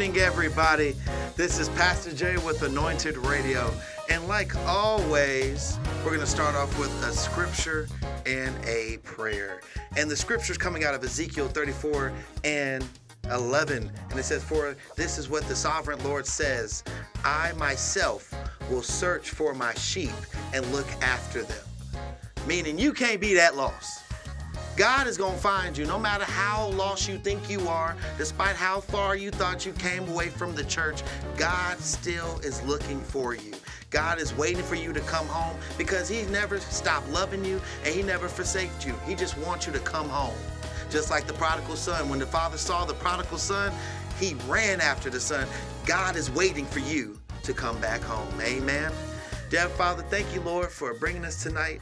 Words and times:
evening, 0.00 0.22
everybody. 0.22 0.96
This 1.36 1.58
is 1.58 1.68
Pastor 1.70 2.10
Jay 2.14 2.38
with 2.38 2.62
Anointed 2.62 3.18
Radio. 3.18 3.70
And 4.08 4.26
like 4.28 4.56
always, 4.66 5.78
we're 5.98 6.12
going 6.12 6.20
to 6.20 6.26
start 6.26 6.54
off 6.54 6.78
with 6.78 6.90
a 7.04 7.12
scripture 7.12 7.86
and 8.24 8.56
a 8.64 8.96
prayer. 9.02 9.60
And 9.98 10.10
the 10.10 10.16
scripture 10.16 10.52
is 10.52 10.56
coming 10.56 10.84
out 10.84 10.94
of 10.94 11.04
Ezekiel 11.04 11.48
34 11.48 12.14
and 12.44 12.82
11. 13.30 13.90
And 14.08 14.18
it 14.18 14.22
says, 14.22 14.42
For 14.42 14.74
this 14.96 15.18
is 15.18 15.28
what 15.28 15.46
the 15.48 15.54
sovereign 15.54 16.02
Lord 16.02 16.24
says 16.24 16.82
I 17.22 17.52
myself 17.58 18.32
will 18.70 18.82
search 18.82 19.28
for 19.28 19.52
my 19.52 19.74
sheep 19.74 20.12
and 20.54 20.64
look 20.72 20.90
after 21.02 21.42
them. 21.42 21.66
Meaning 22.46 22.78
you 22.78 22.94
can't 22.94 23.20
be 23.20 23.34
that 23.34 23.54
lost. 23.54 24.09
God 24.76 25.06
is 25.06 25.18
going 25.18 25.34
to 25.34 25.40
find 25.40 25.76
you 25.76 25.84
no 25.84 25.98
matter 25.98 26.24
how 26.24 26.68
lost 26.70 27.08
you 27.08 27.18
think 27.18 27.50
you 27.50 27.68
are, 27.68 27.96
despite 28.16 28.56
how 28.56 28.80
far 28.80 29.16
you 29.16 29.30
thought 29.30 29.66
you 29.66 29.72
came 29.72 30.08
away 30.08 30.28
from 30.28 30.54
the 30.54 30.64
church. 30.64 31.02
God 31.36 31.78
still 31.78 32.38
is 32.40 32.62
looking 32.62 33.00
for 33.00 33.34
you. 33.34 33.52
God 33.90 34.20
is 34.20 34.34
waiting 34.36 34.62
for 34.62 34.76
you 34.76 34.92
to 34.92 35.00
come 35.00 35.26
home 35.26 35.56
because 35.76 36.08
He 36.08 36.22
never 36.30 36.60
stopped 36.60 37.08
loving 37.10 37.44
you 37.44 37.60
and 37.84 37.94
He 37.94 38.02
never 38.02 38.28
forsaked 38.28 38.86
you. 38.86 38.94
He 39.06 39.14
just 39.14 39.36
wants 39.38 39.66
you 39.66 39.72
to 39.72 39.80
come 39.80 40.08
home. 40.08 40.36
Just 40.90 41.10
like 41.10 41.26
the 41.26 41.34
prodigal 41.34 41.76
son. 41.76 42.08
When 42.08 42.18
the 42.18 42.26
father 42.26 42.56
saw 42.56 42.84
the 42.84 42.94
prodigal 42.94 43.38
son, 43.38 43.72
he 44.18 44.34
ran 44.46 44.80
after 44.80 45.08
the 45.08 45.20
son. 45.20 45.46
God 45.86 46.16
is 46.16 46.30
waiting 46.30 46.66
for 46.66 46.80
you 46.80 47.18
to 47.42 47.52
come 47.54 47.80
back 47.80 48.02
home. 48.02 48.40
Amen. 48.40 48.92
Dear 49.48 49.68
Father, 49.70 50.02
thank 50.04 50.32
you, 50.34 50.40
Lord, 50.42 50.70
for 50.70 50.92
bringing 50.94 51.24
us 51.24 51.42
tonight. 51.42 51.80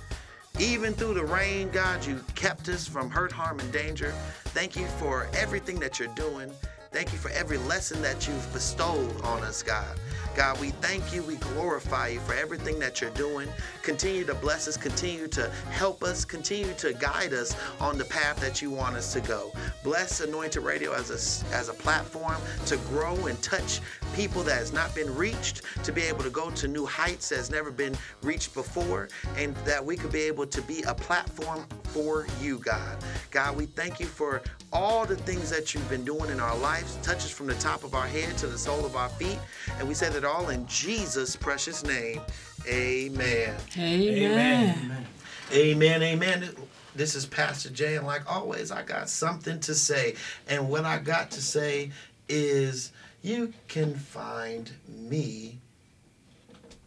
Even 0.61 0.93
through 0.93 1.15
the 1.15 1.25
rain, 1.25 1.71
God, 1.71 2.05
you 2.05 2.21
kept 2.35 2.69
us 2.69 2.87
from 2.87 3.11
hurt, 3.11 3.31
harm, 3.31 3.61
and 3.61 3.73
danger. 3.73 4.13
Thank 4.47 4.75
you 4.75 4.87
for 4.99 5.29
everything 5.33 5.79
that 5.79 6.01
you're 6.01 6.09
doing. 6.17 6.51
Thank 6.91 7.13
you 7.13 7.19
for 7.19 7.31
every 7.31 7.59
lesson 7.59 8.03
that 8.03 8.27
you've 8.27 8.53
bestowed 8.53 9.21
on 9.23 9.45
us, 9.45 9.63
God. 9.63 10.01
God, 10.39 10.61
we 10.61 10.71
thank 10.71 11.13
you. 11.13 11.25
We 11.25 11.35
glorify 11.35 12.07
you 12.11 12.21
for 12.21 12.33
everything 12.33 12.79
that 12.79 13.01
you're 13.01 13.11
doing. 13.11 13.49
Continue 13.83 14.25
to 14.25 14.35
bless 14.37 14.69
us. 14.69 14.77
Continue 14.77 15.27
to 15.27 15.51
help 15.69 16.05
us. 16.05 16.25
Continue 16.25 16.73
to 16.75 16.93
guide 16.93 17.33
us 17.33 17.57
on 17.81 17.99
the 17.99 18.05
path 18.05 18.39
that 18.39 18.63
you 18.63 18.71
want 18.71 18.95
us 18.95 19.13
to 19.15 19.21
go. 19.21 19.53
Bless 19.83 20.21
Anointed 20.21 20.63
Radio 20.63 20.93
as 20.93 21.11
a, 21.11 21.57
as 21.57 21.69
a 21.69 21.73
platform 21.73 22.37
to 22.67 22.77
grow 22.89 23.17
and 23.27 23.43
touch 23.43 23.81
people 24.15 24.45
that 24.45 24.59
has 24.59 24.73
not 24.73 24.95
been 24.95 25.13
reached, 25.17 25.63
to 25.83 25.91
be 25.91 26.03
able 26.03 26.23
to 26.23 26.31
go 26.31 26.51
to 26.51 26.69
new 26.69 26.87
heights 26.87 27.31
has 27.31 27.51
never 27.51 27.73
been 27.73 27.97
reached 28.23 28.55
before, 28.55 29.09
and 29.37 29.57
that 29.59 29.85
we 29.85 29.97
could 29.97 30.13
be 30.13 30.23
able 30.23 30.47
to 30.47 30.63
be 30.63 30.83
a 30.83 30.95
platform 30.95 31.67
for 31.83 32.27
you, 32.41 32.59
God. 32.59 32.97
God, 33.31 33.57
we 33.57 33.67
thank 33.67 33.99
you 33.99 34.07
for 34.07 34.43
all 34.73 35.05
the 35.05 35.17
things 35.17 35.51
that 35.51 35.75
you've 35.75 35.89
been 35.89 36.05
doing 36.05 36.31
in 36.31 36.41
our 36.41 36.57
lives. 36.59 36.97
Touch 37.03 37.19
us 37.19 37.31
from 37.31 37.47
the 37.47 37.55
top 37.55 37.85
of 37.85 37.95
our 37.95 38.07
head 38.07 38.37
to 38.39 38.47
the 38.47 38.59
sole 38.59 38.85
of 38.85 38.97
our 38.97 39.09
feet. 39.09 39.39
And 39.79 39.89
we 39.89 39.95
say 39.95 40.09
that 40.11 40.25
all 40.29 40.51
in 40.51 40.67
Jesus' 40.67 41.35
precious 41.35 41.85
name. 41.85 42.21
Amen. 42.67 43.55
Amen. 43.77 44.79
Amen. 44.79 45.07
Amen. 45.53 46.03
Amen. 46.03 46.51
This 46.95 47.15
is 47.15 47.25
Pastor 47.25 47.71
Jay, 47.71 47.97
and 47.97 48.07
like 48.07 48.31
always, 48.31 48.71
I 48.71 48.83
got 48.83 49.09
something 49.09 49.59
to 49.61 49.75
say. 49.75 50.15
And 50.49 50.69
what 50.69 50.85
I 50.85 50.99
got 50.99 51.31
to 51.33 51.43
say 51.43 51.91
is 52.29 52.93
you 53.23 53.53
can 53.69 53.95
find 53.95 54.71
me 54.89 55.59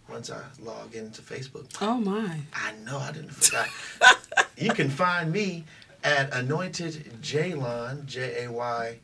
once 0.07 0.29
I 0.29 0.41
log 0.59 0.93
into 0.93 1.21
Facebook. 1.21 1.65
Oh 1.81 1.97
my. 1.97 2.39
I 2.53 2.73
know 2.85 2.99
I 2.99 3.11
didn't 3.11 3.31
forget. 3.31 3.69
you 4.57 4.71
can 4.71 4.89
find 4.89 5.31
me 5.31 5.63
at 6.03 6.33
Anointed 6.33 7.21
Jaylon, 7.21 8.05
J 8.05 8.45
A 8.45 8.51
Y 8.51 8.99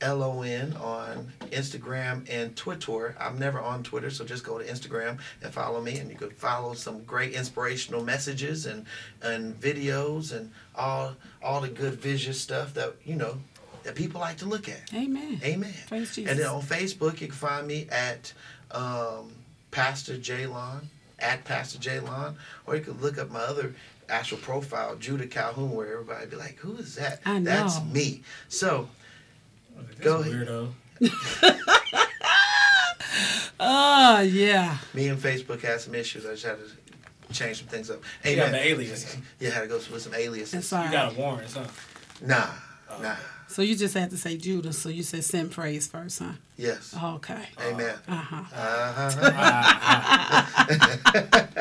L 0.00 0.22
O 0.22 0.42
N, 0.42 0.74
on 0.74 1.32
Instagram 1.50 2.26
and 2.28 2.54
Twitter. 2.56 3.16
I'm 3.18 3.38
never 3.38 3.60
on 3.60 3.82
Twitter, 3.82 4.10
so 4.10 4.24
just 4.24 4.44
go 4.44 4.58
to 4.58 4.64
Instagram 4.64 5.18
and 5.42 5.52
follow 5.52 5.80
me, 5.80 5.98
and 5.98 6.10
you 6.10 6.16
can 6.16 6.30
follow 6.30 6.74
some 6.74 7.04
great 7.04 7.32
inspirational 7.32 8.02
messages 8.04 8.66
and 8.66 8.86
and 9.22 9.58
videos 9.60 10.32
and 10.32 10.50
all 10.74 11.14
all 11.42 11.60
the 11.60 11.68
good 11.68 11.94
visual 11.94 12.34
stuff 12.34 12.74
that 12.74 12.94
you 13.04 13.14
know 13.14 13.38
that 13.84 13.94
people 13.94 14.20
like 14.20 14.38
to 14.38 14.46
look 14.46 14.68
at. 14.68 14.92
Amen. 14.94 15.40
Amen. 15.44 15.72
Praise 15.88 16.14
Jesus. 16.14 16.30
And 16.30 16.40
then 16.40 16.48
on 16.48 16.62
Facebook, 16.62 17.20
you 17.20 17.28
can 17.28 17.36
find 17.36 17.66
me 17.66 17.86
at 17.90 18.32
um, 18.70 19.32
Pastor 19.70 20.16
Jaylon, 20.16 20.84
at 21.18 21.44
Pastor 21.44 21.78
Jaylon, 21.78 22.34
or 22.66 22.76
you 22.76 22.82
can 22.82 23.00
look 23.00 23.18
up 23.18 23.30
my 23.30 23.40
other 23.40 23.74
actual 24.08 24.38
profile, 24.38 24.96
Judah 24.96 25.26
Calhoun, 25.26 25.70
where 25.72 25.92
everybody 25.92 26.26
be 26.26 26.36
like, 26.36 26.58
"Who 26.58 26.76
is 26.76 26.96
that?" 26.96 27.20
I 27.24 27.38
That's 27.40 27.82
me. 27.84 28.22
So 28.48 28.88
That's 29.76 29.98
Go 30.00 30.20
ahead. 30.20 30.32
weirdo. 30.32 30.72
Oh 33.60 34.20
yeah. 34.26 34.78
me 34.94 35.08
and 35.08 35.18
Facebook 35.18 35.60
had 35.62 35.80
some 35.80 35.94
issues. 35.94 36.26
I 36.26 36.30
just 36.30 36.44
had 36.44 36.56
to 36.58 36.64
change 37.32 37.58
some 37.58 37.68
things 37.68 37.90
up. 37.90 38.00
You 38.24 38.36
got 38.36 38.50
the 38.50 38.56
Amen. 38.58 38.66
alias. 38.66 39.16
Yeah, 39.40 39.50
I 39.50 39.52
had 39.54 39.60
to 39.62 39.66
go 39.68 39.76
with 39.76 40.02
some 40.02 40.14
aliases. 40.14 40.52
That's 40.52 40.72
all 40.72 40.84
You 40.84 40.90
got 40.90 41.12
a 41.12 41.16
warrant, 41.16 41.52
huh? 41.52 41.64
Nah, 42.20 42.46
nah. 43.00 43.16
So 43.48 43.62
you 43.62 43.76
just 43.76 43.94
had 43.94 44.10
to 44.10 44.16
say 44.16 44.36
Judah. 44.36 44.72
So 44.72 44.88
you 44.88 45.02
said 45.02 45.22
send 45.24 45.50
praise 45.52 45.86
first, 45.86 46.18
huh? 46.18 46.32
Yes. 46.56 46.94
Okay. 47.00 47.48
Amen. 47.60 47.94
Uh 48.08 48.14
huh. 48.16 48.44
Uh-huh. 48.54 50.40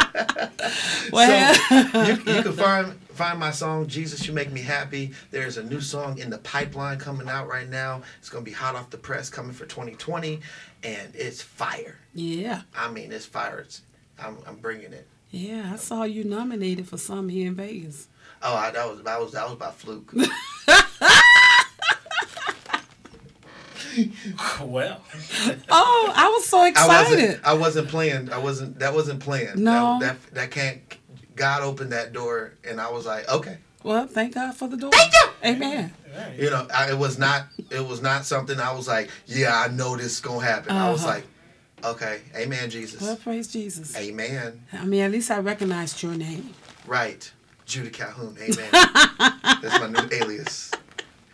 Well, 1.12 1.54
So 1.54 2.02
you, 2.04 2.14
you 2.14 2.42
can 2.44 2.54
find 2.54 2.94
find 3.14 3.40
my 3.40 3.52
song 3.52 3.88
"Jesus 3.88 4.28
You 4.28 4.34
Make 4.34 4.52
Me 4.52 4.62
Happy." 4.62 5.12
There's 5.32 5.58
a 5.58 5.64
new 5.64 5.82
song 5.82 6.18
in 6.18 6.30
the 6.30 6.38
pipeline 6.40 7.00
coming 7.00 7.30
out 7.30 7.48
right 7.48 7.70
now. 7.70 8.02
It's 8.20 8.30
gonna 8.30 8.46
be 8.46 8.52
hot 8.52 8.76
off 8.76 8.90
the 8.90 8.98
press, 8.98 9.30
coming 9.30 9.54
for 9.54 9.66
2020, 9.66 10.40
and 10.84 11.16
it's 11.16 11.42
fire. 11.42 11.98
yeah, 12.14 12.62
I 12.76 12.90
mean, 12.92 13.12
it's 13.12 13.26
fire. 13.26 13.60
It's, 13.60 13.82
I'm, 14.20 14.38
I'm 14.48 14.56
bringing 14.58 14.94
it. 14.94 15.08
yeah. 15.32 15.72
I 15.74 15.78
saw 15.78 16.04
you 16.04 16.24
nominated 16.24 16.88
for 16.88 16.98
some 16.98 17.30
here 17.30 17.48
in 17.48 17.56
Vegas. 17.56 18.08
Oh, 18.42 18.56
I, 18.56 18.72
that 18.72 18.90
was 18.90 19.04
that 19.04 19.20
was 19.20 19.32
that 19.34 19.48
was 19.50 19.58
by 19.58 19.72
fluke. 19.72 20.14
well, 24.62 25.02
Oh, 25.70 26.14
I 26.16 26.30
was 26.30 26.46
so 26.46 26.60
I 26.60 26.70
excited. 26.70 27.20
wasn't. 27.20 27.46
I 27.46 27.54
wasn't 27.54 27.88
playing. 27.90 28.32
I 28.32 28.38
wasn't. 28.40 28.80
That 28.80 28.94
wasn't 28.94 29.20
planned. 29.20 29.60
No. 29.60 29.98
That, 30.02 30.22
that 30.24 30.34
that 30.36 30.52
can't. 30.52 30.82
God 31.36 31.62
opened 31.64 31.92
that 31.92 32.14
door, 32.14 32.54
and 32.68 32.80
I 32.80 32.90
was 32.92 33.06
like, 33.06 33.28
okay. 33.30 33.58
Well, 33.84 34.08
thank 34.08 34.34
God 34.36 34.56
for 34.56 34.68
the 34.68 34.78
door. 34.78 34.92
Thank 34.92 35.14
you. 35.14 35.30
Amen. 35.44 35.94
right. 36.16 36.40
You 36.40 36.50
know, 36.50 36.68
I, 36.74 36.92
it 36.92 36.98
was 36.98 37.18
not. 37.20 37.48
It 37.70 37.86
was 37.86 38.02
not 38.02 38.26
something 38.26 38.60
I 38.60 38.72
was 38.74 38.88
like, 38.88 39.10
yeah, 39.26 39.58
I 39.60 39.68
know 39.74 39.98
this 39.98 40.14
is 40.14 40.20
gonna 40.22 40.46
happen. 40.46 40.72
I 40.72 40.90
was 40.92 41.04
Uh-huh. 41.04 41.16
like, 41.16 41.26
okay, 41.84 42.22
Amen, 42.36 42.70
Jesus. 42.70 43.02
Well, 43.02 43.18
praise 43.18 43.48
Jesus. 43.50 43.96
Amen. 43.98 44.64
I 44.72 44.86
mean, 44.86 45.02
at 45.02 45.12
least 45.12 45.30
I 45.32 45.40
recognized 45.40 46.02
your 46.02 46.14
name. 46.16 46.54
Right. 46.88 47.30
Judah 47.66 47.90
Calhoun. 47.90 48.38
Amen. 48.42 48.70
That's 49.62 49.80
my 49.80 49.88
new 49.88 50.08
alias. 50.16 50.72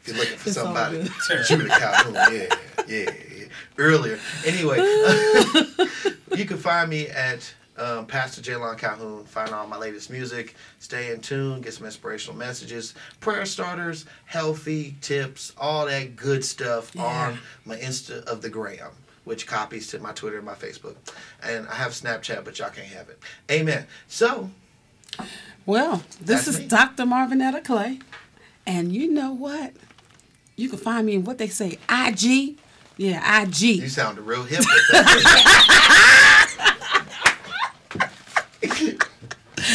If 0.01 0.07
you're 0.07 0.17
looking 0.17 0.37
for 0.37 0.49
It's 0.49 0.57
somebody, 0.57 1.03
good. 1.27 1.45
Judah 1.45 1.67
Calhoun. 1.67 2.13
Yeah, 2.13 2.55
yeah, 2.87 3.11
yeah. 3.37 3.45
Earlier. 3.77 4.17
Anyway, 4.45 4.77
you 6.35 6.45
can 6.45 6.57
find 6.57 6.89
me 6.89 7.07
at 7.07 7.53
um, 7.79 8.05
Pastor 8.05 8.41
Jaylon 8.41 8.77
Calhoun. 8.77 9.25
Find 9.25 9.51
all 9.51 9.67
my 9.67 9.77
latest 9.77 10.09
music. 10.09 10.55
Stay 10.79 11.11
in 11.11 11.21
tune. 11.21 11.61
Get 11.61 11.73
some 11.73 11.85
inspirational 11.85 12.37
messages, 12.37 12.93
prayer 13.19 13.45
starters, 13.45 14.05
healthy 14.25 14.95
tips, 15.01 15.53
all 15.57 15.85
that 15.87 16.15
good 16.15 16.43
stuff 16.45 16.91
Yeah. 16.93 17.03
on 17.03 17.39
my 17.65 17.77
Insta 17.77 18.23
of 18.25 18.41
the 18.41 18.49
Gram. 18.49 18.91
Which 19.25 19.45
copies 19.45 19.87
to 19.89 19.99
my 19.99 20.11
Twitter 20.13 20.37
and 20.37 20.45
my 20.45 20.55
Facebook. 20.55 20.95
And 21.43 21.67
I 21.67 21.75
have 21.75 21.91
Snapchat, 21.91 22.43
but 22.45 22.57
y'all 22.57 22.69
can't 22.71 22.87
have 22.87 23.09
it. 23.09 23.19
Amen. 23.51 23.85
So, 24.07 24.49
Well, 25.65 26.03
this 26.19 26.47
is 26.47 26.59
me. 26.59 26.67
Dr. 26.67 27.03
Marvinetta 27.03 27.63
Clay. 27.63 27.99
And 28.65 28.91
you 28.93 29.11
know 29.11 29.31
what? 29.31 29.73
You 30.55 30.69
can 30.69 30.79
find 30.79 31.05
me 31.05 31.15
in 31.15 31.23
what 31.25 31.37
they 31.37 31.47
say, 31.47 31.77
IG. 31.89 32.57
Yeah, 32.97 33.41
IG. 33.43 33.61
You 33.61 33.87
sound 33.89 34.17
real 34.19 34.43
hip 34.43 34.59
with 34.59 34.87
that. 34.91 36.95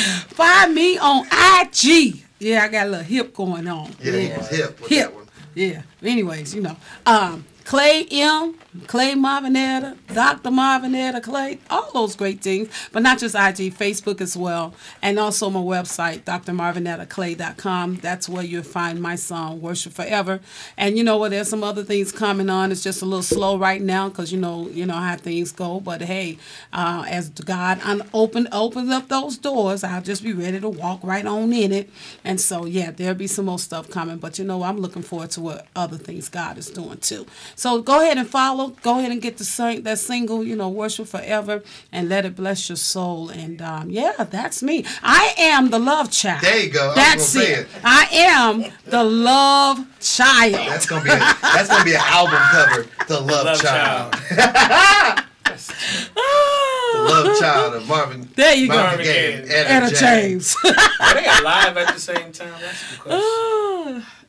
Find 0.28 0.74
me 0.74 0.98
on 0.98 1.26
IG. 1.26 2.22
Yeah, 2.38 2.64
I 2.64 2.68
got 2.68 2.86
a 2.86 2.90
little 2.90 3.04
hip 3.04 3.34
going 3.34 3.68
on. 3.68 3.90
yeah, 4.02 4.38
was 4.38 4.48
hip 4.48 4.80
with 4.80 4.90
Hip. 4.90 5.06
that 5.10 5.14
one. 5.14 5.26
Yeah. 5.54 5.82
Anyways, 6.02 6.54
you 6.54 6.62
know. 6.62 6.76
Um, 7.06 7.44
Clay 7.64 8.06
M 8.10 8.54
Clay 8.88 9.14
Marvinetta, 9.14 9.96
Dr. 10.12 10.50
Marvinetta 10.50 11.22
Clay, 11.22 11.60
all 11.70 11.92
those 11.92 12.16
great 12.16 12.40
things, 12.40 12.68
but 12.90 13.04
not 13.04 13.20
just 13.20 13.36
IG, 13.36 13.72
Facebook 13.72 14.20
as 14.20 14.36
well, 14.36 14.74
and 15.00 15.16
also 15.16 15.48
my 15.48 15.60
website, 15.60 16.24
drmarvinettaclay.com. 16.24 17.96
That's 17.96 18.28
where 18.28 18.42
you'll 18.42 18.64
find 18.64 19.00
my 19.00 19.14
song, 19.14 19.60
Worship 19.60 19.92
Forever. 19.92 20.40
And 20.76 20.98
you 20.98 21.04
know 21.04 21.18
what? 21.18 21.30
There's 21.30 21.48
some 21.48 21.62
other 21.62 21.84
things 21.84 22.10
coming 22.10 22.50
on. 22.50 22.72
It's 22.72 22.82
just 22.82 23.00
a 23.00 23.04
little 23.04 23.22
slow 23.22 23.56
right 23.56 23.80
now 23.80 24.08
because 24.08 24.32
you 24.32 24.40
know, 24.40 24.68
you 24.68 24.86
know 24.86 24.94
how 24.94 25.16
things 25.16 25.52
go. 25.52 25.78
But 25.78 26.02
hey, 26.02 26.38
uh, 26.72 27.04
as 27.08 27.28
God 27.30 27.80
un- 27.84 28.02
open 28.12 28.48
opens 28.50 28.90
up 28.90 29.08
those 29.08 29.38
doors, 29.38 29.84
I'll 29.84 30.02
just 30.02 30.24
be 30.24 30.32
ready 30.32 30.58
to 30.58 30.68
walk 30.68 30.98
right 31.04 31.24
on 31.24 31.52
in 31.52 31.70
it. 31.70 31.90
And 32.24 32.40
so 32.40 32.66
yeah, 32.66 32.90
there'll 32.90 33.14
be 33.14 33.28
some 33.28 33.44
more 33.44 33.60
stuff 33.60 33.88
coming. 33.88 34.16
But 34.16 34.36
you 34.40 34.44
know, 34.44 34.64
I'm 34.64 34.78
looking 34.78 35.02
forward 35.02 35.30
to 35.32 35.40
what 35.40 35.68
other 35.76 35.96
things 35.96 36.28
God 36.28 36.58
is 36.58 36.66
doing 36.70 36.98
too. 36.98 37.24
So 37.54 37.80
go 37.80 38.00
ahead 38.00 38.18
and 38.18 38.28
follow. 38.28 38.63
Go 38.70 38.98
ahead 38.98 39.10
and 39.12 39.20
get 39.22 39.36
the 39.38 39.44
sing- 39.44 39.82
that 39.82 39.98
single, 39.98 40.44
you 40.44 40.56
know, 40.56 40.68
Worship 40.68 41.06
Forever, 41.08 41.62
and 41.92 42.08
let 42.08 42.24
it 42.24 42.34
bless 42.36 42.68
your 42.68 42.76
soul. 42.76 43.28
And 43.30 43.60
um, 43.62 43.90
yeah, 43.90 44.24
that's 44.24 44.62
me. 44.62 44.84
I 45.02 45.34
am 45.38 45.70
the 45.70 45.78
love 45.78 46.10
child. 46.10 46.42
There 46.42 46.58
you 46.58 46.70
go. 46.70 46.92
That's 46.94 47.34
gonna 47.34 47.46
it. 47.46 47.58
it. 47.60 47.66
I 47.84 48.08
am 48.12 48.64
the 48.86 49.04
love 49.04 49.78
child. 50.00 50.54
That's 50.54 50.86
gonna 50.86 51.04
be 51.04 51.10
a, 51.10 51.18
that's 51.18 51.68
gonna 51.68 51.84
be 51.84 51.94
an 51.94 52.00
album 52.02 52.38
cover. 52.50 52.86
The 53.08 53.20
Love, 53.20 53.44
Love 53.46 53.60
Child. 53.60 54.12
child. 54.14 55.24
The 55.44 57.00
Love 57.00 57.38
Child 57.38 57.74
of 57.74 57.88
Marvin. 57.88 58.28
There 58.34 58.54
you 58.54 58.68
go. 58.68 58.76
Marvin 58.76 59.04
Gaye 59.04 59.12
Gaye. 59.32 59.42
and 59.42 59.50
Etta 59.50 59.86
Etta 59.86 59.94
James. 59.96 60.56
Are 60.64 61.14
they 61.14 61.26
alive 61.26 61.76
at 61.76 61.94
the 61.94 62.00
same 62.00 62.32
time? 62.32 62.52
That's 62.60 62.90
the 62.92 62.96
question. 63.00 64.06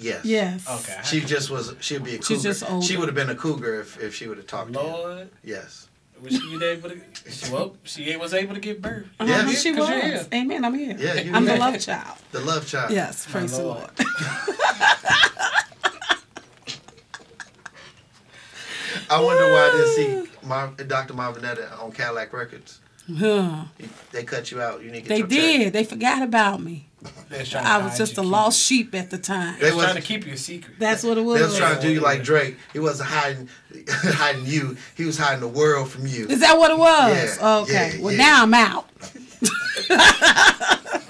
Yes. 0.00 0.24
yes. 0.24 0.68
Okay. 0.68 0.98
She 1.04 1.20
just 1.20 1.50
was. 1.50 1.74
She'd 1.80 2.02
be 2.02 2.14
a 2.14 2.18
cougar. 2.18 2.24
She's 2.26 2.42
just 2.42 2.68
older. 2.70 2.84
She 2.86 2.96
would 2.96 3.08
have 3.08 3.14
been 3.14 3.30
a 3.30 3.34
cougar 3.34 3.80
if, 3.80 4.00
if 4.02 4.14
she 4.14 4.26
would 4.28 4.38
have 4.38 4.46
talked 4.46 4.72
to 4.72 4.78
him. 4.80 4.86
Lord, 4.86 5.30
Yes. 5.44 5.88
was 6.22 6.32
she 6.34 6.64
able 6.64 6.90
to? 6.90 7.00
Well, 7.52 7.76
she 7.84 8.16
was 8.16 8.32
able 8.34 8.54
to 8.54 8.60
give 8.60 8.80
birth. 8.80 9.06
Uh-huh, 9.20 9.30
Yeah. 9.30 9.48
she 9.50 9.70
'Cause 9.74 9.88
was. 9.88 10.02
here. 10.02 10.26
Amen. 10.32 10.64
I'm 10.64 10.74
here. 10.74 10.96
Yeah, 10.98 11.14
you 11.14 11.32
I'm 11.34 11.44
the 11.44 11.56
love 11.56 11.78
child. 11.80 12.16
The 12.32 12.40
Love 12.40 12.66
Child. 12.66 12.90
Yes. 12.92 13.26
Praise 13.30 13.56
the 13.56 13.62
Lord. 13.64 13.78
Lord. 13.80 13.90
I 19.08 19.20
wonder 19.20 19.44
why 19.52 19.68
I 19.68 19.70
didn't 19.72 19.94
see 20.28 20.46
Mar- 20.46 20.72
Dr. 20.86 21.14
Marvinetta 21.14 21.80
on 21.82 21.92
Cadillac 21.92 22.32
Records. 22.32 22.80
Huh. 23.18 23.64
They 24.12 24.24
cut 24.24 24.50
you 24.50 24.60
out. 24.60 24.82
You 24.82 24.90
need 24.90 25.02
to 25.04 25.08
They 25.08 25.22
did. 25.22 25.62
check. 25.64 25.72
They 25.72 25.84
forgot 25.84 26.22
about 26.22 26.60
me. 26.62 26.86
They 27.30 27.38
was 27.38 27.48
trying 27.48 27.64
to 27.64 27.70
I 27.70 27.78
was 27.78 27.96
just 27.96 28.18
a 28.18 28.20
keep- 28.22 28.30
lost 28.30 28.60
sheep 28.60 28.94
at 28.94 29.08
the 29.10 29.16
time. 29.18 29.58
They 29.58 29.72
was 29.72 29.84
trying 29.84 29.96
to 29.96 30.02
keep 30.02 30.26
you 30.26 30.34
a 30.34 30.36
secret. 30.36 30.76
That's 30.78 31.02
what 31.02 31.16
it 31.16 31.22
was. 31.22 31.38
They 31.40 31.46
was 31.46 31.56
trying 31.56 31.76
to 31.76 31.82
do 31.82 31.90
you 31.92 32.00
like 32.00 32.22
Drake. 32.22 32.56
He 32.74 32.78
wasn't 32.78 33.08
hiding, 33.08 33.48
hiding 33.88 34.44
you. 34.46 34.76
He 34.96 35.04
was 35.06 35.16
hiding 35.16 35.40
the 35.40 35.48
world 35.48 35.88
from 35.90 36.06
you. 36.06 36.26
Is 36.26 36.40
that 36.40 36.58
what 36.58 36.70
it 36.70 36.76
was? 36.78 37.38
Yeah, 37.40 37.58
okay. 37.62 37.92
yeah, 37.96 38.02
well, 38.02 38.12
yeah. 38.12 38.18
now 38.18 38.42
I'm 38.42 38.52
out. 38.54 38.86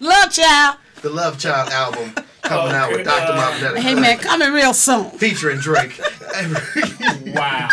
Love 0.00 0.30
child. 0.32 0.76
The 1.02 1.10
Love 1.10 1.38
Child 1.38 1.70
album 1.70 2.14
coming 2.42 2.72
Oh, 2.72 2.76
out 2.76 2.90
with. 2.92 3.04
Dr. 3.04 3.32
Uh, 3.32 3.36
Marvinetta. 3.52 3.78
Hey 3.78 3.94
man, 3.94 4.18
coming 4.18 4.52
real 4.52 4.72
soon. 4.74 5.10
Featuring 5.10 5.58
Drake. 5.58 6.00
Wow, 7.34 7.68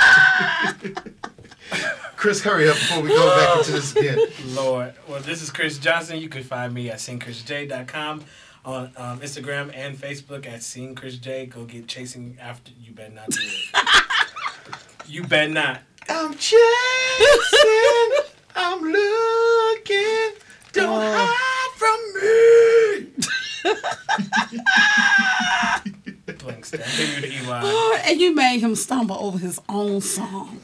Chris, 2.23 2.41
hurry 2.41 2.69
up 2.69 2.75
before 2.75 3.01
we 3.03 3.09
go 3.09 3.35
back 3.35 3.57
into 3.57 3.71
this 3.73 3.93
again. 3.97 4.17
Lord. 4.55 4.93
Well, 5.09 5.19
this 5.19 5.41
is 5.41 5.49
Chris 5.51 5.77
Johnson. 5.77 6.19
You 6.19 6.29
can 6.29 6.41
find 6.41 6.73
me 6.73 6.89
at 6.89 6.99
singchrisj.com 6.99 8.23
on 8.63 8.83
um, 8.95 9.19
Instagram 9.19 9.75
and 9.75 9.97
Facebook 9.97 10.47
at 10.47 10.61
singchrisj. 10.61 11.49
Go 11.49 11.65
get 11.65 11.85
chasing 11.89 12.37
after. 12.39 12.71
You 12.79 12.93
better 12.93 13.13
not 13.13 13.29
do 13.29 13.41
it. 13.41 13.75
you 15.05 15.25
better 15.25 15.51
not. 15.51 15.81
I'm 16.07 16.33
chasing. 16.35 16.61
I'm 18.55 18.81
looking. 18.81 20.31
Don't 20.71 21.03
Oh. 21.03 21.11
hide 21.17 21.73
from 21.75 21.99
me. 26.23 26.33
Blinks 26.37 26.71
that. 26.71 26.85
Give 26.95 27.15
you 27.15 27.21
the 27.21 27.27
EY. 27.51 27.59
Oh, 27.63 27.99
and 28.05 28.21
you 28.21 28.33
made 28.33 28.59
him 28.59 28.75
stumble 28.75 29.17
over 29.17 29.37
his 29.37 29.59
own 29.67 29.99
song. 29.99 30.61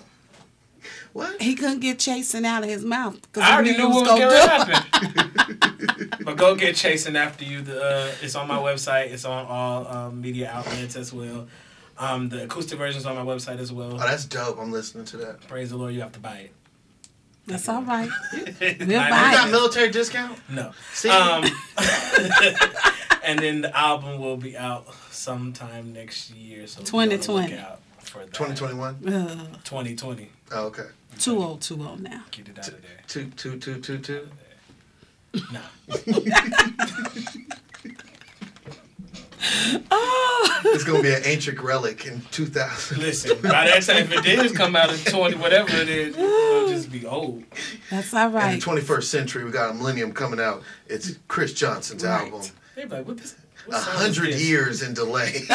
What? 1.13 1.41
He 1.41 1.55
couldn't 1.55 1.79
get 1.79 1.99
chasing 1.99 2.45
out 2.45 2.63
of 2.63 2.69
his 2.69 2.85
mouth 2.85 3.21
because 3.21 3.43
I 3.43 3.53
already 3.55 3.71
he 3.73 3.77
knew 3.77 3.89
what 3.89 4.01
was 4.01 4.07
gonna 4.07 4.29
gonna 4.29 4.75
happen. 4.75 6.09
but 6.25 6.37
go 6.37 6.55
get 6.55 6.75
chasing 6.75 7.15
after 7.15 7.43
you. 7.43 7.61
The 7.61 7.81
uh, 7.83 8.11
it's 8.21 8.35
on 8.35 8.47
my 8.47 8.57
website. 8.57 9.11
It's 9.11 9.25
on 9.25 9.45
all 9.47 9.87
um, 9.87 10.21
media 10.21 10.51
outlets 10.51 10.95
as 10.95 11.11
well. 11.11 11.47
Um, 11.97 12.29
the 12.29 12.43
acoustic 12.45 12.77
version's 12.77 13.05
on 13.05 13.15
my 13.15 13.23
website 13.23 13.59
as 13.59 13.73
well. 13.73 13.93
Oh, 13.95 13.97
that's 13.97 14.25
dope. 14.25 14.57
I'm 14.59 14.71
listening 14.71 15.05
to 15.05 15.17
that. 15.17 15.45
Praise 15.47 15.71
the 15.71 15.77
Lord, 15.77 15.93
you 15.93 16.01
have 16.01 16.13
to 16.13 16.19
buy 16.19 16.37
it. 16.37 16.51
That's 17.45 17.67
all 17.67 17.81
right. 17.81 18.09
We'll 18.31 18.51
buy 18.51 18.73
You 18.77 18.83
it. 18.85 18.87
got 18.87 19.49
military 19.49 19.89
discount? 19.89 20.37
No. 20.49 20.71
See? 20.93 21.09
Um, 21.09 21.43
and 23.23 23.39
then 23.39 23.61
the 23.61 23.75
album 23.75 24.19
will 24.21 24.37
be 24.37 24.55
out 24.55 24.85
sometime 25.11 25.91
next 25.93 26.29
year. 26.31 26.67
So 26.67 26.81
be 26.81 26.97
on 27.03 27.09
the 27.09 27.17
2020. 27.17 27.57
For 28.01 28.19
that. 28.19 28.33
2021? 28.33 29.07
Uh, 29.13 29.45
2020. 29.63 30.29
Oh, 30.51 30.65
okay. 30.67 30.83
2020 31.19 32.01
now. 32.03 32.23
Get 32.31 32.49
it 32.49 32.59
out 32.59 32.67
of 32.69 32.81
there. 32.81 32.91
Two, 33.07 33.25
two, 33.35 33.57
two, 33.59 33.79
two, 33.79 33.97
two. 33.99 34.27
No. 35.51 35.61
It's 39.41 40.83
gonna 40.83 41.01
be 41.01 41.13
an 41.13 41.21
ancient 41.25 41.59
relic 41.61 42.05
in 42.05 42.21
2000. 42.31 42.97
Listen, 42.99 43.41
by 43.41 43.49
that 43.67 43.83
time, 43.83 43.97
if 43.97 44.11
it 44.11 44.23
did 44.23 44.55
come 44.55 44.75
out 44.75 44.89
in 44.91 44.97
20, 44.99 45.35
whatever 45.37 45.69
it 45.75 45.87
is, 45.89 46.17
it'll 46.17 46.67
just 46.67 46.91
be 46.91 47.05
old. 47.05 47.43
That's 47.89 48.13
all 48.13 48.27
In 48.37 48.59
the 48.59 48.65
21st 48.65 49.03
century, 49.03 49.43
we 49.45 49.51
got 49.51 49.71
a 49.71 49.73
millennium 49.73 50.11
coming 50.11 50.39
out. 50.39 50.63
It's 50.87 51.17
Chris 51.27 51.53
Johnson's 51.53 52.03
Right. 52.03 52.25
album. 52.31 52.41
They 52.75 52.85
be 52.85 52.95
what 52.97 53.17
this? 53.17 53.33
A 53.33 53.69
What 53.69 53.81
song 53.83 53.93
is 53.93 54.17
hundred 54.17 54.35
years 54.35 54.81
in 54.81 54.93
delay, 54.93 55.43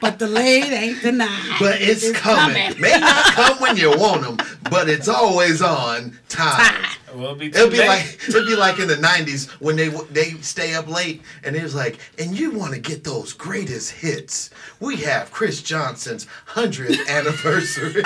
But 0.00 0.18
delayed 0.18 0.72
ain't 0.72 1.02
denied. 1.02 1.56
but 1.58 1.80
it's, 1.80 2.04
It's 2.04 2.18
coming. 2.18 2.54
coming. 2.56 2.80
May 2.80 2.98
not 2.98 3.24
come 3.32 3.58
when 3.58 3.76
you 3.76 3.90
want 3.90 4.22
them, 4.22 4.36
but 4.70 4.88
it's 4.88 5.08
always 5.08 5.60
on 5.62 6.18
time. 6.28 6.84
Well, 7.14 7.24
it'll 7.26 7.34
be 7.36 7.46
It'll 7.46 7.70
be 7.70 7.78
late. 7.78 7.86
like 7.88 8.18
it'll 8.28 8.44
be 8.46 8.56
like 8.56 8.78
in 8.80 8.88
the 8.88 8.96
'90s 8.96 9.48
when 9.60 9.76
they 9.76 9.88
they 10.10 10.30
stay 10.42 10.74
up 10.74 10.88
late 10.88 11.22
and 11.44 11.54
it 11.54 11.62
was 11.62 11.74
like, 11.74 11.98
and 12.18 12.36
you 12.38 12.50
want 12.50 12.74
to 12.74 12.80
get 12.80 13.04
those 13.04 13.32
greatest 13.32 13.92
hits. 13.92 14.50
We 14.80 14.96
have 15.02 15.30
Chris 15.30 15.62
Johnson's 15.62 16.26
hundredth 16.46 17.08
anniversary. 17.08 18.02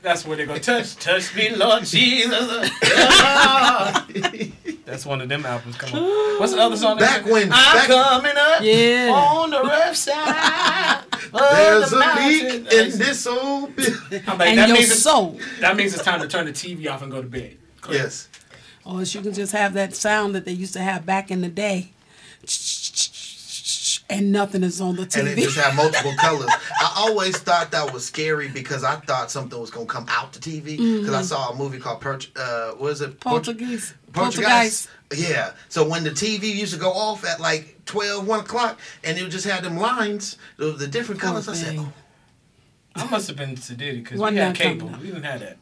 That's 0.00 0.26
where 0.26 0.36
they're 0.36 0.44
gonna 0.46 0.60
touch, 0.60 0.96
touch 0.96 1.34
me, 1.34 1.54
Lord 1.56 1.84
Jesus. 1.84 2.70
That's 4.94 5.04
one 5.06 5.20
of 5.20 5.28
them 5.28 5.44
albums. 5.44 5.74
Come 5.76 5.98
on. 5.98 6.38
What's 6.38 6.52
the 6.52 6.60
other 6.60 6.76
song? 6.76 6.98
Back 6.98 7.26
when- 7.26 7.50
I'm 7.52 7.74
back- 7.76 7.88
coming 7.88 8.32
up 8.36 8.60
Yeah. 8.62 9.10
on 9.12 9.50
the 9.50 9.60
rough 9.60 9.96
side. 9.96 11.02
There's 11.32 11.90
the 11.90 11.96
a 11.96 11.98
mountain. 11.98 12.64
leak 12.64 12.72
in 12.72 12.96
this 12.96 13.26
old 13.26 13.74
building. 13.74 14.22
I'm 14.28 14.38
like, 14.38 14.50
and 14.50 14.58
that 14.60 14.68
your 14.68 14.76
means 14.76 14.92
it's, 14.92 15.02
soul. 15.02 15.40
that 15.58 15.76
means 15.76 15.94
it's 15.94 16.04
time 16.04 16.20
to 16.20 16.28
turn 16.28 16.46
the 16.46 16.52
TV 16.52 16.86
off 16.88 17.02
and 17.02 17.10
go 17.10 17.20
to 17.20 17.26
bed. 17.26 17.56
Click. 17.80 17.98
Yes. 17.98 18.28
Or 18.84 19.00
else 19.00 19.12
you 19.16 19.20
can 19.20 19.32
just 19.34 19.50
have 19.50 19.74
that 19.74 19.96
sound 19.96 20.32
that 20.36 20.44
they 20.44 20.52
used 20.52 20.74
to 20.74 20.78
have 20.80 21.04
back 21.04 21.32
in 21.32 21.40
the 21.40 21.48
day. 21.48 21.90
And 24.08 24.30
nothing 24.30 24.62
is 24.62 24.80
on 24.80 24.94
the 24.94 25.06
TV. 25.06 25.20
And 25.20 25.28
it 25.30 25.42
just 25.42 25.56
had 25.58 25.74
multiple 25.74 26.14
colors. 26.18 26.50
I 26.80 26.92
always 26.98 27.36
thought 27.38 27.72
that 27.72 27.92
was 27.92 28.04
scary 28.04 28.48
because 28.48 28.84
I 28.84 28.94
thought 28.96 29.30
something 29.32 29.58
was 29.58 29.70
gonna 29.70 29.86
come 29.86 30.06
out 30.08 30.32
the 30.34 30.38
TV 30.38 30.76
because 31.00 31.14
I 31.14 31.22
saw 31.22 31.50
a 31.50 31.56
movie 31.56 31.78
called 31.80 32.00
Perch. 32.00 32.30
Uh, 32.36 32.72
what 32.72 32.92
is 32.92 33.00
it? 33.00 33.18
Portuguese. 33.18 33.94
Poltergeist. 34.14 34.88
Yeah. 35.14 35.52
So 35.68 35.86
when 35.86 36.04
the 36.04 36.10
TV 36.10 36.44
used 36.54 36.72
to 36.74 36.80
go 36.80 36.90
off 36.92 37.24
at 37.24 37.40
like 37.40 37.84
12, 37.84 38.26
1 38.26 38.40
o'clock, 38.40 38.80
and 39.04 39.18
it 39.18 39.22
would 39.22 39.30
just 39.32 39.46
had 39.46 39.62
them 39.64 39.76
lines, 39.76 40.38
the, 40.56 40.72
the 40.72 40.86
different 40.86 41.20
Poor 41.20 41.30
colors, 41.30 41.48
I 41.48 41.54
said, 41.54 41.76
thing. 41.76 41.92
I 42.96 43.04
must 43.10 43.28
have 43.28 43.36
been 43.36 43.56
sedated 43.56 44.04
because 44.04 44.20
we 44.20 44.36
had 44.36 44.54
cable. 44.56 44.88
We 45.00 45.08
didn't 45.08 45.24
have 45.24 45.40
that. 45.40 45.56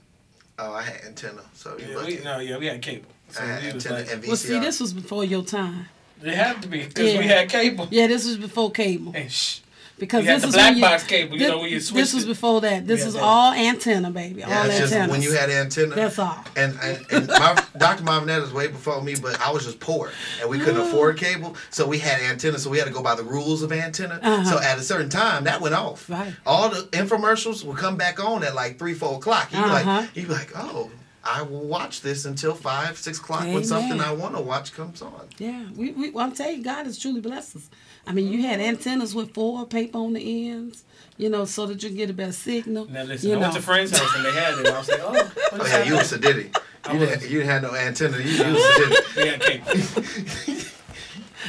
oh, 0.58 0.72
I 0.74 0.82
had 0.82 1.00
antenna. 1.06 1.42
So 1.54 1.76
Yeah, 1.78 2.04
we, 2.04 2.18
no, 2.22 2.38
yeah, 2.38 2.58
we 2.58 2.66
had 2.66 2.80
cable. 2.82 3.08
So 3.30 3.42
I 3.42 3.46
had 3.46 3.62
we 3.62 3.72
was 3.72 3.86
antenna 3.86 4.04
like, 4.04 4.12
and 4.12 4.22
VCR. 4.22 4.28
Well, 4.28 4.36
see, 4.36 4.58
this 4.58 4.80
was 4.80 4.92
before 4.92 5.24
your 5.24 5.42
time. 5.42 5.86
it 6.22 6.34
had 6.34 6.60
to 6.62 6.68
be 6.68 6.84
because 6.84 7.12
Yeah. 7.12 7.18
we 7.18 7.26
had 7.26 7.48
cable. 7.48 7.88
Yeah, 7.90 8.06
this 8.06 8.26
was 8.26 8.36
before 8.36 8.70
cable. 8.70 9.12
And 9.14 9.30
shh. 9.32 9.60
Because 10.02 10.22
We 10.22 10.26
had 10.26 10.34
this 10.38 10.42
the 10.42 10.48
is 10.48 10.54
black 10.54 10.68
when 10.70 10.76
you, 10.78 10.82
box 10.82 11.02
cable, 11.04 11.36
you 11.38 11.46
know, 11.46 11.58
when 11.60 11.70
you 11.70 11.78
this 11.78 11.92
was 12.12 12.24
it. 12.24 12.26
before 12.26 12.60
that. 12.62 12.88
This 12.88 13.02
We 13.02 13.06
is 13.06 13.14
that. 13.14 13.22
all 13.22 13.52
antenna, 13.52 14.10
baby. 14.10 14.40
yeah, 14.40 14.58
all 14.62 14.66
it's 14.66 14.78
just 14.90 15.10
when 15.10 15.22
you 15.22 15.30
had 15.32 15.48
antenna. 15.48 15.94
That's 15.94 16.18
all. 16.18 16.42
And, 16.56 16.76
and, 16.82 17.06
and 17.12 17.28
my, 17.28 17.64
Dr. 17.78 18.02
Marvinetta 18.02 18.42
is 18.42 18.52
way 18.52 18.66
before 18.66 19.00
me, 19.00 19.14
but 19.14 19.40
I 19.40 19.52
was 19.52 19.64
just 19.64 19.78
poor 19.78 20.10
and 20.40 20.50
we 20.50 20.58
couldn't 20.58 20.80
afford 20.80 21.18
cable, 21.18 21.56
so 21.70 21.86
we 21.86 21.98
had 22.00 22.20
antenna, 22.20 22.58
so 22.58 22.68
we 22.68 22.78
had 22.78 22.88
to 22.88 22.92
go 22.92 23.00
by 23.00 23.14
the 23.14 23.22
rules 23.22 23.62
of 23.62 23.70
antenna. 23.70 24.18
Uh-huh. 24.20 24.44
So 24.44 24.58
at 24.60 24.76
a 24.76 24.82
certain 24.82 25.08
time, 25.08 25.44
that 25.44 25.60
went 25.60 25.76
off. 25.76 26.10
Right. 26.10 26.34
All 26.44 26.68
the 26.68 26.82
infomercials 26.90 27.62
would 27.64 27.76
come 27.76 27.96
back 27.96 28.18
on 28.18 28.42
at 28.42 28.56
like 28.56 28.80
three, 28.80 28.94
four 28.94 29.18
o'clock. 29.18 29.52
You'd 29.52 29.58
be 29.58 29.70
Uh-huh. 29.70 30.00
like, 30.00 30.16
you'd 30.16 30.26
be 30.26 30.34
like, 30.34 30.50
oh, 30.56 30.90
I 31.24 31.42
will 31.42 31.60
watch 31.68 32.00
this 32.00 32.24
until 32.24 32.52
five, 32.54 32.98
six 32.98 33.20
o'clock 33.20 33.42
when 33.44 33.62
something 33.62 34.00
I 34.00 34.10
want 34.12 34.34
to 34.34 34.42
watch 34.42 34.72
comes 34.74 35.00
on. 35.00 35.28
Yeah, 35.38 35.66
we, 35.76 35.92
we 35.92 36.10
well, 36.10 36.26
I'm 36.26 36.32
telling 36.32 36.56
you, 36.58 36.64
God 36.64 36.86
has 36.86 36.98
truly 36.98 37.20
blessed 37.20 37.54
us. 37.54 37.70
I 38.06 38.12
mean, 38.12 38.32
you 38.32 38.42
had 38.42 38.60
antennas 38.60 39.14
with 39.14 39.32
four 39.32 39.66
paper 39.66 39.98
on 39.98 40.12
the 40.12 40.48
ends, 40.50 40.84
you 41.16 41.28
know, 41.28 41.44
so 41.44 41.66
that 41.66 41.82
you 41.82 41.88
can 41.88 41.98
get 41.98 42.10
a 42.10 42.12
better 42.12 42.32
signal. 42.32 42.86
Now 42.90 43.04
listen, 43.04 43.30
you 43.30 43.36
I 43.36 43.38
went 43.38 43.54
to 43.54 43.62
friend's 43.62 43.96
house 43.96 44.16
and 44.16 44.24
they 44.24 44.32
had 44.32 44.58
it. 44.58 44.66
I 44.66 44.78
was 44.78 44.88
like, 44.88 45.00
oh, 45.02 45.12
what 45.12 45.34
Oh 45.52 45.64
is 45.64 45.70
yeah, 45.72 45.84
you 45.84 45.94
was 45.94 46.12
a 46.12 46.18
ditty. 46.18 46.50
You 46.92 46.98
was. 46.98 47.08
didn't, 47.08 47.22
you 47.30 47.38
didn't 47.38 47.50
have 47.50 47.62
no 47.62 47.74
antenna. 47.74 48.18
You, 48.18 48.24
you 48.24 48.52
was 48.54 48.64
a 48.64 48.88
ditty. 48.88 48.96
We 49.16 49.28
had 49.28 49.40
cake. 49.40 50.68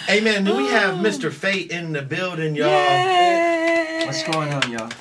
Hey 0.06 0.20
man, 0.20 0.44
do 0.44 0.58
we 0.58 0.68
have 0.68 0.96
oh. 0.96 1.02
Mr. 1.02 1.32
Fate 1.32 1.72
in 1.72 1.94
the 1.94 2.02
building, 2.02 2.56
y'all? 2.56 2.68
Yay! 2.68 4.04
What's 4.06 4.22
going 4.24 4.52
on, 4.52 4.70
y'all? 4.70 4.92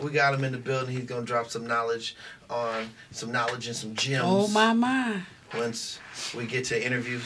We 0.00 0.12
got 0.12 0.34
him 0.34 0.44
in 0.44 0.52
the 0.52 0.58
building. 0.58 0.94
He's 0.94 1.04
gonna 1.04 1.26
drop 1.26 1.50
some 1.50 1.66
knowledge 1.66 2.14
on 2.48 2.90
some 3.10 3.32
knowledge 3.32 3.66
and 3.66 3.74
some 3.74 3.94
gems. 3.96 4.22
Oh 4.24 4.46
my 4.48 4.72
my! 4.72 5.22
Once 5.54 5.98
we 6.32 6.46
get 6.46 6.64
to 6.66 6.80
interview, 6.86 7.18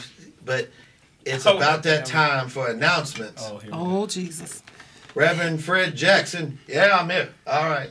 but 0.43 0.69
it's 1.25 1.45
Oh, 1.45 1.57
about 1.57 1.83
that 1.83 2.05
time 2.05 2.49
for 2.49 2.69
announcements. 2.69 3.43
Oh, 3.45 3.57
here 3.57 3.71
we 3.71 3.77
oh, 3.77 3.83
go. 3.85 3.97
Oh 4.03 4.07
Jesus! 4.07 4.61
Reverend 5.13 5.63
Fred 5.63 5.95
Jackson. 5.95 6.59
Yeah, 6.67 6.97
I'm 6.99 7.09
here. 7.09 7.29
All 7.47 7.69
right. 7.69 7.89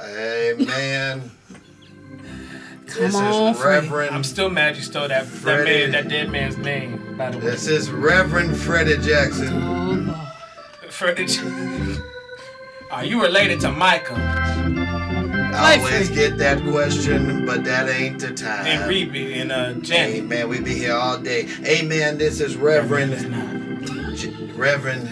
Amen. 0.00 1.30
Come 2.86 3.02
this 3.02 3.14
on, 3.14 3.54
is 3.54 3.60
Fred. 3.60 3.84
Reverend. 3.84 4.14
I'm 4.14 4.24
still 4.24 4.50
mad 4.50 4.76
you 4.76 4.82
stole 4.82 5.08
that 5.08 5.24
that 5.24 5.26
Freddie. 5.26 5.70
man 5.70 5.90
that 5.92 6.08
dead 6.08 6.30
man's 6.30 6.56
name. 6.58 7.16
By 7.16 7.30
the 7.30 7.38
way, 7.38 7.44
This 7.44 7.66
is 7.66 7.90
Reverend 7.90 8.56
Freddie 8.56 8.98
Jackson. 8.98 9.52
Oh 9.52 10.12
Lord! 10.12 10.92
Freddie. 10.92 11.26
Are 12.90 13.04
you 13.04 13.22
related 13.22 13.58
to 13.60 13.72
Michael 13.72 14.16
I 15.54 15.76
always 15.78 16.08
Fred. 16.08 16.14
get 16.16 16.38
that 16.38 16.62
question, 16.70 17.44
but 17.46 17.64
that 17.64 17.88
ain't 17.88 18.20
the 18.20 18.32
time. 18.32 18.66
and 18.66 18.82
Rebbie 18.90 19.34
and 19.40 19.52
uh, 19.52 19.72
Janet? 19.74 20.16
Amen. 20.24 20.48
We 20.48 20.60
be 20.60 20.74
here 20.74 20.94
all 20.94 21.18
day. 21.18 21.48
Amen. 21.66 22.18
This 22.18 22.40
is 22.40 22.52
It's 22.52 22.56
Reverend. 22.56 24.16
J- 24.16 24.32
Reverend 24.54 25.08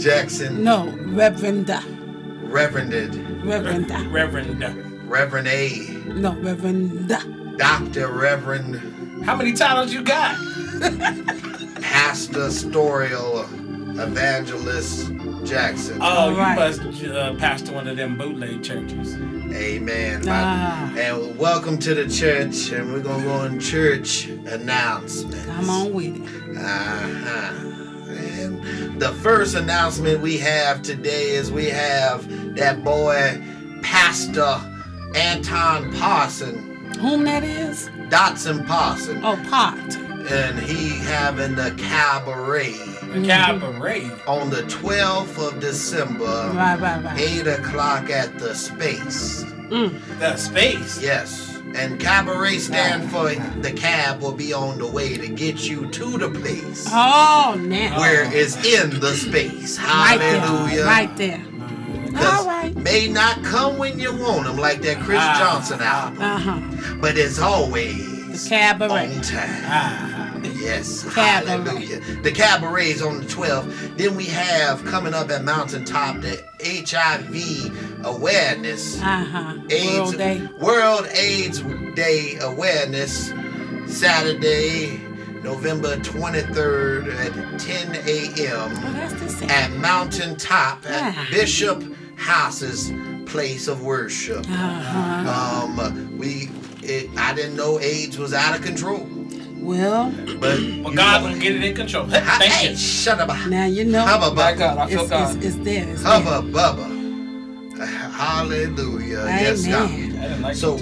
Jackson. 0.00 0.62
No, 0.62 0.88
Reverend, 1.08 1.68
Reverended. 2.42 3.44
Reverend, 3.44 3.90
Reverend. 4.12 4.62
uh, 4.64 4.72
Reverend 5.06 5.48
A. 5.48 5.78
no 6.14 6.34
Reverend. 6.40 7.08
Doctor 7.58 8.08
Reverend 8.12 9.24
How 9.24 9.34
many 9.34 9.52
titles 9.52 9.92
you 9.92 10.02
got? 10.02 10.36
Pastoral 11.82 13.44
Evangelist 13.98 15.10
Jackson. 15.44 15.98
Oh, 16.00 16.04
All 16.04 16.30
you 16.32 16.38
right. 16.38 16.56
must 16.56 16.80
uh, 17.04 17.34
pastor 17.34 17.72
one 17.72 17.88
of 17.88 17.96
them 17.96 18.16
bootleg 18.16 18.62
churches. 18.62 19.16
Amen. 19.52 20.22
Ah. 20.28 20.92
And 20.96 21.36
welcome 21.36 21.78
to 21.78 21.94
the 21.94 22.08
church, 22.08 22.70
and 22.70 22.92
we're 22.92 23.00
gonna 23.00 23.24
go 23.24 23.42
in 23.44 23.58
church 23.58 24.26
announcements. 24.26 25.44
Come 25.46 25.68
on 25.70 25.92
with 25.92 26.16
it. 26.16 26.56
Uh-huh. 26.56 27.64
And 28.14 29.00
the 29.00 29.12
first 29.14 29.56
announcement 29.56 30.20
we 30.20 30.38
have 30.38 30.82
today 30.82 31.30
is 31.30 31.50
we 31.50 31.66
have 31.66 32.54
that 32.54 32.84
boy, 32.84 33.42
Pastor 33.82 34.60
Anton 35.16 35.92
Parson, 35.94 36.64
Whom 37.00 37.24
that 37.24 37.42
is? 37.42 37.88
Dotson 38.10 38.64
Parson, 38.66 39.20
Oh, 39.24 39.36
Pot. 39.50 39.96
and 40.30 40.58
he 40.58 40.88
having 41.04 41.54
the 41.56 41.72
cabaret 41.78 42.74
The 43.12 43.26
cabaret. 43.26 44.10
on 44.26 44.50
the 44.50 44.62
12th 44.64 45.38
of 45.38 45.60
December, 45.60 46.24
Right, 46.54 46.78
right, 46.80 47.02
right. 47.04 47.18
8 47.20 47.46
o'clock 47.46 48.10
at 48.10 48.38
the 48.38 48.54
Space. 48.54 49.44
Mm. 49.70 50.00
The 50.18 50.36
space. 50.36 51.00
Yes. 51.02 51.60
And 51.74 52.00
cabaret 52.00 52.58
stand 52.58 53.10
for 53.10 53.28
the 53.60 53.70
cab 53.72 54.22
will 54.22 54.32
be 54.32 54.54
on 54.54 54.78
the 54.78 54.86
way 54.86 55.18
to 55.18 55.28
get 55.28 55.68
you 55.68 55.86
to 55.90 56.16
the 56.16 56.30
place 56.30 56.88
Oh, 56.90 57.54
now. 57.60 57.98
where 58.00 58.24
it's 58.34 58.56
in 58.64 58.98
the 59.00 59.12
space. 59.14 59.78
Right 59.78 60.16
there. 60.18 60.40
Hallelujah. 60.40 60.84
Right 60.84 61.16
there. 61.18 61.44
All 62.16 62.46
right. 62.46 62.74
May 62.76 63.06
not 63.08 63.44
come 63.44 63.76
when 63.76 63.98
you 64.00 64.16
want 64.16 64.44
them, 64.44 64.56
like 64.56 64.80
that 64.82 64.98
Chris 65.00 65.20
Ah. 65.20 65.36
Johnson 65.38 65.80
album, 65.82 66.22
Uh 66.22 66.38
huh. 66.38 66.96
but 67.02 67.18
it's 67.18 67.38
always 67.38 68.44
The 68.44 68.48
cabaret. 68.48 69.14
on 69.16 69.20
time. 69.20 69.62
Ah. 69.66 70.17
Yes, 70.44 71.02
Cabaret. 71.14 71.46
hallelujah. 71.50 72.00
The 72.22 72.32
cabaret 72.32 72.90
is 72.90 73.02
on 73.02 73.18
the 73.18 73.24
12th. 73.26 73.96
Then 73.96 74.16
we 74.16 74.24
have 74.26 74.84
coming 74.84 75.14
up 75.14 75.30
at 75.30 75.44
Mountaintop 75.44 76.20
the 76.20 76.42
HIV 76.62 78.04
awareness. 78.04 79.00
Uh 79.00 79.24
huh. 79.24 79.54
AIDS 79.70 79.98
World 79.98 80.16
Day. 80.18 80.48
World 80.60 81.06
AIDS 81.08 81.60
Day 81.94 82.38
awareness 82.40 83.32
Saturday, 83.86 84.98
November 85.42 85.96
23rd 85.96 87.14
at 87.16 87.60
10 87.60 87.94
a.m. 88.06 88.70
Oh, 89.42 89.46
at 89.48 89.72
Mountaintop 89.72 90.84
at 90.86 91.14
Ah. 91.16 91.26
Bishop 91.30 91.82
House's 92.16 92.92
place 93.26 93.68
of 93.68 93.82
worship. 93.82 94.44
Uh 94.48 94.52
huh. 94.52 95.64
Um, 95.82 96.18
we, 96.18 96.50
it, 96.82 97.10
I 97.16 97.34
didn't 97.34 97.56
know 97.56 97.78
AIDS 97.80 98.18
was 98.18 98.32
out 98.34 98.56
of 98.56 98.62
control, 98.64 99.04
Well, 99.60 100.10
but 100.26 100.40
Well, 100.40 100.60
you 100.60 100.94
God 100.94 101.22
know- 101.22 101.30
will 101.30 101.38
get 101.38 101.54
it 101.56 101.64
in 101.64 101.74
control. 101.74 102.06
Hey, 102.06 102.20
Thank 102.20 102.52
hey, 102.52 102.70
you. 102.70 102.76
shut 102.76 103.18
up, 103.20 103.28
now 103.48 103.66
you 103.66 103.84
know. 103.84 104.04
hubba 104.06 104.34
My 104.34 104.52
bubba, 104.52 104.58
God, 104.58 104.78
I 104.78 104.86
feel 104.88 105.00
It's, 105.02 105.10
God. 105.10 105.36
it's, 105.36 105.44
it's 105.46 105.56
there. 105.64 105.88
It's 105.88 106.02
hubba 106.02 106.42
bubba. 106.48 106.94
Hallelujah. 108.12 109.24
Yes, 109.26 109.66
God. 109.66 109.90
I 109.90 109.96
didn't 109.96 110.42
like 110.42 110.56
So- 110.56 110.76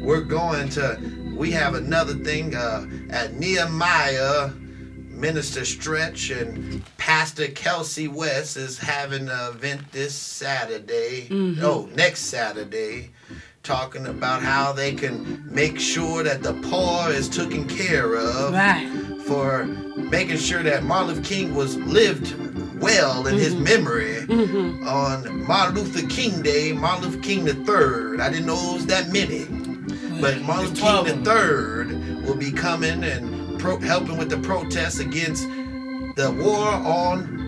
we're 0.00 0.20
going 0.20 0.68
to 0.70 0.98
we 1.36 1.50
have 1.52 1.74
another 1.74 2.14
thing 2.14 2.54
uh, 2.56 2.86
at 3.10 3.34
nehemiah 3.34 4.48
minister 5.10 5.64
stretch 5.64 6.30
and 6.30 6.82
pastor 6.96 7.46
kelsey 7.48 8.08
west 8.08 8.56
is 8.56 8.78
having 8.78 9.28
an 9.28 9.48
event 9.54 9.80
this 9.92 10.14
saturday 10.14 11.26
no 11.30 11.86
next 11.94 12.20
saturday 12.22 13.10
talking 13.68 14.06
about 14.06 14.40
how 14.40 14.72
they 14.72 14.94
can 14.94 15.44
make 15.52 15.78
sure 15.78 16.22
that 16.22 16.42
the 16.42 16.54
poor 16.70 17.10
is 17.10 17.28
taken 17.28 17.68
care 17.68 18.14
of. 18.16 18.54
Right. 18.54 18.88
for 19.26 19.64
making 19.96 20.38
sure 20.38 20.62
that 20.62 20.84
martin 20.84 21.08
luther 21.08 21.22
king 21.22 21.54
was 21.54 21.76
lived 21.76 22.34
well 22.80 23.26
in 23.26 23.36
his 23.36 23.54
memory. 23.54 24.14
Mm-hmm. 24.26 24.88
on 24.88 25.46
martin 25.46 25.74
luther 25.74 26.06
king 26.08 26.40
day 26.40 26.72
martin 26.72 27.10
luther 27.10 27.22
king 27.22 27.44
the 27.44 27.52
third. 27.66 28.20
I 28.22 28.30
didn't 28.30 28.46
know 28.46 28.70
it 28.70 28.74
was 28.74 28.86
that 28.86 29.10
many. 29.12 29.44
But 30.20 30.40
Martin 30.42 30.74
Luther 30.74 31.04
King 31.04 31.24
third 31.24 32.24
will 32.24 32.34
be 32.34 32.50
coming 32.50 33.04
and 33.04 33.60
pro- 33.60 33.78
helping 33.78 34.16
with 34.18 34.28
the 34.30 34.38
protests 34.38 34.98
against 34.98 35.44
the 36.16 36.34
war 36.42 36.66
on 36.66 37.47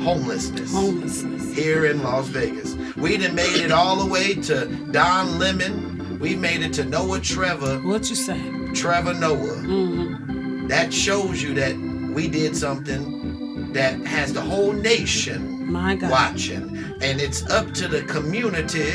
homelessness 0.00 0.72
Homelessness. 0.72 1.54
here 1.54 1.86
in 1.86 2.02
Las 2.02 2.28
Vegas. 2.28 2.74
We 2.96 3.16
done 3.16 3.34
made 3.34 3.56
it 3.56 3.72
all 3.72 3.96
the 3.96 4.06
way 4.10 4.34
to 4.34 4.66
Don 4.92 5.38
Lemon. 5.38 6.18
We 6.18 6.34
made 6.36 6.62
it 6.62 6.72
to 6.74 6.84
Noah 6.84 7.20
Trevor, 7.20 7.78
What 7.80 8.08
you 8.08 8.16
say? 8.16 8.40
Trevor 8.74 9.14
Noah. 9.14 9.36
Mm-hmm. 9.62 10.68
That 10.68 10.92
shows 10.92 11.42
you 11.42 11.54
that 11.54 11.76
we 12.14 12.28
did 12.28 12.56
something 12.56 13.72
that 13.72 13.94
has 14.06 14.32
the 14.32 14.40
whole 14.40 14.72
nation 14.72 15.72
watching. 15.72 16.76
And 17.00 17.20
it's 17.20 17.48
up 17.50 17.72
to 17.74 17.88
the 17.88 18.02
community 18.02 18.92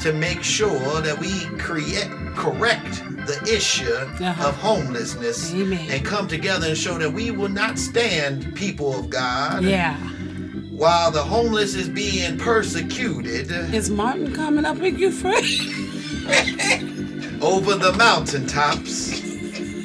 to 0.00 0.12
make 0.12 0.42
sure 0.42 1.00
that 1.00 1.18
we 1.18 1.40
create 1.58 2.08
correct 2.36 3.02
the 3.26 3.40
issue 3.50 3.84
Uh-huh. 3.92 4.48
of 4.48 4.56
homelessness 4.56 5.52
Amen. 5.54 5.88
and 5.90 6.04
come 6.04 6.26
together 6.28 6.66
and 6.68 6.76
show 6.76 6.98
that 6.98 7.12
we 7.12 7.30
will 7.30 7.48
not 7.48 7.78
stand 7.78 8.54
people 8.54 8.98
of 8.98 9.08
God 9.08 9.62
Yeah. 9.62 9.96
while 10.70 11.10
the 11.10 11.22
homeless 11.22 11.74
is 11.74 11.88
being 11.88 12.36
persecuted 12.38 13.50
Is 13.74 13.88
Martin 13.90 14.34
coming 14.34 14.64
up 14.64 14.78
with 14.78 14.98
you, 14.98 15.10
Fred? 15.12 15.44
over 17.42 17.74
the 17.76 17.92
mountaintops 17.96 19.22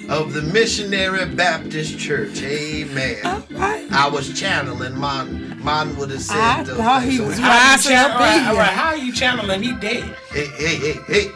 of 0.09 0.33
the 0.33 0.41
Missionary 0.53 1.25
Baptist 1.35 1.99
Church. 1.99 2.41
Amen. 2.41 3.43
Right. 3.51 3.85
I 3.91 4.07
was 4.09 4.33
channeling 4.39 4.97
Mon. 4.97 5.48
Mon 5.59 5.95
would 5.97 6.09
have 6.11 6.21
said 6.21 6.37
I 6.37 6.63
those 6.63 6.77
thought 6.77 7.01
things. 7.01 7.11
he 7.13 7.17
So 7.19 7.25
was 7.27 7.37
how- 7.39 7.49
How 7.49 7.53
you 7.53 7.71
rising 7.71 7.91
chan- 7.91 8.05
up 8.05 8.11
all 8.15 8.19
right, 8.19 8.37
in 8.37 8.43
all 8.47 8.53
here. 8.53 8.61
right, 8.63 8.71
how 8.73 8.87
are 8.89 8.97
you 8.97 9.13
channeling? 9.13 9.63
He 9.63 9.73
dead. 9.73 10.15
Hey, 10.31 10.45
hey, 10.57 10.75
hey, 10.75 10.99
hey. 11.07 11.31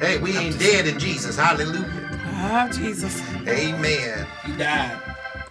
Hey, 0.00 0.18
we 0.18 0.36
ain't 0.36 0.58
dead 0.58 0.86
in 0.86 0.98
Jesus. 0.98 1.36
Hallelujah. 1.36 1.84
Oh, 2.50 2.68
Jesus. 2.72 3.20
Amen. 3.48 4.26
He 4.46 4.52
died. 4.52 4.96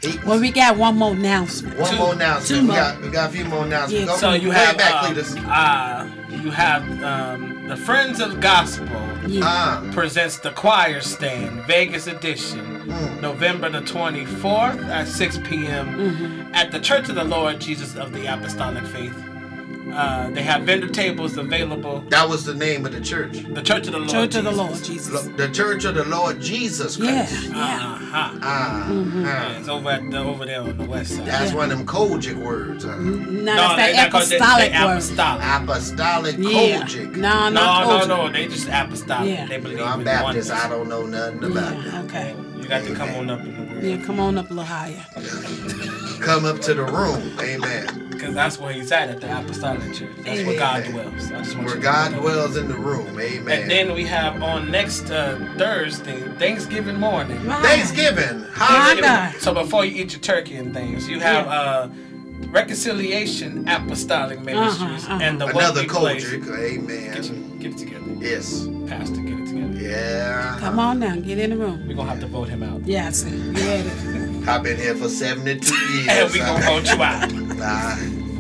He, 0.01 0.17
Well, 0.25 0.39
we 0.39 0.51
got 0.51 0.77
one 0.77 0.95
more 0.97 1.13
announcement. 1.13 1.77
one 1.77 1.89
two- 1.91 1.97
more 1.97 2.13
announcement. 2.13 2.47
two 2.47 2.62
we 2.62 2.67
more. 2.67 2.75
got 2.75 3.01
we 3.01 3.09
got 3.09 3.29
a 3.29 3.33
few 3.33 3.45
more 3.45 3.65
announcements. 3.65 4.00
Yeah. 4.05 4.13
Go, 4.13 4.17
So 4.17 4.33
you 4.33 4.51
have 4.51 4.75
it 4.75 4.77
back, 4.77 4.93
uh, 5.03 5.50
uh, 5.51 6.07
you 6.29 6.51
have 6.51 6.83
um, 7.03 7.67
the 7.67 7.75
Friends 7.75 8.19
of 8.21 8.39
Gospel 8.39 8.88
Yeah. 9.27 9.41
Ah, 9.43 9.83
presents 9.91 10.38
the 10.38 10.51
Choir 10.51 11.01
Stand 11.01 11.63
Vegas 11.65 12.07
edition. 12.07 12.76
November 13.21 13.69
the 13.69 13.81
24th 13.81 14.87
at 14.89 15.07
6 15.07 15.37
p.m. 15.43 15.87
Mm-hmm. 15.97 16.53
at 16.53 16.71
the 16.71 16.79
Church 16.79 17.09
of 17.09 17.15
the 17.15 17.23
Lord 17.23 17.59
Jesus 17.59 17.95
of 17.95 18.11
the 18.13 18.25
Apostolic 18.27 18.85
Faith. 18.85 19.15
Uh, 19.89 20.29
they 20.31 20.43
have 20.43 20.63
vendor 20.63 20.89
tables 20.89 21.37
available. 21.37 22.01
That 22.09 22.27
was 22.27 22.43
the 22.43 22.53
name 22.53 22.85
of 22.85 22.91
the 22.91 22.99
church. 22.99 23.37
The 23.45 23.61
Church 23.61 23.87
of 23.87 23.93
the 23.93 23.99
Lord. 23.99 24.09
Church 24.11 24.35
of 24.35 24.43
the 24.43 24.49
Jesus. 24.51 24.57
Lord 24.57 24.83
Jesus. 24.83 25.13
Lo- 25.27 25.33
The 25.37 25.47
Church 25.53 25.85
of 25.85 25.95
the 25.95 26.03
Lord 26.03 26.41
Jesus 26.41 26.97
Christ. 26.97 27.43
yeah. 27.49 27.53
Uh-huh. 27.55 28.39
Ah, 28.43 28.91
Yeah, 28.91 29.03
ah. 29.25 29.57
it's 29.57 29.69
over 29.69 29.89
at 29.89 30.11
the, 30.11 30.17
over 30.19 30.45
there 30.45 30.61
on 30.61 30.77
the 30.77 30.83
west 30.85 31.15
side. 31.15 31.25
That's 31.25 31.51
Yeah. 31.51 31.57
one 31.57 31.71
of 31.71 31.77
them 31.77 31.87
COGIC 31.87 32.35
words. 32.35 32.83
Huh? 32.83 32.97
No, 32.97 33.05
no, 33.55 33.75
they, 33.77 33.93
that's 33.93 33.95
that 33.95 34.07
apostolic 34.09 34.71
they 34.73 34.77
word. 34.83 34.91
apostolic. 34.91 35.45
Apostolic 35.45 36.35
Yeah. 36.37 36.81
COGIC. 36.81 37.15
No, 37.15 37.19
No, 37.21 37.49
not 37.49 37.87
no, 37.87 37.97
COGIC. 37.99 38.07
no. 38.09 38.31
They 38.33 38.47
just 38.47 38.67
apostolic. 38.67 39.29
Yeah. 39.29 39.47
They 39.47 39.69
You 39.69 39.77
know, 39.77 39.85
I'm 39.85 40.03
Baptist. 40.03 40.49
oneness. 40.49 40.51
I 40.51 40.67
don't 40.69 40.89
know 40.89 41.05
nothing 41.05 41.43
about 41.45 41.75
Yeah, 41.77 41.91
that. 41.91 42.05
okay. 42.05 42.35
You 42.67 42.71
got 42.71 42.83
to 42.86 42.95
come 42.95 43.09
on 43.12 43.29
up 43.29 43.39
in 43.39 43.55
the 43.55 43.74
word. 43.75 43.81
Yeah, 43.81 44.05
come 44.05 44.19
on 44.19 44.38
up 44.38 44.47
a 44.47 44.53
little 44.53 44.65
higher. 44.65 45.01
Come 46.19 46.43
up 46.43 46.59
to 46.63 46.74
the 46.74 46.83
room. 46.83 47.39
Amen. 47.39 48.09
Because 48.09 48.36
that's 48.36 48.59
where 48.59 48.74
he's 48.74 48.91
at 48.91 49.07
at 49.07 49.21
the 49.21 49.39
apostolic 49.39 49.93
church. 49.93 50.12
That's 50.17 50.43
where 50.43 50.59
God 50.59 50.83
dwells. 50.83 51.31
I 51.31 51.38
just 51.43 51.55
want 51.55 51.67
Where 51.67 51.77
God 51.77 52.13
dwells 52.13 52.57
in 52.57 52.67
the 52.67 52.75
room. 52.75 53.17
Amen. 53.17 53.62
And 53.62 53.71
then 53.71 53.93
we 53.93 54.03
have 54.03 54.43
on 54.43 54.69
next 54.69 55.09
uh, 55.09 55.38
Thursday, 55.57 56.27
Thanksgiving 56.33 57.00
morning. 57.00 57.41
Right. 57.45 57.63
Thanksgiving. 57.63 58.41
My 58.41 58.47
Hallelujah. 58.50 59.33
So 59.39 59.53
before 59.53 59.86
you 59.86 60.03
eat 60.03 60.12
your 60.12 60.19
turkey 60.19 60.57
and 60.57 60.74
things, 60.74 61.07
you 61.07 61.21
have 61.21 61.47
uh, 61.47 61.88
Reconciliation 62.50 63.65
Apostolic 63.69 64.41
Ministries 64.41 65.05
uh-huh. 65.05 65.19
and 65.21 65.39
the 65.39 65.45
Another 65.45 65.86
Wealthy 65.86 65.88
Place. 65.88 66.25
COGIC. 66.25 66.43
Get, 66.43 66.59
Amen. 66.59 67.24
you, 67.24 67.59
get 67.59 67.71
it 67.71 67.77
together. 67.77 68.12
Yes. 68.19 68.67
Pastor, 68.88 69.21
get 69.21 69.24
it 69.24 69.25
together. 69.25 69.37
Yeah. 69.88 70.58
Come 70.60 70.79
on 70.79 71.00
now, 71.00 71.15
get 71.15 71.39
in 71.39 71.51
the 71.51 71.58
room. 71.58 71.88
We're 71.88 71.96
going 71.96 72.08
to 72.08 72.13
have 72.13 72.20
to 72.22 72.27
vote 72.27 72.50
him 72.50 72.63
out. 72.63 72.86
Yeah, 72.86 73.08
I 73.08 73.12
see. 73.12 73.29
You 73.36 73.51
ready? 73.53 73.89
I've 74.48 74.63
been 74.63 74.77
here 74.77 74.96
for 74.96 75.10
72 75.10 75.74
years. 75.94 76.08
And 76.10 76.32
we're 76.32 76.46
going 76.46 76.62
to 76.62 76.67
vote 76.67 76.96
you 76.96 77.03
out. 77.03 77.32
Nah, 77.58 77.96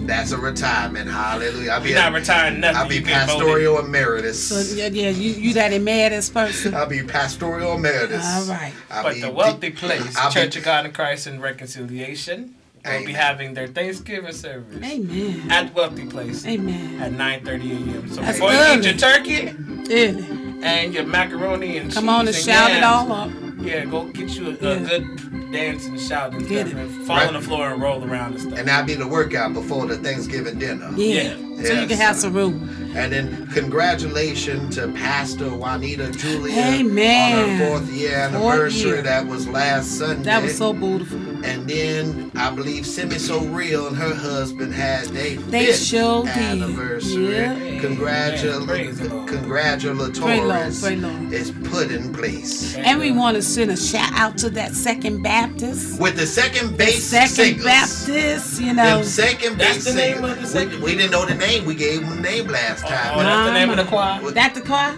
that's 0.05 0.31
a 0.31 0.37
retirement. 0.37 1.09
Hallelujah. 1.09 1.71
I'll 1.71 1.81
be, 1.81 1.89
You're 1.89 1.97
not 1.97 2.13
retiring 2.13 2.59
nothing. 2.59 2.77
I'll 2.77 2.87
be 2.87 2.95
You 2.95 3.01
get 3.01 3.27
voted. 3.27 3.45
pastoral 3.47 3.79
emeritus. 3.79 4.47
So 4.47 4.75
yeah, 4.75 4.87
yeah, 4.87 5.09
you, 5.09 5.31
you 5.31 5.53
that 5.55 5.73
emeritus 5.73 6.29
person. 6.29 6.75
I'll 6.75 6.85
be 6.87 7.01
pastoral 7.03 7.73
emeritus. 7.73 8.23
All 8.23 8.45
right. 8.45 8.73
I'll 8.91 9.03
But 9.03 9.19
the 9.19 9.31
Wealthy 9.31 9.71
de- 9.71 9.75
Place, 9.75 10.15
I'll 10.15 10.29
be- 10.29 10.35
Church 10.35 10.55
of 10.55 10.63
God 10.63 10.85
in 10.85 10.91
Christ 10.93 11.25
and 11.27 11.41
Reconciliation, 11.41 12.53
will 12.85 13.05
be 13.05 13.11
having 13.11 13.53
their 13.55 13.67
Thanksgiving 13.67 14.31
service 14.33 14.81
Amen. 14.83 15.49
at 15.51 15.73
Wealthy 15.73 16.05
Place 16.05 16.45
Amen. 16.45 17.01
at 17.01 17.11
9.30 17.11 17.49
a.m. 17.95 18.09
So 18.09 18.21
That's 18.21 18.37
before 18.37 18.51
you 18.53 18.59
eat 18.59 18.61
early. 18.77 18.87
your 18.87 18.97
turkey 18.97 19.49
Early. 19.91 20.46
And 20.61 20.93
your 20.93 21.05
macaroni 21.05 21.77
and 21.77 21.91
Come 21.91 22.05
cheese 22.05 22.09
on 22.09 22.27
and 22.27 22.35
shout 22.35 22.71
it 22.71 22.83
all 22.83 23.11
up. 23.11 23.31
Yeah, 23.59 23.85
go 23.85 24.05
get 24.05 24.29
you 24.31 24.47
a, 24.47 24.49
a 24.51 24.79
Yeah. 24.79 24.87
good 24.89 25.51
dance 25.51 25.85
and 25.87 25.99
shout 25.99 26.33
and 26.33 26.47
Get 26.47 26.67
stuff 26.67 26.79
it. 26.79 26.85
and 26.85 27.05
fall 27.07 27.17
Right. 27.17 27.27
on 27.27 27.33
the 27.33 27.41
floor 27.41 27.69
and 27.71 27.81
roll 27.81 28.03
around 28.03 28.33
and 28.33 28.41
stuff. 28.41 28.59
And 28.59 28.67
that'll 28.67 28.85
be 28.85 28.95
the 28.95 29.07
workout 29.07 29.53
before 29.53 29.85
the 29.87 29.97
Thanksgiving 29.97 30.59
dinner. 30.59 30.91
Yeah. 30.95 31.21
Yeah. 31.23 31.33
So 31.63 31.73
you 31.73 31.79
Yes. 31.79 31.87
can 31.89 31.97
have 31.97 32.15
some 32.17 32.33
room. 32.33 32.69
And 32.95 33.11
then 33.11 33.47
congratulations 33.53 34.75
to 34.75 34.87
Pastor 34.89 35.49
Juanita 35.49 36.11
Julia 36.11 36.55
Amen. 36.55 37.39
on 37.39 37.49
her 37.59 37.67
fourth 37.67 37.89
year 37.91 38.29
Fourth 38.31 38.53
anniversary. 38.53 38.89
year. 38.91 39.01
That 39.01 39.27
was 39.27 39.47
last 39.47 39.97
Sunday. 39.97 40.23
That 40.23 40.43
was 40.43 40.55
so 40.55 40.71
beautiful. 40.73 41.17
And 41.43 41.67
then 41.67 42.31
I 42.35 42.51
believe 42.51 42.85
Semi 42.85 43.17
So 43.17 43.39
Real 43.39 43.87
and 43.87 43.95
her 43.97 44.13
husband 44.13 44.73
had 44.73 45.05
their 45.07 45.35
They 45.37 45.65
fifth 45.67 45.83
sure 45.83 46.25
did. 46.25 46.37
anniversary. 46.37 47.33
Yeah. 47.35 47.55
Congratul- 47.81 48.53
Amen. 48.63 48.67
Praise 48.67 48.99
the 48.99 49.09
Lord. 49.09 49.27
congratulatories 49.27 50.19
Praise 50.19 50.41
Lord, 50.41 50.79
praise 50.79 51.01
Lord. 51.03 51.33
is 51.33 51.51
put 51.71 51.91
in 51.91 52.13
place. 52.13 52.75
And 52.75 52.99
we 52.99 53.11
want 53.11 53.35
to 53.35 53.41
send 53.47 53.71
a 53.71 53.77
shout 53.77 54.11
out 54.13 54.37
to 54.39 54.49
that 54.51 54.73
Second 54.73 55.23
Baptist. 55.23 55.99
With 55.99 56.17
the 56.17 56.25
second 56.27 56.77
base 56.77 57.03
Second 57.03 57.29
singers. 57.29 57.63
Baptist, 57.63 58.61
you 58.61 58.73
know. 58.73 58.97
Them 58.97 59.03
second 59.03 59.57
That's 59.57 59.75
base 59.75 59.85
the 59.85 59.93
name 59.93 60.15
singers. 60.17 60.31
of 60.31 60.35
the 60.37 60.41
We- 60.41 60.47
second- 60.65 60.83
We, 60.83 60.95
didn't 60.95 61.11
know 61.11 61.25
the 61.25 61.35
name. 61.35 61.65
We 61.65 61.75
gave 61.75 62.01
them 62.01 62.17
the 62.17 62.21
name 62.21 62.47
last 62.47 62.83
Oh, 62.85 62.89
time. 62.89 63.11
oh, 63.15 63.23
that's 63.23 63.47
the 63.47 63.53
name 63.53 63.69
of 63.69 63.77
the 63.77 63.83
Mama. 63.85 64.19
choir? 64.21 64.31
That 64.31 64.53
the 64.53 64.61
choir? 64.61 64.93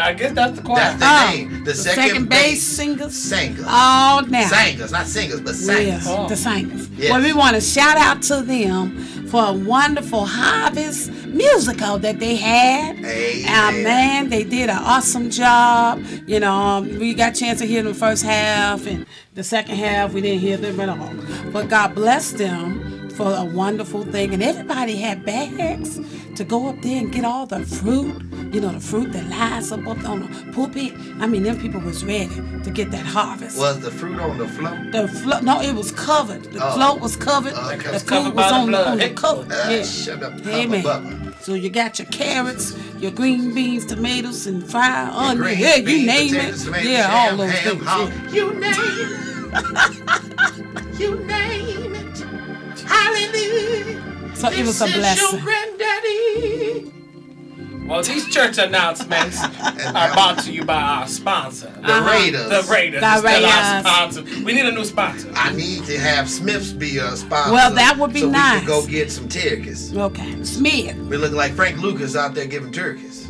I 0.00 0.12
guess 0.12 0.32
that's 0.32 0.56
the 0.56 0.62
choir. 0.62 0.76
That's 0.80 0.98
the 1.00 1.06
Oh, 1.06 1.30
name. 1.36 1.64
The, 1.64 1.72
the 1.72 1.74
second, 1.74 2.04
second 2.08 2.28
bass 2.28 2.62
singers? 2.62 3.14
Singers. 3.14 3.64
Oh, 3.68 4.24
now. 4.28 4.48
Singers, 4.48 4.92
not 4.92 5.06
singers, 5.06 5.40
but 5.40 5.54
Yeah, 5.54 5.74
singers. 5.74 6.04
Oh. 6.06 6.28
the 6.28 6.36
singers. 6.36 6.88
Yes. 6.96 7.10
Well, 7.10 7.22
we 7.22 7.32
want 7.32 7.54
to 7.54 7.60
shout 7.60 7.96
out 7.96 8.22
to 8.22 8.42
them 8.42 8.96
for 9.34 9.46
a 9.46 9.52
wonderful 9.52 10.26
harvest 10.26 11.10
musical 11.26 11.98
that 11.98 12.20
they 12.20 12.36
had. 12.36 12.96
Amen. 12.98 13.82
Man, 13.82 14.28
they 14.28 14.44
did 14.44 14.70
an 14.70 14.78
awesome 14.78 15.28
job. 15.28 16.04
You 16.24 16.38
know, 16.38 16.52
um, 16.52 17.00
we 17.00 17.14
got 17.14 17.32
a 17.32 17.40
chance 17.40 17.58
to 17.58 17.66
hear 17.66 17.82
them 17.82 17.94
the 17.94 17.98
first 17.98 18.22
half, 18.22 18.86
and 18.86 19.04
the 19.34 19.42
second 19.42 19.74
half 19.74 20.12
we 20.12 20.20
didn't 20.20 20.38
hear 20.38 20.56
them 20.56 20.78
at 20.78 20.88
all. 20.88 21.10
But 21.50 21.68
God 21.68 21.96
bless 21.96 22.30
them 22.30 23.10
for 23.10 23.34
a 23.34 23.44
wonderful 23.44 24.04
thing, 24.04 24.32
and 24.34 24.40
everybody 24.40 24.94
had 24.94 25.24
bags 25.24 25.98
to 26.36 26.44
go 26.44 26.68
up 26.68 26.80
there 26.82 26.98
and 26.98 27.12
get 27.12 27.24
all 27.24 27.46
the 27.46 27.60
fruit. 27.64 28.22
You 28.52 28.60
know, 28.60 28.70
the 28.72 28.80
fruit 28.80 29.12
that 29.12 29.28
lies 29.28 29.72
up, 29.72 29.86
up 29.86 30.04
on 30.08 30.20
the 30.22 30.52
pulpit. 30.52 30.92
I 31.18 31.26
mean, 31.26 31.42
them 31.42 31.58
people 31.58 31.80
was 31.80 32.04
ready 32.04 32.34
to 32.62 32.70
get 32.70 32.90
that 32.92 33.04
harvest. 33.04 33.58
Was 33.58 33.80
the 33.80 33.90
fruit 33.90 34.20
on 34.20 34.38
the 34.38 34.46
floor? 34.46 34.76
The 34.92 35.08
float, 35.08 35.42
no, 35.42 35.60
it 35.60 35.74
was 35.74 35.90
covered. 35.92 36.44
The 36.44 36.64
Oh. 36.64 36.74
float 36.74 37.00
was 37.00 37.16
covered. 37.16 37.52
Okay. 37.54 37.76
The 37.78 37.84
It 37.88 37.92
was 37.92 38.02
food 38.02 38.08
covered 38.08 38.34
was 38.34 38.44
by 38.44 38.48
the 38.48 38.54
on 38.54 38.66
the, 38.66 38.70
blood. 38.70 38.86
on 38.86 38.98
the 38.98 39.04
Hey. 39.04 39.14
cover. 39.14 39.46
Ah, 39.50 39.70
yeah. 39.70 39.82
shut 39.84 40.22
up, 40.22 40.46
Amen. 40.46 40.82
Bubba. 40.84 41.42
So 41.42 41.54
you 41.54 41.68
got 41.70 41.98
your 41.98 42.06
carrots, 42.06 42.74
your 43.00 43.10
green 43.10 43.52
beans, 43.54 43.84
tomatoes, 43.86 44.46
and 44.46 44.64
fried 44.70 45.08
onions. 45.10 45.40
Green 45.40 45.58
Yeah, 45.58 45.76
you 45.76 45.84
beans, 45.84 46.06
name 46.06 46.28
potatoes, 46.34 46.62
it. 46.62 46.64
tomatoes, 46.64 46.90
yeah, 46.90 47.02
ham, 47.10 47.30
all 47.32 47.36
those 47.46 47.50
ham, 47.58 47.76
things. 47.76 47.86
hog. 47.88 48.10
yeah. 48.12 48.32
You 48.32 48.54
name 48.54 48.74
it. 49.54 50.98
you 51.00 51.14
name 51.26 51.94
it. 51.94 52.18
Hallelujah. 52.86 54.34
So 54.36 54.48
it 54.50 54.64
was 54.66 54.80
a 54.80 54.86
blessing. 54.86 55.40
Your 57.94 58.02
granddaddy. 58.02 58.02
Well, 58.02 58.02
these 58.02 58.34
church 58.34 58.58
announcements 58.58 59.42
are 59.94 60.12
brought 60.12 60.38
to 60.44 60.52
you 60.52 60.64
by 60.64 60.80
our 60.80 61.08
sponsor. 61.08 61.70
The 61.82 61.92
Uh-huh. 61.92 62.10
Raiders. 62.12 62.48
The 62.48 62.72
Raiders. 62.72 63.00
The 63.00 63.12
is 63.14 63.20
still 63.20 63.46
our 63.46 63.80
sponsor. 63.80 64.22
We 64.44 64.52
need 64.52 64.66
a 64.66 64.72
new 64.72 64.84
sponsor. 64.84 65.30
I 65.34 65.52
need 65.52 65.84
to 65.84 65.98
have 65.98 66.28
Smiths 66.28 66.72
be 66.72 66.98
a 66.98 67.16
sponsor. 67.16 67.52
Well, 67.52 67.74
that 67.74 67.96
would 67.98 68.12
be 68.12 68.20
so 68.20 68.26
we 68.26 68.32
nice. 68.32 68.58
can 68.58 68.66
go 68.66 68.86
get 68.86 69.10
some 69.10 69.28
turkeys. 69.28 69.96
Okay, 69.96 70.42
Smith. 70.44 70.96
We 70.96 71.16
look 71.16 71.32
like 71.32 71.52
Frank 71.52 71.78
Lucas 71.78 72.16
out 72.16 72.34
there 72.34 72.46
giving 72.46 72.72
turkeys. 72.72 73.28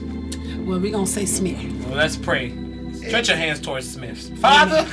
Well, 0.61 0.81
we're 0.81 0.93
going 0.93 1.05
to 1.05 1.11
say 1.11 1.27
Smith. 1.27 1.63
Well, 1.87 1.97
let's 1.97 2.17
pray. 2.17 2.51
Stretch 2.95 3.29
your 3.29 3.37
hands 3.37 3.61
towards 3.61 3.91
Smiths. 3.93 4.31
Father, 4.41 4.87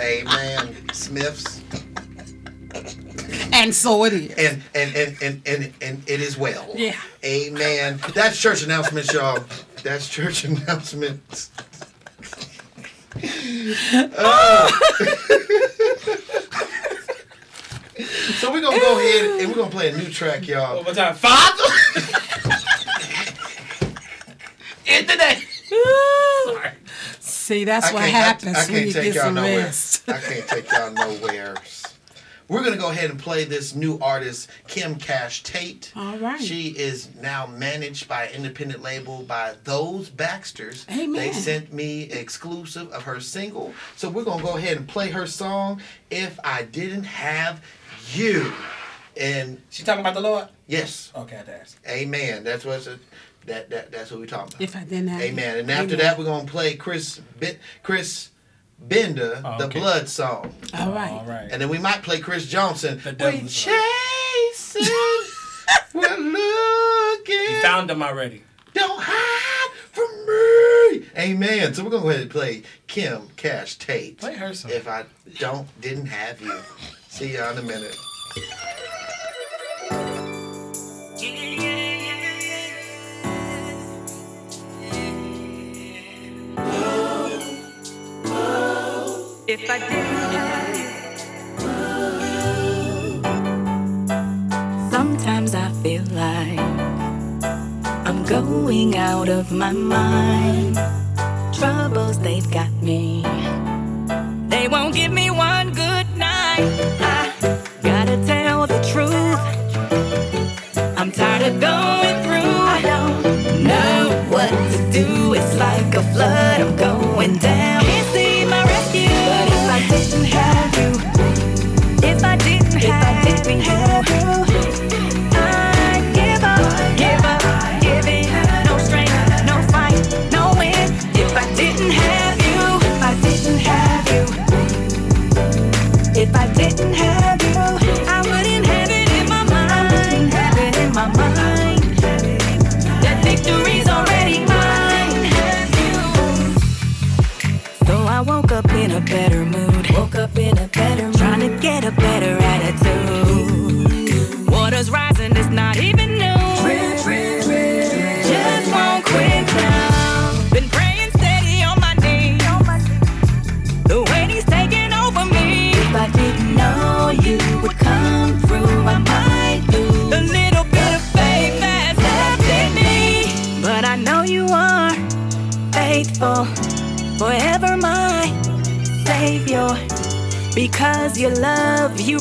Amen. 0.00 0.74
Smiths. 0.92 1.60
And 3.52 3.74
so 3.74 4.04
it 4.04 4.12
is. 4.12 4.30
And 4.36 4.62
and, 4.74 4.94
and, 4.96 5.16
and, 5.22 5.42
and 5.46 5.72
and 5.80 6.02
it 6.08 6.20
is 6.20 6.36
well. 6.36 6.68
Yeah. 6.74 6.96
Amen. 7.24 7.98
That's 8.14 8.38
church 8.40 8.62
announcements, 8.62 9.12
y'all. 9.12 9.42
That's 9.82 10.08
church 10.08 10.44
announcements. 10.44 11.50
Oh. 14.16 14.68
so 18.38 18.52
we're 18.52 18.60
gonna 18.60 18.78
go 18.78 18.98
ahead 18.98 19.40
and 19.40 19.48
we're 19.48 19.54
gonna 19.56 19.70
play 19.70 19.90
a 19.90 19.96
new 19.96 20.10
track, 20.10 20.46
y'all. 20.48 20.76
one 20.76 20.84
more 20.84 20.94
time. 20.94 21.14
Father, 21.14 21.62
in 24.86 25.06
the 25.06 25.14
name. 25.16 25.42
Sorry. 26.44 26.70
See, 27.20 27.64
that's 27.64 27.86
I 27.86 27.92
what 27.92 28.00
can't- 28.02 28.14
I- 28.14 28.18
happens 28.18 28.56
I, 28.56 28.72
when 28.72 28.86
you 28.88 28.92
get 28.92 29.14
some 29.14 29.34
nowhere. 29.34 29.58
rest. 29.58 30.08
I 30.08 30.18
can't 30.20 30.48
take 30.48 30.70
y'all 30.72 30.90
nowhere. 30.90 31.54
We're 32.48 32.62
gonna 32.62 32.76
go 32.76 32.90
ahead 32.90 33.08
and 33.10 33.18
play 33.18 33.44
this 33.44 33.74
new 33.74 33.98
artist, 34.00 34.50
Kim 34.68 34.96
Cash 34.96 35.42
Tate. 35.44 35.92
All 35.96 36.18
right. 36.18 36.40
She 36.40 36.68
is 36.68 37.08
now 37.16 37.46
managed 37.46 38.06
by 38.06 38.28
independent 38.28 38.82
label 38.82 39.22
by 39.22 39.54
Those 39.64 40.10
Baxters. 40.10 40.84
Amen. 40.90 41.12
They 41.12 41.32
sent 41.32 41.72
me 41.72 42.02
exclusive 42.02 42.90
of 42.90 43.02
her 43.04 43.18
single. 43.20 43.72
So 43.96 44.10
we're 44.10 44.24
gonna 44.24 44.42
go 44.42 44.56
ahead 44.58 44.76
and 44.76 44.86
play 44.86 45.10
her 45.10 45.26
song, 45.26 45.80
If 46.10 46.38
I 46.44 46.64
Didn't 46.64 47.04
Have 47.04 47.62
You. 48.12 48.52
And 49.16 49.62
She 49.70 49.82
talking 49.84 50.00
about 50.00 50.14
the 50.14 50.20
Lord? 50.20 50.48
yes, 50.66 51.12
Okay, 51.16 51.36
I 51.36 51.38
had 51.38 51.46
to 51.46 51.60
ask. 51.60 51.78
amen. 51.88 52.44
That's 52.44 52.64
what's 52.64 52.84
that, 53.46 53.70
that 53.70 53.90
that's 53.92 54.10
what 54.10 54.20
we're 54.20 54.26
talking 54.26 54.48
about. 54.54 54.60
If 54.60 54.74
I 54.76 54.80
didn't 54.84 55.08
have 55.08 55.20
Amen. 55.22 55.58
And 55.58 55.70
after 55.70 55.94
Amen. 55.94 55.98
that, 55.98 56.18
we're 56.18 56.24
gonna 56.24 56.46
play 56.48 56.74
Chris 56.76 57.20
ben, 57.38 57.56
Chris 57.82 58.30
Bender, 58.88 59.40
Oh, 59.44 59.58
the. 59.58 59.68
Blood 59.68 60.08
song, 60.08 60.52
All 60.74 60.90
oh, 60.90 60.92
right. 60.94 61.10
All 61.12 61.24
right. 61.26 61.48
and 61.50 61.60
then 61.60 61.68
we 61.68 61.78
might 61.78 62.02
play 62.02 62.20
Chris 62.20 62.46
Johnson. 62.46 63.00
The 63.02 63.10
we 63.10 63.16
Devil's 63.16 63.54
chasing, 63.54 64.82
we're 65.94 66.16
looking. 66.18 67.34
You 67.54 67.62
found 67.62 67.88
them 67.90 68.02
already. 68.02 68.42
Don't 68.74 69.00
hide 69.02 69.70
from 69.92 70.10
me. 70.26 71.06
Amen. 71.16 71.72
So 71.74 71.84
we're 71.84 71.90
gonna 71.90 72.02
go 72.02 72.08
ahead 72.10 72.22
and 72.22 72.30
play 72.30 72.62
Kim 72.86 73.28
Cash 73.36 73.76
Tate. 73.76 74.18
Play 74.18 74.34
her 74.34 74.52
song. 74.52 74.72
If 74.72 74.88
I 74.88 75.04
don't 75.38 75.66
didn't 75.80 76.06
have 76.06 76.40
you. 76.40 76.58
See 77.08 77.34
y'all 77.34 77.52
in 77.52 77.58
a 77.58 77.62
minute. 77.62 77.96
If 89.54 89.70
I 89.70 89.78
didn't 89.78 89.94
have. 90.34 90.74
Sometimes 94.90 95.54
I 95.54 95.70
feel 95.80 96.02
like 96.10 96.58
I'm 98.04 98.24
going 98.24 98.96
out 98.96 99.28
of 99.28 99.52
my 99.52 99.70
mind. 99.70 100.76
Troubles, 101.54 102.18
they've 102.18 102.50
got 102.50 102.72
me. 102.82 103.22
They 104.48 104.66
won't 104.66 104.92
give 104.92 105.12
me 105.12 105.30
one 105.30 105.72
good 105.72 106.08
night. 106.16 106.66
I 106.98 107.30
gotta 107.80 108.16
tell 108.26 108.66
the 108.66 108.80
truth. 108.92 109.38
I'm 110.98 111.12
tired 111.12 111.42
of 111.54 111.60
going 111.60 112.16
through. 112.24 112.56
I 112.76 112.82
don't 112.82 113.22
know 113.62 114.24
what 114.30 114.50
to 114.50 114.78
do. 114.90 115.34
It's 115.34 115.54
like 115.56 115.94
a 115.94 116.02
flood. 116.12 116.60
I'm 116.60 116.74
going 116.76 117.36
down. 117.38 117.53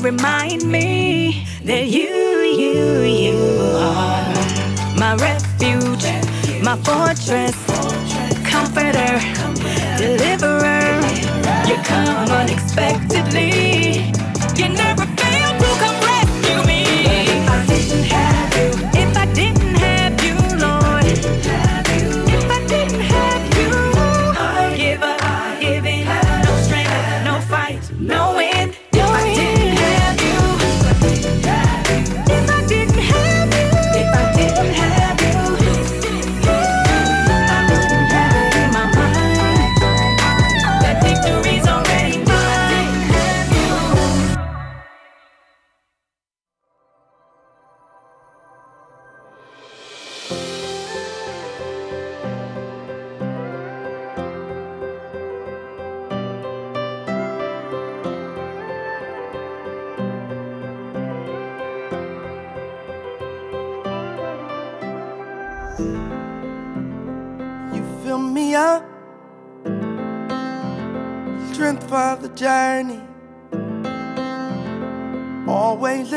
Remind 0.03 0.69
me 0.69 1.47
that 1.63 1.87
you, 1.87 2.09
you, 2.09 3.01
you 3.03 3.37
are 3.77 4.33
my 4.99 5.15
refuge, 5.15 6.03
my 6.61 6.75
fortress, 6.83 7.62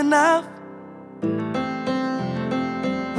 enough. 0.06 0.46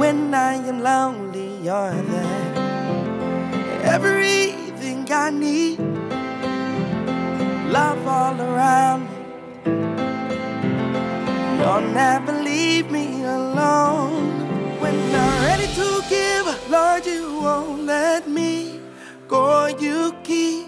When 0.00 0.32
I 0.32 0.54
am 0.70 0.80
lonely, 0.80 1.50
you're 1.66 2.02
there. 2.12 2.52
Everything 3.94 5.00
I 5.12 5.28
need, 5.28 5.78
love 7.76 8.02
all 8.06 8.40
around 8.40 9.00
me. 9.10 9.18
You'll 11.58 11.88
never 12.04 12.32
leave 12.50 12.90
me 12.90 13.06
alone. 13.24 14.24
When 14.82 14.96
I'm 15.22 15.34
ready 15.48 15.68
to 15.80 15.88
give, 16.08 16.46
Lord, 16.70 17.04
you 17.04 17.24
won't 17.42 17.82
let 17.84 18.26
me 18.26 18.80
go. 19.26 19.66
You 19.66 20.14
keep 20.24 20.66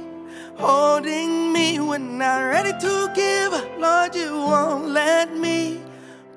holding 0.57 1.51
me. 1.55 1.81
When 1.81 2.21
I'm 2.21 2.43
ready 2.55 2.73
to 2.87 2.95
give, 3.15 3.53
Lord, 3.79 4.15
you 4.15 4.33
won't 4.53 4.89
let 4.89 5.35
me 5.35 5.80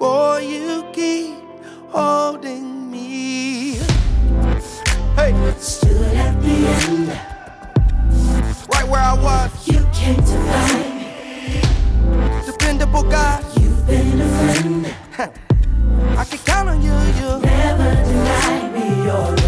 go. 0.04 0.38
You 0.38 0.86
keep 0.92 1.36
holding 1.90 2.92
me. 2.92 3.80
Hey, 5.16 5.32
Stood 5.60 6.16
at 6.16 6.42
the 6.42 6.56
end, 6.88 7.08
right 8.74 8.88
where 8.92 9.02
I 9.02 9.14
was, 9.14 9.50
you 9.68 9.80
came 9.94 10.16
to 10.32 10.38
find 10.50 10.96
me. 10.98 11.62
dependable 12.46 13.04
God. 13.04 13.42
You've 13.60 13.88
been 13.88 14.20
a 14.20 14.28
friend, 14.38 14.86
I 16.20 16.26
can 16.26 16.40
count 16.40 16.70
on 16.70 16.82
you. 16.82 16.92
You 17.20 17.30
never 17.40 17.90
denied 18.10 18.74
me 18.74 19.04
your 19.06 19.43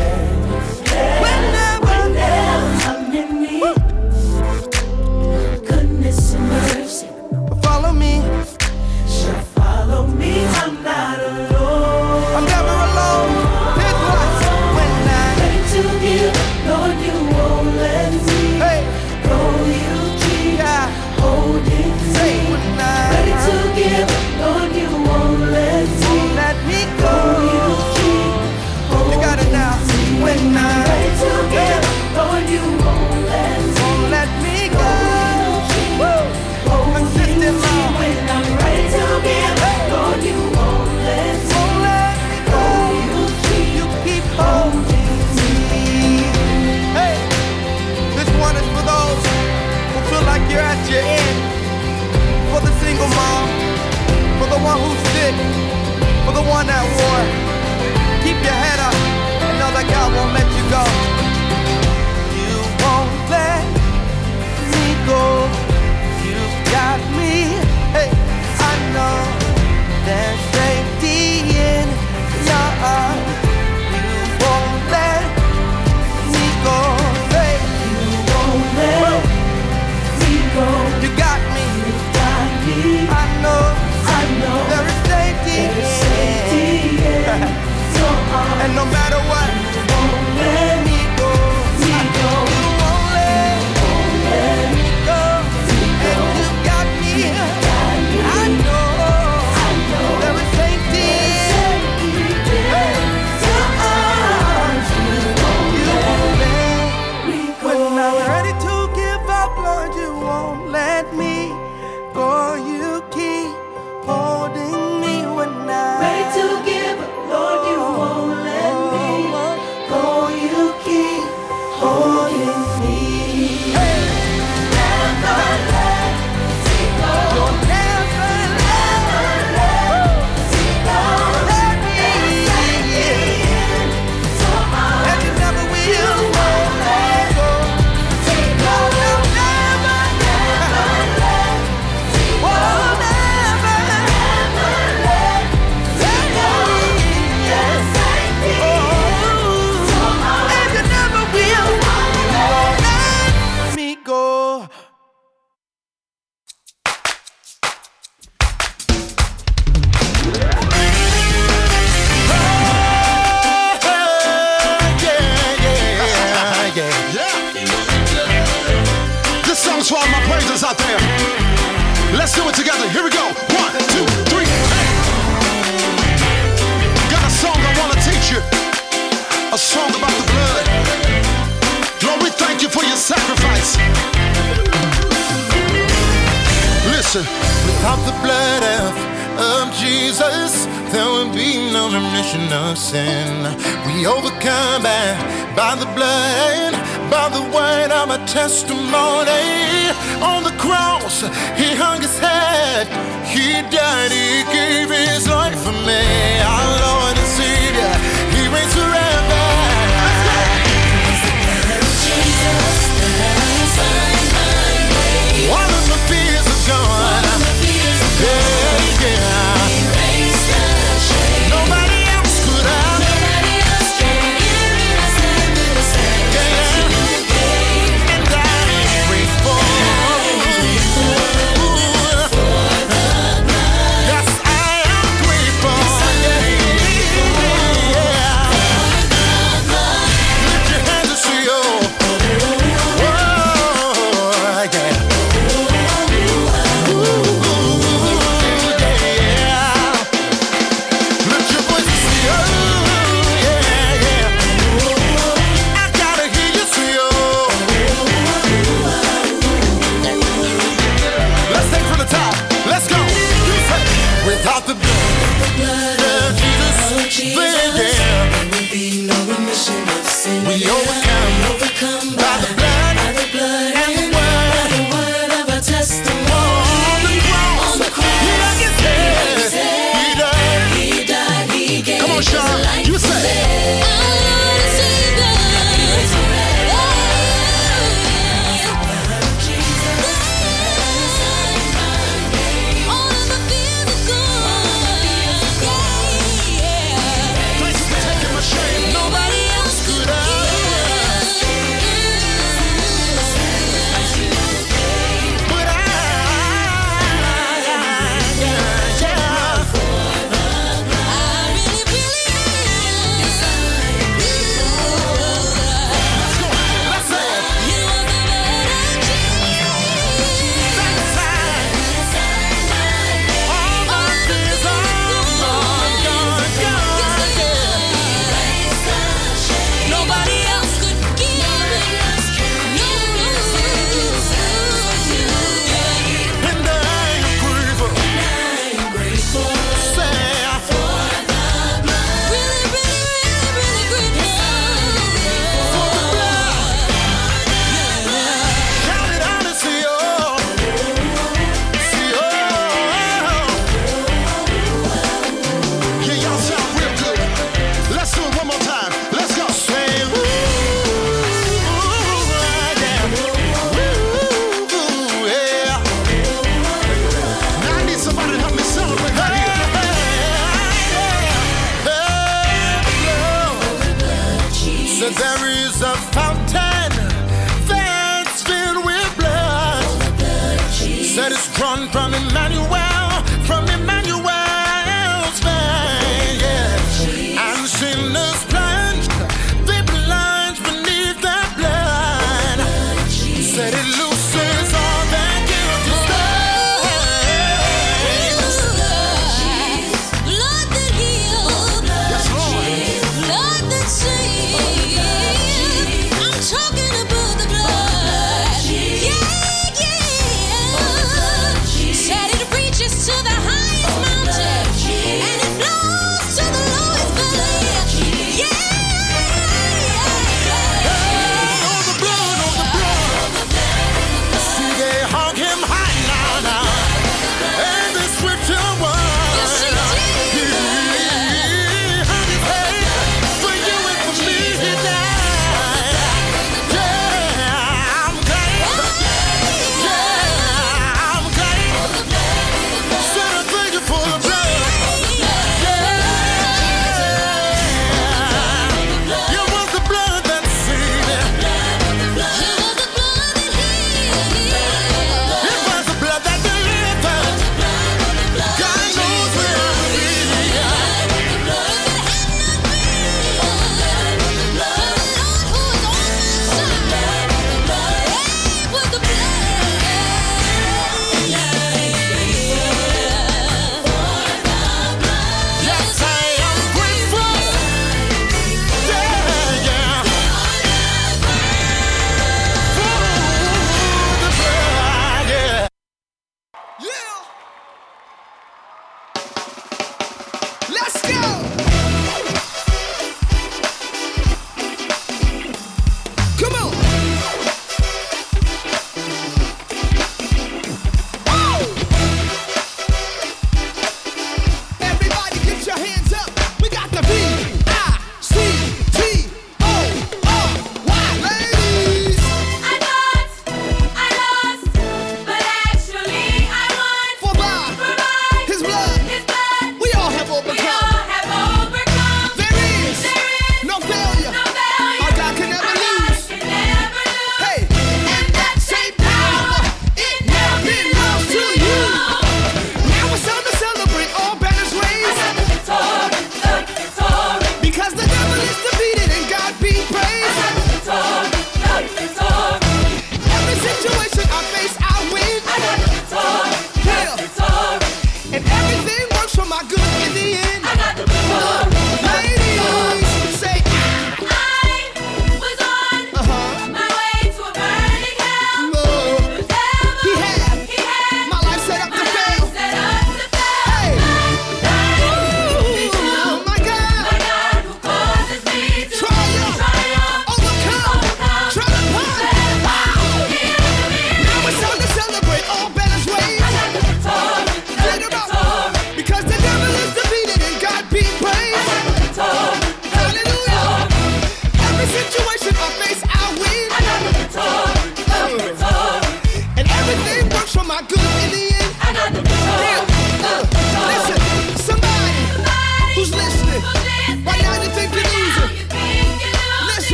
I 590.77 590.81
good 590.81 590.99
in 590.99 591.31
the 591.31 591.54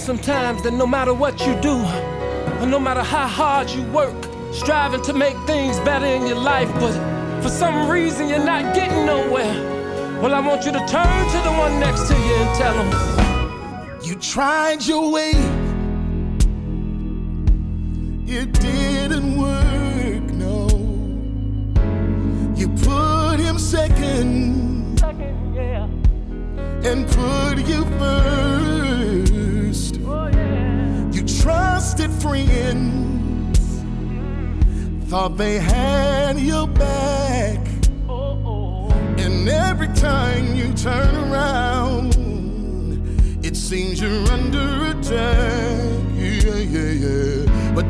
sometimes 0.00 0.62
that 0.62 0.72
no 0.72 0.86
matter 0.86 1.12
what 1.12 1.40
you 1.46 1.54
do, 1.60 1.76
or 2.60 2.66
no 2.66 2.80
matter 2.80 3.02
how 3.02 3.28
hard 3.28 3.68
you 3.70 3.82
work, 3.92 4.14
striving 4.52 5.02
to 5.02 5.12
make 5.12 5.36
things 5.46 5.78
better 5.80 6.06
in 6.06 6.26
your 6.26 6.38
life, 6.38 6.72
but 6.74 7.42
for 7.42 7.50
some 7.50 7.88
reason 7.88 8.28
you're 8.28 8.44
not 8.44 8.74
getting 8.74 9.04
nowhere. 9.04 9.54
Well, 10.20 10.34
I 10.34 10.40
want 10.40 10.64
you 10.64 10.72
to 10.72 10.78
turn 10.78 11.28
to 11.34 11.38
the 11.48 11.54
one 11.58 11.78
next 11.78 12.08
to 12.08 12.14
you 12.14 12.34
and 12.34 12.58
tell 12.58 12.74
them, 12.74 14.00
You 14.02 14.14
tried 14.16 14.82
your 14.86 15.12
way 15.12 15.59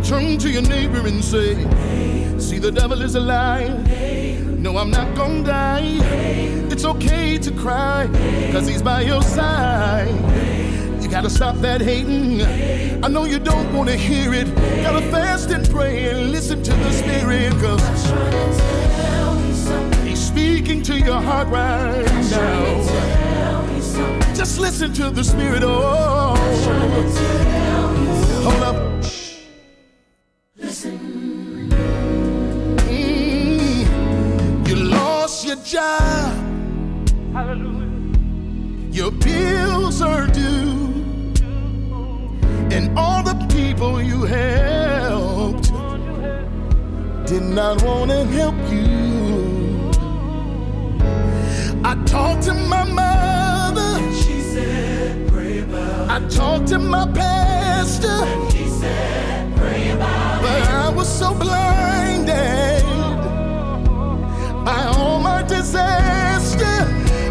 Turn 0.03 0.39
to 0.39 0.51
your 0.51 0.63
neighbor 0.63 1.07
and 1.07 1.23
say, 1.23 1.55
See, 2.39 2.59
the 2.59 2.73
devil 2.73 3.01
is 3.03 3.15
alive. 3.15 3.87
No, 4.59 4.77
I'm 4.79 4.91
not 4.91 5.15
gonna 5.15 5.45
die. 5.45 5.99
It's 6.71 6.85
okay 6.85 7.39
to 7.39 7.51
cry, 7.53 8.09
cause 8.51 8.67
he's 8.67 8.83
by 8.83 9.03
your 9.03 9.23
side. 9.23 10.09
You 11.03 11.09
gotta 11.09 11.31
stop 11.31 11.57
that 11.57 11.81
hating. 11.81 12.43
I 13.05 13.09
know 13.09 13.25
you 13.25 13.39
don't 13.39 13.73
wanna 13.73 13.97
hear 13.97 14.33
it. 14.35 14.55
Gotta 14.83 15.03
fast 15.11 15.51
and 15.51 15.69
pray 15.69 16.11
and 16.11 16.33
listen 16.33 16.63
to 16.63 16.73
the 16.73 16.93
Spirit, 16.93 17.53
cause 17.61 17.83
he's 20.03 20.21
speaking 20.21 20.83
to 20.85 20.99
your 20.99 21.21
heart 21.21 21.49
right 21.49 22.05
now. 22.31 23.01
Just 24.35 24.59
listen 24.59 24.93
to 24.95 25.11
the 25.11 25.23
Spirit, 25.23 25.63
oh. 25.63 26.35
Hold 28.43 28.63
up, 28.63 28.80
help 48.51 48.73
you. 48.73 49.91
I 51.85 51.95
talked 52.05 52.43
to 52.45 52.55
my 52.55 52.85
mother. 52.85 54.13
She 54.13 54.41
said, 54.41 55.29
pray 55.29 55.61
about 55.61 56.11
I 56.11 56.29
talked 56.29 56.69
to 56.69 56.79
my 56.79 57.07
pastor. 57.13 58.25
He 58.57 58.69
said, 58.69 59.57
pray 59.57 59.91
about 59.91 60.43
But 60.43 60.63
I 60.69 60.89
was 60.91 61.09
so 61.09 61.35
blinded 61.35 62.85
by 64.65 64.85
all 64.97 65.21
my 65.21 65.43
disaster. 65.43 66.67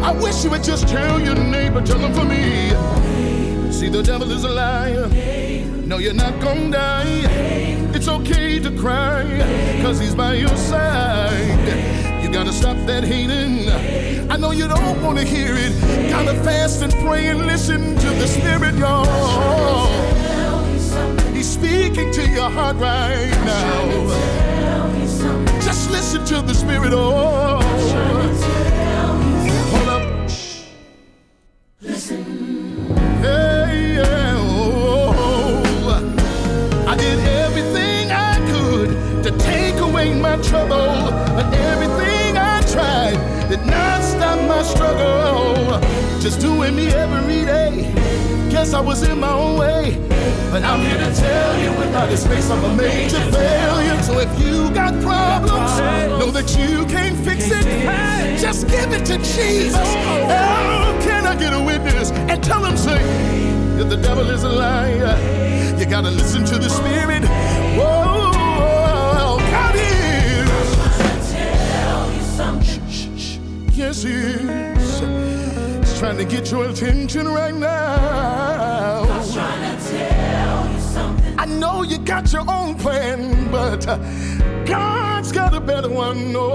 I 0.01 0.11
wish 0.11 0.43
you 0.43 0.49
would 0.51 0.63
just 0.63 0.88
tell 0.88 1.20
your 1.20 1.36
neighbor, 1.36 1.82
tell 1.82 1.99
them 1.99 2.13
for 2.13 2.26
me. 2.26 2.70
See, 3.72 3.89
the 3.89 4.03
devil 4.03 4.32
is 4.32 4.43
a 4.43 4.49
liar. 4.49 5.07
No, 5.86 5.97
you're 5.97 6.13
not 6.13 6.39
gonna 6.39 6.72
die. 6.72 7.68
It's 8.00 8.08
okay 8.08 8.60
to 8.60 8.72
cry, 8.80 9.26
cause 9.82 10.00
he's 10.00 10.16
by 10.16 10.36
your 10.36 10.56
side. 10.56 12.24
You 12.24 12.32
gotta 12.32 12.54
stop 12.54 12.78
that 12.86 13.04
hating. 13.04 13.70
I 14.32 14.38
know 14.38 14.52
you 14.52 14.70
don't 14.70 15.04
wanna 15.04 15.26
hear 15.26 15.54
it. 15.58 15.74
Gotta 16.10 16.34
fast 16.36 16.82
and 16.82 16.93
pray 17.06 17.28
and 17.28 17.45
listen 17.45 17.97
to 17.97 18.10
the 18.12 18.26
Spirit, 18.26 18.76
y'all. 18.76 19.88
He's 21.34 21.50
speaking 21.50 22.10
to 22.14 22.26
your 22.26 22.50
heart 22.50 22.78
right 22.78 23.38
now. 23.43 23.89
Just 25.60 25.91
listen 25.91 26.24
to 26.28 26.41
the 26.41 26.54
Spirit, 26.54 26.93
oh. 26.93 28.68
Guess 48.60 48.74
I 48.74 48.82
was 48.82 49.03
in 49.03 49.22
my 49.22 49.32
own 49.32 49.57
way. 49.57 49.95
But 50.51 50.64
I'm 50.66 50.82
here 50.82 50.97
to 50.97 51.16
tell 51.16 51.57
you 51.62 51.70
without 51.80 52.10
his 52.10 52.28
face, 52.28 52.49
I'm 52.49 52.62
a 52.66 52.76
major 52.76 53.22
failure. 53.32 54.03
So 54.03 54.20
if 54.20 54.30
you 54.38 54.70
got 54.74 55.01
problems, 55.01 55.80
know 56.20 56.30
that 56.32 56.49
you 56.60 56.86
can't 56.88 57.18
fix 57.24 57.49
it. 57.49 57.64
Just 58.38 58.68
give 58.68 58.91
it 58.91 59.05
to 59.05 59.18
Jesus. 59.20 59.78
Oh, 59.78 60.99
can 61.01 61.26
I 61.26 61.38
get 61.38 61.53
a 61.53 61.64
witness 61.64 62.12
and 62.12 62.43
tell 62.43 62.66
him, 62.66 62.76
say, 62.76 63.01
that 63.78 63.86
the 63.86 63.95
devil 63.95 64.30
is 64.30 64.43
a 64.43 64.49
liar? 64.49 65.16
You 65.80 65.86
gotta 65.86 66.12
listen 66.12 66.43
to 66.43 66.57
the 66.57 66.70
Spirit. 66.70 67.24
Whoa. 67.80 68.18
Yes, 73.74 74.03
he 74.03 74.12
is. 74.12 74.99
He's 74.99 75.97
trying 75.97 76.18
to 76.18 76.26
get 76.26 76.51
your 76.51 76.66
attention 76.66 77.26
right 77.30 77.55
now. 77.55 78.38
I 81.38 81.45
know 81.45 81.84
you 81.84 81.97
got 81.99 82.34
your 82.34 82.49
own 82.49 82.75
plan, 82.75 83.51
but 83.51 83.88
uh, 83.88 83.97
God's 84.65 85.32
got 85.32 85.53
a 85.53 85.59
better 85.59 85.89
one. 85.89 86.34
Oh, 86.36 86.49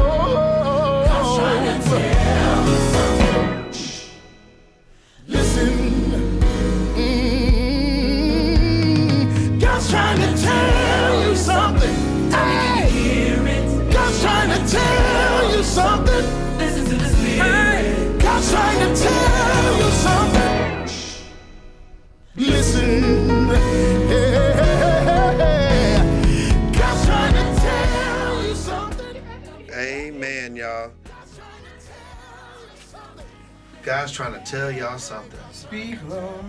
God's 33.84 34.12
trying 34.12 34.32
to 34.32 34.40
tell 34.40 34.72
y'all 34.72 34.98
something. 34.98 35.38
Speak, 35.52 35.98
Lord. 36.08 36.44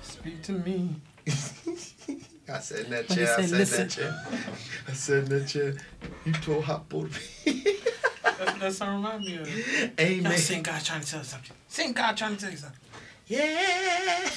Speak 0.00 0.42
to 0.44 0.52
me. 0.52 0.96
I 2.48 2.60
said 2.60 2.86
in 2.86 2.90
that 2.92 3.08
chair. 3.08 3.36
I 3.38 3.42
said, 3.44 3.60
in 3.60 3.68
that 3.68 3.90
chair. 3.90 4.24
I 4.88 4.92
said 4.92 5.24
in 5.24 5.38
that 5.38 5.46
chair. 5.46 5.74
You 6.24 6.32
told 6.32 6.64
hot 6.64 6.88
boy 6.88 7.08
to 7.08 7.20
me. 7.44 7.62
That's, 8.38 8.58
that 8.58 8.72
song 8.72 8.96
remind 8.96 9.24
me 9.24 9.36
of. 9.36 9.48
Y'all 9.48 9.90
Amen. 10.00 10.38
sing 10.38 10.62
God 10.62 10.82
trying 10.82 11.02
to 11.02 11.06
tell 11.06 11.20
you 11.20 11.26
something. 11.26 11.54
Sing 11.68 11.92
God 11.92 12.16
trying 12.16 12.36
to 12.36 12.40
tell 12.40 12.50
you 12.50 12.56
something. 12.56 12.80
Yeah. 13.26 14.30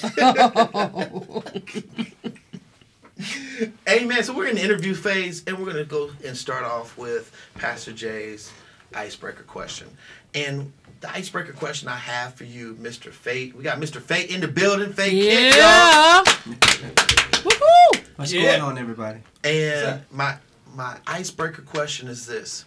Amen. 3.89 4.23
So 4.23 4.33
we're 4.33 4.47
in 4.47 4.55
the 4.55 4.63
interview 4.63 4.93
phase, 4.93 5.43
and 5.47 5.57
we're 5.57 5.71
to 5.71 5.85
go 5.85 6.09
and 6.25 6.35
start 6.35 6.65
off 6.65 6.97
with 6.97 7.31
Pastor 7.55 7.93
Jay's 7.93 8.51
icebreaker 8.93 9.43
question. 9.43 9.87
And 10.33 10.73
the 11.01 11.09
icebreaker 11.11 11.53
question 11.53 11.87
I 11.87 11.95
have 11.95 12.33
for 12.35 12.43
you, 12.43 12.75
Mr. 12.75 13.11
Fate. 13.11 13.55
We 13.55 13.63
got 13.63 13.79
Mr. 13.79 14.01
Fate 14.01 14.29
in 14.29 14.41
the 14.41 14.47
building. 14.47 14.91
Fate 14.93 15.11
Kent, 15.11 15.55
y'all. 15.55 15.63
Yeah. 15.63 16.23
Woohoo! 17.43 18.03
What's 18.17 18.33
Yeah. 18.33 18.41
going 18.57 18.61
on, 18.61 18.77
everybody? 18.77 19.19
And 19.43 20.01
my 20.11 20.37
my 20.75 20.97
icebreaker 21.07 21.61
question 21.61 22.07
is 22.09 22.25
this: 22.25 22.65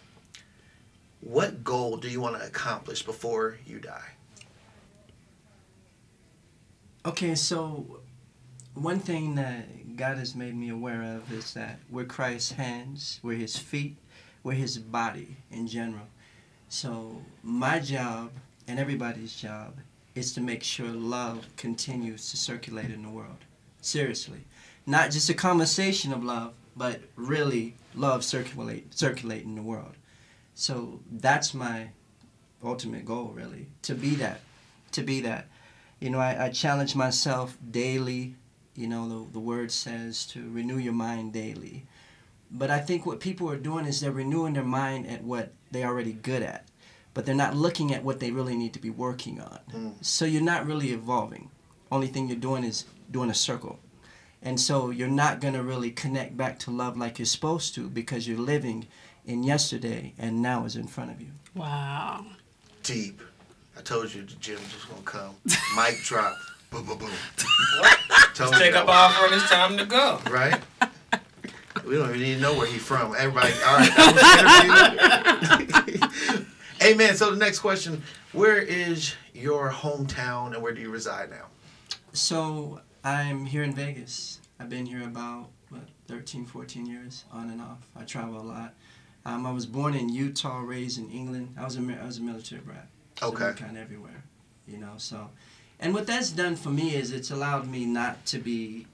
What 1.21 1.63
goal 1.63 1.97
do 1.97 2.09
you 2.09 2.19
want 2.21 2.39
to 2.39 2.45
accomplish 2.45 3.03
before 3.03 3.57
you 3.65 3.79
die? 3.79 4.09
Okay, 7.05 7.35
so 7.35 7.99
one 8.73 8.99
thing 8.99 9.35
that 9.35 9.95
God 9.97 10.17
has 10.17 10.35
made 10.35 10.55
me 10.55 10.69
aware 10.69 11.03
of 11.03 11.31
is 11.31 11.53
that 11.53 11.79
we're 11.89 12.05
Christ's 12.05 12.53
hands, 12.53 13.19
we're 13.21 13.37
His 13.37 13.57
feet, 13.57 13.97
we're 14.41 14.53
His 14.53 14.77
body 14.77 15.35
in 15.51 15.67
general. 15.67 16.07
So 16.73 17.21
my 17.43 17.77
job 17.77 18.31
and 18.67 18.79
everybody's 18.79 19.35
job 19.35 19.75
is 20.15 20.33
to 20.33 20.41
make 20.41 20.63
sure 20.63 20.87
love 20.87 21.45
continues 21.55 22.31
to 22.31 22.37
circulate 22.37 22.89
in 22.89 23.03
the 23.03 23.11
world. 23.11 23.45
Seriously, 23.79 24.45
not 24.87 25.11
just 25.11 25.29
a 25.29 25.35
conversation 25.35 26.11
of 26.11 26.23
love, 26.23 26.55
but 26.75 27.01
really 27.15 27.75
love 27.93 28.23
circulate 28.23 28.91
circulate 28.91 29.43
in 29.43 29.53
the 29.53 29.61
world. 29.61 29.93
So 30.55 30.99
that's 31.11 31.53
my 31.53 31.89
ultimate 32.63 33.05
goal, 33.05 33.31
really, 33.35 33.67
to 33.83 33.93
be 33.93 34.15
that, 34.15 34.41
to 34.93 35.03
be 35.03 35.21
that. 35.21 35.49
You 35.99 36.09
know, 36.09 36.19
I, 36.19 36.45
I 36.45 36.49
challenge 36.49 36.95
myself 36.95 37.55
daily. 37.69 38.33
You 38.75 38.87
know, 38.87 39.07
the, 39.07 39.33
the 39.33 39.39
word 39.39 39.71
says 39.71 40.25
to 40.27 40.49
renew 40.49 40.79
your 40.79 40.93
mind 40.93 41.33
daily. 41.33 41.85
But 42.49 42.71
I 42.71 42.79
think 42.79 43.05
what 43.05 43.19
people 43.19 43.47
are 43.51 43.57
doing 43.57 43.85
is 43.85 44.01
they're 44.01 44.11
renewing 44.11 44.53
their 44.53 44.63
mind 44.63 45.05
at 45.05 45.23
what 45.23 45.53
they're 45.73 45.87
already 45.87 46.13
good 46.13 46.41
at, 46.43 46.65
but 47.13 47.25
they're 47.25 47.35
not 47.35 47.55
looking 47.55 47.93
at 47.93 48.03
what 48.03 48.19
they 48.19 48.31
really 48.31 48.55
need 48.55 48.73
to 48.73 48.79
be 48.79 48.89
working 48.89 49.41
on. 49.41 49.59
Mm. 49.71 49.93
So 50.01 50.25
you're 50.25 50.41
not 50.41 50.65
really 50.65 50.91
evolving. 50.91 51.49
Only 51.91 52.07
thing 52.07 52.27
you're 52.27 52.37
doing 52.37 52.63
is 52.63 52.85
doing 53.11 53.29
a 53.29 53.35
circle. 53.35 53.79
And 54.41 54.59
so 54.59 54.89
you're 54.89 55.07
not 55.07 55.39
going 55.41 55.53
to 55.53 55.63
really 55.63 55.91
connect 55.91 56.35
back 56.37 56.59
to 56.59 56.71
love 56.71 56.97
like 56.97 57.17
you're 57.19 57.25
supposed 57.25 57.75
to 57.75 57.89
because 57.89 58.27
you're 58.27 58.37
living 58.39 58.87
in 59.25 59.43
yesterday 59.43 60.13
and 60.17 60.41
now 60.41 60.65
is 60.65 60.75
in 60.75 60.87
front 60.87 61.11
of 61.11 61.21
you. 61.21 61.27
Wow. 61.55 62.25
Deep. 62.83 63.21
I 63.77 63.81
told 63.81 64.13
you 64.13 64.23
the 64.23 64.35
gym 64.35 64.55
was 64.55 64.85
gonna 64.85 65.01
come. 65.03 65.35
Mic 65.77 65.97
drop. 66.03 66.37
Boom, 66.69 66.85
boom, 66.85 66.97
boom. 66.99 67.09
Told 68.35 68.53
you 68.53 68.59
Take 68.59 68.73
that 68.73 68.81
up 68.81 68.87
was- 68.87 69.15
offer 69.15 69.33
it's 69.33 69.49
time 69.49 69.77
to 69.77 69.85
go. 69.85 70.19
right? 70.29 70.59
We 71.85 71.95
don't 71.95 72.09
even 72.09 72.21
need 72.21 72.35
to 72.35 72.41
know 72.41 72.53
where 72.55 72.67
he's 72.67 72.81
from. 72.81 73.13
Everybody, 73.17 73.53
all 73.65 73.77
right. 73.77 73.91
Amen. 76.83 77.15
So 77.15 77.29
the 77.31 77.37
next 77.37 77.59
question: 77.59 78.01
Where 78.31 78.57
is 78.57 79.13
your 79.33 79.69
hometown 79.71 80.53
and 80.53 80.61
where 80.63 80.73
do 80.73 80.81
you 80.81 80.89
reside 80.89 81.29
now? 81.29 81.45
So 82.13 82.81
I'm 83.03 83.45
here 83.45 83.63
in 83.63 83.73
Vegas. 83.73 84.39
I've 84.59 84.69
been 84.69 84.85
here 84.85 85.03
about 85.03 85.49
what, 85.69 85.81
13, 86.07 86.45
14 86.45 86.85
years, 86.85 87.25
on 87.31 87.49
and 87.49 87.59
off. 87.61 87.79
I 87.95 88.03
travel 88.03 88.39
a 88.39 88.43
lot. 88.43 88.73
Um, 89.25 89.45
I 89.45 89.51
was 89.51 89.65
born 89.65 89.93
in 89.93 90.09
Utah, 90.09 90.59
raised 90.59 90.99
in 90.99 91.09
England. 91.09 91.55
I 91.57 91.63
was 91.65 91.77
a 91.77 91.81
I 92.01 92.05
was 92.05 92.17
a 92.17 92.21
military 92.21 92.61
brat. 92.61 92.87
So 93.19 93.27
Okay. 93.27 93.51
kind 93.55 93.77
of 93.77 93.83
everywhere, 93.83 94.23
you 94.67 94.77
know. 94.77 94.93
So, 94.97 95.29
and 95.79 95.93
what 95.93 96.07
that's 96.07 96.29
done 96.31 96.55
for 96.55 96.69
me 96.69 96.95
is 96.95 97.11
it's 97.11 97.31
allowed 97.31 97.67
me 97.67 97.85
not 97.85 98.25
to 98.27 98.39
be. 98.39 98.87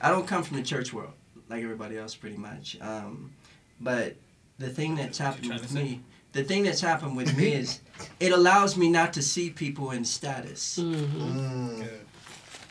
I 0.00 0.10
don't 0.10 0.26
come 0.26 0.42
from 0.42 0.56
the 0.58 0.62
church 0.62 0.92
world 0.92 1.12
like 1.48 1.62
everybody 1.62 1.98
else, 1.98 2.14
pretty 2.14 2.36
much. 2.36 2.76
Um, 2.80 3.32
but 3.80 4.16
the 4.58 4.68
thing 4.68 4.94
that's 4.94 5.18
happened 5.18 5.48
with 5.52 5.72
me, 5.72 6.00
the 6.32 6.44
thing 6.44 6.62
that's 6.64 6.80
happened 6.80 7.16
with 7.16 7.36
me 7.36 7.52
is, 7.52 7.80
it 8.20 8.32
allows 8.32 8.76
me 8.76 8.88
not 8.90 9.12
to 9.14 9.22
see 9.22 9.50
people 9.50 9.90
in 9.90 10.04
status. 10.04 10.78
Mm, 10.80 11.86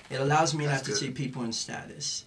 It 0.09 0.19
allows 0.19 0.53
me 0.53 0.65
That's 0.65 0.87
not 0.87 0.93
to 0.93 0.95
see 0.99 1.11
people 1.11 1.43
in 1.43 1.53
status. 1.53 2.25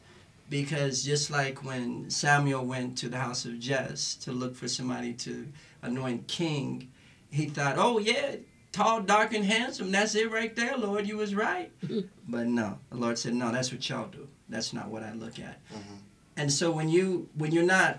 Because 0.49 1.03
just 1.03 1.31
like 1.31 1.65
when 1.65 2.09
Samuel 2.09 2.65
went 2.65 2.97
to 2.99 3.09
the 3.09 3.19
house 3.19 3.45
of 3.45 3.59
Jess 3.59 4.15
to 4.17 4.33
look 4.33 4.55
for 4.55 4.69
somebody 4.69 5.13
to 5.15 5.47
anoint 5.83 6.29
king, 6.29 6.89
he 7.31 7.47
thought, 7.47 7.75
oh, 7.79 7.99
yeah, 7.99 8.37
tall, 8.71 9.01
dark, 9.03 9.35
and 9.35 9.45
handsome. 9.45 9.91
That's 9.91 10.15
it 10.15 10.31
right 10.31 10.55
there, 10.55 10.77
Lord. 10.77 11.07
You 11.09 11.17
was 11.17 11.35
right. 11.35 11.73
but 12.29 12.47
no, 12.47 12.79
the 12.91 12.97
Lord 12.97 13.19
said, 13.19 13.35
no, 13.35 13.51
that's 13.51 13.73
what 13.73 13.89
y'all 13.89 14.07
do. 14.07 14.29
That's 14.49 14.73
not 14.73 14.89
what 14.89 15.03
I 15.03 15.13
look 15.15 15.41
at. 15.41 15.59
And 16.37 16.53
so 16.53 16.71
when 16.71 16.89
you 16.89 17.29
when 17.35 17.53
you're 17.53 17.65
not 17.65 17.99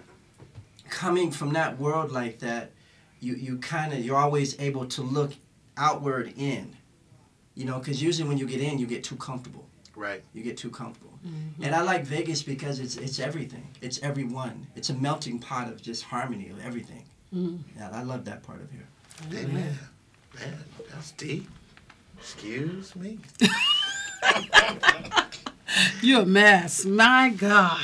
coming 0.90 1.32
from 1.32 1.54
that 1.54 1.80
world 1.80 2.12
like 2.12 2.40
that, 2.40 2.72
you 3.20 3.36
you 3.36 3.58
kind 3.58 3.94
of 3.94 4.00
you're 4.00 4.18
always 4.18 4.60
able 4.60 4.86
to 4.88 5.02
look 5.02 5.34
outward 5.76 6.34
in. 6.38 6.76
You 7.56 7.66
know, 7.66 7.80
because 7.80 8.02
usually 8.02 8.28
when 8.28 8.38
you 8.38 8.46
get 8.46 8.62
in, 8.62 8.78
you 8.78 8.86
get 8.86 9.04
too 9.04 9.16
comfortable. 9.16 9.68
Right. 9.96 10.24
You 10.34 10.44
get 10.44 10.58
too 10.58 10.70
comfortable. 10.70 11.18
Mm-hmm. 11.26 11.64
And 11.64 11.74
I 11.74 11.82
like 11.82 12.06
Vegas 12.06 12.44
because 12.44 12.80
it's 12.80 12.98
it's 12.98 13.20
everything. 13.20 13.68
It's 13.82 14.00
everyone. 14.04 14.68
It's 14.76 14.92
a 14.92 14.94
melting 14.94 15.40
pot 15.40 15.68
of 15.68 15.82
just 15.82 16.04
harmony 16.04 16.50
of 16.50 16.64
everything. 16.64 17.04
Mm-hmm. 17.34 17.80
Yeah, 17.80 17.90
I 17.92 18.04
love 18.04 18.26
that 18.26 18.44
part 18.44 18.62
of 18.62 18.70
here. 18.72 18.88
Amen. 19.34 19.78
Man, 20.36 20.64
that's 20.92 21.12
deep. 21.12 21.50
Excuse 22.20 22.96
me. 22.96 23.20
You're 26.02 26.22
a 26.22 26.26
mess. 26.26 26.86
My 26.86 27.30
God. 27.30 27.80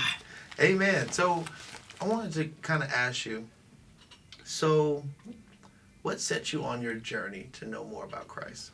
Amen. 0.60 1.12
So 1.12 1.44
I 2.00 2.08
wanted 2.08 2.34
to 2.34 2.46
kind 2.62 2.84
of 2.84 2.92
ask 2.92 3.26
you 3.26 3.48
so, 4.46 5.04
what 6.02 6.20
set 6.20 6.52
you 6.52 6.64
on 6.64 6.82
your 6.82 6.96
journey 6.96 7.50
to 7.54 7.66
know 7.66 7.86
more 7.86 8.04
about 8.04 8.28
Christ? 8.28 8.72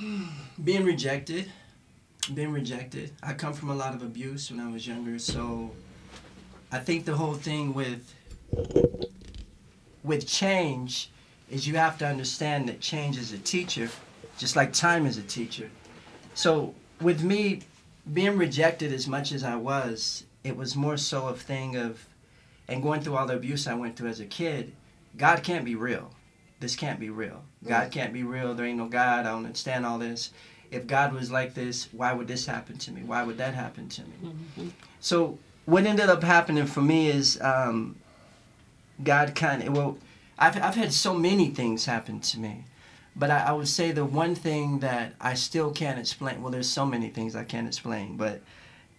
being 0.64 0.84
rejected 0.84 1.50
being 2.34 2.52
rejected 2.52 3.10
i 3.22 3.32
come 3.32 3.52
from 3.52 3.70
a 3.70 3.74
lot 3.74 3.94
of 3.94 4.02
abuse 4.02 4.50
when 4.50 4.60
i 4.60 4.70
was 4.70 4.86
younger 4.86 5.18
so 5.18 5.70
i 6.70 6.78
think 6.78 7.04
the 7.04 7.16
whole 7.16 7.34
thing 7.34 7.74
with 7.74 8.14
with 10.04 10.26
change 10.26 11.10
is 11.50 11.66
you 11.66 11.76
have 11.76 11.98
to 11.98 12.06
understand 12.06 12.68
that 12.68 12.80
change 12.80 13.16
is 13.16 13.32
a 13.32 13.38
teacher 13.38 13.88
just 14.38 14.54
like 14.54 14.72
time 14.72 15.06
is 15.06 15.16
a 15.16 15.22
teacher 15.22 15.70
so 16.34 16.74
with 17.00 17.22
me 17.22 17.60
being 18.12 18.36
rejected 18.36 18.92
as 18.92 19.06
much 19.06 19.32
as 19.32 19.42
i 19.44 19.56
was 19.56 20.24
it 20.44 20.56
was 20.56 20.74
more 20.76 20.96
so 20.96 21.28
a 21.28 21.34
thing 21.34 21.76
of 21.76 22.06
and 22.68 22.82
going 22.82 23.00
through 23.00 23.16
all 23.16 23.26
the 23.26 23.36
abuse 23.36 23.66
i 23.66 23.74
went 23.74 23.96
through 23.96 24.08
as 24.08 24.20
a 24.20 24.26
kid 24.26 24.72
god 25.16 25.42
can't 25.42 25.64
be 25.64 25.74
real 25.74 26.10
this 26.60 26.76
can't 26.76 27.00
be 27.00 27.08
real. 27.08 27.42
God 27.66 27.90
can't 27.90 28.12
be 28.12 28.22
real. 28.22 28.54
There 28.54 28.66
ain't 28.66 28.78
no 28.78 28.86
God. 28.86 29.20
I 29.26 29.30
don't 29.30 29.46
understand 29.46 29.86
all 29.86 29.98
this. 29.98 30.30
If 30.70 30.86
God 30.86 31.12
was 31.12 31.30
like 31.30 31.54
this, 31.54 31.88
why 31.92 32.12
would 32.12 32.28
this 32.28 32.46
happen 32.46 32.76
to 32.78 32.92
me? 32.92 33.02
Why 33.02 33.22
would 33.24 33.38
that 33.38 33.54
happen 33.54 33.88
to 33.88 34.02
me? 34.02 34.72
So 35.00 35.38
what 35.64 35.84
ended 35.84 36.10
up 36.10 36.22
happening 36.22 36.66
for 36.66 36.82
me 36.82 37.08
is 37.08 37.40
um, 37.40 37.96
God 39.02 39.34
kind 39.34 39.62
of 39.62 39.76
well, 39.76 39.98
I've 40.38 40.62
I've 40.62 40.74
had 40.76 40.92
so 40.92 41.14
many 41.14 41.48
things 41.48 41.86
happen 41.86 42.20
to 42.20 42.38
me, 42.38 42.64
but 43.16 43.30
I, 43.30 43.38
I 43.38 43.52
would 43.52 43.68
say 43.68 43.92
the 43.92 44.04
one 44.04 44.34
thing 44.34 44.80
that 44.80 45.14
I 45.20 45.34
still 45.34 45.70
can't 45.70 45.98
explain. 45.98 46.42
Well, 46.42 46.52
there's 46.52 46.68
so 46.68 46.86
many 46.86 47.08
things 47.08 47.36
I 47.36 47.44
can't 47.44 47.66
explain, 47.66 48.16
but 48.16 48.40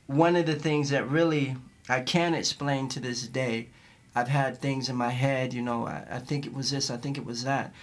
one 0.08 0.36
of 0.36 0.46
the 0.46 0.56
things 0.56 0.90
that 0.90 1.10
really 1.10 1.56
I 1.90 2.02
can't 2.02 2.36
explain 2.36 2.90
to 2.90 3.00
this 3.00 3.28
day 3.28 3.70
I've 4.16 4.28
had 4.28 4.58
things 4.58 4.90
in 4.90 4.96
my 4.96 5.10
head, 5.10 5.54
you 5.54 5.62
know, 5.62 5.88
I, 5.88 6.06
I 6.10 6.20
think 6.20 6.46
it 6.46 6.54
was 6.54 6.72
this, 6.72 6.90
I 6.90 6.98
think 6.98 7.18
it 7.18 7.26
was 7.26 7.44
that. 7.44 7.74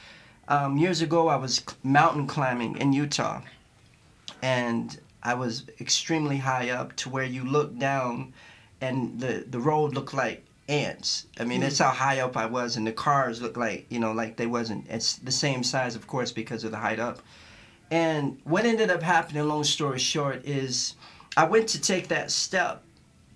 Um, 0.47 0.77
years 0.77 1.01
ago, 1.01 1.29
I 1.29 1.37
was 1.37 1.63
mountain 1.83 2.27
climbing 2.27 2.77
in 2.77 2.93
Utah, 2.93 3.43
and 4.43 4.99
I 5.23 5.35
was 5.35 5.65
extremely 5.81 6.39
high 6.39 6.71
up 6.71 6.97
to 6.97 7.11
where 7.11 7.25
you 7.25 7.45
look 7.45 7.79
down, 7.79 8.33
and 8.81 9.21
the, 9.21 9.45
the 9.49 9.59
road 9.59 9.95
looked 9.95 10.15
like 10.15 10.45
ants. 10.69 11.27
I 11.39 11.45
mean, 11.45 11.61
that's 11.61 11.79
how 11.79 11.91
high 11.91 12.21
up 12.21 12.37
I 12.37 12.47
was, 12.47 12.77
and 12.77 12.87
the 12.87 12.93
cars 12.93 13.41
looked 13.41 13.57
like, 13.57 13.87
you 13.91 13.99
know, 13.99 14.13
like 14.13 14.37
they 14.37 14.47
wasn't. 14.47 14.87
It's 14.89 15.17
the 15.17 15.33
same 15.33 15.63
size, 15.63 15.97
of 15.97 16.07
course, 16.07 16.33
because 16.33 16.65
of 16.65 16.71
the 16.71 16.79
height 16.79 17.01
up. 17.01 17.21
And 17.91 18.39
what 18.45 18.67
ended 18.67 18.91
up 18.91 19.03
happening, 19.03 19.49
long 19.49 19.65
story 19.65 19.99
short, 19.99 20.45
is 20.45 20.95
I 21.37 21.45
went 21.45 21.69
to 21.71 21.81
take 21.81 22.09
that 22.09 22.31
step, 22.31 22.83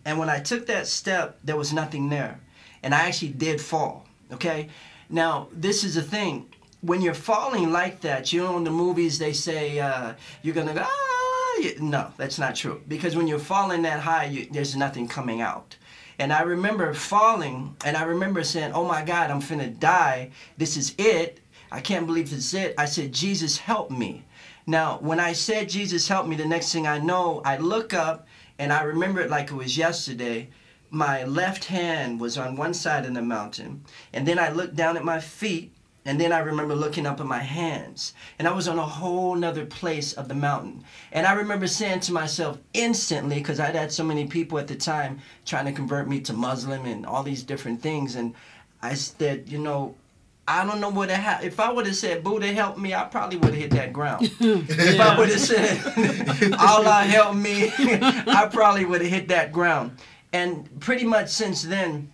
and 0.05 0.19
when 0.19 0.29
I 0.29 0.41
took 0.41 0.67
that 0.67 0.87
step, 0.87 1.39
there 1.43 1.57
was 1.57 1.73
nothing 1.73 2.09
there 2.09 2.39
and 2.83 2.95
I 2.95 3.07
actually 3.07 3.33
did 3.33 3.61
fall. 3.61 4.07
Okay, 4.33 4.69
now 5.09 5.49
this 5.53 5.85
is 5.85 5.95
the 5.95 6.03
thing. 6.03 6.49
When 6.81 7.01
you're 7.01 7.15
falling 7.15 7.71
like 7.71 8.01
that, 8.01 8.33
you 8.33 8.43
know, 8.43 8.57
in 8.57 8.65
the 8.65 8.71
movies 8.71 9.19
they 9.19 9.33
say 9.33 9.79
uh, 9.79 10.15
you're 10.43 10.55
gonna 10.55 10.75
go. 10.75 10.85
Ah, 10.85 11.69
no, 11.81 12.13
that's 12.17 12.39
not 12.39 12.57
true. 12.57 12.83
Because 12.89 13.15
when 13.15 13.29
you're 13.29 13.39
falling 13.39 13.83
that 13.83 14.01
high, 14.01 14.25
you, 14.25 14.49
there's 14.51 14.75
nothing 14.75 15.07
coming 15.07 15.41
out. 15.41 15.77
And 16.23 16.33
I 16.33 16.43
remember 16.43 16.95
falling, 16.95 17.75
and 17.85 17.97
I 17.97 18.05
remember 18.05 18.45
saying, 18.45 18.75
"Oh 18.75 18.85
my 18.85 19.03
God, 19.03 19.29
I'm 19.29 19.43
finna 19.43 19.77
die. 19.77 20.31
This 20.57 20.77
is 20.77 20.95
it. 20.97 21.41
I 21.73 21.81
can't 21.81 22.07
believe 22.07 22.31
this 22.31 22.47
is 22.47 22.55
it." 22.55 22.75
I 22.79 22.85
said, 22.85 23.13
"Jesus, 23.13 23.59
help 23.59 23.91
me." 23.91 24.25
Now, 24.65 24.99
when 25.01 25.19
I 25.19 25.33
said 25.33 25.69
Jesus 25.69 26.07
help 26.07 26.29
me, 26.29 26.37
the 26.37 26.47
next 26.47 26.73
thing 26.73 26.87
I 26.87 26.99
know, 26.99 27.43
I 27.45 27.57
look 27.57 27.93
up 27.93 28.29
and 28.57 28.73
I 28.73 28.83
remember 28.83 29.21
it 29.21 29.31
like 29.31 29.51
it 29.51 29.57
was 29.57 29.77
yesterday 29.77 30.49
my 30.91 31.25
left 31.25 31.65
hand 31.65 32.21
was 32.21 32.39
on 32.39 32.55
one 32.55 32.75
side 32.75 33.05
of 33.05 33.15
the 33.15 33.23
mountain 33.23 33.83
and 34.13 34.29
then 34.29 34.39
i 34.39 34.51
looked 34.51 34.77
down 34.77 34.95
at 34.95 35.03
my 35.03 35.19
feet 35.19 35.73
and 36.05 36.21
then 36.21 36.33
i 36.33 36.39
remember 36.39 36.75
looking 36.75 37.07
up 37.07 37.21
at 37.21 37.27
my 37.27 37.39
hands 37.39 38.15
and 38.39 38.49
i 38.49 38.53
was 38.53 38.69
on 38.69 38.79
a 38.79 38.87
whole 38.87 39.35
nother 39.35 39.65
place 39.67 40.13
of 40.15 40.29
the 40.29 40.35
mountain 40.35 40.83
and 41.13 41.27
i 41.27 41.33
remember 41.33 41.67
saying 41.67 42.01
to 42.01 42.13
myself 42.13 42.59
instantly 42.75 43.37
because 43.37 43.61
i'd 43.61 43.75
had 43.75 43.93
so 43.93 44.05
many 44.05 44.27
people 44.27 44.59
at 44.59 44.67
the 44.69 44.75
time 44.77 45.19
trying 45.45 45.65
to 45.65 45.73
convert 45.73 46.09
me 46.09 46.21
to 46.21 46.33
muslim 46.33 46.85
and 46.87 47.07
all 47.07 47.23
these 47.23 47.43
different 47.43 47.81
things 47.81 48.17
and 48.17 48.35
i 48.83 48.95
said 48.95 49.49
you 49.49 49.59
know 49.59 49.95
I 50.47 50.65
don't 50.67 50.81
know 50.81 50.91
what 50.91 51.09
it 51.09 51.17
ha- 51.17 51.41
if 51.43 51.61
I 51.61 51.71
would 51.71 51.87
have 51.87 51.95
said 51.95 52.25
Buddha 52.25 52.53
help 52.53 52.77
me, 52.77 52.95
I 52.95 53.05
probably 53.05 53.37
would 53.37 53.51
have 53.51 53.61
hit 53.63 53.71
that 53.71 53.93
ground. 53.93 54.31
if 54.41 55.01
I 55.01 55.17
would 55.17 55.29
have 55.29 55.41
said 55.41 56.53
Allah 56.59 57.03
help 57.05 57.37
me, 57.37 57.73
I 57.79 58.49
probably 58.53 58.85
would 58.85 59.03
have 59.03 59.11
hit 59.11 59.29
that 59.29 59.53
ground. 59.53 59.99
And 60.33 60.81
pretty 60.81 61.05
much 61.05 61.29
since 61.29 61.63
then, 61.63 62.11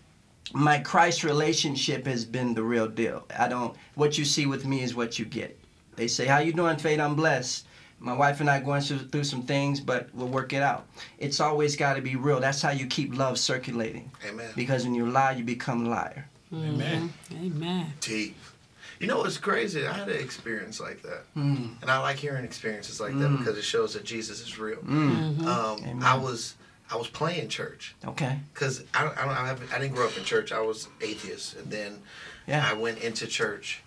my 0.53 0.79
Christ 0.79 1.25
relationship 1.25 2.07
has 2.07 2.25
been 2.25 2.55
the 2.55 2.63
real 2.63 2.89
deal. 2.89 3.27
I 3.39 3.49
don't. 3.49 3.77
What 3.95 4.17
you 4.19 4.25
see 4.25 4.47
with 4.47 4.65
me 4.67 4.83
is 4.83 4.95
what 4.95 5.19
you 5.19 5.25
get. 5.25 5.59
They 5.97 6.09
say, 6.09 6.27
"How 6.27 6.39
you 6.39 6.53
doing, 6.53 6.77
Fate? 6.77 7.01
I'm 7.01 7.15
blessed." 7.15 7.67
My 8.01 8.13
wife 8.13 8.41
and 8.41 8.49
I 8.49 8.61
going 8.61 8.81
through, 8.81 9.09
through 9.09 9.25
some 9.25 9.43
things, 9.43 9.81
but 9.81 10.09
we'll 10.15 10.29
work 10.29 10.53
it 10.53 10.63
out. 10.63 10.87
It's 11.19 11.41
always 11.41 11.75
got 11.75 11.95
to 11.95 12.01
be 12.01 12.15
real. 12.15 12.39
That's 12.39 12.63
how 12.63 12.71
you 12.71 12.87
keep 12.87 13.17
love 13.19 13.41
circulating. 13.41 14.09
Amen. 14.25 14.51
Because 14.55 14.85
when 14.85 14.95
you 14.95 15.11
lie, 15.11 15.33
you 15.33 15.43
become 15.43 15.85
a 15.85 15.89
liar. 15.91 16.29
Amen. 16.55 17.13
Amen. 17.35 17.93
Deep. 18.01 18.37
You 19.01 19.09
know 19.09 19.19
what's 19.19 19.37
crazy? 19.37 19.85
I 19.85 19.93
had 19.93 20.09
an 20.09 20.21
experience 20.21 20.79
like 20.79 21.03
that, 21.03 21.25
Mm. 21.37 21.71
and 21.83 21.91
I 21.91 21.99
like 21.99 22.17
hearing 22.19 22.45
experiences 22.45 23.01
like 23.01 23.19
that 23.19 23.29
Mm. 23.31 23.39
because 23.39 23.59
it 23.59 23.65
shows 23.65 23.95
that 23.95 24.05
Jesus 24.05 24.41
is 24.41 24.59
real. 24.61 24.79
Mm. 24.79 25.45
Um, 25.47 26.01
I 26.03 26.17
was 26.17 26.55
I 26.91 26.97
was 26.97 27.09
playing 27.09 27.49
church 27.49 27.95
Okay. 28.07 28.39
because 28.55 28.83
I 28.95 29.05
don't, 29.05 29.17
I, 29.19 29.25
don't, 29.27 29.37
I, 29.37 29.47
haven't, 29.47 29.73
I 29.75 29.79
didn't 29.79 29.95
grow 29.95 30.07
up 30.07 30.17
in 30.17 30.25
church. 30.25 30.53
I 30.53 30.61
was 30.61 30.89
atheist, 31.01 31.57
and 31.57 31.71
then 31.71 31.99
Yeah. 32.47 32.67
I 32.69 32.73
went 32.73 32.99
into 32.99 33.27
church 33.27 33.83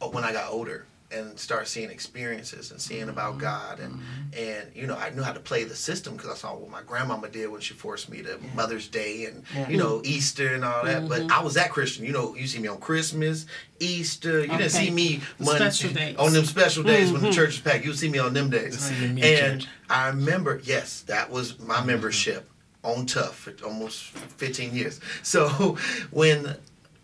uh, 0.00 0.08
when 0.08 0.24
I 0.24 0.32
got 0.32 0.50
older 0.50 0.86
and 1.10 1.38
start 1.38 1.66
seeing 1.66 1.90
experiences 1.90 2.70
and 2.70 2.80
seeing 2.80 3.08
about 3.08 3.32
mm-hmm. 3.32 3.40
God 3.40 3.80
and 3.80 3.94
mm-hmm. 3.94 4.38
and 4.38 4.70
you 4.74 4.86
know 4.86 4.96
I 4.96 5.10
knew 5.10 5.22
how 5.22 5.32
to 5.32 5.40
play 5.40 5.64
the 5.64 5.74
system 5.74 6.14
because 6.16 6.30
I 6.30 6.34
saw 6.34 6.54
what 6.54 6.70
my 6.70 6.82
grandmama 6.82 7.28
did 7.28 7.50
when 7.50 7.60
she 7.60 7.72
forced 7.74 8.10
me 8.10 8.22
to 8.22 8.38
Mother's 8.54 8.88
Day 8.88 9.24
and 9.24 9.42
Yeah. 9.54 9.68
you 9.68 9.78
know 9.78 10.02
Easter 10.04 10.54
and 10.54 10.64
all 10.64 10.84
that. 10.84 11.08
But 11.08 11.22
mm-hmm. 11.22 11.32
I 11.32 11.42
was 11.42 11.54
that 11.54 11.70
Christian. 11.70 12.04
You 12.04 12.12
know, 12.12 12.34
you 12.34 12.46
see 12.46 12.58
me 12.58 12.68
on 12.68 12.78
Christmas, 12.78 13.46
Easter. 13.80 14.40
You 14.40 14.48
didn't 14.48 14.70
see 14.70 14.90
me 14.90 15.20
The 15.38 15.44
Mon- 15.44 15.56
special 15.56 15.90
days. 15.94 16.16
on 16.16 16.32
them 16.32 16.44
special 16.44 16.82
days 16.82 17.10
when 17.12 17.22
the 17.22 17.32
church 17.32 17.54
is 17.54 17.60
packed. 17.60 17.84
You 17.84 17.94
see 17.94 18.10
me 18.10 18.18
on 18.18 18.34
them 18.34 18.50
days. 18.50 18.78
See 18.78 19.08
me 19.08 19.22
at 19.22 19.42
And 19.42 19.60
church. 19.62 19.70
I 19.88 20.08
remember, 20.08 20.60
yes, 20.64 21.00
that 21.02 21.30
was 21.30 21.58
my 21.58 21.82
membership 21.82 22.48
on 22.82 23.06
Tough 23.06 23.36
for 23.36 23.54
almost 23.64 24.02
15 24.02 24.74
years. 24.74 25.00
So 25.22 25.48
when 26.10 26.56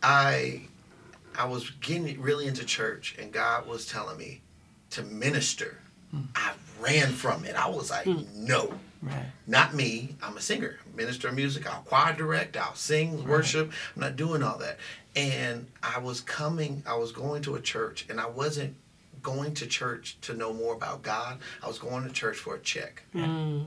I 0.02 0.62
I 1.37 1.47
was 1.47 1.70
getting 1.80 2.20
really 2.20 2.47
into 2.47 2.64
church 2.64 3.16
and 3.18 3.32
God 3.32 3.66
was 3.66 3.87
telling 3.87 4.16
me 4.18 4.41
to 4.91 5.03
minister, 5.03 5.78
hmm. 6.11 6.22
I 6.35 6.53
ran 6.80 7.09
from 7.12 7.45
it. 7.45 7.57
I 7.57 7.68
was 7.68 7.91
like, 7.91 8.05
hmm. 8.05 8.22
no, 8.35 8.74
Right. 9.03 9.26
not 9.47 9.74
me. 9.74 10.16
I'm 10.22 10.37
a 10.37 10.41
singer, 10.41 10.78
minister 10.95 11.28
of 11.28 11.35
music. 11.35 11.70
I'll 11.70 11.82
choir 11.82 12.14
direct. 12.14 12.57
I'll 12.57 12.74
sing, 12.74 13.28
worship. 13.28 13.70
I'm 13.95 14.01
not 14.01 14.16
doing 14.16 14.43
all 14.43 14.57
that. 14.59 14.78
And 15.14 15.66
I 15.82 15.99
was 15.99 16.22
coming. 16.22 16.82
I 16.87 16.97
was 16.97 17.12
going 17.12 17.43
to 17.43 17.57
a 17.57 17.61
church, 17.61 18.07
and 18.09 18.18
I 18.18 18.26
wasn't 18.26 18.74
going 19.22 19.55
to 19.55 19.66
church 19.66 20.16
to 20.22 20.35
know 20.35 20.53
more 20.55 20.74
about 20.74 21.03
God. 21.03 21.39
I 21.62 21.66
was 21.66 21.78
going 21.78 22.05
to 22.05 22.11
church 22.11 22.39
for 22.39 22.55
a 22.55 22.61
check. 22.61 23.03
Hmm. 23.12 23.64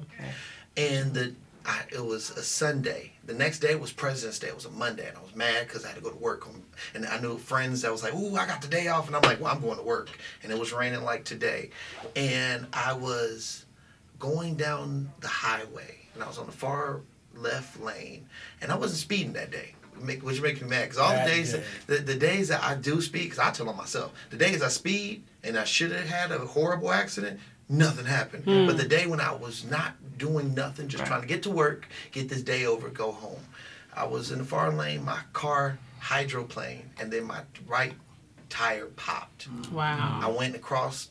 And 0.75 1.13
the 1.13 1.33
I, 1.67 1.81
it 1.91 2.03
was 2.03 2.29
a 2.31 2.41
Sunday. 2.41 3.11
The 3.25 3.33
next 3.33 3.59
day 3.59 3.75
was 3.75 3.91
President's 3.91 4.39
Day. 4.39 4.47
It 4.47 4.55
was 4.55 4.65
a 4.65 4.71
Monday, 4.71 5.07
and 5.07 5.17
I 5.17 5.21
was 5.21 5.35
mad 5.35 5.67
because 5.67 5.83
I 5.83 5.89
had 5.89 5.97
to 5.97 6.01
go 6.01 6.09
to 6.09 6.15
work. 6.15 6.47
On, 6.47 6.63
and 6.95 7.05
I 7.05 7.19
knew 7.19 7.37
friends 7.37 7.81
that 7.81 7.91
was 7.91 8.03
like, 8.03 8.15
"Ooh, 8.15 8.37
I 8.37 8.47
got 8.47 8.61
the 8.61 8.69
day 8.69 8.87
off," 8.87 9.07
and 9.07 9.15
I'm 9.15 9.21
like, 9.23 9.41
"Well, 9.41 9.53
I'm 9.53 9.61
going 9.61 9.77
to 9.77 9.83
work." 9.83 10.09
And 10.43 10.51
it 10.51 10.57
was 10.57 10.71
raining 10.71 11.03
like 11.03 11.25
today, 11.25 11.71
and 12.15 12.67
I 12.71 12.93
was 12.93 13.65
going 14.17 14.55
down 14.55 15.11
the 15.19 15.27
highway, 15.27 15.97
and 16.13 16.23
I 16.23 16.27
was 16.27 16.37
on 16.37 16.45
the 16.45 16.53
far 16.53 17.01
left 17.35 17.79
lane, 17.81 18.27
and 18.61 18.71
I 18.71 18.77
wasn't 18.77 18.99
speeding 18.99 19.33
that 19.33 19.51
day. 19.51 19.75
make, 19.99 20.23
which 20.23 20.41
makes 20.41 20.61
me 20.61 20.69
mad. 20.69 20.83
Because 20.83 20.97
all 20.99 21.11
Bad 21.11 21.27
the 21.27 21.31
days, 21.31 21.55
the, 21.87 21.95
the 21.97 22.15
days 22.15 22.47
that 22.47 22.63
I 22.63 22.75
do 22.75 23.01
speed, 23.01 23.23
because 23.23 23.39
I 23.39 23.51
tell 23.51 23.67
on 23.67 23.75
myself, 23.75 24.13
the 24.29 24.37
days 24.37 24.61
I 24.61 24.69
speed 24.69 25.23
and 25.43 25.57
I 25.57 25.63
should 25.63 25.91
have 25.91 26.07
had 26.07 26.31
a 26.31 26.39
horrible 26.39 26.91
accident, 26.91 27.39
nothing 27.69 28.05
happened. 28.05 28.45
But 28.45 28.71
hmm. 28.71 28.77
the 28.77 28.87
day 28.87 29.07
when 29.07 29.19
I 29.19 29.33
was 29.33 29.65
not 29.65 29.93
doing 30.17 30.53
nothing, 30.53 30.87
just 30.87 31.05
trying 31.05 31.21
to 31.21 31.27
get 31.27 31.43
to 31.43 31.49
work, 31.49 31.87
get 32.11 32.29
this 32.29 32.41
day 32.41 32.65
over, 32.65 32.89
go 32.89 33.11
home, 33.11 33.41
I 33.95 34.05
was 34.05 34.31
in 34.31 34.39
the 34.39 34.45
far 34.45 34.71
lane, 34.71 35.03
my 35.03 35.19
car 35.33 35.79
hydroplaned, 36.01 36.83
and 36.99 37.11
then 37.11 37.25
my 37.25 37.41
right 37.67 37.93
tire 38.49 38.85
popped. 38.85 39.47
Wow. 39.71 39.97
Mm-hmm. 39.97 40.25
I 40.25 40.29
went 40.29 40.55
across 40.55 41.09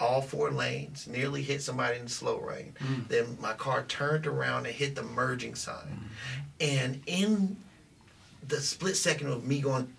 all 0.00 0.22
four 0.22 0.50
lanes, 0.50 1.06
nearly 1.06 1.42
hit 1.42 1.62
somebody 1.62 1.98
in 1.98 2.04
the 2.04 2.10
slow 2.10 2.40
lane. 2.46 2.74
Hmm. 2.78 3.02
Then 3.08 3.38
my 3.40 3.52
car 3.52 3.84
turned 3.84 4.26
around 4.26 4.66
and 4.66 4.74
hit 4.74 4.94
the 4.94 5.02
merging 5.02 5.54
sign. 5.54 5.86
Hmm. 5.86 6.06
And 6.60 7.02
in 7.06 7.56
the 8.46 8.60
split 8.60 8.96
second 8.96 9.28
of 9.28 9.44
me 9.44 9.60
going 9.60 9.92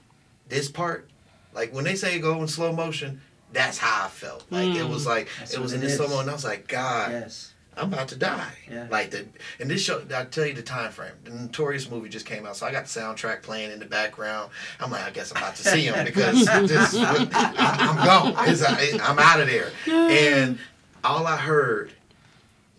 this 0.48 0.70
part, 0.70 1.10
like 1.54 1.74
when 1.74 1.86
they 1.86 1.96
say 1.96 2.20
go 2.20 2.42
in 2.42 2.48
slow 2.48 2.72
motion, 2.74 3.22
that's 3.56 3.78
how 3.78 4.06
I 4.06 4.10
felt. 4.10 4.46
Like 4.52 4.76
it 4.76 4.88
was 4.88 5.06
mm. 5.06 5.10
like 5.10 5.30
That's 5.40 5.54
it 5.54 5.62
was 5.62 5.74
in 5.74 5.80
it 5.80 5.86
this 5.86 5.98
slow 5.98 6.20
and 6.20 6.30
I 6.30 6.34
was 6.34 6.44
like, 6.44 6.68
God, 6.68 7.12
Yes. 7.12 7.54
I'm 7.78 7.92
about 7.92 8.08
to 8.10 8.16
die. 8.16 8.54
Yeah. 8.70 8.88
Like 8.90 9.12
the 9.12 9.26
and 9.60 9.70
this 9.70 9.82
show 9.82 10.02
I 10.14 10.26
tell 10.26 10.46
you 10.46 10.54
the 10.54 10.62
time 10.62 10.92
frame. 10.92 11.12
The 11.24 11.32
Notorious 11.32 11.90
movie 11.90 12.10
just 12.10 12.26
came 12.26 12.46
out, 12.46 12.56
so 12.56 12.66
I 12.66 12.72
got 12.72 12.86
the 12.86 13.00
soundtrack 13.00 13.42
playing 13.42 13.72
in 13.72 13.80
the 13.80 13.86
background. 13.86 14.52
I'm 14.80 14.92
like, 14.92 15.04
I 15.04 15.10
guess 15.10 15.32
I'm 15.32 15.38
about 15.38 15.56
to 15.56 15.64
see 15.64 15.86
him 15.86 16.06
because 16.06 16.46
this, 16.46 16.96
I, 16.96 17.76
I'm 17.80 18.06
gone. 18.06 18.50
It's, 18.50 18.64
I, 18.64 18.98
I'm 19.04 19.20
out 19.20 19.42
of 19.42 19.48
there. 19.48 19.72
And 19.88 20.58
all 21.04 21.28
I 21.28 21.36
heard, 21.36 21.92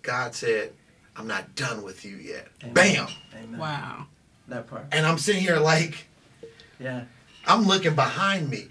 God 0.03 0.35
said, 0.35 0.73
"I'm 1.15 1.27
not 1.27 1.55
done 1.55 1.83
with 1.83 2.05
you 2.05 2.17
yet." 2.17 2.49
Amen. 2.63 2.75
Bam. 2.75 3.09
Amen. 3.35 3.61
Wow. 3.61 4.07
That 4.49 4.67
part. 4.67 4.87
And 4.93 5.05
I'm 5.05 5.19
sitting 5.19 5.43
here 5.43 5.59
like 5.59 6.07
Yeah. 6.79 7.05
I'm 7.47 7.65
looking 7.67 7.95
behind 7.95 8.51
me. 8.51 8.69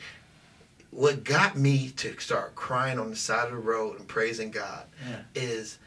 What 0.96 1.26
got 1.26 1.58
me 1.58 1.89
to 1.98 2.18
start 2.20 2.56
crying 2.56 3.00
on 3.00 3.10
the 3.10 3.18
side 3.18 3.46
of 3.50 3.52
the 3.52 3.58
road 3.58 4.00
and 4.00 4.08
praising 4.08 4.50
God 4.50 4.86
Yeah. 5.06 5.18
is 5.36 5.78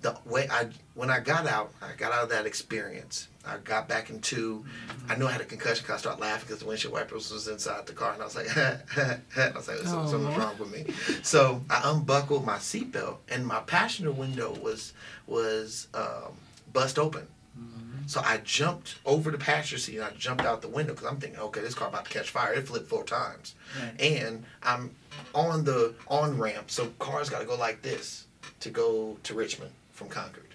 the 0.00 0.18
way 0.26 0.48
I 0.50 0.68
when 0.94 1.10
I 1.10 1.20
got 1.20 1.46
out, 1.46 1.72
I 1.80 1.92
got 1.96 2.10
out 2.12 2.24
of 2.24 2.28
that 2.30 2.44
experience. 2.44 3.28
I 3.46 3.58
got 3.58 3.88
back 3.88 4.10
into. 4.10 4.64
I 5.08 5.14
knew 5.14 5.26
I 5.26 5.32
had 5.32 5.40
a 5.40 5.44
concussion 5.44 5.82
because 5.84 5.94
I 5.94 5.98
started 5.98 6.20
laughing 6.20 6.46
because 6.48 6.58
the 6.60 6.66
windshield 6.66 6.92
wipers 6.92 7.30
was 7.32 7.46
inside 7.46 7.86
the 7.86 7.92
car, 7.92 8.12
and 8.14 8.20
I 8.22 8.24
was 8.24 8.34
like, 8.34 8.48
I 8.56 9.52
was 9.54 9.68
like, 9.68 9.78
Oh. 9.86 10.06
something's 10.10 10.36
wrong 10.36 10.58
with 10.58 10.72
me. 10.72 10.92
So 11.22 11.62
I 11.70 11.80
unbuckled 11.92 12.44
my 12.44 12.56
seatbelt, 12.58 13.18
and 13.28 13.46
my 13.46 13.60
passenger 13.60 14.10
window 14.10 14.54
was 14.60 14.92
was 15.28 15.86
um, 15.94 16.32
bust 16.72 16.98
open. 16.98 17.28
Mm-hmm. 17.58 18.06
So 18.06 18.20
I 18.24 18.38
jumped 18.38 18.96
over 19.04 19.30
the 19.30 19.38
passenger 19.38 19.78
seat 19.78 19.96
and 19.96 20.04
I 20.04 20.10
jumped 20.10 20.44
out 20.44 20.62
the 20.62 20.68
window 20.68 20.92
because 20.94 21.08
I'm 21.08 21.18
thinking, 21.18 21.38
okay, 21.40 21.60
this 21.60 21.74
car 21.74 21.88
about 21.88 22.04
to 22.06 22.10
catch 22.10 22.30
fire. 22.30 22.52
It 22.52 22.66
flipped 22.66 22.88
four 22.88 23.04
times, 23.04 23.54
Right. 23.80 24.00
and 24.00 24.44
I'm 24.62 24.94
on 25.34 25.64
the 25.64 25.94
on 26.08 26.38
ramp, 26.38 26.70
so 26.70 26.88
cars 26.98 27.28
got 27.30 27.40
to 27.40 27.46
go 27.46 27.56
like 27.56 27.82
this 27.82 28.26
to 28.60 28.70
go 28.70 29.16
to 29.22 29.34
Richmond 29.34 29.72
from 29.92 30.08
Concord. 30.08 30.46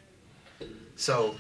So, 0.96 1.36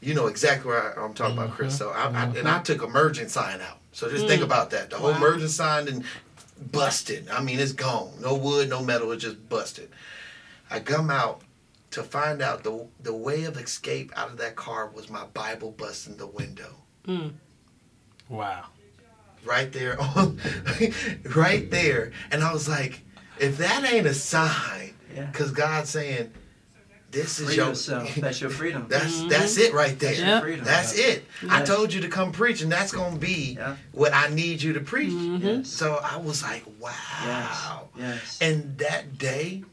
you 0.00 0.14
know 0.14 0.26
exactly 0.26 0.68
where 0.68 0.98
I, 0.98 1.02
I'm 1.04 1.14
talking 1.14 1.36
about, 1.38 1.52
Chris. 1.52 1.76
So 1.76 1.90
I, 1.90 2.08
I 2.08 2.10
mm-hmm. 2.10 2.36
and 2.38 2.48
I 2.48 2.60
took 2.60 2.82
a 2.82 2.88
merging 2.88 3.28
sign 3.28 3.60
out. 3.60 3.78
So 3.92 4.08
just 4.10 4.26
think 4.26 4.42
mm. 4.42 4.44
about 4.44 4.70
that. 4.70 4.90
The 4.90 4.96
whole 4.96 5.12
Wow. 5.12 5.18
merging 5.18 5.48
sign 5.48 5.88
and 5.88 6.04
busted. 6.70 7.28
I 7.30 7.42
mean, 7.42 7.58
it's 7.58 7.72
gone. 7.72 8.12
No 8.20 8.34
wood, 8.34 8.68
no 8.68 8.82
metal. 8.82 9.10
It's 9.12 9.22
just 9.22 9.48
busted. 9.48 9.90
I 10.70 10.80
come 10.80 11.10
out 11.10 11.42
to 11.90 12.02
find 12.02 12.40
out 12.42 12.62
the 12.64 12.86
the 13.02 13.14
way 13.14 13.44
of 13.44 13.56
escape 13.56 14.12
out 14.16 14.30
of 14.30 14.36
that 14.38 14.56
car 14.56 14.88
was 14.88 15.10
my 15.10 15.24
Bible 15.34 15.72
busting 15.72 16.16
the 16.16 16.26
window 16.26 16.74
mm. 17.06 17.32
Wow. 18.28 18.66
right 19.44 19.72
there 19.72 20.00
on 20.00 20.38
right 21.34 21.68
there 21.70 22.12
and 22.30 22.44
i 22.44 22.52
was 22.52 22.68
like 22.68 23.00
if 23.40 23.58
that 23.58 23.90
ain't 23.92 24.06
a 24.06 24.14
sign 24.14 24.94
Yeah. 25.14 25.26
because 25.26 25.50
god's 25.50 25.90
saying 25.90 26.32
this 27.10 27.40
is 27.40 27.46
Free 27.48 27.56
your 27.56 27.68
yourself. 27.70 28.14
That's 28.16 28.40
your 28.40 28.50
freedom. 28.50 28.86
that's 28.88 29.16
mm-hmm. 29.18 29.28
that's 29.30 29.58
it 29.58 29.74
right 29.74 29.98
there 29.98 30.10
That's 30.10 30.20
Yep. 30.20 30.42
freedom. 30.42 30.64
that's 30.64 30.92
it 30.96 31.24
i 31.48 31.60
told 31.62 31.92
you 31.92 32.00
to 32.02 32.08
come 32.08 32.30
preach 32.30 32.62
and 32.62 32.70
that's 32.70 32.92
gonna 32.92 33.18
be 33.18 33.56
Yeah. 33.58 33.74
what 33.90 34.14
i 34.14 34.28
need 34.28 34.62
you 34.62 34.74
to 34.74 34.80
preach 34.80 35.10
Yes. 35.42 35.68
so 35.68 35.98
i 36.04 36.16
was 36.18 36.44
like 36.44 36.62
wow 36.78 37.88
Yes. 37.96 37.98
Yes. 37.98 38.38
and 38.40 38.78
that 38.78 39.18
day 39.18 39.64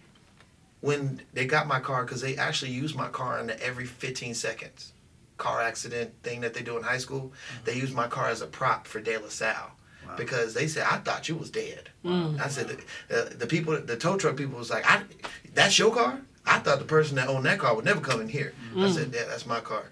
when 0.88 1.21
they 1.33 1.45
got 1.45 1.67
my 1.67 1.81
car 1.81 2.05
because 2.05 2.21
they 2.21 2.38
actually 2.38 2.71
use 2.71 2.95
my 2.95 3.09
car 3.09 3.39
in 3.39 3.47
the 3.47 3.61
every 3.61 3.85
15 3.85 4.33
seconds. 4.33 4.93
Car 5.35 5.61
accident 5.61 6.13
thing 6.23 6.39
that 6.41 6.53
they 6.53 6.61
do 6.61 6.77
in 6.77 6.83
high 6.83 6.97
school 6.97 7.25
mm-hmm. 7.25 7.65
they 7.65 7.75
use 7.75 7.93
my 7.93 8.07
car 8.07 8.29
as 8.29 8.41
a 8.41 8.47
prop 8.47 8.88
for 8.88 9.01
de 9.01 9.17
la 9.17 9.27
salle. 9.27 9.71
Because 10.15 10.53
they 10.53 10.67
said 10.67 10.85
i 10.89 10.97
thought 10.99 11.27
you 11.27 11.35
was 11.35 11.51
dead. 11.51 11.89
Mm. 12.05 12.39
I 12.39 12.47
said 12.47 12.69
the, 12.69 12.77
the, 13.09 13.35
the 13.35 13.47
people 13.47 13.77
the 13.77 13.97
tow 13.97 14.15
truck 14.15 14.38
people 14.38 14.57
was 14.57 14.69
like 14.69 14.89
I, 14.89 15.03
that's 15.53 15.77
your 15.77 15.93
car? 15.93 16.21
I 16.45 16.59
thought 16.59 16.79
the 16.79 16.85
person 16.85 17.17
that 17.17 17.27
owned 17.27 17.45
that 17.45 17.59
car 17.59 17.75
would 17.75 17.83
never 17.83 17.99
come 17.99 18.21
in 18.21 18.29
here. 18.29 18.53
I 18.73 18.79
mm. 18.79 18.93
said 18.93 19.11
yeah 19.13 19.25
that's 19.27 19.45
my 19.45 19.59
car. 19.59 19.91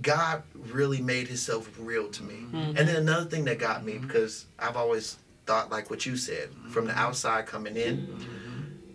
God 0.00 0.42
really 0.54 1.02
made 1.02 1.28
himself 1.28 1.70
real 1.78 2.08
to 2.08 2.22
me. 2.22 2.36
Mm-hmm. 2.36 2.78
And 2.78 2.88
then 2.88 2.96
another 2.96 3.26
thing 3.26 3.44
that 3.44 3.58
got 3.58 3.84
me 3.84 3.94
mm-hmm. 3.94 4.06
because 4.06 4.46
i've 4.58 4.78
always 4.78 5.18
thought 5.44 5.70
like 5.70 5.90
what 5.90 6.06
you 6.06 6.16
said 6.16 6.50
from 6.70 6.86
the 6.86 6.96
outside 6.98 7.46
coming 7.46 7.76
in 7.76 8.06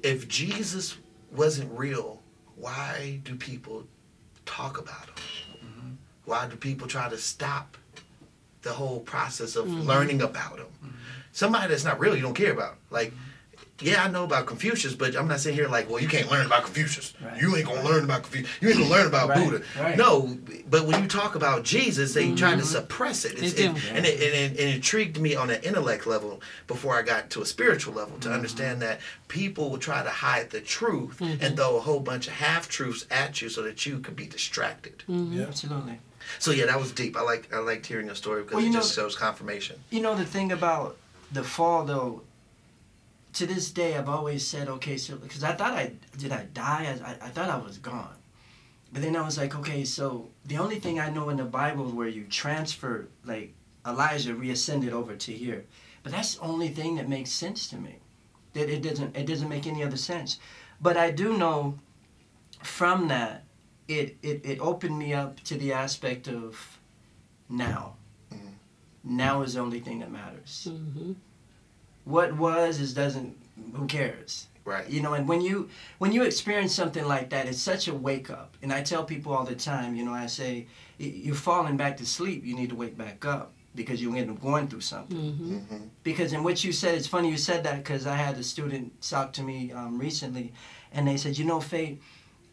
if 0.03 0.27
jesus 0.27 0.97
wasn't 1.31 1.71
real 1.77 2.23
why 2.55 3.19
do 3.23 3.35
people 3.35 3.85
talk 4.45 4.77
about 4.77 5.07
him? 5.07 5.15
Mm-hmm. 5.65 5.89
Why 6.25 6.47
do 6.47 6.55
people 6.55 6.87
try 6.87 7.09
to 7.09 7.17
stop 7.17 7.77
the 8.61 8.71
whole 8.71 8.99
process 9.01 9.55
of 9.55 9.65
mm-hmm. 9.65 9.81
learning 9.81 10.21
about 10.21 10.59
him? 10.59 10.67
Mm-hmm. 10.83 10.95
Somebody 11.31 11.67
that's 11.67 11.83
not 11.83 11.99
real 11.99 12.15
you 12.15 12.21
don't 12.21 12.35
care 12.35 12.51
about. 12.51 12.77
Like 12.89 13.13
yeah, 13.83 14.03
I 14.03 14.09
know 14.09 14.23
about 14.23 14.45
Confucius, 14.45 14.95
but 14.95 15.15
I'm 15.15 15.27
not 15.27 15.39
sitting 15.39 15.57
here 15.57 15.67
like, 15.67 15.89
well, 15.89 16.01
you 16.01 16.07
can't 16.07 16.29
learn 16.31 16.45
about 16.45 16.63
Confucius. 16.63 17.13
Right. 17.23 17.41
You 17.41 17.55
ain't 17.55 17.65
gonna 17.65 17.83
learn 17.83 18.03
about 18.03 18.23
Confucius. 18.23 18.51
You 18.61 18.69
ain't 18.69 18.77
gonna 18.79 18.89
learn 18.89 19.07
about 19.07 19.29
Right, 19.29 19.43
Buddha. 19.43 19.63
right. 19.79 19.97
No, 19.97 20.37
but 20.69 20.85
when 20.85 21.01
you 21.01 21.07
talk 21.07 21.35
about 21.35 21.63
Jesus, 21.63 22.13
they 22.13 22.33
try 22.33 22.51
to 22.51 22.57
mm-hmm. 22.57 22.65
suppress 22.65 23.25
it. 23.25 23.41
It's, 23.41 23.53
They 23.53 23.67
do. 23.67 23.75
it- 23.75 23.91
and 23.93 24.05
it, 24.05 24.13
and 24.15 24.57
it, 24.57 24.59
it 24.59 24.75
intrigued 24.75 25.19
me 25.19 25.35
on 25.35 25.49
an 25.49 25.61
intellect 25.63 26.07
level 26.07 26.41
before 26.67 26.97
I 26.97 27.01
got 27.01 27.29
to 27.31 27.41
a 27.41 27.45
spiritual 27.45 27.93
level 27.93 28.17
to 28.19 28.27
mm-hmm. 28.27 28.35
understand 28.35 28.81
that 28.81 29.01
people 29.27 29.69
will 29.69 29.77
try 29.77 30.03
to 30.03 30.09
hide 30.09 30.49
the 30.49 30.61
truth 30.61 31.19
mm-hmm. 31.19 31.43
and 31.43 31.55
throw 31.55 31.77
a 31.77 31.81
whole 31.81 31.99
bunch 31.99 32.27
of 32.27 32.33
half 32.33 32.69
truths 32.69 33.05
at 33.11 33.41
you 33.41 33.49
so 33.49 33.61
that 33.63 33.85
you 33.85 33.99
could 33.99 34.15
be 34.15 34.27
distracted. 34.27 35.03
Yeah. 35.07 35.43
Absolutely. 35.43 35.99
So 36.39 36.51
yeah, 36.51 36.65
that 36.67 36.79
was 36.79 36.91
deep. 36.91 37.17
I 37.17 37.21
like 37.21 37.53
I 37.53 37.59
liked 37.59 37.85
hearing 37.85 38.05
your 38.05 38.15
story 38.15 38.43
because 38.43 38.57
Well, 38.57 38.65
it 38.65 38.73
just 38.73 38.97
know- 38.97 39.03
shows 39.03 39.15
confirmation. 39.15 39.77
You 39.89 40.01
know 40.01 40.15
the 40.15 40.25
thing 40.25 40.51
about 40.51 40.97
the 41.31 41.43
fall 41.43 41.83
though. 41.85 42.21
To 43.33 43.47
this 43.47 43.71
day, 43.71 43.97
I've 43.97 44.09
always 44.09 44.45
said, 44.45 44.67
okay, 44.69 44.97
so 44.97 45.15
because 45.15 45.43
I 45.43 45.53
thought 45.53 45.73
I 45.73 45.93
did 46.17 46.31
I 46.31 46.43
die? 46.53 46.95
I, 47.03 47.09
I, 47.09 47.27
I 47.27 47.29
thought 47.29 47.49
I 47.49 47.57
was 47.57 47.77
gone, 47.79 48.15
but 48.91 49.01
then 49.01 49.15
I 49.15 49.21
was 49.21 49.37
like, 49.37 49.55
okay, 49.55 49.83
so 49.85 50.29
the 50.45 50.57
only 50.57 50.79
thing 50.79 50.99
I 50.99 51.09
know 51.09 51.29
in 51.29 51.37
the 51.37 51.43
Bible 51.43 51.85
where 51.85 52.07
you 52.07 52.25
transfer 52.25 53.07
like 53.25 53.53
Elijah 53.85 54.35
reascended 54.35 54.93
over 54.93 55.15
to 55.15 55.31
here, 55.31 55.65
but 56.03 56.11
that's 56.11 56.35
the 56.35 56.41
only 56.41 56.69
thing 56.69 56.95
that 56.95 57.09
makes 57.09 57.31
sense 57.31 57.67
to 57.69 57.77
me. 57.77 57.95
That 58.53 58.69
it 58.69 58.83
doesn't 58.83 59.17
it 59.17 59.25
doesn't 59.25 59.49
make 59.49 59.65
any 59.65 59.83
other 59.83 59.97
sense, 59.97 60.39
but 60.79 60.95
I 60.95 61.09
do 61.09 61.37
know 61.37 61.79
from 62.61 63.07
that 63.07 63.45
it 63.87 64.17
it, 64.21 64.45
it 64.45 64.59
opened 64.59 64.97
me 64.99 65.13
up 65.13 65.39
to 65.45 65.55
the 65.57 65.73
aspect 65.73 66.27
of 66.27 66.79
now. 67.49 67.95
Now 69.03 69.41
is 69.41 69.55
the 69.55 69.59
only 69.59 69.81
thing 69.81 69.99
that 69.99 70.11
matters. 70.11 70.67
Mm-hmm. 70.69 71.13
What 72.05 72.33
was 72.35 72.79
is 72.79 72.93
doesn't. 72.93 73.37
Who 73.73 73.85
cares? 73.85 74.47
Right. 74.65 74.89
You 74.89 75.01
know, 75.01 75.13
and 75.13 75.27
when 75.27 75.41
you 75.41 75.69
when 75.97 76.13
you 76.13 76.23
experience 76.23 76.73
something 76.73 77.05
like 77.05 77.29
that, 77.31 77.47
it's 77.47 77.61
such 77.61 77.87
a 77.87 77.93
wake 77.93 78.29
up. 78.29 78.55
And 78.61 78.71
I 78.71 78.81
tell 78.81 79.03
people 79.03 79.33
all 79.33 79.43
the 79.43 79.55
time, 79.55 79.95
you 79.95 80.05
know, 80.05 80.13
I 80.13 80.27
say, 80.27 80.67
you're 80.97 81.35
falling 81.35 81.75
back 81.75 81.97
to 81.97 82.05
sleep. 82.05 82.45
You 82.45 82.55
need 82.55 82.69
to 82.69 82.75
wake 82.75 82.97
back 82.97 83.25
up 83.25 83.53
because 83.75 84.01
you 84.01 84.15
end 84.15 84.29
up 84.29 84.41
going 84.41 84.67
through 84.67 84.81
something. 84.81 85.17
Mm-hmm. 85.17 85.77
Because 86.03 86.31
in 86.33 86.43
what 86.43 86.63
you 86.63 86.71
said, 86.71 86.95
it's 86.95 87.07
funny 87.07 87.29
you 87.29 87.37
said 87.37 87.63
that 87.63 87.77
because 87.77 88.05
I 88.07 88.15
had 88.15 88.37
a 88.37 88.43
student 88.43 89.01
talk 89.01 89.33
to 89.33 89.43
me 89.43 89.71
um, 89.71 89.99
recently, 89.99 90.53
and 90.91 91.07
they 91.07 91.17
said, 91.17 91.37
you 91.37 91.45
know, 91.45 91.59
Faye, 91.59 91.99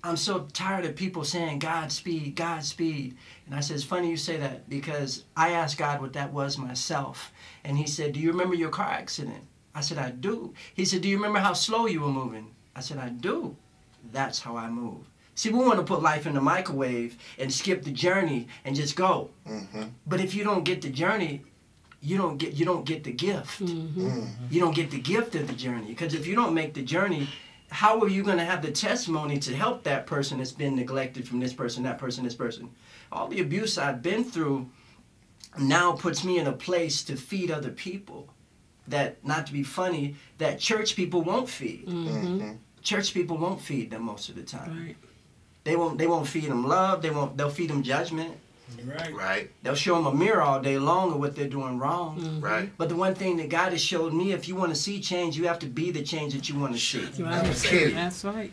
I'm 0.03 0.17
so 0.17 0.47
tired 0.53 0.85
of 0.85 0.97
people 0.97 1.25
saying 1.25 1.59
Godspeed, 1.59 2.35
Godspeed. 2.35 3.17
And 3.47 3.55
I 3.55 3.61
said, 3.61 3.77
it's 3.77 3.85
funny 3.85 4.11
you 4.11 4.17
say 4.17 4.37
that 4.39 4.69
because 4.69 5.25
I 5.37 5.51
asked 5.51 5.79
God 5.79 6.01
what 6.01 6.13
that 6.15 6.33
was 6.33 6.57
myself. 6.57 7.33
And 7.65 7.77
he 7.77 7.87
said, 7.87 8.13
do 8.13 8.21
you 8.21 8.31
remember 8.31 8.55
your 8.55 8.71
car 8.71 8.89
accident? 8.91 9.45
I 9.75 9.81
said, 9.81 9.99
I 9.99 10.11
do. 10.11 10.55
He 10.75 10.85
said, 10.85 11.03
do 11.03 11.09
you 11.09 11.17
remember 11.17 11.39
how 11.39 11.53
slow 11.53 11.87
you 11.87 12.01
were 12.01 12.09
moving? 12.09 12.51
I 12.75 12.81
said, 12.81 12.99
I 12.99 13.11
do. 13.11 13.57
That's 14.13 14.41
how 14.41 14.57
I 14.57 14.71
move. 14.71 15.07
See, 15.35 15.51
we 15.51 15.59
want 15.59 15.79
to 15.79 15.85
put 15.85 16.03
life 16.03 16.27
in 16.27 16.35
the 16.35 16.41
microwave 16.41 17.17
and 17.39 17.53
skip 17.53 17.83
the 17.83 17.91
journey 17.91 18.49
and 18.65 18.75
just 18.75 18.97
go. 18.97 19.31
Mm-hmm. 19.49 19.85
But 20.07 20.21
if 20.21 20.35
you 20.35 20.45
don't 20.45 20.65
get 20.65 20.83
the 20.83 20.91
journey, 20.91 21.43
you 22.03 22.17
don't 22.17 22.39
get 22.39 22.55
you 22.55 22.65
don't 22.65 22.85
get 22.85 23.05
the 23.05 23.13
gift. 23.13 23.63
Mm-hmm. 23.63 24.25
You 24.51 24.61
don't 24.61 24.75
get 24.75 24.91
the 24.91 25.01
gift 25.01 25.35
of 25.35 25.47
the 25.47 25.55
journey 25.55 25.89
because 25.89 26.15
if 26.15 26.27
you 26.27 26.35
don't 26.35 26.55
make 26.55 26.75
the 26.75 26.83
journey, 26.83 27.29
how 27.71 28.01
are 28.01 28.09
you 28.09 28.23
going 28.23 28.39
to 28.39 28.45
have 28.45 28.63
the 28.63 28.71
testimony 28.73 29.39
to 29.39 29.55
help 29.55 29.83
that 29.85 30.07
person 30.07 30.39
that's 30.39 30.53
been 30.53 30.75
neglected 30.77 31.27
from 31.27 31.41
this 31.41 31.53
person, 31.53 31.83
that 31.85 31.99
person, 31.99 32.25
this 32.25 32.35
person? 32.35 32.69
All 33.13 33.29
the 33.29 33.41
abuse 33.41 33.79
I've 33.79 34.03
been 34.03 34.25
through, 34.25 34.69
now 35.59 35.93
puts 35.93 36.25
me 36.25 36.39
in 36.39 36.47
a 36.47 36.53
place 36.53 37.03
to 37.05 37.17
feed 37.17 37.51
other 37.51 37.71
people 37.71 38.29
that 38.89 39.25
not 39.25 39.47
to 39.47 39.53
be 39.53 39.63
funny 39.63 40.17
that 40.39 40.59
church 40.59 40.97
people 40.97 41.23
won't 41.23 41.49
feed 41.49 41.87
Mm-hmm. 41.87 42.53
church 42.83 43.13
people 43.15 43.37
won't 43.37 43.61
feed 43.61 43.91
them 43.91 44.03
most 44.03 44.29
of 44.29 44.35
the 44.37 44.43
time 44.43 44.87
Right. 44.87 44.97
they 45.65 45.77
won't 45.77 45.99
they 45.99 46.07
won't 46.07 46.27
feed 46.29 46.45
them 46.51 46.67
love 46.67 47.03
they 47.03 47.11
won't 47.11 47.37
they'll 47.37 47.51
feed 47.51 47.71
them 47.71 47.83
judgment 47.83 48.33
Right. 48.85 49.15
Right. 49.15 49.51
they'll 49.63 49.75
show 49.75 49.95
them 49.97 50.07
a 50.07 50.15
mirror 50.15 50.41
all 50.43 50.61
day 50.61 50.79
long 50.79 51.13
of 51.13 51.19
what 51.19 51.37
they're 51.37 51.49
doing 51.49 51.79
wrong 51.79 52.19
Mm-hmm. 52.21 52.41
Right. 52.41 52.71
but 52.79 52.89
the 52.89 52.97
one 52.97 53.15
thing 53.15 53.37
that 53.39 53.49
god 53.49 53.73
has 53.73 53.83
showed 53.83 54.13
me 54.13 54.33
if 54.33 54.49
you 54.49 54.55
want 54.57 54.71
to 54.75 54.81
see 54.81 55.01
change 55.01 55.37
you 55.37 55.47
have 55.47 55.59
to 55.61 55.67
be 55.67 55.91
the 55.91 56.03
change 56.03 56.33
that 56.35 56.49
you 56.49 56.59
want 56.59 56.73
to 56.75 56.79
see 56.81 57.01
Right. 57.23 57.55
kidding. 57.63 57.95
That's 57.95 58.25
right. 58.25 58.53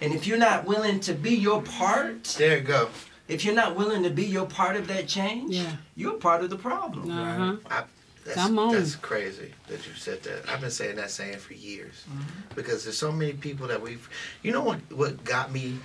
and 0.00 0.12
if 0.12 0.26
you're 0.26 0.38
not 0.38 0.64
willing 0.66 1.00
to 1.00 1.14
be 1.14 1.34
your 1.34 1.62
part 1.62 2.24
There 2.38 2.58
you 2.58 2.62
go. 2.64 2.88
if 3.28 3.44
you're 3.44 3.54
not 3.54 3.76
willing 3.76 4.02
to 4.02 4.10
be 4.10 4.24
your 4.24 4.46
part 4.46 4.76
of 4.76 4.88
that 4.88 5.06
change 5.08 5.54
Yeah. 5.56 5.76
you're 5.94 6.14
part 6.14 6.42
of 6.42 6.50
the 6.50 6.56
problem 6.56 7.10
Uh 7.10 7.36
huh. 7.36 7.56
I, 7.70 7.84
that's, 8.24 8.36
Come 8.36 8.56
on. 8.58 8.72
that's 8.72 8.94
crazy 8.94 9.52
that 9.66 9.84
you 9.84 9.94
said 9.94 10.22
that. 10.22 10.48
I've 10.48 10.60
been 10.60 10.70
saying 10.70 10.94
that 10.96 11.10
saying 11.10 11.38
for 11.38 11.54
years 11.54 12.04
Mm-hmm. 12.08 12.54
because 12.54 12.84
there's 12.84 12.96
so 12.96 13.10
many 13.10 13.32
people 13.32 13.66
that 13.66 13.80
we've. 13.82 14.08
You 14.44 14.52
know 14.52 14.62
what? 14.62 14.78
What 14.92 15.24
got 15.24 15.50
me 15.50 15.78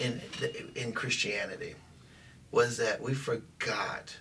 in 0.00 0.20
in 0.74 0.90
Christianity 0.92 1.76
was 2.54 2.76
that 2.78 3.02
we 3.02 3.14
forgot 3.14 4.16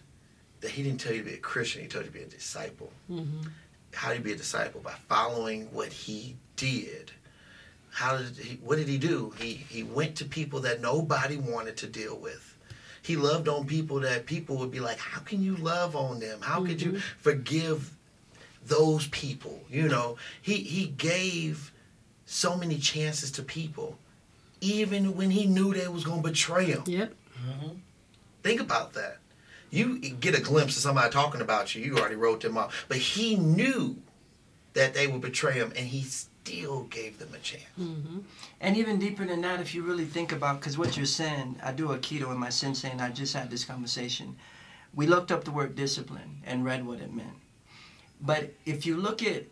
that 0.61 0.71
he 0.71 0.83
didn't 0.83 0.99
tell 0.99 1.13
you 1.13 1.19
to 1.19 1.29
be 1.29 1.35
a 1.35 1.37
Christian. 1.37 1.81
He 1.81 1.87
told 1.87 2.05
you 2.05 2.11
to 2.11 2.17
be 2.17 2.23
a 2.23 2.27
disciple. 2.27 2.91
Mm-hmm. 3.11 3.47
How 3.93 4.09
do 4.09 4.15
you 4.15 4.23
be 4.23 4.31
a 4.31 4.35
disciple? 4.35 4.81
By 4.81 4.93
following 5.07 5.65
what 5.71 5.93
he 5.93 6.35
did. 6.55 7.11
How 7.91 8.17
did 8.17 8.35
he? 8.37 8.55
What 8.63 8.77
did 8.77 8.87
he 8.87 8.97
do? 8.97 9.33
He 9.37 9.53
he 9.53 9.83
went 9.83 10.15
to 10.15 10.25
people 10.25 10.61
that 10.61 10.81
nobody 10.81 11.37
wanted 11.37 11.77
to 11.77 11.87
deal 11.87 12.17
with. 12.17 12.57
He 13.03 13.15
loved 13.15 13.47
on 13.47 13.67
people 13.67 13.99
that 13.99 14.25
people 14.25 14.57
would 14.57 14.71
be 14.71 14.79
like, 14.79 14.97
"How 14.97 15.19
can 15.19 15.43
you 15.43 15.55
love 15.57 15.95
on 15.95 16.19
them? 16.19 16.41
How 16.41 16.65
could 16.65 16.81
you 16.81 16.99
forgive 17.19 17.95
those 18.65 19.07
people?" 19.07 19.61
You 19.69 19.87
know, 19.89 20.17
he 20.41 20.55
he 20.55 20.87
gave 20.87 21.71
so 22.25 22.57
many 22.57 22.79
chances 22.79 23.29
to 23.31 23.43
people, 23.43 23.99
even 24.59 25.15
when 25.15 25.29
he 25.29 25.45
knew 25.45 25.73
they 25.73 25.87
was 25.87 26.03
gonna 26.03 26.23
betray 26.23 26.65
him. 26.65 26.83
Yep. 26.87 27.13
Think 28.43 28.59
about 28.59 28.93
that. 28.93 29.17
You 29.71 29.97
get 29.97 30.37
a 30.37 30.41
glimpse 30.41 30.75
of 30.75 30.83
somebody 30.83 31.09
talking 31.09 31.41
about 31.41 31.73
you, 31.73 31.83
you 31.83 31.97
already 31.97 32.15
wrote 32.15 32.41
them 32.41 32.57
off. 32.57 32.85
But 32.87 32.97
he 32.97 33.35
knew 33.37 33.97
that 34.73 34.93
they 34.93 35.07
would 35.07 35.21
betray 35.21 35.53
him, 35.53 35.73
and 35.75 35.87
he 35.87 36.03
still 36.03 36.83
gave 36.83 37.17
them 37.17 37.29
a 37.33 37.39
chance. 37.39 37.63
Mm-hmm. 37.79 38.19
And 38.61 38.77
even 38.77 38.99
deeper 38.99 39.25
than 39.25 39.41
that, 39.41 39.61
if 39.61 39.73
you 39.73 39.81
really 39.81 40.05
think 40.05 40.31
about, 40.31 40.59
because 40.59 40.77
what 40.77 40.95
you're 40.95 41.05
saying, 41.05 41.59
I 41.63 41.71
do 41.71 41.87
aikido 41.87 42.31
in 42.31 42.37
my 42.37 42.49
sensei, 42.49 42.91
and 42.91 43.01
I 43.01 43.09
just 43.09 43.33
had 43.33 43.49
this 43.49 43.65
conversation. 43.65 44.35
We 44.93 45.07
looked 45.07 45.31
up 45.31 45.43
the 45.43 45.51
word 45.51 45.75
discipline 45.75 46.41
and 46.45 46.65
read 46.65 46.85
what 46.85 46.99
it 46.99 47.11
meant. 47.11 47.33
But 48.21 48.53
if 48.65 48.85
you 48.85 48.97
look 48.97 49.23
at 49.23 49.45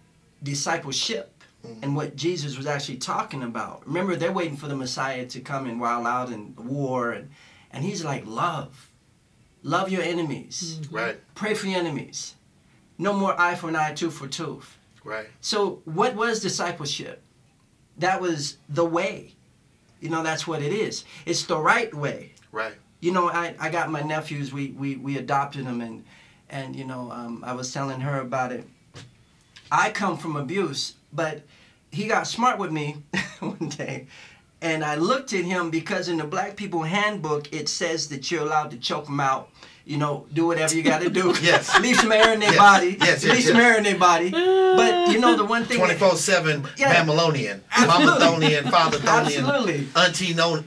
discipleship 0.44 1.44
mm-hmm. 1.66 1.84
and 1.84 1.96
what 1.96 2.16
Jesus 2.16 2.58
was 2.58 2.68
actually 2.68 2.98
talking 2.98 3.42
about, 3.42 3.88
remember 3.88 4.16
they're 4.16 4.32
waiting 4.32 4.58
for 4.58 4.68
the 4.68 4.76
Messiah 4.76 5.26
to 5.26 5.40
come 5.40 5.66
and 5.66 5.80
wild 5.80 6.06
out 6.06 6.30
and 6.30 6.56
war, 6.60 7.12
and, 7.12 7.32
and 7.72 7.84
he's 7.84 8.04
like, 8.04 8.26
love. 8.26 8.90
Love 9.64 9.90
your 9.92 10.02
enemies. 10.02 10.80
Right, 10.92 11.20
Pray 11.36 11.54
for 11.54 11.68
your 11.68 11.80
enemies. 11.80 12.36
No 12.98 13.14
more 13.14 13.40
eye 13.40 13.56
for 13.56 13.70
an 13.70 13.76
eye, 13.76 13.94
tooth 13.94 14.14
for 14.16 14.28
tooth. 14.28 14.78
right, 15.04 15.28
So, 15.40 15.82
what 15.86 16.16
was 16.16 16.40
discipleship? 16.40 17.22
That 17.98 18.22
was 18.22 18.58
the 18.70 18.86
way. 18.86 19.34
You 20.00 20.10
know, 20.10 20.24
that's 20.24 20.48
what 20.48 20.62
it 20.64 20.72
is. 20.74 21.04
It's 21.26 21.44
the 21.46 21.58
right 21.60 21.94
way. 21.94 22.34
right. 22.52 22.74
You 23.02 23.12
know, 23.12 23.30
I, 23.30 23.56
I 23.60 23.70
got 23.70 23.90
my 23.90 24.02
nephews, 24.02 24.54
we, 24.54 24.72
we, 24.72 24.96
we 24.96 25.18
adopted 25.18 25.66
them, 25.66 25.82
and, 25.82 26.04
and 26.50 26.76
you 26.76 26.86
know, 26.86 27.12
um, 27.12 27.44
I 27.46 27.54
was 27.54 27.74
telling 27.74 28.00
her 28.02 28.20
about 28.20 28.52
it. 28.52 28.68
I 29.72 29.90
come 29.90 30.18
from 30.18 30.36
abuse, 30.36 30.96
but 31.12 31.42
he 31.92 32.08
got 32.08 32.28
smart 32.28 32.60
with 32.60 32.72
me 32.72 32.98
one 33.40 33.70
day. 33.70 34.06
And 34.62 34.84
I 34.84 34.96
looked 34.96 35.34
at 35.34 35.44
him 35.44 35.70
because 35.72 36.08
in 36.08 36.18
the 36.18 36.24
Black 36.24 36.56
People 36.56 36.84
Handbook, 36.84 37.52
it 37.52 37.68
says 37.68 38.10
that 38.10 38.30
you're 38.30 38.44
allowed 38.44 38.72
to 38.72 38.78
choke 38.78 39.06
them 39.06 39.20
out. 39.20 39.50
You 39.86 39.98
know, 39.98 40.28
do 40.32 40.46
whatever 40.46 40.76
you 40.76 40.84
got 40.84 41.02
to 41.02 41.10
do. 41.10 41.34
Yes. 41.42 41.78
Leave 41.82 41.96
some 41.98 42.12
air 42.12 42.34
in 42.34 42.40
their 42.40 42.50
Yes. 42.52 42.58
body. 42.60 42.98
Yes, 43.00 43.24
yes, 43.24 43.34
Leave 43.36 43.44
some 43.46 43.56
yes. 43.58 43.66
air 43.66 43.78
in 43.80 43.84
their 43.84 43.98
body. 43.98 44.30
But 44.30 45.12
you 45.12 45.20
know, 45.20 45.36
the 45.36 45.44
one 45.46 45.66
thing. 45.66 45.80
24 45.80 46.16
7 46.16 46.68
Yeah. 46.78 46.94
Babylonian, 46.94 47.64
Mama 47.80 48.12
Absolutely. 48.12 48.48
Thonian, 48.50 48.70
Father 48.70 48.98
Thonian, 49.00 49.26
Absolutely. 49.26 49.88
Auntie 49.96 50.34
No, 50.36 50.64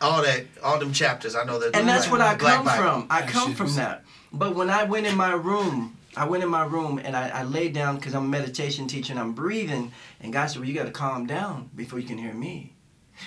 all 0.00 0.22
that, 0.22 0.44
all 0.64 0.78
them 0.80 0.92
chapters. 0.92 1.36
I 1.36 1.44
know 1.44 1.58
that. 1.60 1.76
and 1.76 1.88
that's 1.88 2.10
what 2.10 2.20
I 2.20 2.34
Black 2.34 2.56
come 2.56 2.64
Bible. 2.66 2.82
from. 2.82 3.06
I 3.08 3.22
come 3.22 3.54
from 3.54 3.72
that. 3.76 4.02
But 4.32 4.56
when 4.56 4.68
I 4.68 4.82
went 4.82 5.06
in 5.06 5.16
my 5.16 5.32
room, 5.32 5.96
I 6.16 6.24
went 6.26 6.42
in 6.42 6.50
my 6.50 6.64
room 6.66 6.98
and 6.98 7.16
I, 7.16 7.28
I 7.28 7.42
laid 7.44 7.72
down 7.72 7.96
because 7.96 8.14
I'm 8.14 8.24
a 8.24 8.28
meditation 8.28 8.88
teacher 8.88 9.12
and 9.12 9.20
I'm 9.20 9.32
breathing. 9.32 9.92
And 10.20 10.32
God 10.32 10.46
said, 10.46 10.58
"Well, 10.58 10.68
you 10.68 10.74
got 10.74 10.86
to 10.86 10.90
calm 10.90 11.26
down 11.26 11.70
before 11.76 12.00
you 12.00 12.06
can 12.08 12.18
hear 12.18 12.34
me." 12.34 12.72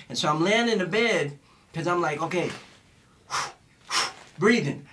And 0.07 0.17
so 0.17 0.29
I'm 0.29 0.43
laying 0.43 0.69
in 0.69 0.79
the 0.79 0.85
bed 0.85 1.37
because 1.71 1.87
I'm 1.87 2.01
like, 2.01 2.21
okay, 2.21 2.51
breathing. 4.37 4.85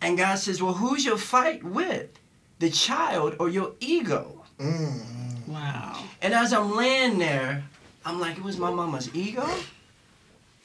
And 0.00 0.18
God 0.18 0.38
says, 0.38 0.62
"Well, 0.62 0.74
who's 0.74 1.04
your 1.04 1.16
fight 1.16 1.62
with, 1.62 2.18
the 2.58 2.70
child 2.70 3.36
or 3.38 3.48
your 3.48 3.72
ego?" 3.80 4.44
Mm-hmm. 4.58 5.52
Wow. 5.52 6.04
And 6.20 6.34
as 6.34 6.52
I'm 6.52 6.76
laying 6.76 7.18
there, 7.18 7.64
I'm 8.04 8.20
like, 8.20 8.36
it 8.36 8.42
was 8.42 8.58
my 8.58 8.70
mama's 8.70 9.14
ego. 9.14 9.48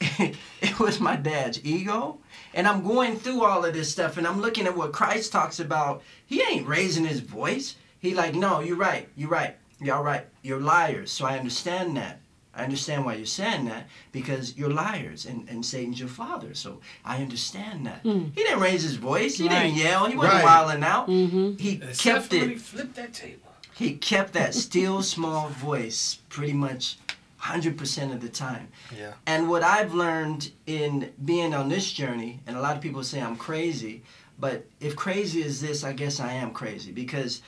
it 0.00 0.78
was 0.78 1.00
my 1.00 1.16
dad's 1.16 1.64
ego. 1.64 2.18
And 2.54 2.66
I'm 2.66 2.82
going 2.82 3.16
through 3.16 3.44
all 3.44 3.64
of 3.64 3.74
this 3.74 3.90
stuff 3.90 4.16
and 4.16 4.26
I'm 4.26 4.40
looking 4.40 4.66
at 4.66 4.76
what 4.76 4.92
Christ 4.92 5.32
talks 5.32 5.60
about. 5.60 6.02
He 6.26 6.42
ain't 6.42 6.66
raising 6.66 7.04
his 7.04 7.20
voice. 7.20 7.76
He 8.00 8.14
like, 8.14 8.34
no, 8.34 8.60
you're 8.60 8.76
right. 8.76 9.08
You're 9.16 9.28
right. 9.28 9.56
You're 9.80 10.02
right. 10.02 10.26
You're 10.42 10.60
liars. 10.60 11.10
So 11.10 11.26
I 11.26 11.38
understand 11.38 11.96
that. 11.96 12.20
I 12.58 12.64
understand 12.64 13.04
why 13.04 13.14
you're 13.14 13.24
saying 13.26 13.66
that 13.66 13.86
because 14.10 14.56
you're 14.58 14.70
liars 14.70 15.26
and, 15.26 15.48
and 15.48 15.64
Satan's 15.64 16.00
your 16.00 16.08
father. 16.08 16.54
So 16.54 16.80
I 17.04 17.18
understand 17.22 17.86
that. 17.86 18.00
He 18.02 18.30
didn't 18.34 18.58
raise 18.60 18.82
his 18.82 18.96
voice. 18.96 19.36
He 19.36 19.46
Right. 19.48 19.62
didn't 19.64 19.76
yell. 19.78 20.06
He 20.06 20.16
wasn't 20.16 20.34
Right. 20.34 20.44
wilding 20.44 20.82
out. 20.82 21.08
Mm-hmm. 21.08 21.56
He 21.56 21.74
Except 21.82 21.98
kept 21.98 22.26
for 22.26 22.36
when 22.38 22.50
it 22.50 22.52
he 22.54 22.58
flipped 22.58 22.94
that 22.96 23.14
table. 23.14 23.48
he 23.74 23.94
kept 23.96 24.32
that 24.32 24.54
still 24.54 25.02
small 25.02 25.48
voice 25.50 26.18
pretty 26.28 26.52
much 26.52 26.98
100% 27.40 28.12
of 28.12 28.20
the 28.20 28.28
time. 28.28 28.66
Yeah. 28.96 29.12
And 29.26 29.48
what 29.48 29.62
I've 29.62 29.94
learned 29.94 30.50
in 30.66 31.12
being 31.24 31.54
on 31.54 31.68
this 31.68 31.92
journey, 31.92 32.40
and 32.48 32.56
a 32.56 32.60
lot 32.60 32.74
of 32.74 32.82
people 32.82 33.04
say 33.04 33.20
I'm 33.22 33.36
crazy, 33.36 34.02
but 34.40 34.66
if 34.80 34.96
crazy 34.96 35.42
is 35.42 35.60
this, 35.60 35.84
I 35.84 35.92
guess 35.92 36.18
I 36.18 36.32
am 36.32 36.50
crazy 36.50 36.90
because 36.90 37.40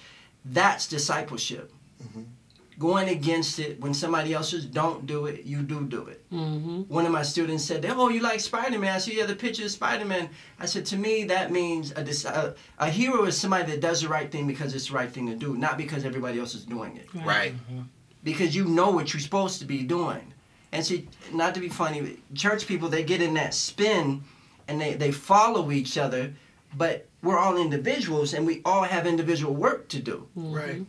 that's 0.44 0.86
discipleship. 0.86 1.72
Going 2.80 3.10
against 3.10 3.58
it 3.58 3.78
when 3.78 3.92
somebody 3.92 4.32
else 4.32 4.54
else's 4.54 4.64
don't 4.64 5.06
do 5.06 5.26
it, 5.26 5.44
you 5.44 5.60
do 5.60 5.84
do 5.84 6.06
it. 6.06 6.24
Mm-hmm. 6.32 6.82
One 6.88 7.04
of 7.04 7.12
my 7.12 7.22
students 7.22 7.62
said, 7.62 7.84
"Oh, 7.84 8.08
you 8.08 8.20
like 8.20 8.40
Spider-Man? 8.40 8.94
I 8.94 8.98
see 8.98 9.12
you 9.12 9.20
have 9.20 9.28
the 9.28 9.36
picture 9.36 9.66
of 9.66 9.70
Spider-Man." 9.70 10.30
I 10.58 10.64
said, 10.64 10.86
"To 10.86 10.96
me, 10.96 11.24
that 11.24 11.52
means 11.52 11.92
a, 11.92 12.02
a 12.30 12.54
a 12.86 12.88
hero 12.88 13.24
is 13.24 13.38
somebody 13.38 13.70
that 13.70 13.82
does 13.82 14.00
the 14.00 14.08
right 14.08 14.32
thing 14.32 14.46
because 14.46 14.74
it's 14.74 14.88
the 14.88 14.94
right 14.94 15.12
thing 15.12 15.26
to 15.26 15.36
do, 15.36 15.58
not 15.58 15.76
because 15.76 16.06
everybody 16.06 16.40
else 16.40 16.54
is 16.54 16.64
doing 16.64 16.96
it. 16.96 17.06
Right. 17.22 17.52
Because 18.24 18.56
you 18.56 18.64
know 18.64 18.90
what 18.90 19.12
you're 19.12 19.20
supposed 19.20 19.58
to 19.60 19.66
be 19.66 19.82
doing." 19.82 20.32
And 20.72 20.86
see, 20.86 21.06
not 21.34 21.54
to 21.56 21.60
be 21.60 21.68
funny, 21.68 22.16
church 22.32 22.66
people 22.66 22.88
they 22.88 23.04
get 23.04 23.20
in 23.20 23.34
that 23.34 23.52
spin, 23.52 24.22
and 24.68 24.80
they 24.80 24.94
they 24.94 25.12
follow 25.12 25.70
each 25.70 25.98
other, 25.98 26.32
but 26.78 27.06
we're 27.22 27.38
all 27.38 27.58
individuals 27.58 28.32
and 28.32 28.46
we 28.46 28.62
all 28.64 28.84
have 28.84 29.06
individual 29.06 29.54
work 29.54 29.88
to 29.88 30.00
do. 30.00 30.26
Right. 30.34 30.86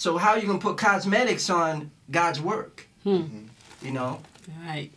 So 0.00 0.16
how 0.16 0.34
you 0.36 0.46
gonna 0.46 0.58
put 0.58 0.78
cosmetics 0.78 1.50
on 1.50 1.90
God's 2.10 2.40
work? 2.40 2.88
Hmm. 3.04 3.48
You 3.82 3.90
know. 3.90 4.22
Right. 4.66 4.90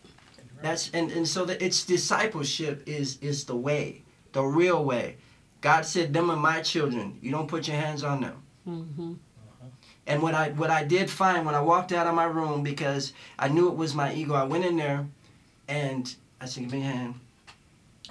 That's 0.61 0.91
and, 0.91 1.11
and 1.11 1.27
so 1.27 1.43
that 1.43 1.61
it's 1.61 1.83
discipleship 1.83 2.83
is 2.85 3.17
is 3.19 3.43
the 3.43 3.53
way, 3.53 4.03
the 4.31 4.41
real 4.41 4.85
way. 4.85 5.17
God 5.59 5.85
said, 5.85 6.13
"Them 6.13 6.31
are 6.31 6.37
my 6.37 6.61
children. 6.61 7.19
You 7.21 7.31
don't 7.31 7.49
put 7.49 7.67
your 7.67 7.75
hands 7.75 8.01
on 8.01 8.21
them." 8.21 8.43
Mm-hmm. 8.65 9.13
And 10.07 10.21
what 10.21 10.35
I 10.35 10.51
what 10.51 10.69
I 10.69 10.85
did 10.85 11.09
find 11.09 11.45
when 11.45 11.53
I 11.53 11.59
walked 11.59 11.91
out 11.91 12.07
of 12.07 12.15
my 12.15 12.23
room 12.23 12.63
because 12.63 13.11
I 13.37 13.49
knew 13.49 13.67
it 13.67 13.75
was 13.75 13.93
my 13.93 14.13
ego, 14.13 14.35
I 14.35 14.43
went 14.43 14.63
in 14.63 14.77
there, 14.77 15.05
and 15.67 16.15
I 16.39 16.45
said, 16.45 16.63
"Give 16.63 16.71
me 16.71 16.79
a 16.79 16.83
hand." 16.85 17.15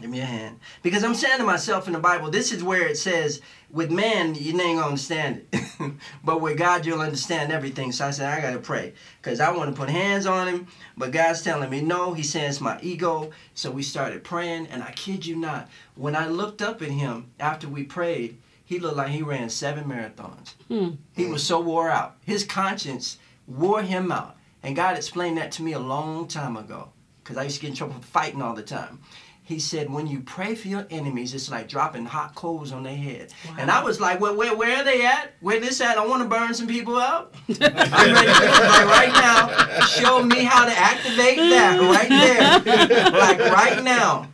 Give 0.03 0.11
me 0.11 0.21
a 0.21 0.25
hand. 0.25 0.59
Because 0.83 1.05
I'm 1.05 1.15
saying 1.15 1.39
to 1.39 1.45
myself 1.45 1.87
in 1.87 1.93
the 1.93 2.01
Bible, 2.01 2.29
this 2.29 2.51
is 2.51 2.65
where 2.65 2.87
it 2.87 2.99
says, 2.99 3.41
with 3.71 3.91
man, 3.91 4.35
you 4.35 4.51
ain't 4.51 4.79
gonna 4.79 4.87
understand 4.87 5.47
it. 5.53 5.93
but 6.25 6.41
with 6.41 6.59
God, 6.59 6.85
you'll 6.85 7.01
understand 7.01 7.53
everything. 7.53 7.93
So 7.93 8.07
I 8.07 8.11
said, 8.11 8.37
I 8.37 8.41
gotta 8.41 8.59
pray. 8.59 8.95
Because 9.21 9.39
I 9.39 9.53
want 9.53 9.75
to 9.75 9.81
put 9.81 9.89
hands 9.89 10.27
on 10.27 10.49
him, 10.49 10.67
but 10.97 11.13
God's 11.13 11.43
telling 11.43 11.71
me 11.71 11.81
no. 11.81 12.15
He 12.15 12.25
says 12.25 12.61
my 12.61 12.81
ego. 12.83 13.31
So 13.55 13.71
we 13.71 13.85
started 13.85 14.25
praying, 14.25 14.67
and 14.67 14.83
I 14.83 14.91
kid 14.91 15.25
you 15.25 15.37
not, 15.37 15.69
when 15.95 16.17
I 16.17 16.27
looked 16.27 16.61
up 16.61 16.83
at 16.83 16.89
him 16.89 17.31
after 17.39 17.69
we 17.69 17.85
prayed, 17.85 18.39
he 18.65 18.79
looked 18.79 18.97
like 18.97 19.11
he 19.11 19.23
ran 19.23 19.51
seven 19.51 19.85
marathons. 19.85 20.55
Hmm. 20.67 20.97
He 21.15 21.27
was 21.27 21.45
so 21.45 21.61
wore 21.61 21.91
out. 21.91 22.17
His 22.25 22.45
conscience 22.45 23.19
wore 23.47 23.83
him 23.83 24.11
out. 24.11 24.37
And 24.63 24.75
God 24.77 24.97
explained 24.97 25.39
that 25.39 25.53
to 25.53 25.63
me 25.63 25.73
a 25.73 25.79
long 25.79 26.27
time 26.27 26.57
ago. 26.57 26.91
Because 27.23 27.37
I 27.37 27.45
used 27.45 27.57
to 27.57 27.63
get 27.63 27.71
in 27.71 27.77
trouble 27.77 27.95
for 27.95 28.03
fighting 28.03 28.43
all 28.43 28.55
the 28.55 28.63
time. 28.63 29.01
He 29.45 29.59
said, 29.59 29.91
when 29.91 30.07
you 30.07 30.21
pray 30.21 30.55
for 30.55 30.69
your 30.69 30.87
enemies, 30.91 31.35
it's 31.35 31.51
like 31.51 31.69
dropping 31.69 32.05
hot 32.05 32.35
coals 32.37 32.71
on 32.71 32.85
their 32.85 32.97
head. 32.97 33.33
And 33.59 33.71
I 33.73 33.83
was 33.83 34.01
like, 34.01 34.21
well, 34.21 34.37
where, 34.37 34.57
where 34.57 34.79
are 34.79 34.85
they 34.85 35.05
at? 35.05 35.33
Where 35.41 35.59
this 35.59 35.81
at? 35.81 35.99
I 35.99 36.07
want 36.07 36.23
to 36.23 36.29
burn 36.29 36.55
some 36.55 36.69
people 36.69 36.95
up. 36.97 37.35
I'm 37.49 37.57
ready 37.59 37.73
to 37.73 38.39
do 38.39 38.45
it. 38.45 38.69
Like 38.69 38.87
right 38.87 39.13
now, 39.13 39.81
show 39.87 40.23
me 40.23 40.45
how 40.45 40.65
to 40.65 40.73
activate 40.73 41.39
that 41.39 41.81
right 41.81 42.09
there. 42.09 43.11
like 43.11 43.39
right 43.41 43.83
now. 43.83 44.29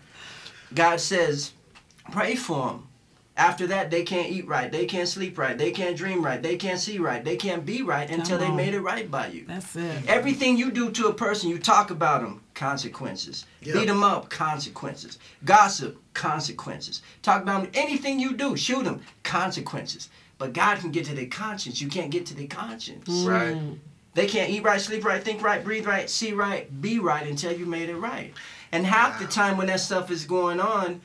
God 0.74 1.00
says, 1.00 1.52
pray 2.12 2.34
for 2.34 2.68
them. 2.68 2.87
After 3.38 3.68
that, 3.68 3.88
they 3.92 4.02
can't 4.02 4.30
eat 4.30 4.48
right. 4.48 4.70
They 4.70 4.84
can't 4.84 5.08
sleep 5.08 5.38
right. 5.38 5.56
They 5.56 5.70
can't 5.70 5.96
dream 5.96 6.24
right. 6.24 6.42
They 6.42 6.56
can't 6.56 6.80
see 6.80 6.98
right. 6.98 7.24
They 7.24 7.36
can't 7.36 7.64
be 7.64 7.82
right 7.82 8.10
until 8.10 8.36
they 8.36 8.50
made 8.50 8.74
it 8.74 8.80
right 8.80 9.08
by 9.08 9.28
you. 9.28 9.44
That's 9.46 9.76
it. 9.76 9.80
Mm-hmm. 9.80 10.08
Everything 10.08 10.56
you 10.56 10.72
do 10.72 10.90
to 10.90 11.06
a 11.06 11.14
person, 11.14 11.48
you 11.48 11.60
talk 11.60 11.92
about 11.92 12.22
them, 12.22 12.42
consequences. 12.54 13.46
Yep. 13.62 13.74
Beat 13.74 13.86
them 13.86 14.02
up, 14.02 14.28
consequences. 14.28 15.20
Gossip, 15.44 16.02
consequences. 16.14 17.02
Talk 17.22 17.42
about 17.42 17.62
'em, 17.62 17.70
anything 17.74 18.18
you 18.18 18.34
do, 18.34 18.56
shoot 18.56 18.82
them, 18.82 19.02
consequences. 19.22 20.08
But 20.38 20.52
God 20.52 20.78
can 20.78 20.90
get 20.90 21.04
to 21.04 21.14
their 21.14 21.26
conscience. 21.26 21.80
You 21.80 21.86
can't 21.88 22.10
get 22.10 22.26
to 22.26 22.34
their 22.34 22.48
conscience. 22.48 23.08
Mm. 23.08 23.28
Right. 23.28 23.78
They 24.14 24.26
can't 24.26 24.50
eat 24.50 24.64
right, 24.64 24.80
sleep 24.80 25.04
right, 25.04 25.22
think 25.22 25.42
right, 25.42 25.62
breathe 25.62 25.86
right, 25.86 26.10
see 26.10 26.32
right, 26.32 26.80
be 26.82 26.98
right 26.98 27.24
until 27.24 27.52
you 27.52 27.66
made 27.66 27.88
it 27.88 27.96
right. 27.96 28.34
And 28.72 28.84
half 28.84 29.20
the 29.20 29.26
time 29.26 29.56
when 29.56 29.68
that 29.68 29.78
stuff 29.78 30.10
is 30.10 30.24
going 30.24 30.58
on, 30.58 31.02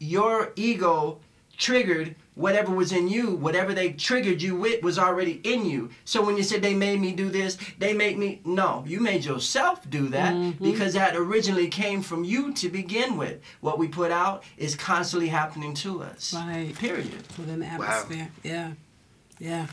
your 0.00 0.52
ego 0.56 1.20
triggered 1.56 2.14
whatever 2.36 2.70
was 2.70 2.92
in 2.92 3.08
you, 3.08 3.34
whatever 3.34 3.72
they 3.72 3.92
triggered 3.92 4.40
you 4.40 4.54
with 4.54 4.82
was 4.82 4.98
already 4.98 5.40
in 5.42 5.64
you. 5.64 5.90
So 6.04 6.24
when 6.24 6.36
you 6.36 6.42
said 6.42 6.62
they 6.62 6.74
made 6.74 7.00
me 7.00 7.12
do 7.12 7.30
this, 7.30 7.56
they 7.78 7.94
made 7.94 8.18
me 8.18 8.40
no, 8.44 8.84
you 8.86 9.00
made 9.00 9.24
yourself 9.24 9.88
do 9.90 10.08
that 10.08 10.34
mm-hmm. 10.34 10.62
because 10.62 10.92
that 10.94 11.16
originally 11.16 11.68
came 11.68 12.02
from 12.02 12.24
you 12.24 12.52
to 12.54 12.68
begin 12.68 13.16
with. 13.16 13.40
What 13.60 13.78
we 13.78 13.88
put 13.88 14.12
out 14.12 14.44
is 14.58 14.76
constantly 14.76 15.28
happening 15.28 15.74
to 15.74 16.02
us. 16.02 16.34
Right. 16.34 16.74
Period. 16.76 17.10
within 17.38 17.60
the 17.60 17.66
atmosphere. 17.66 18.28
Yeah, 18.42 18.72
yeah. 19.38 19.66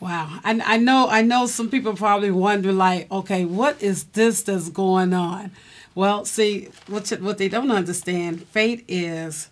Wow, 0.00 0.40
and 0.44 0.62
I 0.62 0.78
know 0.78 1.08
I 1.10 1.20
know 1.20 1.44
some 1.44 1.68
people 1.68 1.94
probably 1.94 2.30
wonder 2.30 2.72
like, 2.72 3.12
okay, 3.12 3.44
what 3.44 3.82
is 3.82 4.04
this 4.04 4.42
that's 4.42 4.70
going 4.70 5.12
on? 5.12 5.50
Well, 5.94 6.24
see, 6.24 6.70
what 6.86 7.10
what 7.20 7.36
they 7.36 7.50
don't 7.50 7.70
understand, 7.70 8.46
Fate 8.46 8.86
is, 8.88 9.49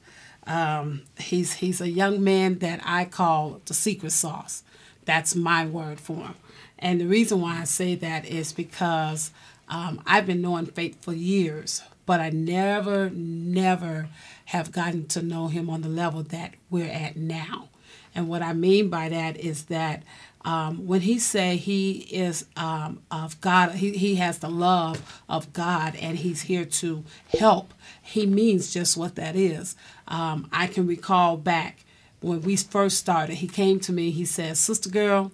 um, 0.49 1.03
he's 1.19 1.55
he's 1.55 1.81
a 1.81 1.89
young 1.89 2.23
man 2.25 2.59
that 2.59 2.81
I 2.85 3.05
call 3.05 3.61
the 3.67 3.75
secret 3.75 4.13
sauce. 4.13 4.65
That's 5.05 5.35
my 5.35 5.67
word 5.67 6.01
for 6.01 6.17
him, 6.17 6.35
and 6.79 7.01
the 7.01 7.07
reason 7.07 7.41
why 7.41 7.61
I 7.61 7.65
say 7.65 7.95
that 7.97 8.27
is 8.27 8.53
because 8.53 9.31
um, 9.69 10.03
I've 10.07 10.27
been 10.27 10.43
knowing 10.43 10.67
Fate 10.67 10.97
for 11.01 11.13
years, 11.13 11.83
but 12.07 12.21
I 12.21 12.31
never, 12.31 13.11
never 13.11 14.09
have 14.47 14.73
gotten 14.73 15.07
to 15.09 15.23
know 15.23 15.49
him 15.49 15.69
on 15.69 15.83
the 15.83 15.89
level 15.89 16.23
that 16.25 16.55
we're 16.71 16.91
at 16.91 17.17
now. 17.17 17.69
And 18.15 18.29
what 18.29 18.43
I 18.43 18.55
mean 18.55 18.89
by 18.89 19.09
that 19.11 19.39
is 19.39 19.67
that 19.67 20.03
um, 20.45 20.87
when 20.87 21.03
he 21.03 21.19
say 21.19 21.57
he 21.57 21.93
is 22.11 22.47
um, 22.57 23.03
of 23.11 23.39
God, 23.41 23.73
he, 23.73 23.93
he 23.93 24.15
has 24.17 24.39
the 24.39 24.49
love 24.49 25.23
of 25.29 25.53
God 25.53 25.95
and 25.97 26.17
he's 26.17 26.43
here 26.43 26.65
to 26.65 27.05
help, 27.39 27.75
he 28.01 28.25
means 28.25 28.73
just 28.73 28.97
what 28.97 29.15
that 29.17 29.37
is. 29.37 29.77
Um, 30.09 30.49
I 30.53 30.67
can 30.67 30.87
recall 30.87 31.37
back 31.37 31.85
when 32.21 32.43
we 32.43 32.57
first 32.57 32.99
started, 32.99 33.37
he 33.37 33.47
came 33.47 33.79
to 33.81 33.93
me, 33.93 34.11
he 34.11 34.25
said, 34.25 34.57
Sister 34.57 34.91
girl, 34.91 35.31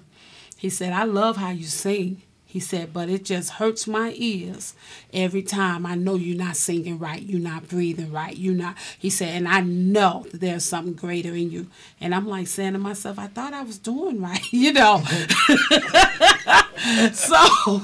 he 0.57 0.69
said, 0.69 0.93
I 0.93 1.05
love 1.05 1.37
how 1.37 1.51
you 1.51 1.65
sing. 1.65 2.23
He 2.55 2.61
said, 2.61 2.93
but 2.93 3.09
it 3.09 3.25
just 3.25 3.55
hurts 3.55 3.89
my 3.89 4.15
ears 4.17 4.75
every 5.13 5.43
time 5.43 5.85
I 5.85 5.97
know 5.97 6.15
you're 6.15 6.39
not 6.39 6.57
singing 6.57 7.01
right, 7.01 7.21
you're 7.21 7.41
not 7.41 7.67
breathing 7.67 8.13
right, 8.13 8.37
you're 8.37 8.55
not. 8.55 8.77
He 8.97 9.11
said, 9.11 9.31
and 9.31 9.49
I 9.49 9.61
know 9.61 10.25
that 10.31 10.41
there's 10.41 10.65
something 10.65 10.93
greater 10.93 11.35
in 11.35 11.51
you. 11.51 11.67
And 12.01 12.15
I'm 12.15 12.29
like 12.29 12.47
saying 12.47 12.75
to 12.75 12.79
myself, 12.79 13.19
I 13.19 13.27
thought 13.27 13.55
I 13.55 13.63
was 13.63 13.79
doing 13.79 14.23
right, 14.23 14.41
you 14.53 14.73
know. 14.73 15.03
so, 17.13 17.83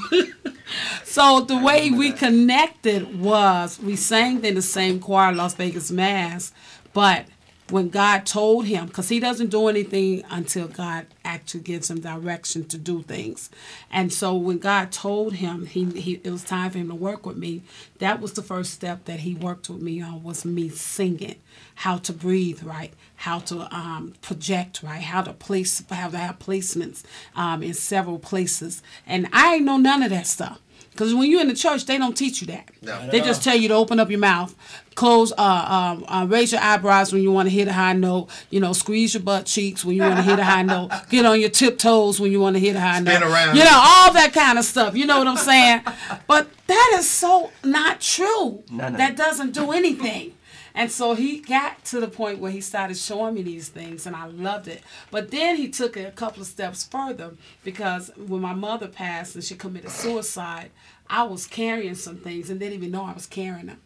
so 1.04 1.40
the 1.40 1.60
way 1.60 1.90
we 1.90 2.12
connected 2.12 3.20
was 3.20 3.80
we 3.80 3.96
sang 3.96 4.44
in 4.44 4.54
the 4.54 4.62
same 4.62 5.00
choir, 5.00 5.32
Las 5.32 5.54
Vegas 5.54 5.90
Mass, 5.90 6.52
but 6.92 7.26
when 7.70 7.88
God 7.88 8.26
told 8.26 8.66
him, 8.66 8.86
because 8.86 9.08
he 9.08 9.20
doesn't 9.20 9.50
do 9.50 9.68
anything 9.68 10.24
until 10.30 10.66
God 10.66 11.06
actually 11.24 11.60
gives 11.60 11.90
him 11.90 12.00
direction 12.00 12.64
to 12.64 12.78
do 12.78 13.02
things. 13.02 13.50
And 13.90 14.12
so 14.12 14.34
when 14.34 14.58
God 14.58 14.90
told 14.90 15.34
him 15.34 15.66
he, 15.66 15.84
he 15.84 16.20
it 16.24 16.30
was 16.30 16.44
time 16.44 16.70
for 16.70 16.78
him 16.78 16.88
to 16.88 16.94
work 16.94 17.26
with 17.26 17.36
me, 17.36 17.62
that 17.98 18.20
was 18.20 18.32
the 18.32 18.42
first 18.42 18.72
step 18.72 19.04
that 19.04 19.20
he 19.20 19.34
worked 19.34 19.68
with 19.68 19.80
me 19.80 20.02
on 20.02 20.22
was 20.22 20.44
me 20.44 20.68
singing, 20.68 21.36
how 21.76 21.98
to 21.98 22.12
breathe 22.12 22.62
right, 22.62 22.92
how 23.16 23.38
to 23.40 23.72
um, 23.74 24.14
project 24.20 24.82
right, 24.82 25.02
how 25.02 25.22
to 25.22 25.32
place, 25.32 25.82
how 25.90 26.08
to 26.08 26.18
have 26.18 26.38
placements 26.38 27.04
um, 27.36 27.62
in 27.62 27.74
several 27.74 28.18
places. 28.18 28.82
And 29.06 29.28
I 29.32 29.56
ain't 29.56 29.64
know 29.64 29.76
none 29.76 30.02
of 30.02 30.10
that 30.10 30.26
stuff. 30.26 30.60
Because 31.00 31.14
when 31.14 31.30
you're 31.30 31.40
in 31.40 31.48
the 31.48 31.54
church, 31.54 31.86
they 31.86 31.96
don't 31.96 32.14
teach 32.14 32.42
you 32.42 32.48
that. 32.48 32.68
No. 32.82 33.08
They 33.08 33.22
just 33.22 33.42
tell 33.42 33.56
you 33.56 33.68
to 33.68 33.74
open 33.74 33.98
up 33.98 34.10
your 34.10 34.18
mouth, 34.18 34.54
close, 34.96 35.32
uh, 35.32 35.96
um, 35.96 36.04
uh, 36.06 36.26
raise 36.26 36.52
your 36.52 36.60
eyebrows 36.60 37.10
when 37.10 37.22
you 37.22 37.32
want 37.32 37.48
to 37.48 37.50
hit 37.54 37.68
a 37.68 37.72
high 37.72 37.94
note. 37.94 38.28
You 38.50 38.60
know, 38.60 38.74
squeeze 38.74 39.14
your 39.14 39.22
butt 39.22 39.46
cheeks 39.46 39.82
when 39.82 39.96
you 39.96 40.02
want 40.02 40.16
to 40.16 40.22
hit 40.22 40.38
a 40.38 40.44
high 40.44 40.60
note. 40.60 40.90
Get 41.08 41.24
on 41.24 41.40
your 41.40 41.48
tiptoes 41.48 42.20
when 42.20 42.30
you 42.30 42.38
want 42.38 42.56
to 42.56 42.60
hit 42.60 42.76
a 42.76 42.80
high 42.80 43.00
Spin 43.00 43.18
note. 43.18 43.32
around. 43.32 43.56
You 43.56 43.64
know, 43.64 43.80
all 43.82 44.12
that 44.12 44.32
kind 44.34 44.58
of 44.58 44.64
stuff. 44.66 44.94
You 44.94 45.06
know 45.06 45.16
what 45.16 45.26
I'm 45.26 45.38
saying? 45.38 45.84
but 46.26 46.48
that 46.66 46.96
is 46.98 47.08
so 47.08 47.50
not 47.64 48.02
true. 48.02 48.62
No, 48.70 48.90
no. 48.90 48.98
That 48.98 49.16
doesn't 49.16 49.54
do 49.54 49.72
anything. 49.72 50.34
And 50.80 50.90
so 50.90 51.12
he 51.12 51.40
got 51.40 51.84
to 51.84 52.00
the 52.00 52.08
point 52.08 52.38
where 52.38 52.50
he 52.50 52.62
started 52.62 52.96
showing 52.96 53.34
me 53.34 53.42
these 53.42 53.68
things, 53.68 54.06
and 54.06 54.16
I 54.16 54.28
loved 54.28 54.66
it. 54.66 54.82
But 55.10 55.30
then 55.30 55.56
he 55.56 55.68
took 55.68 55.94
it 55.94 56.08
a 56.08 56.10
couple 56.10 56.40
of 56.40 56.48
steps 56.48 56.84
further 56.84 57.34
because 57.62 58.10
when 58.16 58.40
my 58.40 58.54
mother 58.54 58.88
passed 58.88 59.34
and 59.34 59.44
she 59.44 59.56
committed 59.56 59.90
suicide, 59.90 60.70
I 61.06 61.24
was 61.24 61.46
carrying 61.46 61.96
some 61.96 62.16
things 62.16 62.48
and 62.48 62.58
didn't 62.58 62.76
even 62.76 62.92
know 62.92 63.04
I 63.04 63.12
was 63.12 63.26
carrying 63.26 63.66
them. 63.66 63.82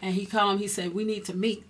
And 0.00 0.14
he 0.14 0.26
called 0.26 0.60
he 0.60 0.68
said, 0.68 0.94
We 0.94 1.02
need 1.02 1.24
to 1.24 1.34
meet. 1.34 1.66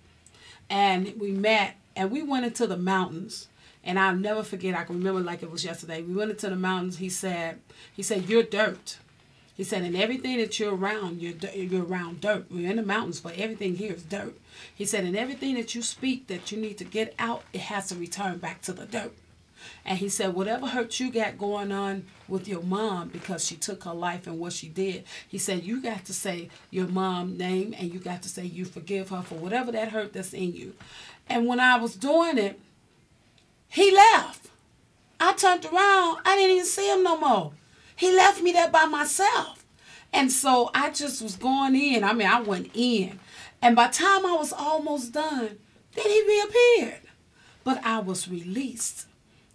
And 0.69 1.15
we 1.19 1.31
met, 1.31 1.77
and 1.95 2.11
we 2.11 2.21
went 2.21 2.45
into 2.45 2.67
the 2.67 2.77
mountains. 2.77 3.47
And 3.83 3.97
I'll 3.97 4.15
never 4.15 4.43
forget, 4.43 4.75
I 4.75 4.83
can 4.83 4.99
remember 4.99 5.21
like 5.21 5.41
it 5.41 5.49
was 5.49 5.65
yesterday. 5.65 6.03
We 6.03 6.13
went 6.13 6.29
into 6.29 6.47
the 6.47 6.55
mountains. 6.55 6.97
He 6.97 7.09
said, 7.09 7.59
he 7.91 8.03
said, 8.03 8.29
You're 8.29 8.43
dirt. 8.43 8.99
He 9.61 9.65
said, 9.65 9.83
and 9.83 9.95
everything 9.95 10.39
that 10.39 10.59
you're 10.59 10.75
around, 10.75 11.21
you're, 11.21 11.35
you're 11.53 11.85
around 11.85 12.19
dirt. 12.19 12.47
We're 12.49 12.71
in 12.71 12.77
the 12.77 12.81
mountains, 12.81 13.21
but 13.21 13.37
everything 13.37 13.75
here 13.75 13.93
is 13.93 14.01
dirt. 14.01 14.33
He 14.73 14.85
said, 14.85 15.03
and 15.03 15.15
everything 15.15 15.53
that 15.53 15.75
you 15.75 15.83
speak 15.83 16.25
that 16.29 16.51
you 16.51 16.57
need 16.57 16.79
to 16.79 16.83
get 16.83 17.13
out, 17.19 17.43
it 17.53 17.61
has 17.61 17.89
to 17.89 17.95
return 17.95 18.39
back 18.39 18.63
to 18.63 18.73
the 18.73 18.87
dirt. 18.87 19.13
And 19.85 19.99
he 19.99 20.09
said, 20.09 20.33
whatever 20.33 20.65
hurt 20.65 20.99
you 20.99 21.11
got 21.11 21.37
going 21.37 21.71
on 21.71 22.07
with 22.27 22.47
your 22.47 22.63
mom 22.63 23.09
because 23.09 23.45
she 23.45 23.55
took 23.55 23.83
her 23.83 23.93
life 23.93 24.25
and 24.25 24.39
what 24.39 24.53
she 24.53 24.67
did, 24.67 25.03
he 25.27 25.37
said, 25.37 25.63
you 25.63 25.79
got 25.79 26.05
to 26.05 26.13
say 26.13 26.49
your 26.71 26.87
mom 26.87 27.37
name 27.37 27.75
and 27.77 27.93
you 27.93 27.99
got 27.99 28.23
to 28.23 28.29
say 28.29 28.43
you 28.43 28.65
forgive 28.65 29.09
her 29.09 29.21
for 29.21 29.35
whatever 29.35 29.71
that 29.73 29.89
hurt 29.89 30.13
that's 30.13 30.33
in 30.33 30.55
you. 30.55 30.73
And 31.29 31.45
when 31.45 31.59
I 31.59 31.77
was 31.77 31.95
doing 31.95 32.39
it, 32.39 32.59
he 33.67 33.93
left. 33.95 34.49
I 35.19 35.33
turned 35.33 35.65
around, 35.65 36.21
I 36.25 36.35
didn't 36.35 36.55
even 36.55 36.65
see 36.65 36.91
him 36.91 37.03
no 37.03 37.15
more. 37.19 37.53
He 38.01 38.11
left 38.11 38.41
me 38.41 38.51
there 38.51 38.67
by 38.67 38.85
myself. 38.85 39.63
And 40.11 40.31
so 40.31 40.71
I 40.73 40.89
just 40.89 41.21
was 41.21 41.35
going 41.35 41.75
in. 41.75 42.03
I 42.03 42.13
mean, 42.13 42.27
I 42.27 42.41
went 42.41 42.71
in. 42.73 43.19
And 43.61 43.75
by 43.75 43.89
time 43.89 44.25
I 44.25 44.33
was 44.33 44.51
almost 44.51 45.11
done, 45.11 45.59
then 45.93 46.05
he 46.07 46.25
reappeared. 46.27 47.01
But 47.63 47.79
I 47.85 47.99
was 47.99 48.27
released. 48.27 49.05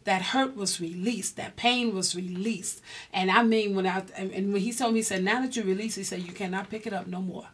That 0.05 0.23
hurt 0.23 0.55
was 0.55 0.81
released. 0.81 1.37
That 1.37 1.57
pain 1.57 1.93
was 1.93 2.15
released. 2.15 2.83
And 3.13 3.33
I 3.33 3.43
mean, 3.43 3.75
when 3.75 3.85
I 3.85 4.05
and 4.15 4.53
when 4.53 4.63
he 4.63 4.73
told 4.73 4.93
me, 4.95 5.01
he 5.01 5.03
said, 5.03 5.25
"Now 5.25 5.43
that 5.43 5.57
you 5.57 5.65
release," 5.65 5.97
he 5.97 6.05
said, 6.05 6.23
"You 6.23 6.33
cannot 6.33 6.71
pick 6.71 6.87
it 6.87 6.93
up 6.93 7.09
no 7.09 7.21
more." 7.21 7.49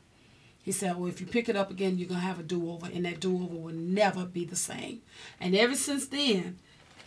He 0.62 0.72
said, 0.72 0.98
"Well, 0.98 1.08
if 1.08 1.22
you 1.22 1.26
pick 1.26 1.48
it 1.48 1.56
up 1.56 1.70
again, 1.70 1.96
you're 1.96 2.10
gonna 2.10 2.20
have 2.20 2.38
a 2.38 2.42
do-over, 2.42 2.90
and 2.92 3.06
that 3.06 3.20
do-over 3.20 3.56
will 3.56 3.74
never 3.74 4.26
be 4.26 4.44
the 4.44 4.56
same." 4.56 5.00
And 5.40 5.56
ever 5.56 5.74
since 5.74 6.04
then, 6.08 6.58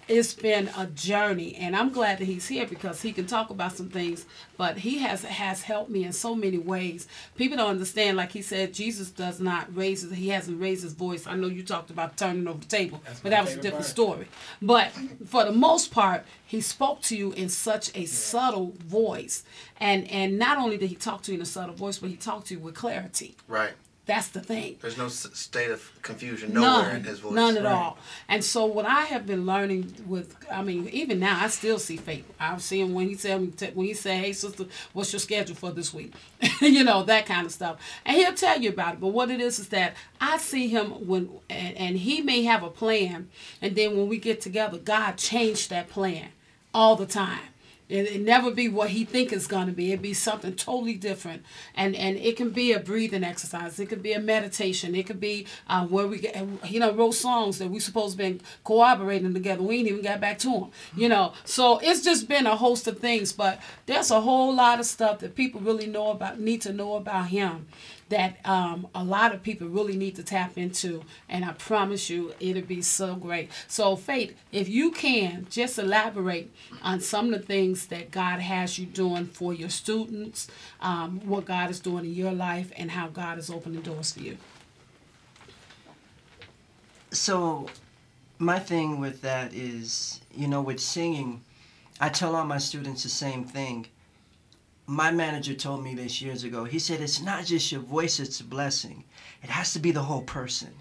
it's 0.08 0.34
been 0.34 0.70
a 0.78 0.86
journey 0.88 1.56
and 1.56 1.76
i'm 1.76 1.90
glad 1.92 2.20
that 2.20 2.26
he's 2.26 2.48
here 2.48 2.66
because 2.68 3.02
he 3.02 3.12
can 3.12 3.26
talk 3.26 3.50
about 3.50 3.76
some 3.76 3.90
things 3.90 4.26
but 4.58 4.78
he 4.78 5.00
has 5.00 5.24
has 5.24 5.64
helped 5.64 5.90
me 5.90 6.04
in 6.06 6.14
so 6.14 6.34
many 6.34 6.58
ways. 6.58 7.08
People 7.36 7.58
don't 7.58 7.70
understand 7.72 8.16
like 8.16 8.32
he 8.32 8.42
said 8.42 8.74
jesus 8.74 9.10
does 9.10 9.40
not 9.40 9.76
raise 9.76 10.02
his, 10.02 10.14
he 10.14 10.30
hasn't 10.30 10.62
raised 10.62 10.84
his 10.84 10.94
voice. 10.94 11.28
I 11.28 11.36
know 11.36 11.48
you 11.48 11.64
talked 11.64 11.90
about 11.90 12.18
turning 12.18 12.48
over 12.48 12.60
the 12.60 12.66
table 12.66 13.02
That's 13.06 13.20
but 13.20 13.32
that 13.32 13.44
was 13.44 13.54
a 13.54 13.56
different 13.58 13.76
part. 13.78 13.86
story. 13.86 14.28
But 14.62 14.92
for 15.26 15.44
the 15.44 15.52
most 15.52 15.92
part 15.92 16.24
he 16.46 16.62
spoke 16.62 17.02
to 17.04 17.18
you 17.18 17.32
in 17.34 17.50
such 17.50 17.92
a 17.96 18.06
subtle 18.06 18.74
voice. 18.80 19.44
And 19.80 20.10
and 20.10 20.38
not 20.38 20.58
only 20.58 20.78
did 20.78 20.90
he 20.90 20.96
talk 20.96 21.24
to 21.24 21.32
you 21.32 21.38
in 21.38 21.42
a 21.42 21.46
subtle 21.46 21.76
voice 21.76 21.98
but 21.98 22.10
he 22.10 22.16
talked 22.16 22.48
to 22.48 22.54
you 22.54 22.60
with 22.60 22.76
clarity. 22.76 23.36
Right. 23.48 23.74
That's 24.06 24.28
the 24.28 24.40
thing. 24.40 24.78
There's 24.82 24.98
no 25.00 25.06
s- 25.08 25.28
state 25.34 25.72
of 25.72 25.92
confusion 26.04 26.54
nowhere 26.54 26.70
None, 26.90 26.96
in 26.98 27.04
his 27.04 27.20
voice. 27.20 27.34
none 27.34 27.58
at 27.58 27.66
all. 27.66 27.98
And 28.30 28.44
so 28.44 28.66
what 28.66 28.86
I 28.86 29.02
have 29.06 29.26
been 29.26 29.48
learning 29.48 29.96
with, 30.06 30.36
I 30.52 30.62
mean, 30.62 30.88
even 30.90 31.20
now 31.20 31.44
I 31.44 31.48
still 31.48 31.80
see 31.80 31.98
faith. 31.98 32.32
I 32.40 32.56
see 32.60 32.82
him 32.82 32.94
when 32.94 33.10
he 33.10 33.16
tell 33.16 33.40
me 33.40 33.52
when 33.74 33.88
he 33.88 33.96
say, 33.96 34.18
"Hey 34.18 34.34
sister, 34.34 34.66
what's 34.94 35.12
your 35.12 35.20
schedule 35.20 35.56
for 35.56 35.72
this 35.72 35.92
week?" 35.92 36.14
you 36.62 36.84
know 36.84 37.02
that 37.04 37.26
kind 37.26 37.48
of 37.48 37.52
stuff, 37.52 37.78
and 38.06 38.16
he'll 38.16 38.34
tell 38.36 38.62
you 38.62 38.70
about 38.70 38.94
it. 38.96 39.00
But 39.00 39.08
what 39.08 39.32
it 39.32 39.42
is 39.42 39.58
is 39.58 39.70
that 39.70 39.96
I 40.22 40.38
see 40.38 40.68
him 40.68 41.08
when, 41.08 41.30
and, 41.50 41.76
and 41.76 41.98
he 41.98 42.22
may 42.22 42.44
have 42.44 42.62
a 42.62 42.70
plan, 42.70 43.30
and 43.62 43.76
then 43.76 43.98
when 43.98 44.08
we 44.08 44.18
get 44.20 44.40
together, 44.40 44.78
God 44.78 45.18
changed 45.18 45.72
that 45.72 45.90
plan 45.90 46.28
all 46.76 46.96
the 46.96 47.08
time. 47.08 47.40
It, 47.88 48.08
it 48.08 48.22
never 48.22 48.52
be 48.52 48.68
what 48.68 48.90
he 48.90 49.06
think 49.06 49.32
it's 49.32 49.48
to 49.68 49.72
be. 49.72 49.92
It 49.92 50.02
be 50.02 50.14
something 50.14 50.56
totally 50.56 50.96
different, 50.96 51.44
and 51.76 51.96
and 51.96 52.18
it 52.18 52.36
can 52.36 52.50
be 52.50 52.72
a 52.72 52.80
breathing 52.80 53.24
exercise. 53.24 53.80
It 53.80 53.88
could 53.88 54.02
be 54.02 54.14
a 54.14 54.20
meditation. 54.20 54.96
It 54.96 55.06
could 55.06 55.20
be 55.20 55.46
uh, 55.68 55.86
where 55.86 56.08
we 56.08 56.20
get, 56.20 56.36
you 56.66 56.80
know, 56.80 56.94
wrote 56.94 57.14
songs 57.14 57.60
that 57.60 57.70
we 57.70 57.80
supposed 57.80 58.18
been 58.18 58.42
cooperating 58.64 59.34
together. 59.34 59.62
We 59.62 59.80
ain't 59.80 59.88
even 59.88 60.02
got 60.02 60.20
back 60.20 60.40
to 60.40 60.50
them, 60.50 60.72
you 60.96 61.10
know. 61.10 61.34
So 61.44 61.80
it's 61.80 62.02
just 62.02 62.28
been 62.28 62.48
a 62.48 62.56
host 62.56 62.88
of 62.88 63.00
things, 63.00 63.32
but 63.32 63.62
there's 63.86 64.12
a 64.12 64.22
whole 64.22 64.54
lot 64.56 64.80
of 64.80 64.86
stuff 64.86 65.20
that 65.20 65.36
people 65.36 65.62
really 65.62 65.88
know 65.88 66.12
about, 66.12 66.40
need 66.40 66.62
to 66.62 66.74
know 66.74 66.96
about 66.96 67.28
him, 67.28 67.68
that 68.10 68.38
um, 68.46 68.88
a 68.94 69.04
lot 69.04 69.34
of 69.34 69.42
people 69.42 69.68
really 69.68 69.98
need 69.98 70.16
to 70.16 70.24
tap 70.24 70.58
into. 70.58 71.04
And 71.28 71.44
I 71.44 71.54
promise 71.54 72.10
you, 72.10 72.34
it'll 72.40 72.62
be 72.62 72.82
so 72.82 73.16
great. 73.16 73.52
So, 73.68 73.96
Faith, 73.96 74.36
if 74.52 74.70
you 74.70 74.92
can 74.92 75.48
just 75.50 75.80
elaborate 75.80 76.52
on 76.84 77.00
some 77.00 77.34
of 77.34 77.42
the 77.42 77.46
things 77.46 77.88
that 77.88 78.12
God 78.12 78.40
has 78.40 78.78
you 78.78 78.86
doing 78.86 79.26
for 79.26 79.54
your 79.54 79.70
students, 79.70 80.48
um, 80.82 81.22
what 81.26 81.46
God 81.46 81.70
is 81.70 81.80
doing 81.80 82.06
in 82.06 82.14
your 82.14 82.34
life, 82.34 82.72
and 82.78 82.92
how 82.92 83.08
God 83.08 83.38
is 83.40 83.50
opening 83.50 83.82
doors 83.82 84.14
for 84.14 84.20
you. 84.22 84.38
So, 87.12 87.70
my 88.38 88.60
thing 88.60 89.00
with 89.00 89.22
that 89.22 89.54
is, 89.54 90.20
you 90.36 90.48
know, 90.48 90.62
with 90.62 90.80
singing, 90.80 91.42
I 92.00 92.10
tell 92.10 92.36
all 92.36 92.46
my 92.46 92.58
students 92.58 93.04
the 93.04 93.10
same 93.10 93.46
thing. 93.46 93.88
My 94.88 95.12
manager 95.12 95.56
told 95.56 95.84
me 95.84 95.96
this 95.96 96.22
years 96.22 96.44
ago. 96.44 96.64
He 96.64 96.78
said, 96.78 97.02
It's 97.02 97.22
not 97.22 97.46
just 97.46 97.72
your 97.72 97.82
voice, 97.82 98.20
it's 98.20 98.40
a 98.40 98.44
blessing. 98.44 99.04
It 99.42 99.50
has 99.50 99.74
to 99.74 99.80
be 99.80 99.92
the 99.92 100.04
whole 100.04 100.22
person. 100.22 100.76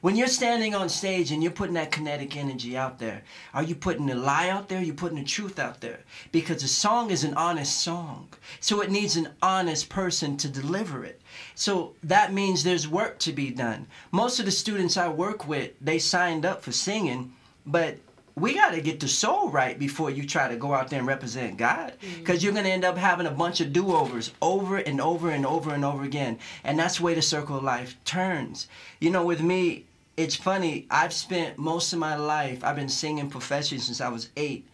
When 0.00 0.14
you're 0.14 0.28
standing 0.28 0.76
on 0.76 0.88
stage 0.88 1.32
and 1.32 1.42
you're 1.42 1.50
putting 1.50 1.74
that 1.74 1.90
kinetic 1.90 2.36
energy 2.36 2.76
out 2.76 3.00
there, 3.00 3.22
are 3.52 3.64
you 3.64 3.74
putting 3.74 4.06
the 4.06 4.14
lie 4.14 4.48
out 4.48 4.68
there? 4.68 4.78
Are 4.78 4.84
you 4.84 4.94
putting 4.94 5.18
the 5.18 5.24
truth 5.24 5.58
out 5.58 5.80
there? 5.80 6.00
Because 6.30 6.62
a 6.62 6.68
song 6.68 7.10
is 7.10 7.24
an 7.24 7.34
honest 7.34 7.80
song. 7.80 8.28
So 8.60 8.80
it 8.80 8.92
needs 8.92 9.16
an 9.16 9.30
honest 9.42 9.88
person 9.88 10.36
to 10.36 10.48
deliver 10.48 11.04
it. 11.04 11.20
So 11.56 11.96
that 12.04 12.32
means 12.32 12.62
there's 12.62 12.86
work 12.86 13.18
to 13.20 13.32
be 13.32 13.50
done. 13.50 13.88
Most 14.12 14.38
of 14.38 14.44
the 14.44 14.52
students 14.52 14.96
I 14.96 15.08
work 15.08 15.48
with, 15.48 15.72
they 15.80 15.98
signed 15.98 16.46
up 16.46 16.62
for 16.62 16.70
singing, 16.70 17.32
but 17.66 17.98
we 18.34 18.54
got 18.54 18.70
to 18.70 18.80
get 18.80 19.00
the 19.00 19.08
soul 19.08 19.50
right 19.50 19.78
before 19.78 20.10
you 20.10 20.26
try 20.26 20.48
to 20.48 20.56
go 20.56 20.72
out 20.72 20.88
there 20.88 20.98
and 20.98 21.08
represent 21.08 21.58
God. 21.58 21.92
Mm. 22.00 22.18
Because 22.18 22.42
you're 22.42 22.52
going 22.52 22.64
to 22.64 22.70
end 22.70 22.84
up 22.84 22.96
having 22.96 23.26
a 23.26 23.30
bunch 23.30 23.60
of 23.60 23.72
do 23.72 23.92
overs 23.92 24.32
over 24.40 24.78
and 24.78 25.00
over 25.00 25.30
and 25.30 25.44
over 25.44 25.74
and 25.74 25.84
over 25.84 26.02
again. 26.02 26.38
And 26.64 26.78
that's 26.78 26.98
the 26.98 27.04
way 27.04 27.14
the 27.14 27.22
circle 27.22 27.58
of 27.58 27.62
life 27.62 27.96
turns. 28.04 28.68
You 29.00 29.10
know, 29.10 29.24
with 29.24 29.42
me, 29.42 29.84
it's 30.16 30.36
funny. 30.36 30.86
I've 30.90 31.12
spent 31.12 31.58
most 31.58 31.92
of 31.92 31.98
my 31.98 32.16
life, 32.16 32.64
I've 32.64 32.76
been 32.76 32.88
singing 32.88 33.30
professionally 33.30 33.80
since 33.80 34.00
I 34.00 34.08
was 34.08 34.30
eight. 34.36 34.66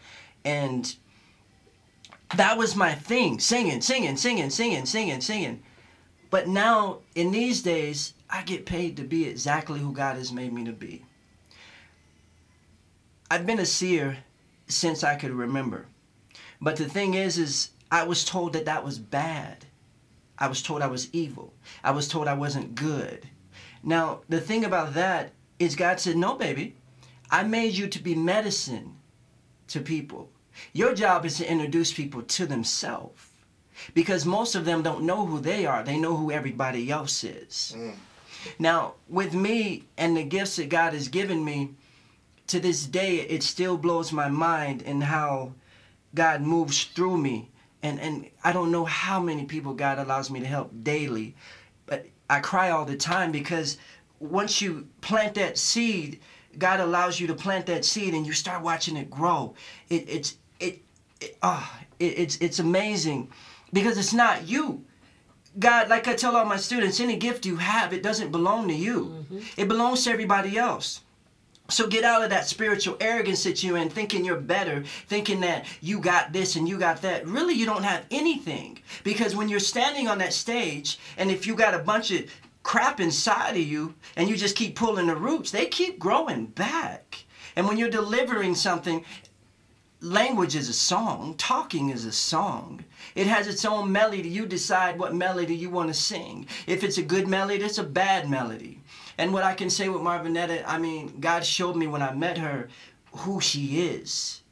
And 0.45 0.95
that 2.37 2.59
was 2.59 2.77
my 2.77 2.95
thing 2.95 3.41
singing, 3.41 3.81
singing, 3.81 4.17
singing, 4.17 4.51
singing, 4.51 4.87
singing, 4.87 5.21
singing. 5.21 5.63
But 6.31 6.47
now, 6.47 6.99
in 7.15 7.31
these 7.31 7.63
days, 7.63 8.13
I 8.29 8.43
get 8.43 8.67
paid 8.67 8.97
to 8.99 9.05
be 9.05 9.27
exactly 9.27 9.81
who 9.81 9.93
God 9.93 10.17
has 10.17 10.33
made 10.33 10.53
me 10.53 10.65
to 10.65 10.73
be. 10.73 11.03
I've 13.31 13.47
been 13.47 13.59
a 13.59 13.67
seer 13.67 14.19
since 14.69 15.05
I 15.05 15.17
could 15.17 15.33
remember. 15.33 15.87
But 16.61 16.77
the 16.77 16.89
thing 16.89 17.15
is, 17.15 17.39
is 17.39 17.71
I 17.91 18.05
was 18.05 18.25
told 18.25 18.53
that 18.55 18.65
that 18.65 18.85
was 18.85 18.99
bad. 18.99 19.67
I 20.39 20.47
was 20.49 20.63
told 20.63 20.83
I 20.83 20.87
was 20.87 21.13
evil. 21.13 21.53
I 21.83 21.91
was 21.91 22.09
told 22.09 22.29
I 22.29 22.35
wasn't 22.35 22.75
good. 22.75 23.29
Now, 23.83 24.21
the 24.29 24.41
thing 24.41 24.65
about 24.65 24.95
that 24.95 25.33
is 25.59 25.77
God 25.77 26.01
said, 26.01 26.17
no, 26.17 26.35
baby, 26.37 26.75
I 27.31 27.43
made 27.43 27.75
you 27.75 27.89
to 27.89 28.03
be 28.03 28.15
medicine 28.15 28.97
to 29.69 29.81
people. 29.81 30.31
Your 30.73 30.95
job 30.95 31.25
is 31.25 31.37
to 31.39 31.51
introduce 31.51 31.93
people 31.93 32.23
to 32.23 32.47
themselves. 32.47 33.31
Because 33.95 34.25
most 34.25 34.55
of 34.55 34.65
them 34.65 34.83
don't 34.83 35.05
know 35.05 35.25
who 35.27 35.39
they 35.39 35.67
are. 35.67 35.85
They 35.85 35.99
know 35.99 36.17
who 36.17 36.33
everybody 36.33 36.91
else 36.91 37.23
is. 37.23 37.75
Mm. 37.77 37.95
Now, 38.59 38.95
with 39.09 39.35
me 39.35 39.85
and 39.97 40.17
the 40.17 40.25
gifts 40.25 40.57
that 40.57 40.69
God 40.69 40.95
has 40.95 41.09
given 41.09 41.45
me, 41.45 41.75
to 42.49 42.61
this 42.61 42.87
day, 42.87 43.17
it 43.21 43.43
still 43.43 43.77
blows 43.77 44.13
my 44.13 44.29
mind 44.29 44.83
in 44.83 45.01
how 45.01 45.53
God 46.15 46.41
moves 46.41 46.85
through 46.85 47.19
me. 47.19 47.51
And, 47.83 48.01
and 48.01 48.29
I 48.43 48.53
don't 48.53 48.73
know 48.73 48.85
how 48.85 49.21
many 49.21 49.45
people 49.45 49.75
God 49.75 49.99
allows 49.99 50.31
me 50.31 50.41
to 50.41 50.47
help 50.47 50.73
daily, 50.83 51.37
but 51.87 52.07
I 52.29 52.41
cry 52.41 52.71
all 52.71 52.85
the 52.85 52.97
time 52.97 53.31
because 53.31 53.79
once 54.19 54.61
you 54.61 54.89
plant 55.01 55.35
that 55.35 55.59
seed, 55.59 56.21
God 56.59 56.81
allows 56.81 57.21
you 57.21 57.27
to 57.29 57.35
plant 57.35 57.67
that 57.67 57.85
seed 57.85 58.15
and 58.15 58.27
you 58.27 58.33
start 58.33 58.63
watching 58.63 58.97
it 58.97 59.11
grow. 59.11 59.55
It, 59.91 60.09
it's, 60.09 60.37
it, 60.59 60.83
it, 61.21 61.39
ah, 61.43 61.81
it, 62.01 62.19
it's, 62.19 62.37
it's 62.39 62.59
amazing 62.59 63.31
because 63.73 63.97
it's 63.97 64.15
not 64.15 64.49
you. 64.49 64.85
God, 65.59 65.89
like 65.89 66.09
I 66.09 66.15
tell 66.15 66.37
all 66.37 66.45
my 66.45 66.57
students, 66.57 67.01
any 67.01 67.17
gift 67.17 67.47
you 67.47 67.57
have, 67.57 67.93
it 67.93 68.03
doesn't 68.03 68.33
belong 68.33 68.69
to 68.69 68.75
you. 68.75 69.25
It 69.57 69.69
belongs 69.69 70.05
to 70.05 70.11
everybody 70.11 70.57
else. 70.59 71.01
So 71.71 71.87
get 71.87 72.03
out 72.03 72.25
of 72.25 72.31
that 72.31 72.47
spiritual 72.47 72.97
arrogance 72.99 73.45
that 73.45 73.63
you're 73.63 73.77
in, 73.77 73.91
thinking 73.91 74.25
you're 74.25 74.41
better, 74.41 74.83
thinking 75.07 75.41
that 75.41 75.67
you 75.83 76.01
got 76.01 76.33
this 76.33 76.57
and 76.57 76.67
you 76.67 76.79
got 76.79 77.03
that. 77.03 77.27
Really, 77.27 77.53
you 77.55 77.67
don't 77.67 77.83
have 77.83 78.07
anything. 78.11 78.79
Because 79.05 79.37
when 79.37 79.51
you're 79.51 79.61
standing 79.61 80.09
on 80.09 80.17
that 80.19 80.33
stage, 80.33 80.99
and 81.19 81.31
if 81.31 81.47
you 81.47 81.55
got 81.55 81.75
a 81.75 81.79
bunch 81.81 82.11
of 82.11 82.25
crap 82.63 83.01
inside 83.01 83.51
of 83.51 83.63
you, 83.63 83.95
and 84.17 84.31
you 84.31 84.37
just 84.37 84.57
keep 84.57 84.77
pulling 84.77 85.09
the 85.09 85.17
roots, 85.17 85.51
they 85.51 85.67
keep 85.67 85.99
growing 85.99 86.47
back. 86.47 87.25
And 87.55 87.69
when 87.69 87.77
you're 87.77 87.91
delivering 87.91 88.55
something, 88.55 89.05
language 90.01 90.57
is 90.57 90.71
a 90.71 90.75
song, 90.75 91.35
talking 91.37 91.91
is 91.91 92.07
a 92.07 92.13
song. 92.13 92.85
It 93.15 93.27
has 93.27 93.47
its 93.47 93.67
own 93.67 93.93
melody. 93.93 94.29
You 94.29 94.47
decide 94.47 94.99
what 94.99 95.15
melody 95.15 95.55
you 95.55 95.69
want 95.69 95.89
to 95.89 95.95
sing. 95.95 96.47
If 96.67 96.83
it's 96.83 96.99
a 96.99 97.03
good 97.03 97.29
melody, 97.29 97.63
it's 97.63 97.79
a 97.79 97.85
bad 97.85 98.31
melody. 98.31 98.78
And 99.19 99.33
what 99.33 99.43
I 99.43 99.55
can 99.55 99.69
say 99.69 99.89
with 99.89 100.01
Marvinetta, 100.01 100.63
I 100.67 100.79
mean, 100.79 101.19
God 101.21 101.45
showed 101.45 101.77
me 101.77 101.89
when 101.89 102.03
I 102.03 102.15
met 102.15 102.39
her 102.39 102.69
who 103.13 103.41
she 103.41 103.89
is. 103.89 104.43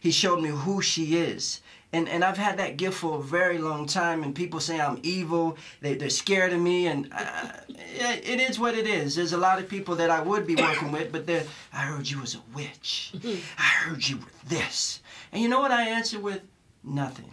He 0.00 0.10
showed 0.10 0.42
me 0.42 0.50
who 0.50 0.82
she 0.82 1.16
is. 1.16 1.60
And, 1.92 2.08
and 2.08 2.24
I've 2.24 2.36
had 2.36 2.58
that 2.58 2.76
gift 2.76 2.98
for 2.98 3.18
a 3.18 3.22
very 3.22 3.58
long 3.58 3.86
time, 3.86 4.24
and 4.24 4.34
people 4.34 4.58
say 4.58 4.80
I'm 4.80 4.98
evil. 5.02 5.56
They, 5.80 5.94
they're 5.94 6.10
scared 6.10 6.52
of 6.52 6.60
me, 6.60 6.88
and 6.88 7.08
uh, 7.12 7.52
it 7.68 8.40
is 8.40 8.58
what 8.58 8.74
it 8.74 8.86
is. 8.86 9.14
There's 9.14 9.32
a 9.32 9.38
lot 9.38 9.60
of 9.60 9.68
people 9.68 9.94
that 9.96 10.10
I 10.10 10.20
would 10.20 10.46
be 10.46 10.56
working 10.56 10.90
with, 10.90 11.12
but 11.12 11.26
they're, 11.26 11.44
I 11.72 11.82
heard 11.82 12.10
you 12.10 12.20
was 12.20 12.34
a 12.34 12.42
witch. 12.54 13.12
I 13.58 13.62
heard 13.62 14.06
you 14.06 14.18
were 14.18 14.24
this. 14.48 15.00
And 15.32 15.40
you 15.40 15.48
know 15.48 15.60
what 15.60 15.70
I 15.70 15.88
answer 15.88 16.18
with? 16.18 16.42
Nothing. 16.82 17.30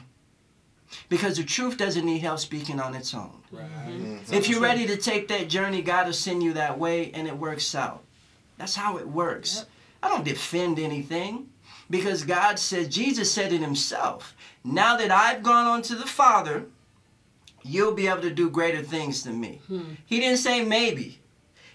Because 1.09 1.37
the 1.37 1.43
truth 1.43 1.77
doesn't 1.77 2.05
need 2.05 2.19
help 2.19 2.39
speaking 2.39 2.79
on 2.79 2.95
its 2.95 3.13
own. 3.13 3.31
Mm-hmm. 3.53 3.91
Mm-hmm. 3.91 4.33
If 4.33 4.49
you're 4.49 4.61
ready 4.61 4.85
to 4.87 4.97
take 4.97 5.27
that 5.27 5.49
journey, 5.49 5.81
God 5.81 6.05
will 6.05 6.13
send 6.13 6.43
you 6.43 6.53
that 6.53 6.77
way 6.77 7.11
and 7.13 7.27
it 7.27 7.37
works 7.37 7.75
out. 7.75 8.03
That's 8.57 8.75
how 8.75 8.97
it 8.97 9.07
works. 9.07 9.65
I 10.01 10.09
don't 10.09 10.25
defend 10.25 10.79
anything 10.79 11.49
because 11.89 12.23
God 12.23 12.59
said, 12.59 12.91
Jesus 12.91 13.31
said 13.31 13.53
it 13.53 13.61
himself. 13.61 14.35
Now 14.63 14.97
that 14.97 15.11
I've 15.11 15.43
gone 15.43 15.65
on 15.65 15.81
to 15.83 15.95
the 15.95 16.05
Father, 16.05 16.65
you'll 17.63 17.93
be 17.93 18.07
able 18.07 18.21
to 18.21 18.31
do 18.31 18.49
greater 18.49 18.81
things 18.81 19.23
than 19.23 19.39
me. 19.39 19.61
Hmm. 19.67 19.93
He 20.05 20.19
didn't 20.19 20.39
say 20.39 20.63
maybe. 20.63 21.19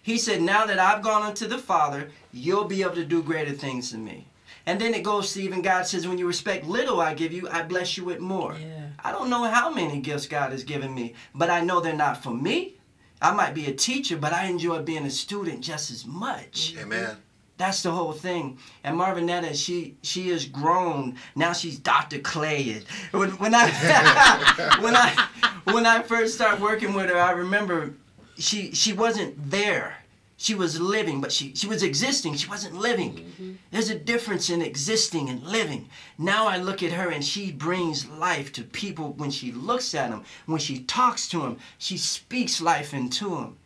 He 0.02 0.16
said, 0.18 0.40
now 0.40 0.64
that 0.66 0.78
I've 0.78 1.02
gone 1.02 1.22
unto 1.22 1.46
the 1.46 1.58
Father, 1.58 2.10
you'll 2.32 2.64
be 2.64 2.82
able 2.82 2.94
to 2.94 3.04
do 3.04 3.22
greater 3.22 3.52
things 3.52 3.90
than 3.90 4.04
me. 4.04 4.26
And 4.64 4.80
then 4.80 4.94
it 4.94 5.02
goes 5.02 5.32
to 5.32 5.42
even 5.42 5.62
God 5.62 5.86
says, 5.86 6.06
when 6.06 6.18
you 6.18 6.26
respect 6.26 6.66
little 6.66 7.00
I 7.00 7.14
give 7.14 7.32
you, 7.32 7.48
I 7.48 7.62
bless 7.62 7.96
you 7.96 8.04
with 8.04 8.20
more. 8.20 8.56
I 9.02 9.12
don't 9.12 9.30
know 9.30 9.44
how 9.44 9.70
many 9.70 10.00
gifts 10.00 10.26
God 10.26 10.52
has 10.52 10.64
given 10.64 10.94
me, 10.94 11.14
but 11.34 11.50
I 11.50 11.60
know 11.60 11.80
they're 11.80 11.94
not 11.94 12.22
for 12.22 12.30
me. 12.34 12.74
I 13.20 13.32
might 13.32 13.54
be 13.54 13.66
a 13.66 13.74
teacher, 13.74 14.16
but 14.16 14.32
I 14.32 14.46
enjoy 14.46 14.82
being 14.82 15.04
a 15.04 15.10
student 15.10 15.60
just 15.60 15.90
as 15.90 16.06
much. 16.06 16.74
Mm-hmm. 16.74 16.92
Amen. 16.92 17.16
That's 17.56 17.82
the 17.82 17.90
whole 17.90 18.12
thing. 18.12 18.58
And 18.84 18.96
Marvinetta, 18.96 19.52
she 19.54 19.96
she 20.02 20.28
has 20.28 20.44
grown. 20.44 21.16
Now 21.34 21.52
she's 21.52 21.76
Dr. 21.78 22.20
Clay. 22.20 22.82
When, 23.10 23.30
when 23.30 23.52
I 23.52 23.68
when 24.80 24.94
I 24.94 25.28
when 25.72 25.84
I 25.84 26.02
first 26.02 26.36
started 26.36 26.62
working 26.62 26.94
with 26.94 27.10
her, 27.10 27.18
I 27.18 27.32
remember 27.32 27.94
she 28.38 28.72
she 28.72 28.92
wasn't 28.92 29.50
there. 29.50 29.96
She 30.40 30.54
was 30.54 30.80
living, 30.80 31.20
but 31.20 31.32
she 31.32 31.52
she 31.56 31.66
was 31.66 31.82
existing. 31.82 32.36
She 32.36 32.48
wasn't 32.48 32.76
living. 32.76 33.58
There's 33.72 33.90
a 33.90 33.98
difference 33.98 34.48
in 34.48 34.62
existing 34.62 35.28
and 35.28 35.42
living. 35.42 35.90
Now 36.16 36.46
I 36.46 36.58
look 36.58 36.80
at 36.80 36.92
her 36.92 37.10
and 37.10 37.24
she 37.24 37.50
brings 37.50 38.06
life 38.08 38.52
to 38.52 38.62
people 38.62 39.14
when 39.14 39.32
she 39.32 39.50
looks 39.50 39.96
at 39.96 40.10
them, 40.10 40.22
when 40.46 40.60
she 40.60 40.78
talks 40.84 41.28
to 41.30 41.40
them, 41.40 41.58
she 41.76 41.96
speaks 41.98 42.60
life 42.60 42.94
into 42.94 43.30
them. 43.30 43.58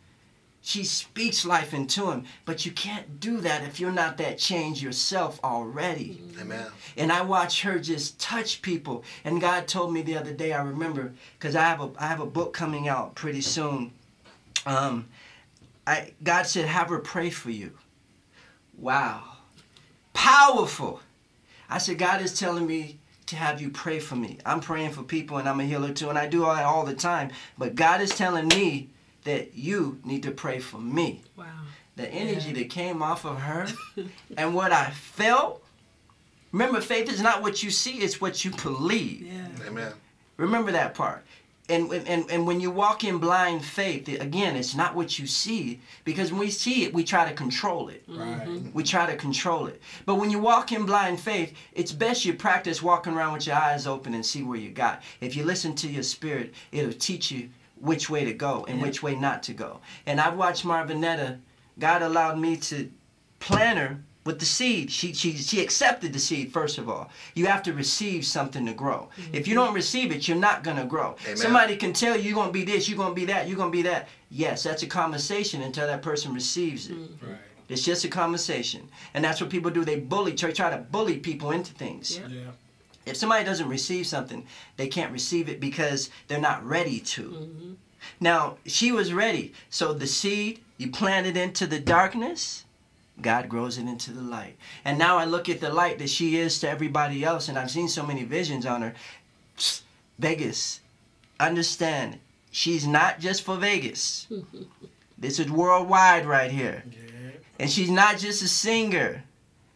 She 0.65 0.83
speaks 0.83 1.45
life 1.45 1.75
into 1.75 2.09
him. 2.09 2.23
But 2.43 2.65
you 2.65 2.71
can't 2.71 3.19
do 3.19 3.37
that 3.41 3.63
if 3.63 3.79
you're 3.79 3.91
not 3.91 4.17
that 4.17 4.39
change 4.39 4.81
yourself 4.81 5.39
already. 5.43 6.23
Amen. 6.41 6.67
And 6.97 7.11
I 7.11 7.21
watch 7.21 7.61
her 7.61 7.77
just 7.77 8.19
touch 8.19 8.63
people. 8.63 9.03
And 9.25 9.41
God 9.41 9.67
told 9.67 9.93
me 9.93 10.01
the 10.01 10.17
other 10.17 10.33
day, 10.33 10.53
I 10.53 10.63
remember, 10.63 11.13
because 11.37 11.55
I 11.55 11.65
have 11.65 11.81
a 11.81 11.91
I 11.99 12.07
have 12.07 12.21
a 12.21 12.25
book 12.25 12.53
coming 12.53 12.87
out 12.87 13.13
pretty 13.13 13.41
soon. 13.41 13.91
Um, 14.65 15.09
I 15.85 16.13
God 16.23 16.43
said, 16.43 16.65
have 16.65 16.89
her 16.89 16.99
pray 16.99 17.29
for 17.29 17.51
you. 17.51 17.71
Wow. 18.77 19.23
Powerful. 20.13 21.01
I 21.69 21.77
said, 21.77 21.97
God 21.97 22.21
is 22.21 22.37
telling 22.37 22.67
me 22.67 22.99
to 23.27 23.35
have 23.35 23.61
you 23.61 23.69
pray 23.69 23.99
for 23.99 24.15
me. 24.15 24.37
I'm 24.45 24.59
praying 24.59 24.91
for 24.91 25.03
people 25.03 25.37
and 25.37 25.47
I'm 25.47 25.59
a 25.59 25.63
healer 25.63 25.91
too, 25.91 26.09
and 26.09 26.17
I 26.17 26.27
do 26.27 26.45
all 26.45 26.55
that 26.55 26.65
all 26.65 26.85
the 26.85 26.93
time. 26.93 27.31
But 27.57 27.75
God 27.75 28.01
is 28.01 28.11
telling 28.11 28.47
me 28.47 28.89
that 29.23 29.55
you 29.55 29.99
need 30.03 30.23
to 30.23 30.31
pray 30.31 30.59
for 30.59 30.77
me. 30.77 31.21
Wow. 31.37 31.45
The 31.95 32.07
energy 32.09 32.51
that 32.53 32.69
came 32.69 33.01
off 33.01 33.25
of 33.25 33.39
her 33.39 33.67
and 34.37 34.53
what 34.55 34.71
I 34.71 34.91
felt. 34.91 35.63
Remember, 36.51 36.81
faith 36.81 37.11
is 37.11 37.21
not 37.21 37.41
what 37.41 37.63
you 37.63 37.71
see, 37.71 37.97
it's 37.97 38.21
what 38.21 38.45
you 38.45 38.51
believe. 38.51 39.21
Yeah. 39.23 39.47
Amen. 39.67 39.93
Remember 40.37 40.71
that 40.71 40.93
part. 40.93 41.23
And, 41.69 41.91
and, 41.93 42.29
and 42.29 42.45
when 42.45 42.59
you 42.59 42.69
walk 42.69 43.05
in 43.05 43.19
blind 43.19 43.63
faith, 43.63 44.09
again, 44.09 44.57
it's 44.57 44.75
not 44.75 44.95
what 44.95 45.17
you 45.17 45.25
see 45.25 45.79
because 46.03 46.29
when 46.29 46.41
we 46.41 46.49
see 46.49 46.83
it, 46.83 46.93
we 46.93 47.05
try 47.05 47.27
to 47.27 47.33
control 47.33 47.87
it. 47.87 48.03
Right. 48.05 48.45
Mm-hmm. 48.45 48.73
We 48.73 48.83
try 48.83 49.05
to 49.05 49.15
control 49.15 49.67
it. 49.67 49.81
But 50.05 50.15
when 50.15 50.29
you 50.29 50.39
walk 50.39 50.73
in 50.73 50.85
blind 50.85 51.21
faith, 51.21 51.53
it's 51.71 51.93
best 51.93 52.25
you 52.25 52.33
practice 52.33 52.83
walking 52.83 53.13
around 53.13 53.33
with 53.33 53.47
your 53.47 53.55
eyes 53.55 53.87
open 53.87 54.13
and 54.13 54.25
see 54.25 54.43
where 54.43 54.59
you 54.59 54.71
got. 54.71 55.03
If 55.21 55.37
you 55.37 55.45
listen 55.45 55.73
to 55.75 55.87
your 55.89 56.03
spirit, 56.03 56.53
it'll 56.73 56.91
teach 56.91 57.31
you 57.31 57.49
which 57.79 58.09
way 58.09 58.25
to 58.25 58.33
go 58.33 58.65
and 58.67 58.81
which 58.81 59.01
way 59.01 59.15
not 59.15 59.41
to 59.43 59.53
go. 59.53 59.79
And 60.05 60.19
I've 60.19 60.37
watched 60.37 60.65
Marvinetta. 60.65 61.39
God 61.79 62.01
allowed 62.01 62.39
me 62.39 62.57
to 62.57 62.89
plan 63.39 63.77
her 63.77 63.99
with 64.25 64.39
the 64.39 64.45
seed. 64.45 64.91
She, 64.91 65.13
she, 65.13 65.35
she 65.35 65.61
accepted 65.61 66.13
the 66.13 66.19
seed, 66.19 66.51
first 66.51 66.77
of 66.77 66.89
all. 66.89 67.09
You 67.35 67.45
have 67.47 67.63
to 67.63 67.73
receive 67.73 68.25
something 68.25 68.65
to 68.65 68.73
grow. 68.73 69.09
Mm-hmm. 69.17 69.35
If 69.35 69.47
you 69.47 69.55
don't 69.55 69.73
receive 69.73 70.11
it, 70.11 70.27
you're 70.27 70.37
not 70.37 70.63
going 70.63 70.77
to 70.77 70.85
grow. 70.85 71.15
Amen. 71.25 71.37
Somebody 71.37 71.75
can 71.75 71.93
tell 71.93 72.15
you 72.15 72.23
you're 72.23 72.35
going 72.35 72.47
to 72.49 72.53
be 72.53 72.63
this, 72.63 72.87
you're 72.87 72.97
going 72.97 73.11
to 73.11 73.15
be 73.15 73.25
that, 73.25 73.47
you're 73.47 73.57
going 73.57 73.71
to 73.71 73.77
be 73.77 73.83
that. 73.83 74.07
Yes, 74.29 74.63
that's 74.63 74.83
a 74.83 74.87
conversation 74.87 75.61
until 75.61 75.87
that 75.87 76.01
person 76.01 76.33
receives 76.33 76.87
it. 76.87 76.97
Mm-hmm. 76.97 77.29
Right. 77.29 77.39
It's 77.69 77.83
just 77.83 78.05
a 78.05 78.09
conversation. 78.09 78.89
And 79.13 79.23
that's 79.23 79.41
what 79.41 79.49
people 79.49 79.71
do. 79.71 79.85
They 79.85 79.99
bully, 79.99 80.33
try, 80.33 80.51
try 80.51 80.69
to 80.69 80.77
bully 80.77 81.17
people 81.17 81.51
into 81.51 81.73
things. 81.73 82.17
Yeah. 82.17 82.27
Yeah. 82.27 82.51
If 83.05 83.17
somebody 83.17 83.43
doesn't 83.43 83.67
receive 83.67 84.07
something, 84.07 84.45
they 84.77 84.87
can't 84.87 85.11
receive 85.11 85.49
it 85.49 85.59
because 85.59 86.09
they're 86.27 86.39
not 86.39 86.65
ready 86.65 86.99
to. 86.99 87.21
Mm-hmm. 87.21 87.73
Now, 88.19 88.57
she 88.65 88.91
was 88.91 89.13
ready. 89.13 89.53
So 89.69 89.93
the 89.93 90.07
seed, 90.07 90.61
you 90.77 90.91
plant 90.91 91.27
it 91.27 91.37
into 91.37 91.67
the 91.67 91.79
darkness, 91.79 92.62
God 93.23 93.49
grows 93.49 93.77
it 93.77 93.87
into 93.87 94.11
the 94.11 94.21
light. 94.21 94.57
And 94.85 94.99
now 94.99 95.17
I 95.17 95.25
look 95.25 95.49
at 95.49 95.59
the 95.59 95.73
light 95.73 95.97
that 95.99 96.09
she 96.09 96.37
is 96.37 96.59
to 96.59 96.69
everybody 96.69 97.23
else, 97.23 97.49
and 97.49 97.57
I've 97.57 97.71
seen 97.71 97.87
so 97.87 98.05
many 98.05 98.23
visions 98.23 98.65
on 98.65 98.81
her. 98.83 98.93
Psst, 99.57 99.81
Vegas, 100.19 100.81
understand, 101.39 102.19
she's 102.51 102.85
not 102.85 103.19
just 103.19 103.43
for 103.43 103.57
Vegas. 103.57 104.27
this 105.17 105.39
is 105.39 105.49
worldwide 105.49 106.25
right 106.25 106.51
here. 106.51 106.83
Yeah. 106.91 107.31
And 107.59 107.71
she's 107.71 107.89
not 107.89 108.17
just 108.17 108.43
a 108.43 108.47
singer. 108.47 109.23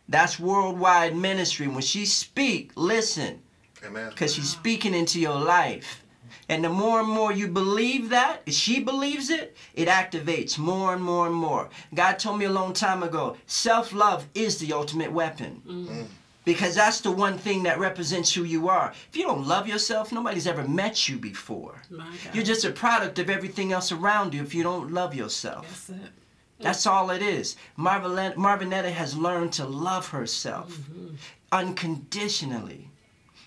That's 0.10 0.40
worldwide 0.40 1.16
ministry. 1.16 1.68
When 1.68 1.82
she 1.82 2.06
speak, 2.06 2.72
listen, 2.76 3.42
Amen. 3.84 4.10
because 4.10 4.34
she's 4.36 4.50
speaking 4.50 4.94
into 4.94 5.20
your 5.20 5.40
life. 5.40 6.04
And 6.50 6.64
the 6.64 6.70
more 6.70 7.00
and 7.00 7.10
more 7.10 7.32
you 7.32 7.48
believe 7.48 8.10
that, 8.10 8.42
if 8.46 8.54
she 8.54 8.80
believes 8.80 9.30
it, 9.30 9.56
it 9.74 9.88
activates 9.88 10.58
more 10.58 10.94
and 10.94 11.04
more 11.04 11.28
and 11.28 11.36
more. 11.36 11.70
God 11.94 12.20
told 12.20 12.40
me 12.40 12.46
a 12.46 12.50
long 12.50 12.74
time 12.74 13.04
ago, 13.04 13.36
self-love 13.48 14.26
is 14.34 14.58
the 14.58 14.74
ultimate 14.74 15.12
weapon. 15.12 15.62
Mm-hmm. 15.68 16.04
Because 16.46 16.76
that's 16.76 17.02
the 17.02 17.12
one 17.12 17.38
thing 17.38 17.64
that 17.64 17.78
represents 17.78 18.34
who 18.34 18.46
you 18.46 18.70
are. 18.70 18.94
If 19.10 19.18
you 19.18 19.24
don't 19.24 19.46
love 19.46 19.68
yourself, 19.68 20.14
nobody's 20.14 20.48
ever 20.48 20.66
met 20.66 21.10
you 21.10 21.18
before. 21.18 21.82
You're 22.34 22.46
just 22.46 22.64
a 22.64 22.72
product 22.72 23.20
of 23.20 23.30
everything 23.30 23.74
else 23.74 23.92
around 23.92 24.34
you 24.34 24.42
if 24.44 24.56
you 24.56 24.64
don't 24.64 24.94
love 24.94 25.14
yourself. 25.14 25.68
That's 25.68 25.90
it. 25.90 26.12
That's 26.60 26.88
all 26.88 27.10
it 27.12 27.22
is. 27.22 27.58
Marvin, 27.76 28.34
Marvinetta 28.38 28.90
has 28.90 29.16
learned 29.18 29.52
to 29.54 29.66
love 29.66 30.08
herself 30.08 30.72
mm-hmm. 30.72 31.16
unconditionally. 31.52 32.92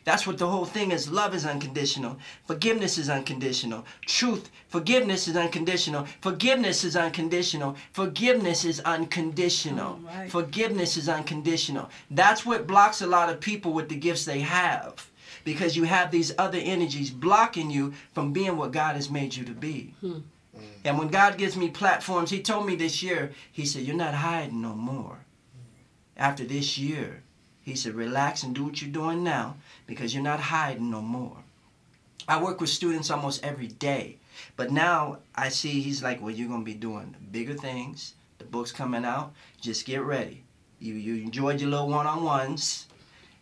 That's 0.04 0.26
what 0.26 0.38
the 0.38 0.46
whole 0.46 0.64
thing 0.64 0.92
is. 0.92 1.10
Love 1.10 1.34
is 1.34 1.44
unconditional. 1.44 2.16
Forgiveness 2.46 2.96
is 2.96 3.10
unconditional. 3.10 3.84
Truth, 4.06 4.50
forgiveness 4.68 5.28
is 5.28 5.36
unconditional. 5.36 6.06
Forgiveness 6.22 6.84
is 6.84 6.96
unconditional. 6.96 7.76
Forgiveness 7.92 8.64
is 8.64 8.80
unconditional. 8.80 10.00
Oh, 10.02 10.06
right. 10.06 10.30
Forgiveness 10.30 10.96
is 10.96 11.08
unconditional. 11.08 11.90
That's 12.10 12.46
what 12.46 12.66
blocks 12.66 13.02
a 13.02 13.06
lot 13.06 13.28
of 13.28 13.40
people 13.40 13.72
with 13.72 13.88
the 13.88 13.96
gifts 13.96 14.24
they 14.24 14.40
have. 14.40 15.10
Because 15.44 15.76
you 15.76 15.84
have 15.84 16.10
these 16.10 16.34
other 16.38 16.58
energies 16.58 17.10
blocking 17.10 17.70
you 17.70 17.94
from 18.12 18.32
being 18.32 18.56
what 18.56 18.72
God 18.72 18.96
has 18.96 19.10
made 19.10 19.34
you 19.34 19.44
to 19.44 19.52
be. 19.52 19.94
Hmm. 20.00 20.12
Mm. 20.12 20.62
And 20.84 20.98
when 20.98 21.08
God 21.08 21.38
gives 21.38 21.56
me 21.56 21.70
platforms, 21.70 22.30
He 22.30 22.42
told 22.42 22.66
me 22.66 22.76
this 22.76 23.02
year, 23.02 23.32
He 23.50 23.64
said, 23.64 23.82
You're 23.82 23.96
not 23.96 24.14
hiding 24.14 24.60
no 24.60 24.74
more. 24.74 25.24
After 26.16 26.44
this 26.44 26.76
year, 26.76 27.22
He 27.62 27.74
said, 27.74 27.94
Relax 27.94 28.42
and 28.42 28.54
do 28.54 28.64
what 28.64 28.82
you're 28.82 28.90
doing 28.90 29.24
now 29.24 29.56
because 29.90 30.14
you're 30.14 30.22
not 30.22 30.38
hiding 30.38 30.88
no 30.88 31.02
more. 31.02 31.36
I 32.28 32.40
work 32.40 32.60
with 32.60 32.70
students 32.70 33.10
almost 33.10 33.44
every 33.44 33.66
day. 33.66 34.18
But 34.56 34.70
now 34.70 35.18
I 35.34 35.48
see 35.48 35.80
He's 35.80 36.00
like, 36.02 36.22
Well, 36.22 36.30
you're 36.30 36.48
going 36.48 36.60
to 36.60 36.64
be 36.64 36.74
doing 36.74 37.16
bigger 37.32 37.54
things. 37.54 38.14
The 38.38 38.44
book's 38.44 38.70
coming 38.70 39.04
out. 39.04 39.32
Just 39.60 39.84
get 39.84 40.02
ready. 40.02 40.44
You, 40.78 40.94
you 40.94 41.16
enjoyed 41.24 41.60
your 41.60 41.70
little 41.70 41.88
one 41.88 42.06
on 42.06 42.22
ones. 42.22 42.86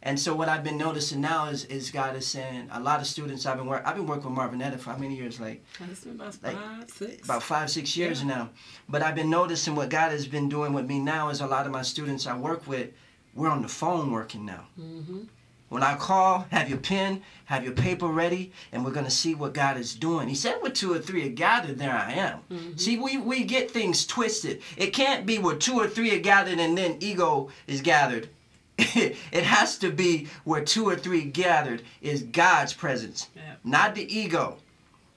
And 0.03 0.19
so 0.19 0.35
what 0.35 0.49
I've 0.49 0.65
been 0.65 0.79
noticing 0.79 1.21
now 1.21 1.49
is, 1.49 1.65
is 1.67 1.91
God 1.91 2.17
is 2.17 2.27
saying 2.27 2.69
a 2.73 2.81
lot 2.81 3.01
of 3.01 3.07
students 3.07 3.45
I've 3.45 3.59
been 3.59 3.67
work 3.67 3.83
I've 3.85 3.97
been 3.97 4.07
working 4.07 4.31
with 4.35 4.39
Marvinetta 4.39 4.79
for 4.79 4.91
how 4.93 4.97
many 4.97 5.17
years? 5.17 5.39
Like 5.39 5.63
about 6.07 6.43
Like, 6.43 6.57
five, 6.57 6.91
six. 6.91 7.25
about 7.25 7.43
five, 7.43 7.69
six 7.69 7.95
years 7.97 8.25
now. 8.25 8.49
But 8.89 9.03
I've 9.03 9.17
been 9.17 9.29
noticing 9.29 9.75
what 9.75 9.91
God 9.91 10.13
has 10.13 10.27
been 10.27 10.49
doing 10.49 10.73
with 10.73 10.87
me 10.87 10.99
now 10.99 11.29
is 11.29 11.43
a 11.43 11.47
lot 11.47 11.67
of 11.67 11.73
my 11.73 11.83
students 11.83 12.27
I 12.27 12.37
work 12.39 12.67
with, 12.67 12.89
we're 13.35 13.51
on 13.51 13.61
the 13.61 13.69
phone 13.69 14.11
working 14.11 14.47
now. 14.47 14.65
Mm-hmm. 14.81 15.25
When 15.69 15.83
I 15.83 15.97
call, 15.97 16.47
have 16.51 16.69
your 16.71 16.79
pen, 16.79 17.23
have 17.45 17.63
your 17.63 17.75
paper 17.75 18.07
ready, 18.09 18.53
and 18.73 18.85
we're 18.85 18.91
gonna 18.93 19.11
see 19.11 19.35
what 19.35 19.53
God 19.53 19.77
is 19.77 19.95
doing. 19.95 20.29
He 20.29 20.35
said, 20.35 20.57
"Where 20.63 20.71
two 20.73 20.93
or 20.93 20.99
three 20.99 21.27
are 21.27 21.31
gathered, 21.33 21.79
there 21.79 21.93
I 21.93 22.13
am." 22.13 22.39
Mm-hmm. 22.51 22.77
See, 22.77 22.99
we 22.99 23.19
we 23.19 23.45
get 23.45 23.71
things 23.71 24.07
twisted. 24.07 24.63
It 24.77 24.93
can't 24.95 25.27
be 25.27 25.39
where 25.39 25.57
two 25.57 25.79
or 25.79 25.87
three 25.89 26.15
are 26.17 26.21
gathered 26.21 26.59
and 26.59 26.77
then 26.79 26.97
ego 27.01 27.51
is 27.67 27.83
gathered. 27.83 28.31
it 28.79 29.43
has 29.45 29.77
to 29.79 29.91
be 29.91 30.29
where 30.45 30.65
two 30.65 30.89
or 30.89 30.97
three 30.97 31.23
gathered 31.25 31.83
is 32.01 32.23
God's 32.23 32.73
presence, 32.73 33.29
Yeah. 33.35 33.43
not 33.65 33.95
the 33.95 34.07
ego. 34.17 34.57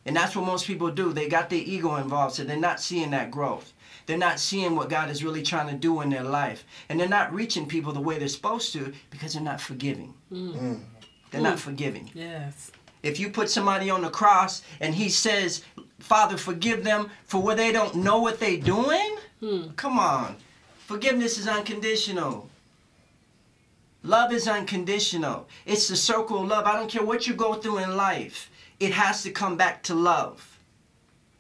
And 0.06 0.16
that's 0.16 0.36
what 0.36 0.46
most 0.48 0.66
people 0.66 0.90
do. 0.90 1.14
They 1.14 1.30
got 1.30 1.52
their 1.52 1.60
ego 1.60 1.96
involved, 1.98 2.36
so 2.36 2.44
they're 2.44 2.58
not 2.58 2.80
seeing 2.82 3.12
that 3.12 3.30
growth. 3.30 3.72
They're 4.12 4.18
not 4.18 4.42
seeing 4.42 4.76
what 4.76 4.90
God 4.90 5.10
is 5.10 5.24
really 5.24 5.42
trying 5.42 5.70
to 5.70 5.74
do 5.74 6.02
in 6.02 6.10
their 6.10 6.26
life. 6.26 6.66
And 6.90 7.00
they're 7.00 7.08
not 7.08 7.34
reaching 7.34 7.66
people 7.66 7.94
the 7.94 8.02
way 8.02 8.20
they're 8.20 8.28
supposed 8.28 8.74
to 8.74 8.92
because 9.10 9.36
they're 9.36 9.42
not 9.42 9.62
forgiving. 9.62 10.14
Mm. 10.30 10.54
Mm. 10.54 10.80
They're 11.32 11.40
not 11.40 11.56
mm. 11.56 11.62
forgiving. 11.62 12.12
Yes. 12.14 12.74
If 13.04 13.22
you 13.22 13.30
put 13.30 13.50
somebody 13.50 13.90
on 13.90 14.02
the 14.02 14.10
cross 14.10 14.64
and 14.82 14.94
he 14.94 15.08
says, 15.08 15.64
Father, 16.00 16.36
forgive 16.36 16.84
them 16.84 17.10
for 17.24 17.42
what 17.42 17.56
they 17.56 17.72
don't 17.72 17.96
know 17.96 18.20
what 18.20 18.38
they're 18.38 18.58
doing, 18.58 19.16
hmm. 19.40 19.70
come 19.78 19.98
on. 19.98 20.36
Forgiveness 20.88 21.38
is 21.38 21.48
unconditional. 21.48 22.50
Love 24.04 24.34
is 24.34 24.46
unconditional. 24.46 25.48
It's 25.66 25.88
the 25.88 25.96
circle 25.96 26.42
of 26.42 26.50
love. 26.50 26.66
I 26.66 26.74
don't 26.74 26.92
care 26.92 27.06
what 27.06 27.28
you 27.28 27.34
go 27.34 27.54
through 27.54 27.78
in 27.78 27.96
life, 27.96 28.52
it 28.82 28.92
has 28.92 29.24
to 29.24 29.32
come 29.32 29.56
back 29.56 29.84
to 29.84 29.96
love. 29.96 30.51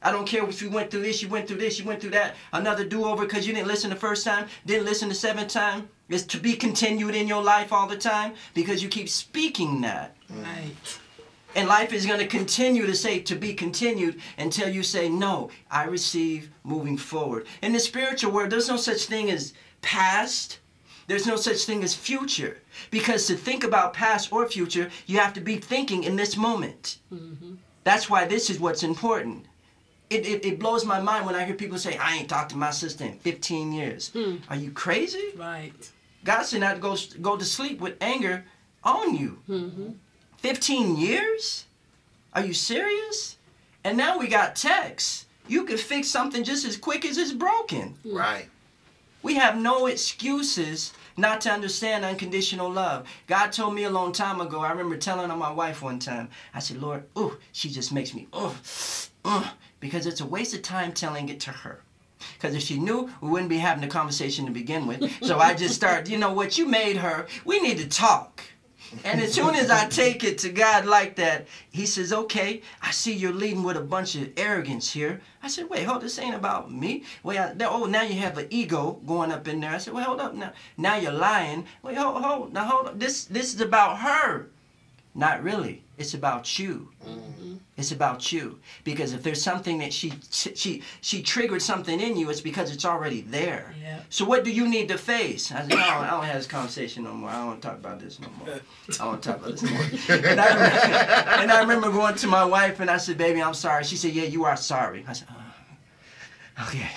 I 0.01 0.11
don't 0.11 0.27
care 0.27 0.47
if 0.47 0.61
you 0.61 0.69
went 0.69 0.89
through 0.89 1.03
this, 1.03 1.21
you 1.21 1.29
went 1.29 1.47
through 1.47 1.57
this, 1.57 1.77
you 1.77 1.85
went 1.85 2.01
through 2.01 2.11
that, 2.11 2.35
another 2.53 2.83
do 2.83 3.05
over 3.05 3.25
because 3.25 3.45
you 3.45 3.53
didn't 3.53 3.67
listen 3.67 3.89
the 3.89 3.95
first 3.95 4.25
time, 4.25 4.47
didn't 4.65 4.85
listen 4.85 5.09
the 5.09 5.15
seventh 5.15 5.51
time. 5.51 5.89
It's 6.09 6.23
to 6.23 6.39
be 6.39 6.53
continued 6.53 7.15
in 7.15 7.27
your 7.27 7.43
life 7.43 7.71
all 7.71 7.87
the 7.87 7.97
time 7.97 8.33
because 8.53 8.81
you 8.81 8.89
keep 8.89 9.09
speaking 9.09 9.81
that. 9.81 10.15
Right. 10.29 10.99
And 11.55 11.67
life 11.67 11.93
is 11.93 12.05
going 12.05 12.19
to 12.19 12.27
continue 12.27 12.85
to 12.85 12.95
say 12.95 13.19
to 13.19 13.35
be 13.35 13.53
continued 13.53 14.19
until 14.37 14.69
you 14.69 14.83
say, 14.83 15.09
No, 15.09 15.49
I 15.69 15.83
receive 15.83 16.49
moving 16.63 16.97
forward. 16.97 17.45
In 17.61 17.73
the 17.73 17.79
spiritual 17.79 18.31
world, 18.31 18.49
there's 18.49 18.69
no 18.69 18.77
such 18.77 19.05
thing 19.05 19.29
as 19.29 19.53
past. 19.81 20.59
There's 21.07 21.27
no 21.27 21.35
such 21.35 21.65
thing 21.65 21.83
as 21.83 21.93
future. 21.93 22.59
Because 22.89 23.27
to 23.27 23.35
think 23.35 23.63
about 23.63 23.93
past 23.93 24.31
or 24.31 24.47
future, 24.47 24.89
you 25.07 25.19
have 25.19 25.33
to 25.33 25.41
be 25.41 25.57
thinking 25.57 26.03
in 26.03 26.15
this 26.15 26.37
moment. 26.37 26.99
Mm-hmm. 27.13 27.55
That's 27.83 28.09
why 28.09 28.25
this 28.25 28.49
is 28.49 28.59
what's 28.59 28.83
important. 28.83 29.45
It, 30.11 30.27
it, 30.27 30.45
it 30.45 30.59
blows 30.59 30.83
my 30.83 30.99
mind 30.99 31.25
when 31.25 31.35
I 31.35 31.45
hear 31.45 31.55
people 31.55 31.77
say, 31.77 31.95
I 31.95 32.17
ain't 32.17 32.27
talked 32.27 32.51
to 32.51 32.57
my 32.57 32.71
sister 32.71 33.05
in 33.05 33.13
15 33.13 33.71
years. 33.71 34.09
Hmm. 34.09 34.35
Are 34.49 34.57
you 34.57 34.69
crazy? 34.71 35.29
Right. 35.37 35.71
God 36.25 36.43
said 36.43 36.59
not 36.59 36.75
to 36.75 36.81
go, 36.81 36.97
go 37.21 37.37
to 37.37 37.45
sleep 37.45 37.79
with 37.79 37.95
anger 38.01 38.43
on 38.83 39.15
you. 39.15 39.39
Mm-hmm. 39.47 39.91
15 40.37 40.97
years? 40.97 41.65
Are 42.33 42.45
you 42.45 42.53
serious? 42.53 43.37
And 43.85 43.97
now 43.97 44.17
we 44.19 44.27
got 44.27 44.57
texts. 44.57 45.27
You 45.47 45.63
could 45.63 45.79
fix 45.79 46.09
something 46.09 46.43
just 46.43 46.65
as 46.65 46.75
quick 46.75 47.05
as 47.05 47.17
it's 47.17 47.31
broken. 47.31 47.95
Hmm. 48.03 48.17
Right. 48.17 48.49
We 49.23 49.35
have 49.35 49.57
no 49.57 49.85
excuses 49.85 50.91
not 51.15 51.39
to 51.41 51.51
understand 51.51 52.03
unconditional 52.03 52.69
love. 52.69 53.07
God 53.27 53.53
told 53.53 53.75
me 53.75 53.85
a 53.85 53.89
long 53.89 54.11
time 54.11 54.41
ago, 54.41 54.59
I 54.59 54.71
remember 54.71 54.97
telling 54.97 55.31
on 55.31 55.39
my 55.39 55.51
wife 55.51 55.81
one 55.81 55.99
time, 55.99 56.27
I 56.53 56.59
said, 56.59 56.81
Lord, 56.81 57.03
ooh, 57.17 57.37
she 57.53 57.69
just 57.69 57.93
makes 57.93 58.13
me, 58.13 58.27
ooh, 58.35 58.53
ooh, 59.27 59.43
because 59.81 60.05
it's 60.05 60.21
a 60.21 60.25
waste 60.25 60.53
of 60.53 60.61
time 60.61 60.93
telling 60.93 61.27
it 61.27 61.41
to 61.41 61.49
her. 61.51 61.81
Because 62.33 62.55
if 62.55 62.61
she 62.61 62.79
knew, 62.79 63.09
we 63.19 63.29
wouldn't 63.29 63.49
be 63.49 63.57
having 63.57 63.81
the 63.81 63.87
conversation 63.87 64.45
to 64.45 64.51
begin 64.51 64.87
with. 64.87 65.11
So 65.25 65.39
I 65.39 65.53
just 65.53 65.75
started, 65.75 66.07
you 66.07 66.17
know 66.17 66.31
what, 66.31 66.57
you 66.57 66.65
made 66.65 66.97
her, 66.97 67.27
we 67.43 67.59
need 67.59 67.79
to 67.79 67.89
talk. 67.89 68.43
And 69.03 69.21
as 69.21 69.33
soon 69.33 69.55
as 69.55 69.71
I 69.71 69.87
take 69.87 70.23
it 70.23 70.37
to 70.39 70.49
God 70.49 70.85
like 70.85 71.15
that, 71.15 71.47
He 71.71 71.85
says, 71.85 72.11
Okay, 72.11 72.61
I 72.81 72.91
see 72.91 73.13
you're 73.13 73.31
leading 73.33 73.63
with 73.63 73.77
a 73.77 73.81
bunch 73.81 74.15
of 74.15 74.29
arrogance 74.37 74.91
here. 74.91 75.21
I 75.41 75.47
said, 75.47 75.69
Wait, 75.69 75.83
hold, 75.83 76.01
this 76.01 76.19
ain't 76.19 76.35
about 76.35 76.71
me. 76.71 77.03
Wait, 77.23 77.37
I, 77.37 77.53
oh, 77.61 77.85
now 77.85 78.03
you 78.03 78.15
have 78.15 78.37
an 78.37 78.47
ego 78.49 78.99
going 79.07 79.31
up 79.31 79.47
in 79.47 79.61
there. 79.61 79.71
I 79.71 79.77
said, 79.77 79.93
Well, 79.93 80.03
hold 80.03 80.19
up 80.19 80.33
now. 80.33 80.51
Now 80.77 80.97
you're 80.97 81.13
lying. 81.13 81.65
Wait, 81.83 81.95
hold, 81.97 82.21
hold, 82.21 82.53
now 82.53 82.65
hold 82.65 82.87
up. 82.87 82.99
This, 82.99 83.25
this 83.25 83.53
is 83.53 83.61
about 83.61 83.99
her. 83.99 84.47
Not 85.15 85.43
really. 85.43 85.83
It's 86.01 86.15
about 86.15 86.57
you. 86.57 86.89
Mm-hmm. 87.07 87.57
It's 87.77 87.91
about 87.91 88.31
you. 88.31 88.59
Because 88.83 89.13
if 89.13 89.21
there's 89.21 89.41
something 89.41 89.77
that 89.79 89.93
she 89.93 90.11
she 90.31 90.81
she 91.01 91.21
triggered 91.21 91.61
something 91.61 92.01
in 92.01 92.17
you, 92.17 92.31
it's 92.31 92.41
because 92.41 92.73
it's 92.73 92.85
already 92.85 93.21
there. 93.21 93.75
Yeah. 93.79 93.99
So 94.09 94.25
what 94.25 94.43
do 94.43 94.51
you 94.51 94.67
need 94.67 94.87
to 94.87 94.97
face? 94.97 95.51
I 95.51 95.59
said, 95.61 95.69
no, 95.69 95.77
I 95.77 96.09
don't 96.09 96.23
have 96.23 96.37
this 96.37 96.47
conversation 96.47 97.03
no 97.03 97.13
more. 97.13 97.29
I 97.29 97.35
don't 97.37 97.47
want 97.47 97.61
to 97.61 97.67
talk 97.67 97.77
about 97.77 97.99
this 97.99 98.19
no 98.19 98.29
more. 98.39 98.55
I 98.55 98.61
don't 98.97 99.21
talk 99.21 99.37
about 99.37 99.51
this 99.51 99.61
no 99.61 99.69
more. 99.69 99.83
And 100.31 100.41
I, 100.41 100.47
remember, 100.53 100.75
and 101.41 101.51
I 101.51 101.61
remember 101.61 101.91
going 101.91 102.15
to 102.15 102.27
my 102.27 102.43
wife 102.43 102.79
and 102.79 102.89
I 102.89 102.97
said, 102.97 103.19
baby, 103.19 103.43
I'm 103.43 103.53
sorry. 103.53 103.83
She 103.83 103.95
said, 103.95 104.13
yeah, 104.13 104.23
you 104.23 104.43
are 104.45 104.57
sorry. 104.57 105.05
I 105.07 105.13
said, 105.13 105.27
oh, 105.31 106.65
okay. 106.67 106.89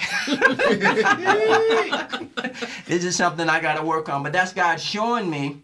this 2.87 3.05
is 3.05 3.17
something 3.17 3.51
I 3.51 3.61
got 3.61 3.75
to 3.75 3.83
work 3.83 4.09
on. 4.09 4.23
But 4.23 4.33
that's 4.33 4.55
God 4.55 4.81
showing 4.81 5.29
me 5.29 5.61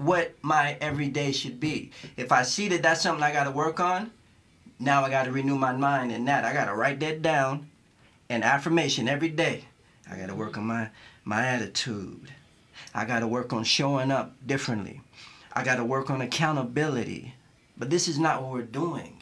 what 0.00 0.34
my 0.40 0.78
everyday 0.80 1.30
should 1.30 1.60
be. 1.60 1.90
If 2.16 2.32
I 2.32 2.42
see 2.42 2.68
that 2.68 2.82
that's 2.82 3.02
something 3.02 3.22
I 3.22 3.32
got 3.32 3.44
to 3.44 3.50
work 3.50 3.80
on, 3.80 4.10
now 4.78 5.04
I 5.04 5.10
got 5.10 5.24
to 5.24 5.30
renew 5.32 5.58
my 5.58 5.72
mind 5.72 6.10
in 6.10 6.24
that. 6.24 6.46
I 6.46 6.54
got 6.54 6.66
to 6.66 6.74
write 6.74 7.00
that 7.00 7.20
down, 7.20 7.68
an 8.30 8.42
affirmation 8.42 9.10
every 9.10 9.28
day. 9.28 9.66
I 10.10 10.16
got 10.16 10.28
to 10.28 10.34
work 10.34 10.56
on 10.56 10.64
my 10.64 10.88
my 11.24 11.46
attitude. 11.46 12.32
I 12.94 13.04
got 13.04 13.20
to 13.20 13.26
work 13.26 13.52
on 13.52 13.62
showing 13.62 14.10
up 14.10 14.34
differently. 14.46 15.02
I 15.52 15.64
got 15.64 15.76
to 15.76 15.84
work 15.84 16.08
on 16.08 16.22
accountability. 16.22 17.34
But 17.76 17.90
this 17.90 18.08
is 18.08 18.18
not 18.18 18.42
what 18.42 18.52
we're 18.52 18.62
doing. 18.62 19.18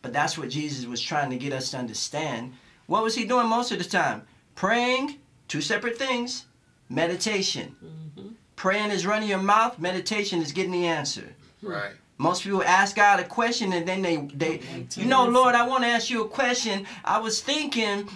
But 0.00 0.14
that's 0.14 0.38
what 0.38 0.48
Jesus 0.48 0.86
was 0.86 1.02
trying 1.02 1.30
to 1.30 1.36
get 1.36 1.52
us 1.52 1.70
to 1.72 1.76
understand. 1.76 2.54
What 2.86 3.02
was 3.02 3.14
he 3.14 3.26
doing 3.26 3.46
most 3.46 3.72
of 3.72 3.78
the 3.78 3.84
time? 3.84 4.22
Praying, 4.54 5.18
two 5.48 5.60
separate 5.60 5.98
things. 5.98 6.46
Meditation. 6.88 7.76
Mm-hmm. 7.84 8.28
Praying 8.56 8.90
is 8.90 9.06
running 9.06 9.28
your 9.28 9.38
mouth, 9.38 9.78
meditation 9.78 10.40
is 10.40 10.52
getting 10.52 10.72
the 10.72 10.86
answer. 10.86 11.34
Right. 11.62 11.92
Most 12.18 12.44
people 12.44 12.62
ask 12.62 12.94
God 12.94 13.18
a 13.18 13.24
question 13.24 13.72
and 13.72 13.86
then 13.86 14.00
they, 14.02 14.16
they 14.34 14.60
you 14.96 15.06
know, 15.06 15.26
Lord, 15.26 15.54
I 15.54 15.66
want 15.66 15.82
to 15.82 15.88
ask 15.88 16.10
you 16.10 16.22
a 16.22 16.28
question. 16.28 16.86
I 17.04 17.18
was 17.18 17.40
thinking, 17.40 18.08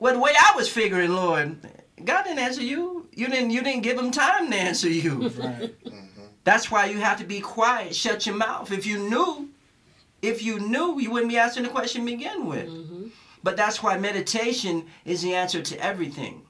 well, 0.00 0.14
the 0.14 0.18
way 0.18 0.32
I 0.36 0.52
was 0.56 0.68
figuring, 0.68 1.12
Lord, 1.12 1.56
God 2.04 2.24
didn't 2.24 2.40
answer 2.40 2.62
you. 2.62 3.08
You 3.14 3.28
didn't 3.28 3.50
you 3.50 3.62
didn't 3.62 3.82
give 3.82 3.98
him 3.98 4.10
time 4.10 4.50
to 4.50 4.56
answer 4.56 4.88
you. 4.88 5.28
Right. 5.28 5.84
Mm-hmm. 5.84 6.24
That's 6.44 6.70
why 6.70 6.86
you 6.86 6.98
have 6.98 7.18
to 7.18 7.24
be 7.24 7.40
quiet, 7.40 7.94
shut 7.94 8.26
your 8.26 8.36
mouth. 8.36 8.72
If 8.72 8.86
you 8.86 8.98
knew, 9.10 9.50
if 10.22 10.42
you 10.42 10.58
knew, 10.58 10.98
you 10.98 11.10
wouldn't 11.10 11.30
be 11.30 11.36
asking 11.36 11.64
the 11.64 11.68
question 11.68 12.04
to 12.04 12.10
begin 12.10 12.46
with. 12.46 12.68
Mm-hmm. 12.68 13.08
But 13.42 13.56
that's 13.56 13.82
why 13.82 13.98
meditation 13.98 14.86
is 15.04 15.22
the 15.22 15.34
answer 15.34 15.62
to 15.62 15.78
everything. 15.84 16.42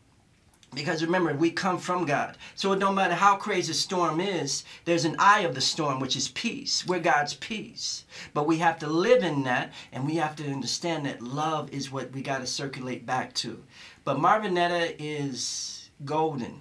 Because 0.74 1.02
remember, 1.02 1.32
we 1.32 1.50
come 1.50 1.78
from 1.78 2.04
God. 2.04 2.36
So 2.54 2.72
it 2.72 2.78
don't 2.78 2.94
matter 2.94 3.14
how 3.14 3.36
crazy 3.36 3.72
the 3.72 3.78
storm 3.78 4.20
is, 4.20 4.64
there's 4.84 5.06
an 5.06 5.16
eye 5.18 5.40
of 5.40 5.54
the 5.54 5.60
storm, 5.60 5.98
which 5.98 6.14
is 6.14 6.28
peace. 6.28 6.86
We're 6.86 7.00
God's 7.00 7.34
peace. 7.34 8.04
But 8.34 8.46
we 8.46 8.58
have 8.58 8.78
to 8.80 8.86
live 8.86 9.22
in 9.22 9.44
that, 9.44 9.72
and 9.92 10.06
we 10.06 10.16
have 10.16 10.36
to 10.36 10.50
understand 10.50 11.06
that 11.06 11.22
love 11.22 11.72
is 11.72 11.90
what 11.90 12.12
we 12.12 12.20
got 12.20 12.40
to 12.40 12.46
circulate 12.46 13.06
back 13.06 13.32
to. 13.34 13.62
But 14.04 14.18
Marvinetta 14.18 14.94
is 14.98 15.90
golden. 16.04 16.60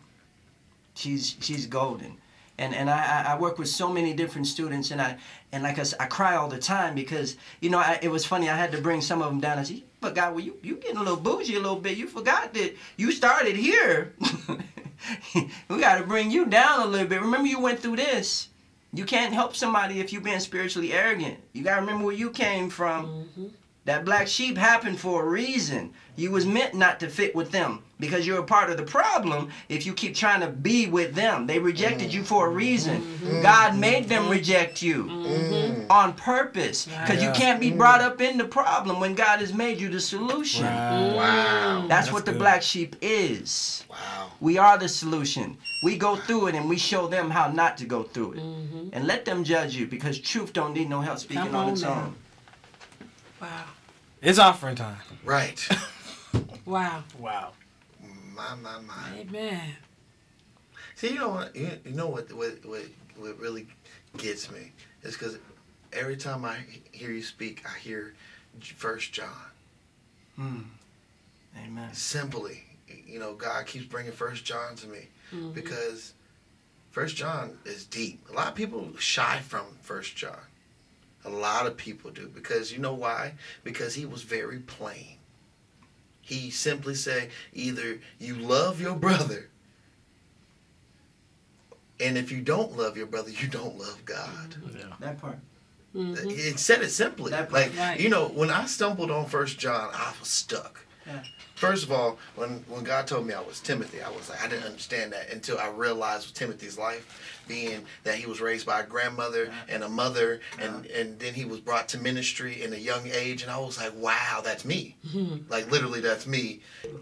She's 0.95 1.35
she's 1.41 1.67
golden. 1.67 2.17
And, 2.59 2.73
and 2.73 2.89
I, 2.89 3.33
I 3.33 3.37
work 3.37 3.59
with 3.59 3.69
so 3.69 3.87
many 3.87 4.13
different 4.13 4.47
students, 4.47 4.89
and 4.89 4.99
I 4.99 5.17
and 5.51 5.61
like 5.63 5.77
I, 5.77 5.85
I 5.99 6.07
cry 6.07 6.35
all 6.35 6.47
the 6.47 6.57
time 6.57 6.95
because 6.95 7.37
you 7.61 7.69
know 7.69 7.77
I, 7.77 7.99
it 8.01 8.09
was 8.09 8.25
funny. 8.25 8.49
I 8.49 8.55
had 8.55 8.71
to 8.71 8.81
bring 8.81 9.01
some 9.01 9.21
of 9.21 9.29
them 9.29 9.39
down. 9.39 9.59
I 9.59 9.63
said, 9.63 9.83
"But 10.01 10.15
God, 10.15 10.35
well, 10.35 10.43
you 10.43 10.57
you 10.61 10.75
getting 10.75 10.97
a 10.97 11.03
little 11.03 11.17
bougie 11.17 11.55
a 11.55 11.59
little 11.59 11.79
bit. 11.79 11.97
You 11.97 12.07
forgot 12.07 12.53
that 12.53 12.75
you 12.97 13.11
started 13.11 13.55
here. 13.55 14.13
we 15.69 15.79
got 15.79 15.97
to 15.97 16.03
bring 16.03 16.31
you 16.31 16.45
down 16.45 16.81
a 16.81 16.85
little 16.85 17.07
bit. 17.07 17.21
Remember, 17.21 17.47
you 17.47 17.59
went 17.59 17.79
through 17.79 17.97
this. 17.97 18.49
You 18.93 19.05
can't 19.05 19.33
help 19.33 19.55
somebody 19.55 19.99
if 19.99 20.11
you've 20.11 20.23
been 20.23 20.39
spiritually 20.39 20.93
arrogant. 20.93 21.37
You 21.53 21.63
got 21.63 21.75
to 21.75 21.81
remember 21.81 22.05
where 22.05 22.15
you 22.15 22.31
came 22.31 22.69
from. 22.69 23.05
Mm-hmm. 23.05 23.47
That 23.85 24.05
black 24.05 24.27
sheep 24.27 24.57
happened 24.57 24.99
for 24.99 25.23
a 25.23 25.29
reason. 25.29 25.93
You 26.15 26.31
was 26.31 26.45
meant 26.45 26.73
not 26.73 26.99
to 27.01 27.09
fit 27.09 27.35
with 27.35 27.51
them 27.51 27.83
because 27.99 28.27
you're 28.27 28.39
a 28.39 28.43
part 28.43 28.69
of 28.69 28.77
the 28.77 28.83
problem 28.83 29.49
if 29.69 29.85
you 29.85 29.93
keep 29.93 30.15
trying 30.15 30.41
to 30.41 30.47
be 30.47 30.87
with 30.87 31.15
them. 31.15 31.47
They 31.47 31.59
rejected 31.59 32.13
you 32.13 32.23
for 32.23 32.47
a 32.47 32.49
reason. 32.49 33.01
Mm-hmm. 33.01 33.41
God 33.41 33.77
made 33.77 34.01
mm-hmm. 34.03 34.09
them 34.09 34.29
reject 34.29 34.81
you 34.81 35.05
mm-hmm. 35.05 35.91
on 35.91 36.13
purpose 36.13 36.85
because 36.85 37.21
you 37.21 37.31
can't 37.31 37.59
be 37.59 37.71
brought 37.71 38.01
up 38.01 38.21
in 38.21 38.37
the 38.37 38.45
problem 38.45 38.99
when 38.99 39.15
God 39.15 39.39
has 39.39 39.53
made 39.53 39.79
you 39.79 39.89
the 39.89 39.99
solution. 39.99 40.65
Wow. 40.65 41.85
That's, 41.87 41.87
That's 41.87 42.11
what 42.11 42.25
the 42.25 42.31
good. 42.31 42.39
black 42.39 42.61
sheep 42.61 42.95
is. 43.01 43.83
Wow. 43.89 44.31
We 44.39 44.57
are 44.57 44.77
the 44.77 44.89
solution. 44.89 45.57
We 45.83 45.97
go 45.97 46.15
through 46.15 46.47
it 46.47 46.55
and 46.55 46.69
we 46.69 46.77
show 46.77 47.07
them 47.07 47.29
how 47.29 47.51
not 47.51 47.77
to 47.77 47.85
go 47.85 48.03
through 48.03 48.33
it. 48.33 48.39
And 48.93 49.07
let 49.07 49.25
them 49.25 49.43
judge 49.43 49.75
you 49.75 49.87
because 49.87 50.19
truth 50.19 50.53
don't 50.53 50.73
need 50.73 50.89
no 50.89 51.01
help 51.01 51.19
speaking 51.19 51.43
Come 51.43 51.55
on 51.55 51.67
on 51.67 51.73
its 51.73 51.81
now. 51.81 51.93
own. 51.93 52.15
Wow. 53.41 53.63
It's 54.21 54.39
offering 54.39 54.75
time. 54.75 54.97
Right. 55.23 55.67
Wow. 56.67 57.03
Wow. 57.17 57.53
My, 58.37 58.55
my, 58.55 58.79
my. 58.79 59.19
Amen. 59.19 59.73
See, 60.95 61.09
you 61.09 61.15
know 61.15 61.29
what? 61.29 61.55
You, 61.55 61.71
you 61.83 61.91
know 61.91 62.07
what, 62.07 62.31
what? 62.31 62.65
What? 62.65 62.85
What 63.17 63.39
really 63.39 63.65
gets 64.17 64.51
me 64.51 64.71
is 65.01 65.13
because 65.13 65.39
every 65.91 66.17
time 66.17 66.45
I 66.45 66.57
hear 66.91 67.09
you 67.11 67.23
speak, 67.23 67.63
I 67.65 67.79
hear 67.79 68.13
First 68.61 69.11
John. 69.11 69.27
Hmm. 70.35 70.59
Amen. 71.65 71.91
Simply, 71.93 72.63
you 73.07 73.17
know, 73.17 73.33
God 73.33 73.65
keeps 73.65 73.85
bringing 73.85 74.11
First 74.11 74.45
John 74.45 74.75
to 74.75 74.87
me 74.87 75.07
because 75.53 76.13
First 76.91 77.15
John 77.15 77.57
is 77.65 77.85
deep. 77.85 78.19
A 78.29 78.33
lot 78.33 78.49
of 78.49 78.55
people 78.55 78.87
shy 78.99 79.39
from 79.39 79.65
First 79.81 80.15
John. 80.15 80.37
A 81.25 81.29
lot 81.29 81.65
of 81.65 81.75
people 81.75 82.11
do 82.11 82.27
because 82.27 82.71
you 82.71 82.77
know 82.79 82.93
why? 82.93 83.33
Because 83.63 83.95
he 83.95 84.05
was 84.05 84.21
very 84.21 84.59
plain. 84.59 85.16
He 86.27 86.49
simply 86.49 86.93
said, 86.93 87.29
either 87.53 88.01
you 88.19 88.35
love 88.35 88.81
your 88.81 88.95
brother, 88.95 89.47
and 92.01 92.17
if 92.17 92.33
you 92.33 92.41
don't 92.41 92.75
love 92.75 92.97
your 92.97 93.05
brother, 93.05 93.29
you 93.29 93.47
don't 93.47 93.77
love 93.77 94.03
God. 94.03 94.49
Mm-hmm. 94.49 95.01
That 95.01 95.21
part. 95.21 95.37
It 95.95 95.97
mm-hmm. 95.97 96.57
said 96.57 96.81
it 96.81 96.89
simply. 96.89 97.31
That 97.31 97.53
like. 97.53 97.71
Right. 97.77 97.97
you 97.97 98.09
know, 98.09 98.27
when 98.27 98.49
I 98.49 98.65
stumbled 98.65 99.09
on 99.09 99.27
First 99.27 99.57
John, 99.57 99.89
I 99.93 100.13
was 100.19 100.27
stuck. 100.27 100.85
Yeah. 101.05 101.23
First 101.57 101.83
of 101.85 101.91
all, 101.91 102.19
when 102.35 102.63
when 102.69 102.83
God 102.83 103.07
told 103.07 103.25
me 103.25 103.33
I 103.33 103.41
was 103.41 103.59
Timothy, 103.59 103.99
I 104.03 104.11
was 104.11 104.29
like 104.29 104.43
I 104.43 104.47
didn't 104.47 104.65
understand 104.65 105.11
that 105.13 105.33
until 105.33 105.57
I 105.57 105.69
realized 105.69 106.35
Timothy's 106.35 106.77
life 106.77 107.41
being 107.47 107.83
that 108.03 108.13
he 108.15 108.27
was 108.27 108.39
raised 108.39 108.67
by 108.67 108.81
a 108.81 108.85
grandmother 108.85 109.51
and 109.67 109.83
a 109.83 109.89
mother, 109.89 110.39
and 110.59 110.85
and 110.85 111.17
then 111.17 111.33
he 111.33 111.45
was 111.45 111.59
brought 111.59 111.89
to 111.89 111.97
ministry 111.97 112.61
in 112.61 112.73
a 112.73 112.77
young 112.77 113.07
age, 113.07 113.41
and 113.41 113.49
I 113.49 113.57
was 113.57 113.79
like, 113.79 113.91
wow, 113.95 114.41
that's 114.43 114.65
me. 114.65 114.97
Like 115.49 115.71
literally, 115.71 115.99
that's 115.99 116.27
me 116.27 116.59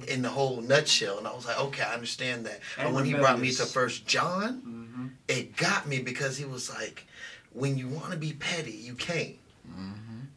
in 0.07 0.21
the 0.21 0.29
whole 0.29 0.61
nutshell. 0.61 1.17
And 1.17 1.27
I 1.27 1.33
was 1.35 1.45
like, 1.45 1.59
okay, 1.59 1.83
I 1.83 1.93
understand 1.93 2.45
that. 2.45 2.61
But 2.77 2.93
when 2.93 3.03
he 3.03 3.11
brought 3.23 3.39
me 3.41 3.51
to. 3.51 3.65
First 3.65 4.07
John, 4.07 5.11
it 5.27 5.57
got 5.57 5.85
me 5.85 5.99
because 6.01 6.37
he 6.37 6.45
was 6.45 6.69
like, 6.73 7.05
when 7.51 7.77
you 7.77 7.89
want 7.89 8.11
to 8.11 8.17
be 8.17 8.31
petty, 8.31 8.71
you 8.71 8.93
can't. 8.93 9.35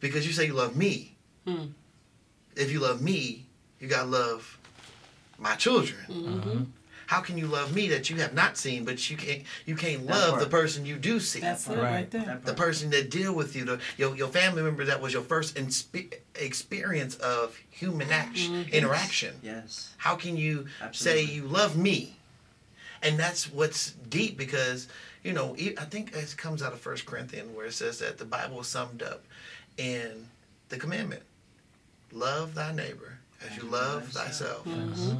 Because 0.01 0.27
you 0.27 0.33
say 0.33 0.45
you 0.45 0.53
love 0.55 0.75
me. 0.75 1.15
If 2.57 2.69
you 2.69 2.79
love 2.81 3.01
me, 3.01 3.45
you 3.79 3.87
got 3.87 4.03
to 4.03 4.07
love 4.09 4.57
my 5.37 5.55
children. 5.55 5.99
Mm-hmm. 6.09 6.63
How 7.07 7.21
can 7.21 7.39
you 7.39 7.47
love 7.47 7.73
me 7.73 7.87
that 7.89 8.11
you 8.11 8.17
have 8.17 8.35
not 8.35 8.55
seen, 8.55 8.85
but 8.85 9.09
you 9.09 9.17
can't 9.17 9.41
you 9.65 9.75
can't 9.75 10.05
That 10.05 10.13
love 10.13 10.29
part. 10.31 10.43
the 10.43 10.49
person 10.49 10.85
you 10.85 10.95
do 10.95 11.19
see? 11.19 11.39
That's 11.39 11.67
Right. 11.67 11.77
right 11.79 12.11
there. 12.11 12.21
That 12.23 12.45
the 12.45 12.53
person 12.53 12.91
that 12.91 13.09
deal 13.09 13.33
with 13.33 13.55
you, 13.55 13.65
the 13.65 13.79
your, 13.97 14.15
your 14.15 14.27
family 14.27 14.61
member 14.61 14.85
that 14.85 15.01
was 15.01 15.11
your 15.13 15.23
first 15.23 15.55
inspe- 15.55 16.13
experience 16.35 17.15
of 17.15 17.57
human 17.71 18.11
action 18.11 18.53
mm-hmm. 18.53 18.69
interaction. 18.73 19.39
Yes. 19.41 19.93
How 19.97 20.15
can 20.15 20.37
you 20.37 20.67
Absolutely. 20.81 21.25
say 21.25 21.33
you 21.33 21.43
love 21.47 21.75
me? 21.75 22.15
And 23.01 23.17
that's 23.17 23.51
what's 23.51 23.91
deep 23.91 24.37
because, 24.37 24.87
you 25.23 25.31
know, 25.33 25.55
I 25.57 25.85
think 25.85 26.13
it 26.15 26.35
comes 26.37 26.61
out 26.61 26.73
of 26.73 26.79
First 26.79 27.05
Corinthians 27.05 27.55
where 27.55 27.65
it 27.67 27.73
says 27.73 27.97
that 27.99 28.17
the 28.19 28.25
Bible 28.25 28.59
is 28.59 28.67
summed 28.67 29.01
up 29.01 29.23
in 29.77 30.27
the 30.67 30.77
commandment. 30.77 31.23
love 32.11 32.53
thy 32.55 32.71
neighbor 32.73 33.18
as 33.45 33.57
you 33.57 33.63
love 33.63 34.07
thyself. 34.07 34.65
Mm-hmm. 34.65 35.17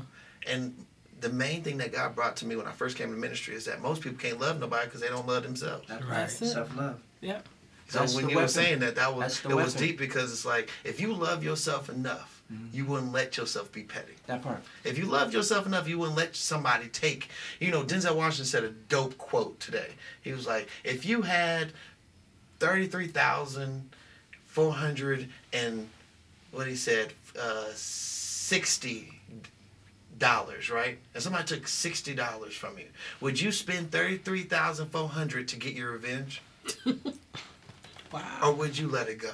And 0.47 0.85
the 1.21 1.29
main 1.29 1.63
thing 1.63 1.77
that 1.77 1.91
God 1.91 2.15
brought 2.15 2.35
to 2.37 2.45
me 2.45 2.55
when 2.55 2.65
I 2.65 2.71
first 2.71 2.97
came 2.97 3.11
to 3.11 3.17
ministry 3.17 3.55
is 3.55 3.65
that 3.65 3.81
most 3.81 4.01
people 4.01 4.17
can't 4.17 4.39
love 4.39 4.59
nobody 4.59 4.85
because 4.85 5.01
they 5.01 5.09
don't 5.09 5.27
love 5.27 5.43
themselves. 5.43 5.87
That's 5.87 6.03
Right. 6.03 6.11
right. 6.11 6.19
That's 6.21 6.41
it. 6.41 6.49
Self 6.51 6.75
love. 6.75 6.99
Yep. 7.21 7.47
So 7.89 7.99
That's 7.99 8.13
when 8.15 8.25
the 8.25 8.31
you 8.31 8.37
were 8.37 8.47
saying 8.47 8.79
that, 8.79 8.95
that 8.95 9.13
was 9.15 9.21
That's 9.21 9.39
the 9.41 9.49
it 9.49 9.55
was 9.55 9.73
deep 9.73 9.97
because 9.97 10.31
it's 10.31 10.45
like 10.45 10.69
if 10.83 10.99
you 10.99 11.11
love 11.11 11.43
yourself 11.43 11.89
enough, 11.89 12.43
mm-hmm. 12.53 12.67
you 12.71 12.85
wouldn't 12.85 13.11
let 13.11 13.35
yourself 13.35 13.71
be 13.71 13.81
petty. 13.81 14.13
That 14.27 14.43
part. 14.43 14.63
If 14.83 14.97
you 14.97 15.05
loved 15.05 15.33
yourself 15.33 15.65
enough, 15.65 15.87
you 15.87 15.97
wouldn't 15.97 16.15
let 16.15 16.35
somebody 16.35 16.87
take. 16.89 17.29
You 17.59 17.71
know, 17.71 17.83
Denzel 17.83 18.15
Washington 18.15 18.45
said 18.45 18.63
a 18.63 18.69
dope 18.69 19.17
quote 19.17 19.59
today. 19.59 19.89
He 20.21 20.31
was 20.31 20.45
like, 20.45 20.69
"If 20.83 21.03
you 21.03 21.23
had 21.23 21.73
thirty-three 22.59 23.07
thousand 23.07 23.89
four 24.45 24.71
hundred 24.71 25.29
and 25.51 25.89
what 26.51 26.67
he 26.67 26.75
said, 26.75 27.13
uh, 27.38 27.65
sixty 27.73 29.11
dollars, 30.18 30.69
right? 30.69 30.97
And 31.14 31.23
somebody 31.23 31.45
took 31.45 31.68
sixty 31.68 32.14
dollars 32.15 32.53
from 32.53 32.77
you, 32.77 32.85
would 33.22 33.39
you 33.39 33.51
spend 33.51 33.91
thirty-three 33.91 34.43
thousand 34.43 34.89
four 34.89 35.07
hundred 35.10 35.47
to 35.49 35.56
get 35.57 35.73
your 35.73 35.91
revenge, 35.91 36.41
Wow. 38.11 38.39
or 38.43 38.53
would 38.53 38.77
you 38.77 38.88
let 38.88 39.07
it 39.10 39.19
go?" 39.19 39.31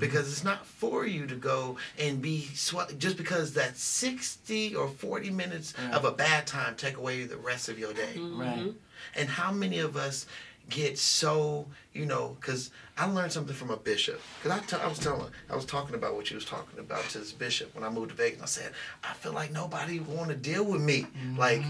because 0.00 0.26
it's 0.32 0.42
not 0.42 0.66
for 0.66 1.06
you 1.06 1.28
to 1.28 1.36
go 1.36 1.76
and 1.96 2.20
be 2.20 2.40
sw- 2.56 2.90
just 2.98 3.16
because 3.16 3.52
that 3.54 3.76
60 3.76 4.74
or 4.74 4.88
40 4.88 5.30
minutes 5.30 5.74
Yeah. 5.78 5.94
of 5.94 6.04
a 6.04 6.10
bad 6.10 6.44
time 6.48 6.74
take 6.74 6.96
away 6.96 7.22
the 7.22 7.36
rest 7.36 7.68
of 7.68 7.78
your 7.78 7.92
day 7.92 8.14
Right. 8.18 8.72
and 9.14 9.28
how 9.28 9.52
many 9.52 9.78
of 9.78 9.96
us 9.96 10.26
get 10.70 10.98
so 10.98 11.66
you 11.92 12.06
know 12.06 12.36
because 12.40 12.70
i 12.96 13.06
learned 13.06 13.32
something 13.32 13.54
from 13.54 13.70
a 13.70 13.76
bishop. 13.76 14.20
Because 14.42 14.58
I, 14.58 14.64
t- 14.64 14.82
I 14.82 14.86
was 14.86 14.98
telling 14.98 15.30
i 15.50 15.56
was 15.56 15.64
talking 15.64 15.94
about 15.94 16.14
what 16.14 16.30
you 16.30 16.36
was 16.36 16.44
talking 16.44 16.78
about 16.78 17.04
to 17.10 17.18
this 17.18 17.32
bishop 17.32 17.74
when 17.74 17.84
i 17.84 17.90
moved 17.90 18.10
to 18.10 18.16
vegas. 18.16 18.42
I 18.42 18.46
said 18.46 18.72
i 19.02 19.12
feel 19.14 19.32
like 19.32 19.52
nobody 19.52 20.00
want 20.00 20.30
to 20.30 20.36
deal 20.36 20.64
with 20.64 20.80
me. 20.80 21.02
Mm-hmm. 21.02 21.38
Like 21.38 21.62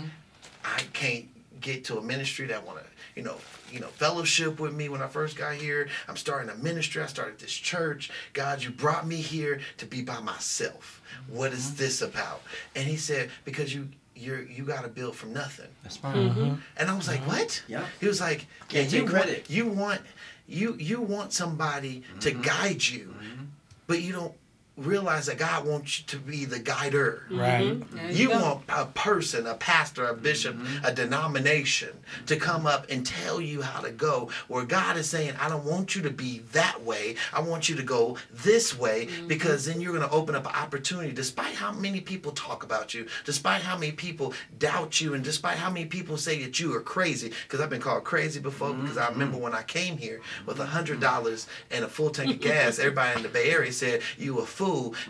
i 0.65 0.81
can't 0.93 1.27
get 1.61 1.85
to 1.85 1.99
a 1.99 2.03
ministry 2.03 2.47
that 2.47 2.65
want 2.67 2.79
to 2.79 2.85
you 3.17 3.23
know 3.23 3.37
you 3.71 3.81
know 3.81 3.89
fellowship 3.89 4.61
with 4.61 4.75
me. 4.75 4.89
When 4.89 5.03
i 5.03 5.09
first 5.09 5.37
got 5.37 5.55
here 5.55 5.89
i'm 6.09 6.17
starting 6.17 6.51
a 6.51 6.55
ministry. 6.57 7.03
I 7.03 7.07
started 7.07 7.39
this 7.39 7.53
church. 7.53 8.11
God 8.33 8.63
you 8.63 8.71
brought 8.71 9.07
me 9.07 9.17
here 9.17 9.61
to 9.79 9.87
be 9.87 10.03
by 10.03 10.21
myself. 10.21 11.03
What 11.29 11.53
is 11.53 11.67
mm-hmm. 11.67 11.77
this 11.77 12.03
about? 12.03 12.43
And 12.77 12.87
he 12.87 12.97
said 12.97 13.31
because 13.45 13.75
you 13.75 13.89
you're 14.15 14.43
you 14.43 14.65
got 14.65 14.83
to 14.83 14.89
build 14.89 15.17
from 15.17 15.33
nothing 15.33 15.69
That's 15.83 15.97
part. 15.97 16.17
Mm-hmm. 16.17 16.41
Uh-huh. 16.43 16.57
and 16.77 16.91
I 16.91 16.97
was 16.97 17.09
like, 17.09 17.21
uh-huh. 17.21 17.31
"What?" 17.31 17.63
Yeah. 17.69 17.87
He 18.01 18.07
was 18.07 18.21
like, 18.21 18.47
Can't 18.69 18.93
"Yeah, 18.93 19.01
you 19.01 19.07
credit. 19.07 19.39
Want, 19.39 19.51
you 19.51 19.67
want 19.67 20.01
you 20.47 20.77
you 20.79 21.01
want 21.01 21.33
somebody 21.33 22.03
to 22.21 22.31
mm-hmm. 22.31 22.43
guide 22.43 22.87
you, 22.87 23.15
mm-hmm. 23.19 23.45
but 23.87 24.01
you 24.01 24.13
don't 24.13 24.35
realize 24.77 25.27
that 25.27 25.39
God 25.39 25.67
wants 25.67 26.01
you 26.01 26.07
to 26.07 26.19
be 26.19 26.45
the 26.45 26.59
guider. 26.59 27.23
Right. 27.31 27.81
There 27.93 28.11
You 28.11 28.29
go. 28.29 28.41
want 28.41 28.65
a 28.69 28.87
person, 28.87 29.47
a 29.47 29.55
pastor, 29.55 30.07
a 30.07 30.15
bishop, 30.15 30.57
mm-hmm. 30.57 30.85
a 30.85 30.93
denomination 30.93 31.91
to 32.27 32.37
come 32.37 32.67
up 32.67 32.87
and 32.91 33.07
tell 33.07 33.41
you 33.41 33.63
how 33.63 33.81
to 33.81 33.93
go. 33.93 34.31
Where 34.49 34.65
God 34.65 34.97
is 34.97 35.09
saying, 35.09 35.35
I 35.41 35.49
don't 35.49 35.65
want 35.65 35.95
you 35.95 36.03
to 36.03 36.11
be 36.11 36.41
that 36.53 36.83
way. 36.83 37.15
I 37.33 37.41
want 37.41 37.69
you 37.69 37.77
to 37.77 37.85
go 37.85 38.17
this 38.33 38.77
way 38.77 39.07
mm-hmm. 39.07 39.29
because 39.29 39.65
then 39.65 39.81
you're 39.81 39.97
going 39.97 40.09
to 40.09 40.15
open 40.15 40.35
up 40.35 40.47
an 40.47 40.55
opportunity. 40.55 41.13
Despite 41.13 41.55
how 41.55 41.73
many 41.73 42.01
people 42.01 42.33
talk 42.33 42.65
about 42.65 42.95
you, 42.95 43.07
despite 43.25 43.63
how 43.63 43.79
many 43.79 43.93
people 43.93 44.35
doubt 44.59 45.01
you, 45.01 45.15
and 45.15 45.23
despite 45.23 45.57
how 45.57 45.71
many 45.71 45.87
people 45.87 46.17
say 46.17 46.43
that 46.43 46.59
you 46.59 46.75
are 46.75 46.81
crazy, 46.81 47.33
because 47.45 47.61
I've 47.61 47.71
been 47.71 47.81
called 47.81 48.03
crazy 48.03 48.41
before. 48.41 48.71
Mm-hmm. 48.71 48.83
Because 48.83 48.99
I 48.99 49.09
remember 49.09 49.39
when 49.39 49.55
I 49.55 49.63
came 49.63 49.99
here 49.99 50.21
with 50.47 50.59
a 50.59 50.67
hundred 50.67 50.99
dollars 50.99 51.47
and 51.71 51.85
a 51.85 51.89
full 51.89 52.11
tank 52.11 52.31
of 52.31 52.41
gas, 52.41 52.79
everybody 52.81 53.17
in 53.17 53.23
the 53.23 53.29
Bay 53.29 53.51
Area 53.51 53.73
said 53.73 54.03
you 54.19 54.41
a 54.41 54.47
fool, 54.47 54.64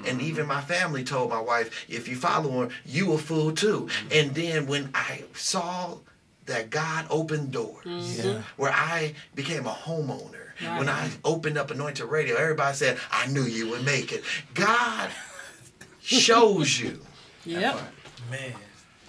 and 0.06 0.20
even 0.20 0.44
mm-hmm. 0.44 0.54
my 0.54 0.60
family 0.60 1.04
told 1.04 1.30
my 1.30 1.40
wife, 1.40 1.86
if 1.88 2.08
you 2.08 2.16
follow 2.16 2.62
him, 2.62 2.70
you 2.84 3.12
a 3.12 3.18
fool 3.18 3.52
too. 3.52 3.88
Mm-hmm. 3.88 4.08
And 4.12 4.34
then 4.34 4.66
when 4.66 4.90
I 4.94 5.24
saw 5.34 5.98
that 6.46 6.70
God 6.70 7.06
opened 7.10 7.52
doors, 7.52 7.84
mm-hmm. 7.86 8.28
Yeah. 8.28 8.42
where 8.56 8.72
I 8.72 9.14
became 9.34 9.66
a 9.66 9.72
homeowner, 9.72 10.44
when 10.78 10.88
I 10.88 11.10
opened 11.24 11.58
up 11.58 11.70
Anointed 11.70 12.06
Radio, 12.06 12.36
everybody 12.36 12.76
said, 12.76 12.98
I 13.10 13.26
knew 13.26 13.42
you 13.42 13.68
would 13.70 13.84
make 13.84 14.12
it. 14.12 14.22
God 14.54 15.10
shows 16.00 16.78
you 16.78 17.00
Yep. 17.44 17.78
Man. 18.30 18.54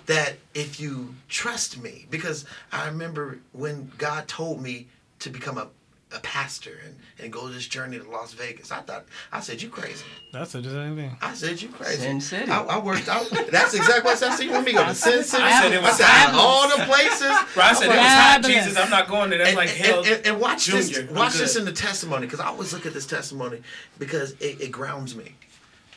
that 0.07 0.33
if 0.53 0.79
you 0.79 1.15
trust 1.29 1.81
me, 1.81 2.05
because 2.09 2.45
I 2.71 2.87
remember 2.87 3.39
when 3.53 3.91
God 3.97 4.27
told 4.27 4.61
me 4.61 4.87
to 5.19 5.29
become 5.29 5.57
a, 5.57 5.67
a 6.11 6.19
pastor 6.19 6.79
and, 6.85 6.95
and 7.19 7.33
go 7.33 7.47
this 7.49 7.67
journey 7.67 7.97
to 7.97 8.09
Las 8.09 8.33
Vegas, 8.33 8.71
I 8.71 8.79
thought, 8.81 9.05
I 9.31 9.39
said, 9.39 9.61
you 9.61 9.69
crazy. 9.69 10.05
That's 10.31 10.53
the 10.53 10.63
same 10.63 10.95
thing. 10.95 11.17
I 11.21 11.33
said, 11.33 11.61
you 11.61 11.69
crazy. 11.69 12.01
Sin 12.01 12.21
City. 12.21 12.51
I, 12.51 12.63
I 12.63 12.77
worked 12.79 13.09
out. 13.09 13.27
That's 13.51 13.73
exactly 13.73 14.03
what 14.03 14.21
I 14.21 14.35
said. 14.35 14.43
You 14.43 14.51
want 14.51 14.65
me 14.65 14.71
to 14.73 14.77
go 14.77 14.85
to 14.85 14.95
Sin 14.95 15.23
City? 15.23 15.43
I 15.43 15.61
said 15.61 15.73
it 15.73 15.81
was 15.81 15.99
I 15.99 16.25
said, 16.25 16.35
all 16.35 16.69
the 16.69 16.83
places. 16.85 17.33
Bro, 17.53 17.63
I 17.63 17.73
said 17.73 17.85
it 17.85 17.89
was 17.89 17.97
hot. 17.97 18.43
Jesus, 18.43 18.77
I'm 18.77 18.89
not 18.89 19.07
going 19.07 19.29
there. 19.31 19.39
That's 19.39 19.49
and, 19.49 19.57
like 19.57 19.69
hell. 19.69 20.03
and- 20.05 20.25
and 20.25 20.39
watch 20.39 20.67
this. 20.67 20.89
Junior. 20.89 21.09
I'm 21.09 21.15
Watch 21.15 21.33
this 21.33 21.55
in 21.55 21.65
the 21.65 21.71
testimony, 21.73 22.27
because 22.27 22.39
I 22.39 22.47
always 22.47 22.71
look 22.71 22.85
at 22.85 22.93
this 22.93 23.05
testimony 23.07 23.61
because 23.97 24.33
it, 24.33 24.61
it 24.61 24.71
grounds 24.71 25.15
me. 25.15 25.35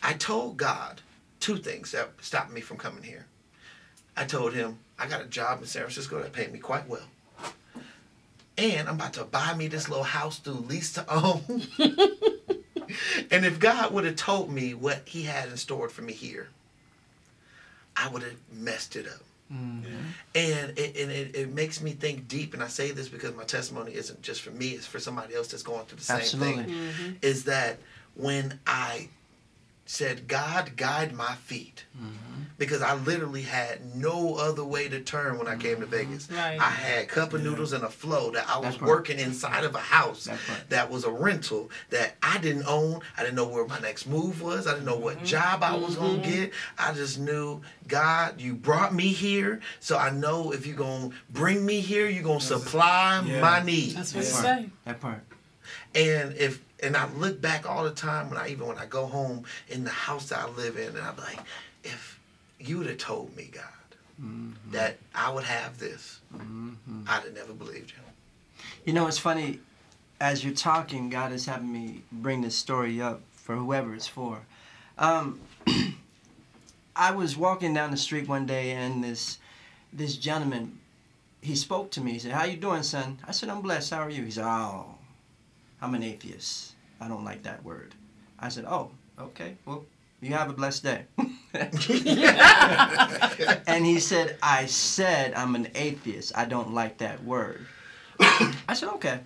I 0.03 0.15
told 0.15 0.57
God 0.57 1.01
two 1.41 1.57
things 1.59 1.93
that 1.93 2.11
stopped 2.21 2.51
me 2.51 2.61
from 2.61 2.77
coming 2.79 3.03
here. 3.03 3.27
I 4.17 4.25
told 4.25 4.53
him 4.53 4.79
I 4.99 5.07
got 5.07 5.21
a 5.23 5.27
job 5.27 5.61
in 5.61 5.67
San 5.67 5.83
Francisco 5.83 6.21
that 6.21 6.33
paid 6.33 6.53
me 6.53 6.59
quite 6.59 6.89
well, 6.89 7.07
and 8.59 8.89
I'm 8.89 8.97
about 8.97 9.15
to 9.15 9.25
buy 9.25 9.55
me 9.55 9.69
this 9.69 9.89
little 9.89 10.05
house 10.05 10.39
through 10.39 10.55
lease 10.55 10.93
to 10.95 11.05
own. 11.13 11.63
and 13.31 13.47
if 13.47 13.59
God 13.59 13.93
would 13.93 14.05
have 14.05 14.17
told 14.17 14.51
me 14.51 14.75
what 14.75 15.03
He 15.07 15.23
had 15.23 15.49
in 15.49 15.57
store 15.57 15.89
for 15.89 16.03
me 16.03 16.13
here, 16.13 16.49
I 17.97 18.09
would 18.09 18.23
have 18.23 18.37
messed 18.53 18.97
it 18.97 19.07
up. 19.07 19.23
Mm-hmm. 19.53 19.87
And 20.35 20.79
it, 20.79 20.97
and 20.97 21.11
it, 21.11 21.35
it 21.35 21.55
makes 21.55 21.81
me 21.81 21.93
think 21.93 22.29
deep, 22.29 22.53
and 22.53 22.63
I 22.63 22.69
say 22.69 22.91
this 22.91 23.09
because 23.09 23.35
my 23.35 23.45
testimony 23.45 23.95
isn't 23.95 24.21
just 24.21 24.43
for 24.43 24.51
me, 24.51 24.71
it's 24.71 24.87
for 24.87 24.99
somebody 24.99 25.35
else 25.35 25.49
that's 25.49 25.63
going 25.63 25.87
through 25.87 25.99
the 25.99 26.05
same 26.05 26.17
Absolutely. 26.19 26.65
thing. 26.65 27.19
Is 27.23 27.45
that 27.45 27.79
when 28.15 28.59
I 28.67 29.09
said, 29.89 30.29
God, 30.29 30.77
guide 30.77 31.15
my 31.15 31.35
feet, 31.35 31.87
mm-hmm. 31.97 32.43
because 32.59 32.83
I 32.83 32.95
literally 32.95 33.41
had 33.41 33.97
no 33.97 34.35
other 34.35 34.63
way 34.63 34.87
to 34.87 35.01
turn 35.01 35.39
when 35.39 35.49
I 35.49 35.57
came 35.57 35.81
to 35.81 35.87
mm-hmm. 35.87 35.91
Vegas. 35.91 36.31
Right. 36.31 36.61
I 36.61 36.69
had 36.69 37.09
cup 37.09 37.33
of 37.33 37.43
noodles 37.43 37.73
and 37.73 37.83
a 37.83 37.89
flow 37.89 38.31
that 38.33 38.47
I 38.47 38.59
was 38.59 38.65
That's 38.65 38.83
right. 38.83 38.89
working 38.89 39.19
inside 39.19 39.65
of 39.65 39.75
a 39.75 39.81
house 39.81 40.29
right. 40.29 40.39
that 40.69 40.91
was 40.91 41.05
a 41.05 41.11
rental 41.11 41.71
that 41.89 42.17
I 42.23 42.37
didn't 42.37 42.67
own. 42.67 43.01
I 43.17 43.23
didn't 43.23 43.37
know 43.37 43.49
where 43.49 43.67
my 43.67 43.81
next 43.81 44.07
move 44.07 44.43
was. 44.43 44.67
I 44.67 44.73
didn't 44.73 44.85
know 44.85 44.99
what 44.99 45.17
mm-hmm. 45.17 45.25
job 45.25 45.63
I 45.63 45.75
was 45.75 45.97
gonna 45.97 46.19
get. 46.19 46.53
I 46.79 46.93
just 46.93 47.19
knew 47.19 47.63
God, 47.87 48.43
you 48.43 48.55
brought 48.55 48.95
me 48.95 49.09
here, 49.09 49.61
so 49.81 49.97
I 49.97 50.11
know 50.11 50.53
if 50.53 50.67
you're 50.67 50.77
gonna 50.77 51.11
bring 51.31 51.65
me 51.65 51.81
here, 51.81 52.07
you're 52.11 52.23
gonna 52.23 52.41
supply 52.41 53.23
Yeah. 53.25 53.41
my 53.41 53.63
needs. 53.63 53.95
That's 53.95 54.15
what 54.15 54.25
That 54.25 54.29
you 54.29 54.35
part. 54.35 54.45
say. 54.45 54.71
That 54.85 55.01
part. 55.01 55.25
And 55.95 56.35
if 56.35 56.63
and 56.83 56.97
I 56.97 57.09
look 57.15 57.41
back 57.41 57.69
all 57.69 57.85
the 57.85 57.91
time 57.91 58.31
when 58.31 58.39
I 58.39 58.49
even 58.49 58.67
when 58.67 58.79
I 58.79 58.87
go 58.87 59.07
home 59.07 59.45
in 59.69 59.85
the 59.85 59.91
house 59.91 60.29
that 60.29 60.39
I 60.39 60.49
live 60.51 60.77
in, 60.77 60.89
and 60.89 60.99
I'm 60.99 61.17
like, 61.17 61.41
if 61.85 62.19
you 62.61 62.79
would 62.79 62.87
have 62.87 62.99
told 62.99 63.37
me, 63.37 63.51
God, 63.53 63.65
that 64.71 64.99
I 65.15 65.31
would 65.31 65.45
have 65.45 65.79
this, 65.79 66.21
I'd 66.35 67.23
have 67.23 67.35
never 67.35 67.53
believed 67.53 67.93
you. 67.93 68.63
You 68.85 68.93
know, 68.93 69.07
it's 69.07 69.19
funny. 69.19 69.61
As 70.21 70.45
you're 70.45 70.55
talking, 70.55 71.11
God 71.11 71.31
is 71.31 71.47
having 71.47 71.73
me 71.73 72.03
bring 72.11 72.41
this 72.43 72.57
story 72.57 73.01
up 73.01 73.21
for 73.33 73.55
whoever 73.55 73.95
it's 73.95 74.09
for. 74.09 74.41
Um, 74.99 75.41
I 76.97 77.13
was 77.13 77.37
walking 77.37 77.73
down 77.73 77.93
the 77.93 77.97
street 77.97 78.29
one 78.29 78.45
day, 78.45 78.73
and 78.73 79.05
this 79.05 79.39
this 79.93 80.17
gentleman, 80.17 80.81
he 81.41 81.55
spoke 81.55 81.93
to 81.93 82.01
me. 82.01 82.13
He 82.13 82.19
said, 82.19 82.33
"How 82.33 82.45
you 82.45 82.57
doing, 82.57 82.83
son?" 82.83 83.19
I 83.27 83.33
said, 83.33 83.49
"I'm 83.49 83.63
blessed. 83.63 83.91
How 83.91 84.01
are 84.01 84.11
you?" 84.11 84.25
He 84.25 84.33
said, 84.33 84.45
"Oh, 84.45 84.98
I'm 85.81 85.95
an 85.95 86.03
atheist. 86.03 86.75
I 87.01 87.09
don't 87.09 87.25
like 87.25 87.43
that 87.45 87.65
word." 87.65 87.95
I 88.39 88.49
said, 88.49 88.65
"Oh, 88.67 88.91
okay. 89.19 89.57
Well, 89.65 89.85
you 90.21 90.35
have 90.35 90.51
a 90.51 90.53
blessed 90.53 90.83
day." 90.85 91.05
and 93.67 93.87
he 93.87 94.01
said, 94.01 94.37
"I 94.43 94.67
said 94.67 95.35
I'm 95.35 95.55
an 95.55 95.69
atheist. 95.75 96.33
I 96.37 96.45
don't 96.45 96.75
like 96.75 96.99
that 96.99 97.25
word." 97.25 97.67
I 98.21 98.75
said, 98.75 98.89
okay. 98.95 99.21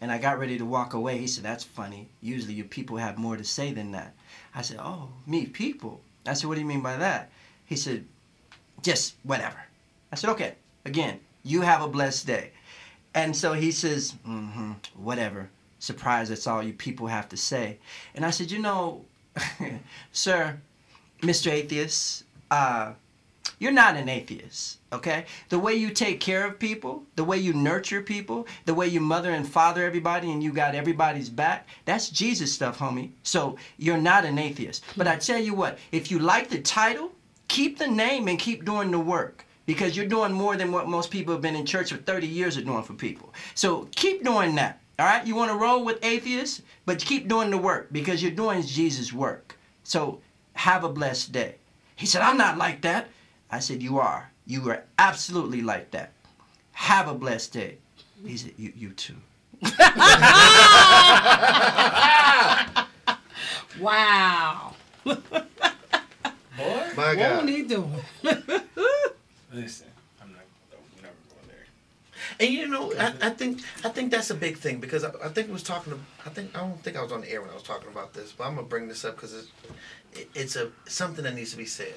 And 0.00 0.10
I 0.10 0.18
got 0.18 0.38
ready 0.38 0.58
to 0.58 0.64
walk 0.64 0.94
away. 0.94 1.18
He 1.18 1.26
said, 1.26 1.44
that's 1.44 1.64
funny. 1.64 2.08
Usually 2.20 2.54
you 2.54 2.64
people 2.64 2.96
have 2.96 3.16
more 3.16 3.36
to 3.36 3.44
say 3.44 3.72
than 3.72 3.92
that. 3.92 4.14
I 4.54 4.62
said, 4.62 4.78
oh, 4.80 5.08
me 5.26 5.46
people. 5.46 6.00
I 6.26 6.34
said, 6.34 6.48
what 6.48 6.54
do 6.54 6.60
you 6.60 6.66
mean 6.66 6.82
by 6.82 6.96
that? 6.96 7.30
He 7.64 7.76
said, 7.76 8.04
just 8.82 9.14
whatever. 9.22 9.56
I 10.10 10.16
said, 10.16 10.30
okay. 10.30 10.54
Again, 10.84 11.20
you 11.44 11.60
have 11.62 11.82
a 11.82 11.88
blessed 11.88 12.26
day. 12.26 12.50
And 13.16 13.34
so 13.34 13.54
he 13.54 13.72
says, 13.72 14.14
mm-hmm, 14.28 14.72
whatever. 14.94 15.48
Surprise, 15.78 16.28
that's 16.28 16.46
all 16.46 16.62
you 16.62 16.74
people 16.74 17.06
have 17.06 17.30
to 17.30 17.36
say. 17.36 17.78
And 18.14 18.26
I 18.26 18.30
said, 18.30 18.50
you 18.50 18.58
know, 18.58 19.06
sir, 20.12 20.58
Mr. 21.22 21.50
Atheist, 21.50 22.24
uh, 22.50 22.92
you're 23.58 23.72
not 23.72 23.96
an 23.96 24.10
atheist, 24.10 24.78
okay? 24.92 25.24
The 25.48 25.58
way 25.58 25.74
you 25.74 25.90
take 25.90 26.20
care 26.20 26.46
of 26.46 26.58
people, 26.58 27.04
the 27.14 27.24
way 27.24 27.38
you 27.38 27.54
nurture 27.54 28.02
people, 28.02 28.46
the 28.66 28.74
way 28.74 28.86
you 28.86 29.00
mother 29.00 29.30
and 29.30 29.48
father 29.48 29.82
everybody 29.82 30.30
and 30.30 30.42
you 30.42 30.52
got 30.52 30.74
everybody's 30.74 31.30
back, 31.30 31.66
that's 31.86 32.10
Jesus 32.10 32.52
stuff, 32.52 32.78
homie. 32.78 33.12
So 33.22 33.56
you're 33.78 33.96
not 33.96 34.26
an 34.26 34.38
atheist. 34.38 34.84
But 34.94 35.08
I 35.08 35.16
tell 35.16 35.40
you 35.40 35.54
what, 35.54 35.78
if 35.90 36.10
you 36.10 36.18
like 36.18 36.50
the 36.50 36.60
title, 36.60 37.12
keep 37.48 37.78
the 37.78 37.88
name 37.88 38.28
and 38.28 38.38
keep 38.38 38.66
doing 38.66 38.90
the 38.90 38.98
work 38.98 39.45
because 39.66 39.96
you're 39.96 40.06
doing 40.06 40.32
more 40.32 40.56
than 40.56 40.72
what 40.72 40.88
most 40.88 41.10
people 41.10 41.34
have 41.34 41.42
been 41.42 41.56
in 41.56 41.66
church 41.66 41.90
for 41.92 41.98
30 41.98 42.26
years 42.26 42.56
are 42.56 42.62
doing 42.62 42.82
for 42.82 42.94
people. 42.94 43.32
So 43.54 43.88
keep 43.94 44.24
doing 44.24 44.54
that. 44.54 44.80
All 44.98 45.06
right? 45.06 45.26
You 45.26 45.34
want 45.34 45.50
to 45.50 45.56
roll 45.56 45.84
with 45.84 46.02
atheists, 46.04 46.62
but 46.86 46.98
keep 46.98 47.28
doing 47.28 47.50
the 47.50 47.58
work 47.58 47.88
because 47.92 48.22
you're 48.22 48.30
doing 48.32 48.62
Jesus' 48.62 49.12
work. 49.12 49.58
So 49.84 50.20
have 50.54 50.84
a 50.84 50.88
blessed 50.88 51.32
day. 51.32 51.56
He 51.96 52.06
said, 52.06 52.22
I'm 52.22 52.38
not 52.38 52.58
like 52.58 52.82
that. 52.82 53.08
I 53.50 53.60
said, 53.60 53.82
You 53.82 53.98
are. 53.98 54.30
You 54.46 54.68
are 54.70 54.84
absolutely 54.98 55.62
like 55.62 55.90
that. 55.90 56.12
Have 56.72 57.08
a 57.08 57.14
blessed 57.14 57.52
day. 57.52 57.78
He 58.24 58.36
said, 58.36 58.52
You, 58.56 58.72
you 58.74 58.90
too. 58.90 59.16
Wow. 63.80 64.74
Boy, 65.04 65.16
My 66.96 67.14
God. 67.14 67.36
Won't 67.36 67.48
he 67.50 67.62
do 67.62 67.86
it? 68.22 68.62
listen, 69.52 69.86
I'm 70.22 70.32
not. 70.32 70.42
I'm 70.72 71.02
never 71.02 71.14
going 71.28 71.48
there. 71.48 71.66
And 72.40 72.50
you 72.50 72.68
know, 72.68 72.92
I, 72.98 73.14
I 73.28 73.30
think 73.30 73.60
I 73.84 73.88
think 73.88 74.10
that's 74.10 74.30
a 74.30 74.34
big 74.34 74.58
thing 74.58 74.78
because 74.80 75.04
I, 75.04 75.10
I 75.24 75.28
think 75.28 75.48
I 75.48 75.52
was 75.52 75.62
talking 75.62 75.92
to 75.92 75.98
I 76.24 76.30
think 76.30 76.56
I 76.56 76.60
don't 76.60 76.82
think 76.82 76.96
I 76.96 77.02
was 77.02 77.12
on 77.12 77.20
the 77.22 77.30
air 77.30 77.40
when 77.40 77.50
I 77.50 77.54
was 77.54 77.62
talking 77.62 77.88
about 77.88 78.12
this, 78.14 78.32
but 78.32 78.44
I'm 78.44 78.54
gonna 78.56 78.66
bring 78.66 78.88
this 78.88 79.04
up 79.04 79.16
because 79.16 79.34
it's 79.34 79.48
it, 80.12 80.28
it's 80.34 80.56
a 80.56 80.70
something 80.86 81.24
that 81.24 81.34
needs 81.34 81.50
to 81.52 81.56
be 81.56 81.66
said. 81.66 81.94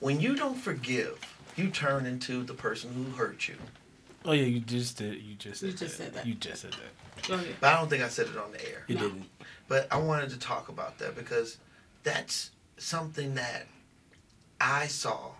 When 0.00 0.20
you 0.20 0.34
don't 0.34 0.56
forgive, 0.56 1.18
you 1.56 1.68
turn 1.68 2.06
into 2.06 2.42
the 2.42 2.54
person 2.54 2.92
who 2.92 3.16
hurt 3.16 3.46
you. 3.48 3.54
Oh 4.24 4.32
yeah, 4.32 4.44
you 4.44 4.60
just 4.60 4.98
did. 4.98 5.20
You 5.22 5.34
just 5.34 5.60
said 5.60 5.66
You 5.66 5.72
just 5.76 5.98
that. 5.98 6.04
said 6.04 6.14
that. 6.14 6.26
You 6.26 6.34
just 6.34 6.62
said 6.62 6.72
that. 6.72 7.28
Go 7.28 7.34
ahead. 7.34 7.54
But 7.60 7.74
I 7.74 7.78
don't 7.78 7.88
think 7.88 8.02
I 8.02 8.08
said 8.08 8.26
it 8.26 8.36
on 8.36 8.52
the 8.52 8.68
air. 8.68 8.84
You 8.88 8.96
didn't. 8.96 9.24
But 9.68 9.86
I 9.92 9.96
wanted 9.98 10.30
to 10.30 10.38
talk 10.38 10.68
about 10.68 10.98
that 10.98 11.14
because 11.16 11.58
that's 12.02 12.50
something 12.78 13.34
that 13.34 13.66
I 14.60 14.86
saw 14.86 15.30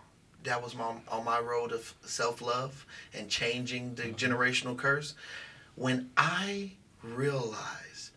that 0.45 0.63
was 0.63 0.75
my, 0.75 0.95
on 1.09 1.25
my 1.25 1.41
road 1.41 1.73
of 1.73 1.95
self 2.05 2.43
love 2.43 2.87
and 3.15 3.29
changing 3.29 3.95
the 3.95 4.05
mm-hmm. 4.05 4.15
generational 4.15 4.77
curse. 4.77 5.15
When 5.75 6.11
I 6.17 6.73
realized 7.03 8.11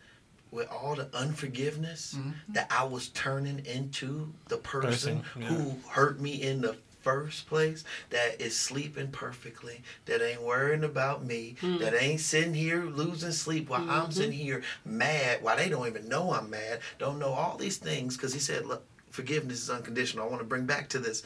with 0.50 0.68
all 0.68 0.94
the 0.94 1.08
unforgiveness 1.14 2.14
mm-hmm. 2.16 2.30
that 2.52 2.70
I 2.70 2.84
was 2.84 3.08
turning 3.08 3.64
into 3.66 4.32
the 4.48 4.56
person, 4.56 5.20
Person, 5.20 5.42
yeah. 5.42 5.48
who 5.48 5.76
hurt 5.88 6.20
me 6.20 6.42
in 6.42 6.60
the 6.60 6.76
first 7.00 7.46
place 7.46 7.84
that 8.10 8.40
is 8.40 8.58
sleeping 8.58 9.06
perfectly 9.12 9.80
that 10.06 10.20
ain't 10.20 10.42
worrying 10.42 10.82
about 10.82 11.24
me 11.24 11.54
mm. 11.60 11.78
that 11.78 11.94
ain't 11.94 12.18
sitting 12.18 12.52
here 12.52 12.82
losing 12.82 13.30
sleep 13.30 13.70
while 13.70 13.82
i'm 13.82 13.86
mm-hmm. 13.86 14.10
sitting 14.10 14.32
here 14.32 14.60
mad 14.84 15.40
while 15.40 15.56
they 15.56 15.68
don't 15.68 15.86
even 15.86 16.08
know 16.08 16.32
i'm 16.32 16.50
mad 16.50 16.80
don't 16.98 17.20
know 17.20 17.28
all 17.28 17.56
these 17.56 17.76
things 17.76 18.16
because 18.16 18.34
he 18.34 18.40
said 18.40 18.66
look 18.66 18.82
forgiveness 19.16 19.62
is 19.62 19.70
unconditional. 19.70 20.26
I 20.26 20.28
want 20.28 20.40
to 20.40 20.46
bring 20.46 20.66
back 20.66 20.90
to 20.90 20.98
this 20.98 21.22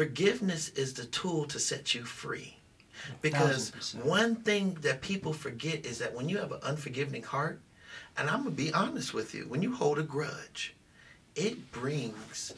forgiveness 0.00 0.70
is 0.70 0.94
the 0.94 1.04
tool 1.04 1.44
to 1.44 1.58
set 1.58 1.94
you 1.94 2.02
free 2.04 2.56
because 3.20 3.94
one 4.02 4.34
thing 4.34 4.74
that 4.80 5.02
people 5.02 5.34
forget 5.34 5.84
is 5.84 5.98
that 5.98 6.14
when 6.14 6.26
you 6.26 6.38
have 6.38 6.52
an 6.52 6.60
unforgiving 6.62 7.22
heart 7.22 7.60
and 8.16 8.30
i'm 8.30 8.44
gonna 8.44 8.50
be 8.50 8.72
honest 8.72 9.12
with 9.12 9.34
you 9.34 9.42
when 9.42 9.60
you 9.60 9.74
hold 9.74 9.98
a 9.98 10.02
grudge 10.02 10.74
it 11.36 11.70
brings 11.70 12.54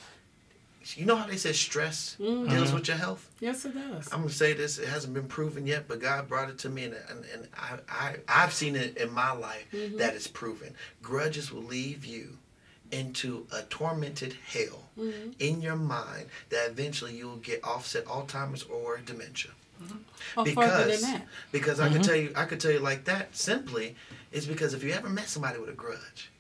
you 0.95 1.05
know 1.05 1.17
how 1.17 1.27
they 1.27 1.37
say 1.37 1.53
stress 1.53 2.17
mm-hmm. 2.21 2.49
deals 2.49 2.73
with 2.73 2.87
your 2.87 2.97
health 2.97 3.29
Yes, 3.43 3.65
it 3.65 3.75
does. 3.75 4.09
I'm 4.13 4.21
gonna 4.21 4.31
say 4.31 4.53
this. 4.53 4.79
It 4.79 4.87
hasn't 4.87 5.15
been 5.15 5.27
proven 5.27 5.67
yet, 5.67 5.89
but 5.89 6.01
God 6.01 6.29
brought 6.29 6.49
it 6.49 6.59
to 6.61 6.69
me, 6.69 6.85
and 6.85 6.95
and, 7.11 7.25
and 7.35 7.49
I, 7.59 7.79
I 7.89 8.17
I've 8.29 8.53
seen 8.53 8.77
it 8.77 8.97
in 8.97 9.11
my 9.11 9.33
life 9.33 9.67
mm-hmm. 9.73 9.97
that 9.99 10.15
it's 10.15 10.29
proven. 10.29 10.77
Grudges 11.03 11.51
will 11.51 11.65
leave 11.65 12.05
you 12.05 12.39
into 12.93 13.47
a 13.53 13.63
tormented 13.63 14.37
hell 14.47 14.85
mm-hmm. 14.99 15.31
in 15.39 15.61
your 15.61 15.77
mind 15.77 16.27
that 16.51 16.71
eventually 16.71 17.15
you'll 17.15 17.37
get 17.37 17.65
offset 17.65 18.05
Alzheimer's 18.05 18.63
or 18.65 18.99
dementia. 18.99 19.53
Mm-hmm. 19.83 20.41
Or 20.41 20.47
further 20.47 20.93
than 20.93 21.01
that. 21.01 21.27
because 21.51 21.81
I 21.81 21.89
could 21.89 22.03
mm-hmm. 22.03 22.03
tell 22.03 22.17
you, 22.17 22.33
I 22.37 22.45
could 22.45 22.61
tell 22.61 22.71
you 22.71 22.79
like 22.79 23.05
that 23.05 23.35
simply 23.35 23.97
is 24.31 24.47
because 24.47 24.75
if 24.75 24.85
you 24.85 24.93
ever 24.93 25.09
met 25.09 25.29
somebody 25.29 25.59
with 25.59 25.71
a 25.71 25.75
grudge, 25.75 26.31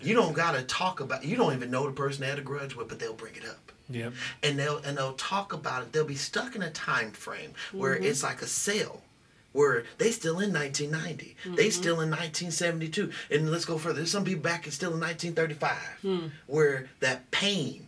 you 0.00 0.14
don't 0.14 0.34
gotta 0.34 0.62
talk 0.62 1.00
about. 1.00 1.24
You 1.24 1.36
don't 1.36 1.54
even 1.54 1.70
know 1.70 1.86
the 1.86 1.92
person 1.92 2.22
they 2.22 2.28
had 2.28 2.38
a 2.38 2.42
grudge 2.42 2.76
with, 2.76 2.88
but 2.88 2.98
they'll 2.98 3.14
bring 3.14 3.34
it 3.36 3.44
up 3.44 3.72
Yep. 3.90 4.14
and 4.42 4.58
they'll 4.58 4.78
and 4.78 4.96
they'll 4.96 5.14
talk 5.14 5.52
about 5.52 5.82
it. 5.82 5.92
They'll 5.92 6.04
be 6.04 6.14
stuck 6.14 6.56
in 6.56 6.62
a 6.62 6.70
time 6.70 7.10
frame 7.10 7.52
where 7.72 7.94
it's 7.94 8.22
like 8.22 8.42
a 8.42 8.46
sale, 8.46 9.02
where 9.54 9.84
they 9.98 10.10
still 10.10 10.40
in 10.40 10.52
1990, 10.52 11.36
they 11.44 11.50
mm-hmm. 11.50 11.70
still 11.70 12.00
in 12.00 12.10
1972, 12.10 13.10
and 13.30 13.50
let's 13.50 13.64
go 13.64 13.78
further. 13.78 13.96
There's 13.96 14.10
some 14.10 14.24
people 14.24 14.42
back 14.42 14.66
in 14.66 14.72
still 14.72 14.92
in 14.92 15.00
1935, 15.00 15.78
hmm. 16.02 16.26
where 16.46 16.90
that 17.00 17.30
pain 17.30 17.86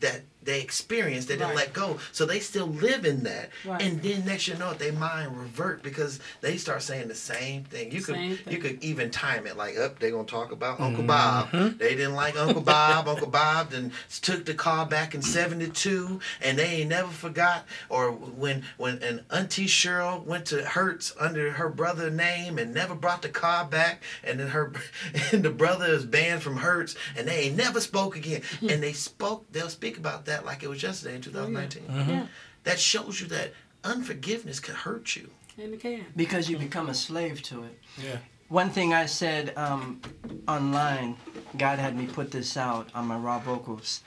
that 0.00 0.22
they 0.46 0.60
experienced, 0.60 1.28
they 1.28 1.34
didn't 1.34 1.48
Right. 1.48 1.56
let 1.56 1.72
go, 1.72 1.98
so 2.12 2.24
they 2.24 2.40
still 2.40 2.66
live 2.66 3.04
in 3.04 3.24
that. 3.24 3.50
Right. 3.64 3.82
And 3.82 4.02
then 4.02 4.24
next 4.24 4.48
you 4.48 4.54
know 4.54 4.70
it, 4.70 4.78
they 4.78 4.90
mind 4.90 5.38
revert 5.38 5.82
because 5.82 6.20
they 6.40 6.56
start 6.56 6.82
saying 6.82 7.08
the 7.08 7.14
same 7.14 7.64
thing. 7.64 7.92
You 7.92 8.02
could 8.02 8.14
thing. 8.16 8.38
you 8.48 8.58
could 8.58 8.82
even 8.82 9.10
time 9.10 9.46
it 9.46 9.56
like 9.56 9.76
up. 9.76 9.98
They're 9.98 10.10
gonna 10.10 10.24
talk 10.24 10.52
about 10.52 10.80
Uncle 10.80 11.04
mm-hmm. 11.04 11.52
Bob. 11.52 11.78
They 11.78 11.94
didn't 11.94 12.14
like 12.14 12.38
Uncle 12.38 12.62
Bob. 12.62 13.08
Uncle 13.08 13.28
Bob 13.28 13.70
then 13.70 13.92
took 14.22 14.44
the 14.44 14.54
car 14.54 14.86
back 14.86 15.14
in 15.14 15.22
'72, 15.22 16.20
and 16.42 16.58
they 16.58 16.66
ain't 16.80 16.90
never 16.90 17.10
forgot. 17.10 17.66
Or 17.88 18.12
when 18.12 18.64
when 18.76 19.02
an 19.02 19.24
Auntie 19.30 19.66
Cheryl 19.66 20.24
went 20.24 20.46
to 20.46 20.64
Hertz 20.64 21.14
under 21.18 21.52
her 21.52 21.68
brother 21.68 22.10
name 22.10 22.58
and 22.58 22.72
never 22.72 22.94
brought 22.94 23.22
the 23.22 23.28
car 23.28 23.64
back, 23.64 24.02
and 24.22 24.38
then 24.40 24.48
her 24.48 24.72
and 25.32 25.42
the 25.42 25.50
brother 25.50 25.86
is 25.86 26.04
banned 26.04 26.42
from 26.42 26.56
Hertz, 26.56 26.96
and 27.16 27.26
they 27.26 27.46
ain't 27.46 27.56
never 27.56 27.80
spoke 27.80 28.16
again. 28.16 28.42
and 28.60 28.82
they 28.82 28.92
spoke. 28.92 29.50
They'll 29.52 29.68
speak 29.68 29.98
about 29.98 30.26
that 30.26 30.35
like 30.44 30.62
it 30.62 30.68
was 30.68 30.82
yesterday 30.82 31.14
in 31.16 31.22
2019. 31.22 31.82
Yeah, 32.08 32.26
That 32.64 32.78
shows 32.78 33.20
you 33.20 33.26
that 33.28 33.52
unforgiveness 33.84 34.60
can 34.60 34.74
hurt 34.74 35.16
you. 35.16 35.30
and 35.58 35.72
it 35.74 35.80
can. 35.80 36.04
Because 36.14 36.50
you 36.50 36.58
become 36.58 36.88
a 36.88 36.94
slave 36.94 37.42
to 37.44 37.62
it. 37.64 37.78
Yeah. 38.02 38.18
One 38.48 38.70
thing 38.70 38.92
I 38.94 39.06
said 39.06 39.52
um, 39.56 40.00
online, 40.46 41.16
God 41.56 41.78
had 41.78 41.96
me 41.96 42.06
put 42.06 42.30
this 42.30 42.56
out 42.56 42.88
on 42.94 43.06
my 43.06 43.16
raw 43.16 43.38
vocals. 43.40 44.02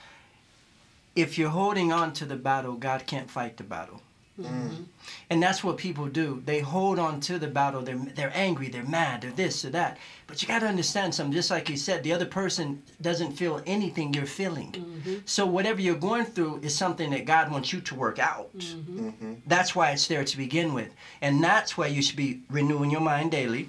If 1.16 1.36
you're 1.36 1.50
holding 1.50 1.92
on 1.92 2.12
to 2.14 2.24
the 2.24 2.36
battle, 2.36 2.74
God 2.74 3.06
can't 3.06 3.30
fight 3.30 3.56
the 3.56 3.64
battle. 3.64 4.00
Mm-hmm. 4.40 4.82
And 5.30 5.42
that's 5.42 5.62
what 5.62 5.76
people 5.76 6.06
do. 6.06 6.42
They 6.44 6.60
hold 6.60 6.98
on 6.98 7.20
to 7.20 7.38
the 7.38 7.46
battle. 7.46 7.82
They're, 7.82 7.96
they're 7.96 8.32
angry. 8.34 8.68
They're 8.68 8.84
mad. 8.84 9.22
They're 9.22 9.30
this 9.30 9.64
or 9.64 9.70
that. 9.70 9.98
But 10.26 10.42
you 10.42 10.48
got 10.48 10.60
to 10.60 10.66
understand 10.66 11.14
something. 11.14 11.32
Just 11.32 11.50
like 11.50 11.68
you 11.68 11.76
said, 11.76 12.02
the 12.02 12.12
other 12.12 12.26
person 12.26 12.82
doesn't 13.00 13.32
feel 13.32 13.62
anything 13.66 14.12
you're 14.12 14.26
feeling. 14.26 14.72
Mm-hmm. 14.72 15.14
So 15.24 15.46
whatever 15.46 15.80
you're 15.80 15.96
going 15.96 16.24
through 16.24 16.60
is 16.62 16.76
something 16.76 17.10
that 17.10 17.24
God 17.26 17.50
wants 17.50 17.72
you 17.72 17.80
to 17.80 17.94
work 17.94 18.18
out. 18.18 18.56
Mm-hmm. 18.56 19.34
That's 19.46 19.74
why 19.74 19.90
it's 19.92 20.06
there 20.06 20.24
to 20.24 20.36
begin 20.36 20.74
with. 20.74 20.92
And 21.20 21.42
that's 21.42 21.76
why 21.76 21.86
you 21.86 22.02
should 22.02 22.16
be 22.16 22.40
renewing 22.50 22.90
your 22.90 23.00
mind 23.00 23.30
daily. 23.30 23.68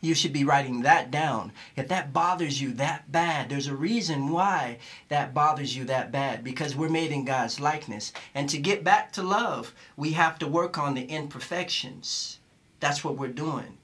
You 0.00 0.14
should 0.14 0.32
be 0.32 0.44
writing 0.44 0.82
that 0.82 1.10
down. 1.10 1.52
If 1.74 1.88
that 1.88 2.12
bothers 2.12 2.60
you 2.60 2.72
that 2.74 3.10
bad, 3.10 3.48
there's 3.48 3.66
a 3.66 3.74
reason 3.74 4.28
why 4.28 4.78
that 5.08 5.34
bothers 5.34 5.76
you 5.76 5.84
that 5.84 6.12
bad 6.12 6.44
because 6.44 6.76
we're 6.76 6.88
made 6.88 7.10
in 7.10 7.24
God's 7.24 7.58
likeness. 7.58 8.12
And 8.34 8.48
to 8.48 8.58
get 8.58 8.84
back 8.84 9.12
to 9.12 9.22
love, 9.22 9.74
we 9.96 10.12
have 10.12 10.38
to 10.40 10.46
work 10.46 10.78
on 10.78 10.94
the 10.94 11.06
imperfections. 11.06 12.38
That's 12.80 13.02
what 13.02 13.16
we're 13.16 13.28
doing. 13.28 13.77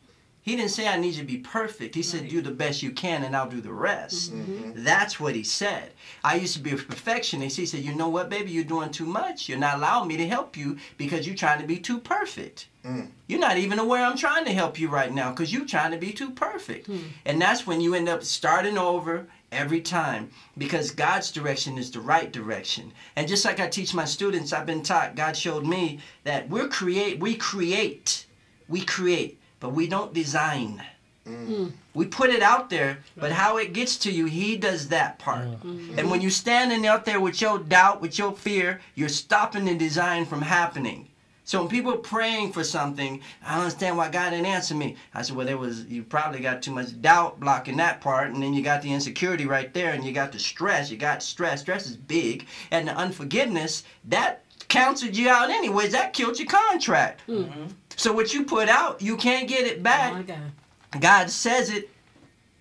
He 0.45 0.57
didn't 0.57 0.73
say 0.73 0.87
I 0.87 0.99
need 0.99 1.15
you 1.15 1.23
to 1.23 1.27
be 1.27 1.39
perfect. 1.39 1.95
He 1.95 2.03
said 2.03 2.29
do 2.29 2.43
the 2.43 2.51
best 2.51 2.83
you 2.83 2.91
can 2.91 3.25
and 3.25 3.35
I'll 3.35 3.49
do 3.49 3.62
the 3.62 3.73
rest. 3.73 4.33
Mm-hmm. 4.33 4.53
Mm-hmm. 4.53 4.85
That's 4.85 5.19
what 5.19 5.35
he 5.35 5.43
said. 5.43 5.93
I 6.23 6.37
used 6.37 6.55
to 6.55 6.61
be 6.61 6.73
a 6.73 6.77
perfectionist. 6.77 7.57
He 7.57 7.65
said, 7.65 7.81
"You 7.81 7.95
know 7.95 8.11
what, 8.11 8.29
baby? 8.29 8.51
You're 8.51 8.65
doing 8.65 8.91
too 8.91 9.07
much. 9.07 9.49
You're 9.49 9.59
not 9.59 9.79
allowing 9.79 10.07
me 10.07 10.19
to 10.19 10.29
help 10.29 10.55
you 10.57 10.77
because 10.99 11.27
you're 11.27 11.35
trying 11.35 11.62
to 11.62 11.66
be 11.66 11.79
too 11.79 11.99
perfect." 11.99 12.69
Mm. 12.85 13.09
You're 13.27 13.41
not 13.41 13.57
even 13.57 13.79
aware 13.79 14.05
I'm 14.05 14.19
trying 14.19 14.45
to 14.45 14.53
help 14.53 14.79
you 14.79 14.89
right 14.89 15.11
now 15.11 15.31
because 15.31 15.51
you're 15.51 15.65
trying 15.65 15.93
to 15.93 15.97
be 15.97 16.12
too 16.12 16.31
perfect. 16.31 16.87
Hmm. 16.87 16.99
And 17.25 17.41
that's 17.41 17.66
when 17.66 17.81
you 17.81 17.95
end 17.95 18.11
up 18.11 18.23
starting 18.23 18.77
over 18.77 19.27
every 19.51 19.81
time 19.81 20.31
because 20.59 20.91
God's 20.91 21.33
direction 21.33 21.79
is 21.79 21.91
the 21.91 22.01
right 22.01 22.31
direction. 22.31 22.93
And 23.16 23.27
just 23.27 23.47
like 23.47 23.61
I 23.61 23.69
teach 23.69 23.95
my 23.95 24.05
students, 24.05 24.53
I've 24.53 24.66
been 24.66 24.83
taught, 24.83 25.16
God 25.16 25.35
showed 25.35 25.65
me 25.65 26.01
that 26.25 26.51
we're 26.51 26.69
create 26.69 27.19
we 27.19 27.35
create. 27.37 28.27
We 28.69 28.83
create, 28.83 29.39
but 29.65 29.73
we 29.73 29.86
don't 29.86 30.12
design. 30.12 30.82
Mm. 31.27 31.47
Hmm. 31.47 31.66
We 31.95 32.05
put 32.05 32.28
it 32.28 32.43
out 32.43 32.69
there, 32.69 32.99
but 33.16 33.32
how 33.32 33.57
it 33.57 33.73
gets 33.73 33.97
to 34.01 34.12
you, 34.12 34.27
he 34.27 34.59
does 34.59 34.89
that 34.89 35.19
part. 35.19 35.47
Mm-hmm. 35.47 35.99
And 35.99 36.11
when 36.11 36.20
you're 36.20 36.31
standing 36.31 36.86
out 36.86 37.07
there 37.07 37.19
with 37.19 37.41
your 37.41 37.59
doubt, 37.59 38.03
with 38.03 38.19
your 38.19 38.32
fear, 38.32 38.82
you're 38.95 39.09
stopping 39.09 39.65
the 39.65 39.74
design 39.74 40.27
from 40.27 40.43
happening. 40.43 41.09
So 41.45 41.61
when 41.61 41.70
people 41.70 41.95
are 41.95 42.09
praying 42.12 42.53
for 42.53 42.62
something, 42.62 43.23
I 43.43 43.53
don't 43.53 43.65
understand 43.65 43.97
why 43.97 44.11
God 44.11 44.31
didn't 44.31 44.45
answer 44.45 44.74
me. 44.74 44.97
I 45.15 45.23
said, 45.23 45.35
well, 45.35 45.47
there 45.47 45.57
was 45.57 45.86
you 45.86 46.03
probably 46.03 46.41
got 46.41 46.61
too 46.61 46.73
much 46.73 47.01
doubt 47.01 47.41
blocking 47.41 47.78
that 47.78 48.03
part, 48.03 48.35
and 48.35 48.43
then 48.43 48.53
you 48.53 48.62
got 48.62 48.82
the 48.82 48.93
insecurity 48.93 49.47
right 49.47 49.73
there, 49.73 49.95
and 49.95 50.05
you 50.05 50.12
got 50.12 50.31
the 50.31 50.39
stress. 50.39 50.91
You 50.91 50.99
got 50.99 51.23
stress. 51.23 51.62
Stress 51.62 51.86
is 51.86 51.97
big, 51.97 52.47
and 52.70 52.86
the 52.86 52.95
unforgiveness 52.95 53.85
that 54.05 54.43
canceled 54.69 55.16
you 55.16 55.31
out 55.31 55.49
anyways. 55.49 55.93
That 55.93 56.12
killed 56.12 56.39
your 56.39 56.49
contract. 56.49 57.23
Hmm. 57.23 57.45
Mm-hmm. 57.45 57.65
So 57.97 58.12
what 58.12 58.35
you 58.35 58.45
put 58.45 58.69
out, 58.69 59.01
you 59.01 59.16
can't 59.16 59.49
get 59.49 59.66
it 59.66 59.83
back. 59.83 60.12
Oh, 60.12 60.16
My 60.16 60.23
God. 60.23 60.53
God 61.01 61.31
says 61.31 61.71
it. 61.71 61.91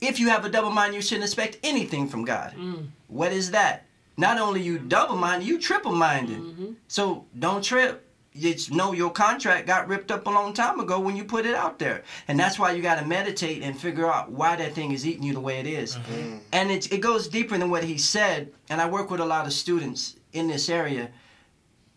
If 0.02 0.20
you 0.20 0.30
have 0.30 0.44
a 0.44 0.50
double 0.50 0.72
mind, 0.72 0.94
you 0.94 1.02
shouldn't 1.02 1.24
expect 1.24 1.60
anything 1.64 2.08
from 2.08 2.26
God. 2.26 2.54
Mm. 2.58 2.88
What 3.08 3.32
is 3.32 3.52
that? 3.52 3.86
Not 4.18 4.40
only 4.40 4.62
you 4.62 4.78
double 4.78 5.16
minded, 5.16 5.48
you 5.48 5.60
triple 5.60 5.94
minded. 5.94 6.40
Mm-hmm. 6.40 6.74
So 6.88 7.26
don't 7.40 7.64
trip. 7.64 8.08
It's 8.36 8.72
know 8.72 8.94
your 8.94 9.12
contract 9.12 9.68
got 9.68 9.88
ripped 9.88 10.12
up 10.12 10.26
a 10.26 10.30
long 10.30 10.54
time 10.54 10.80
ago 10.80 11.00
when 11.00 11.16
you 11.16 11.24
put 11.24 11.46
it 11.46 11.54
out 11.54 11.78
there, 11.78 12.04
and 12.28 12.40
that's 12.40 12.58
why 12.58 12.72
you 12.72 12.82
got 12.82 13.00
to 13.00 13.06
meditate 13.06 13.62
and 13.62 13.80
figure 13.80 14.12
out 14.12 14.32
why 14.32 14.56
that 14.56 14.74
thing 14.74 14.92
is 14.92 15.06
eating 15.06 15.22
you 15.22 15.34
the 15.34 15.40
way 15.40 15.60
it 15.60 15.68
is. 15.68 15.98
Mm-hmm. 15.98 16.38
And 16.52 16.72
it 16.72 16.92
it 16.92 17.00
goes 17.00 17.28
deeper 17.28 17.58
than 17.58 17.70
what 17.70 17.84
he 17.84 17.98
said. 17.98 18.52
And 18.70 18.82
I 18.82 18.90
work 18.90 19.12
with 19.12 19.20
a 19.20 19.26
lot 19.26 19.46
of 19.46 19.54
students 19.54 20.16
in 20.34 20.48
this 20.48 20.68
area 20.68 21.12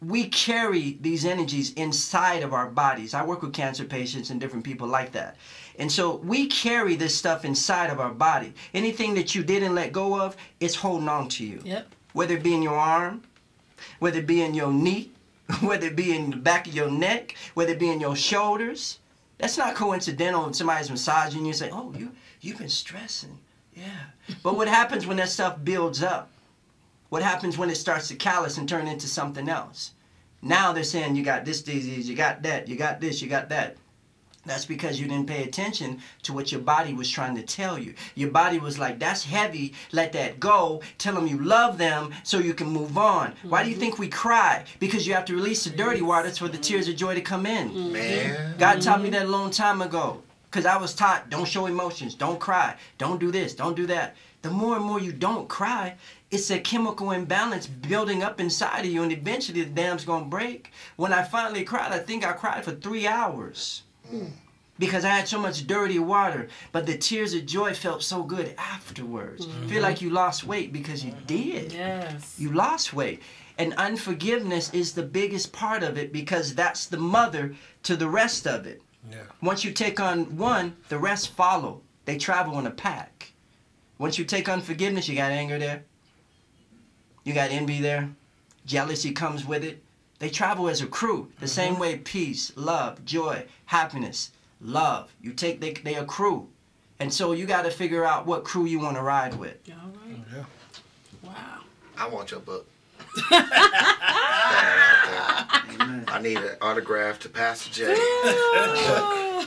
we 0.03 0.29
carry 0.29 0.99
these 1.01 1.25
energies 1.25 1.73
inside 1.75 2.43
of 2.43 2.53
our 2.53 2.69
bodies. 2.69 3.15
I 3.15 3.25
work 3.25 3.43
with 3.43 3.55
cancer 3.55 3.85
patients 3.85 4.31
and 4.31 4.41
different 4.41 4.65
people 4.65 4.87
like 4.87 5.13
that. 5.13 5.37
And 5.79 5.91
so 5.91 6.17
we 6.17 6.47
carry 6.47 6.97
this 6.97 7.15
stuff 7.15 7.45
inside 7.45 7.91
of 7.91 7.99
our 7.99 8.13
body. 8.13 8.53
Anything 8.75 9.15
that 9.15 9.35
you 9.35 9.43
didn't 9.43 9.75
let 9.75 9.93
go 9.93 10.21
of, 10.21 10.37
it's 10.61 10.75
holding 10.75 11.09
on 11.09 11.29
to 11.31 11.47
you. 11.47 11.61
Yep. 11.65 11.95
Whether 12.13 12.37
it 12.37 12.43
be 12.43 12.55
in 12.55 12.63
your 12.63 12.79
arm, 12.79 13.23
whether 13.99 14.19
it 14.19 14.27
be 14.27 14.43
in 14.43 14.55
your 14.55 14.73
knee, 14.73 15.11
whether 15.61 15.87
it 15.87 15.97
be 15.97 16.15
in 16.15 16.31
the 16.31 16.37
back 16.37 16.67
of 16.67 16.75
your 16.75 16.91
neck, 16.91 17.35
whether 17.55 17.73
it 17.73 17.79
be 17.79 17.91
in 17.91 18.01
your 18.01 18.17
shoulders. 18.17 18.99
That's 19.39 19.59
not 19.59 19.75
coincidental 19.75 20.45
when 20.45 20.55
somebody's 20.55 20.91
massaging 20.91 21.43
you 21.43 21.49
and 21.49 21.57
say, 21.57 21.71
Oh, 21.71 21.93
you 21.97 22.13
you've 22.41 22.59
been 22.59 22.69
stressing. 22.69 23.39
Yeah. 23.75 23.85
But 24.43 24.57
what 24.57 24.69
happens 24.69 25.07
when 25.07 25.19
that 25.19 25.29
stuff 25.29 25.63
builds 25.63 26.03
up? 26.03 26.31
What 27.17 27.23
happens 27.23 27.57
when 27.57 27.71
it 27.71 27.77
starts 27.77 28.09
to 28.09 28.15
callous 28.15 28.59
and 28.59 28.69
turn 28.69 28.87
into 28.87 29.09
something 29.09 29.49
else? 29.49 29.93
Now 30.43 30.75
they're 30.75 30.85
saying 30.85 31.17
you 31.17 31.25
got 31.25 31.47
this 31.47 31.63
disease, 31.63 32.11
you 32.11 32.15
got 32.15 32.43
that, 32.43 32.69
you 32.69 32.77
got 32.77 33.01
this, 33.01 33.23
you 33.23 33.29
got 33.31 33.49
that. 33.49 33.79
That's 34.45 34.67
because 34.67 35.01
you 35.01 35.09
didn't 35.09 35.27
pay 35.27 35.43
attention 35.43 36.03
to 36.25 36.35
what 36.35 36.53
your 36.53 36.61
body 36.61 36.93
was 36.93 37.11
trying 37.11 37.35
to 37.37 37.43
tell 37.43 37.79
you. 37.79 37.95
Your 38.17 38.31
body 38.31 38.59
was 38.59 38.79
like, 38.79 38.99
that's 38.99 39.25
heavy, 39.25 39.73
let 39.93 40.13
that 40.13 40.39
go. 40.39 40.83
Tell 40.99 41.15
them 41.15 41.27
you 41.27 41.43
love 41.43 41.79
them 41.79 42.13
so 42.23 42.39
you 42.39 42.53
can 42.53 42.67
move 42.67 42.99
on. 42.99 43.33
Why 43.45 43.63
do 43.63 43.71
you 43.71 43.77
mm-hmm. 43.77 43.81
think 43.81 43.99
we 43.99 44.09
cry? 44.09 44.67
Because 44.79 45.07
you 45.07 45.15
have 45.15 45.25
to 45.25 45.35
release 45.35 45.65
the 45.65 45.71
dirty 45.71 46.03
waters 46.03 46.37
for 46.37 46.49
the 46.49 46.59
mm-hmm. 46.59 46.61
tears 46.61 46.87
of 46.87 46.97
joy 46.97 47.15
to 47.15 47.23
come 47.23 47.47
in. 47.47 47.71
Mm-hmm. 47.71 47.93
Man. 47.95 48.55
God 48.59 48.83
taught 48.83 49.01
me 49.01 49.09
that 49.09 49.25
a 49.25 49.29
long 49.29 49.51
time 49.51 49.81
ago. 49.81 50.21
Because 50.51 50.67
I 50.67 50.77
was 50.77 50.95
taught, 50.95 51.31
don't 51.31 51.49
show 51.49 51.65
emotions, 51.65 52.15
don't 52.15 52.39
cry, 52.39 52.77
don't 52.99 53.19
do 53.19 53.31
this, 53.31 53.55
don't 53.55 53.75
do 53.75 53.87
that. 53.87 54.17
The 54.47 54.53
more 54.53 54.77
and 54.77 54.85
more 54.85 55.01
you 55.01 55.13
don't 55.13 55.49
cry, 55.49 55.97
it's 56.31 56.51
a 56.51 56.59
chemical 56.59 57.13
imbalance 57.13 57.67
building 57.67 58.23
up 58.23 58.41
inside 58.41 58.81
of 58.81 58.91
you, 58.91 59.03
and 59.03 59.13
eventually 59.13 59.63
the 59.63 59.71
dam's 59.71 60.05
gonna 60.05 60.27
break. 60.27 60.73
When 60.97 61.13
I 61.13 61.23
finally 61.23 61.65
cried, 61.65 61.93
I 61.93 61.99
think 61.99 62.27
I 62.27 62.33
cried 62.33 62.65
for 62.65 62.73
three 62.73 63.07
hours 63.07 63.83
hmm. 64.09 64.27
because 64.79 65.05
I 65.05 65.11
had 65.11 65.29
so 65.29 65.39
much 65.39 65.67
dirty 65.67 65.99
water. 65.99 66.49
But 66.73 66.87
the 66.87 66.99
tears 66.99 67.33
of 67.35 67.47
joy 67.47 67.75
felt 67.75 68.03
so 68.03 68.23
good 68.23 68.55
afterwards. 68.59 69.45
Hmm. 69.45 69.69
Feel 69.69 69.83
like 69.83 70.03
you 70.03 70.11
lost 70.11 70.45
weight 70.45 70.73
because 70.73 71.05
you 71.05 71.15
did. 71.27 71.73
Yes. 71.73 72.35
You 72.39 72.53
lost 72.53 72.93
weight. 72.93 73.23
And 73.59 73.73
unforgiveness 73.75 74.73
is 74.75 74.93
the 74.93 75.03
biggest 75.03 75.53
part 75.53 75.83
of 75.83 75.97
it 75.97 76.13
because 76.13 76.55
that's 76.55 76.87
the 76.87 76.99
mother 76.99 77.55
to 77.85 77.97
the 77.97 78.09
rest 78.09 78.47
of 78.47 78.67
it. 78.67 78.83
Yeah. 79.11 79.23
Once 79.41 79.65
you 79.65 79.73
take 79.73 80.01
on 80.01 80.37
one, 80.37 80.77
the 80.89 80.99
rest 80.99 81.31
follow. 81.31 81.83
They 82.05 82.19
travel 82.19 82.59
in 82.59 82.67
a 82.67 82.71
pack. 82.71 83.33
Once 83.99 84.19
you 84.19 84.25
take 84.25 84.49
unforgiveness, 84.49 85.09
you 85.09 85.17
got 85.17 85.31
anger 85.31 85.59
there. 85.59 85.85
You 87.27 87.35
got 87.35 87.51
envy 87.51 87.81
there. 87.81 88.09
Jealousy 88.67 89.11
comes 89.11 89.45
with 89.45 89.65
it. 89.65 89.83
They 90.21 90.31
travel 90.31 90.69
as 90.69 90.81
a 90.81 90.87
crew. 90.87 91.33
The 91.41 91.47
mm-hmm. 91.47 91.55
same 91.55 91.79
way 91.81 91.99
peace, 91.99 92.53
love, 92.55 93.05
joy, 93.05 93.47
happiness, 93.65 94.31
love. 94.61 95.13
You 95.21 95.33
take 95.33 95.61
they 95.61 95.73
they 95.73 95.97
accrue. 95.97 96.47
And 97.01 97.13
so 97.13 97.33
you 97.33 97.45
got 97.45 97.63
to 97.63 97.71
figure 97.73 98.05
out 98.05 98.27
what 98.27 98.45
crew 98.45 98.65
you 98.65 98.79
want 98.79 98.97
to 98.97 99.03
ride 99.03 99.35
with. 99.35 99.57
All 99.69 99.75
right. 100.07 100.21
Oh, 100.33 100.37
yeah. 100.37 100.45
Wow. 101.29 101.63
I 101.99 102.09
want 102.09 102.31
your 102.31 102.39
book. 102.39 102.65
Throw 102.97 103.39
that 103.41 103.51
out 105.51 105.79
there. 105.79 106.05
I 106.07 106.23
need 106.23 106.39
an 106.39 106.57
autograph 106.63 107.19
to 107.21 107.29
Pastor 107.29 107.73
J. 107.73 109.47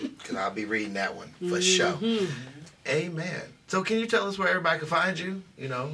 Because 0.00 0.36
I'll 0.36 0.50
be 0.50 0.64
reading 0.64 0.94
that 0.94 1.14
one 1.14 1.28
for 1.38 1.60
mm-hmm. 1.60 2.26
sure. 2.26 2.28
Amen. 2.88 3.42
So, 3.68 3.84
can 3.84 4.00
you 4.00 4.06
tell 4.06 4.26
us 4.26 4.36
where 4.36 4.48
everybody 4.48 4.80
can 4.80 4.88
find 4.88 5.16
you? 5.16 5.42
You 5.56 5.68
know, 5.68 5.92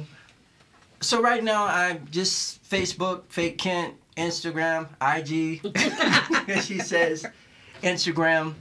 So 0.99 1.21
right 1.21 1.43
now 1.43 1.65
I'm 1.65 2.07
just 2.09 2.63
Facebook, 2.69 3.23
Faith 3.29 3.57
Kent, 3.57 3.93
Instagram, 4.17 4.87
IG. 4.99 5.61
she 6.63 6.79
says, 6.79 7.25
Instagram. 7.83 8.55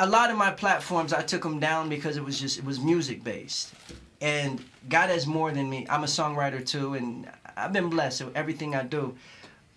A 0.00 0.06
lot 0.08 0.30
of 0.30 0.36
my 0.36 0.50
platforms 0.50 1.12
I 1.12 1.22
took 1.22 1.42
them 1.42 1.60
down 1.60 1.88
because 1.88 2.16
it 2.16 2.24
was 2.24 2.40
just 2.40 2.58
it 2.58 2.64
was 2.64 2.80
music 2.80 3.22
based, 3.22 3.72
and 4.20 4.62
God 4.88 5.08
has 5.10 5.24
more 5.24 5.52
than 5.52 5.70
me. 5.70 5.86
I'm 5.88 6.02
a 6.02 6.08
songwriter 6.08 6.66
too, 6.66 6.94
and 6.94 7.30
I've 7.56 7.72
been 7.72 7.88
blessed 7.90 8.24
with 8.24 8.36
everything 8.36 8.74
I 8.74 8.82
do, 8.82 9.14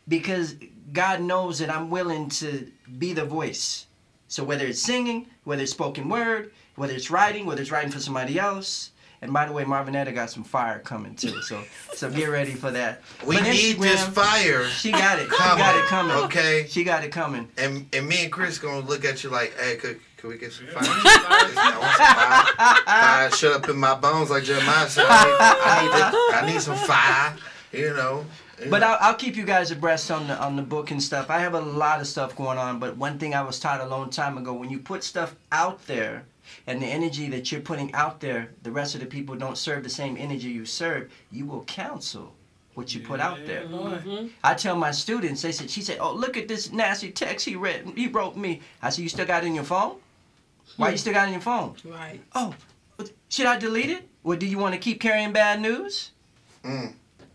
because 0.07 0.55
God 0.91 1.21
knows 1.21 1.59
that 1.59 1.69
I'm 1.69 1.91
willing 1.91 2.29
to 2.29 2.67
be 2.97 3.13
the 3.13 3.25
voice. 3.25 3.85
So 4.27 4.43
whether 4.43 4.65
it's 4.65 4.81
singing, 4.81 5.27
whether 5.43 5.61
it's 5.61 5.71
spoken 5.71 6.09
word, 6.09 6.51
whether 6.75 6.93
it's 6.93 7.11
writing, 7.11 7.45
whether 7.45 7.61
it's 7.61 7.71
writing 7.71 7.91
for 7.91 7.99
somebody 7.99 8.39
else. 8.39 8.91
And 9.21 9.33
by 9.33 9.45
the 9.47 9.51
way, 9.51 9.63
Marvinetta 9.63 10.13
got 10.13 10.29
some 10.29 10.43
fire 10.43 10.79
coming 10.79 11.15
too, 11.15 11.41
so 11.41 11.63
so 11.95 12.09
get 12.11 12.27
ready 12.27 12.51
for 12.51 12.69
that. 12.71 13.01
we 13.25 13.35
But 13.37 13.45
need 13.45 13.79
this 13.79 14.05
Fire. 14.07 14.65
She 14.65 14.91
got 14.91 15.17
it. 15.19 15.23
She 15.29 15.37
got 15.37 15.75
it 15.75 15.85
coming. 15.85 16.15
Okay. 16.25 16.67
She 16.69 16.83
got 16.83 17.03
it 17.03 17.11
coming. 17.11 17.47
And 17.57 17.87
and 17.93 18.07
me 18.07 18.23
and 18.23 18.31
Chris 18.31 18.59
gonna 18.59 18.85
look 18.85 19.05
at 19.05 19.23
you 19.23 19.31
like, 19.31 19.57
hey, 19.59 19.75
could, 19.77 19.99
could 20.17 20.29
we 20.29 20.37
get 20.37 20.51
some 20.53 20.67
fire? 20.67 20.83
I 20.83 21.77
want 21.79 21.95
some 21.97 22.05
fire. 22.05 22.83
Fire 22.85 23.31
shut 23.31 23.53
up 23.63 23.69
in 23.69 23.77
my 23.77 23.95
bones 23.95 24.29
like 24.29 24.43
Jeremiah 24.43 24.87
said. 24.87 25.05
I 25.07 25.23
need, 25.25 25.91
I 25.91 26.11
need, 26.11 26.49
I 26.49 26.53
need 26.53 26.61
some 26.61 26.77
fire. 26.77 27.35
You 27.71 27.93
know. 27.95 28.25
But 28.69 28.81
I'll, 28.81 28.97
I'll 29.01 29.13
keep 29.15 29.35
you 29.35 29.43
guys 29.45 29.69
abreast 29.71 30.09
on 30.09 30.27
the 30.27 30.39
on 30.39 30.55
the 30.55 30.63
book 30.63 30.89
and 30.91 31.01
stuff. 31.01 31.29
I 31.29 31.39
have 31.39 31.53
a 31.53 31.59
lot 31.61 32.01
of 32.01 32.07
stuff 32.07 32.35
going 32.35 32.57
on, 32.57 32.79
but 32.79 32.97
one 32.97 33.19
thing 33.19 33.35
I 33.35 33.41
was 33.41 33.59
taught 33.59 33.81
a 33.81 33.85
long 33.85 34.09
time 34.09 34.37
ago: 34.37 34.53
when 34.53 34.69
you 34.69 34.79
put 34.79 35.03
stuff 35.03 35.35
out 35.51 35.85
there, 35.85 36.23
and 36.65 36.81
the 36.81 36.85
energy 36.85 37.29
that 37.29 37.51
you're 37.51 37.61
putting 37.61 37.93
out 37.93 38.19
there, 38.19 38.51
the 38.63 38.71
rest 38.71 38.95
of 38.95 39.01
the 39.01 39.07
people 39.07 39.35
don't 39.35 39.57
serve 39.57 39.83
the 39.83 39.89
same 39.89 40.17
energy 40.17 40.49
you 40.49 40.65
serve. 40.65 41.11
You 41.31 41.45
will 41.45 41.61
cancel 41.61 42.33
what 42.73 42.93
you 42.93 43.01
put 43.01 43.19
out 43.19 43.39
there. 43.45 43.67
I 44.43 44.53
tell 44.53 44.75
my 44.75 44.91
students, 44.91 45.41
they 45.41 45.51
said, 45.51 45.69
she 45.69 45.81
said, 45.81 45.97
"Oh, 45.99 46.13
look 46.13 46.37
at 46.37 46.47
this 46.47 46.71
nasty 46.71 47.11
text 47.11 47.45
he 47.45 47.55
read. 47.55 47.91
He 47.95 48.07
wrote 48.07 48.37
me." 48.37 48.61
I 48.81 48.89
said, 48.89 49.01
"You 49.01 49.09
still 49.09 49.25
got 49.25 49.43
it 49.43 49.47
in 49.47 49.55
your 49.55 49.63
phone? 49.63 49.97
Why 50.77 50.89
you 50.89 50.97
still 50.97 51.13
got 51.13 51.23
it 51.23 51.27
in 51.27 51.33
your 51.33 51.41
phone?" 51.41 51.75
Right. 51.83 52.21
Oh, 52.35 52.53
should 53.29 53.47
I 53.47 53.57
delete 53.57 53.89
it? 53.89 54.07
Or 54.23 54.35
do 54.35 54.45
you 54.45 54.57
want 54.57 54.73
to 54.73 54.79
keep 54.79 54.99
carrying 54.99 55.31
bad 55.31 55.61
news? 55.61 56.11
Mm. 56.63 56.93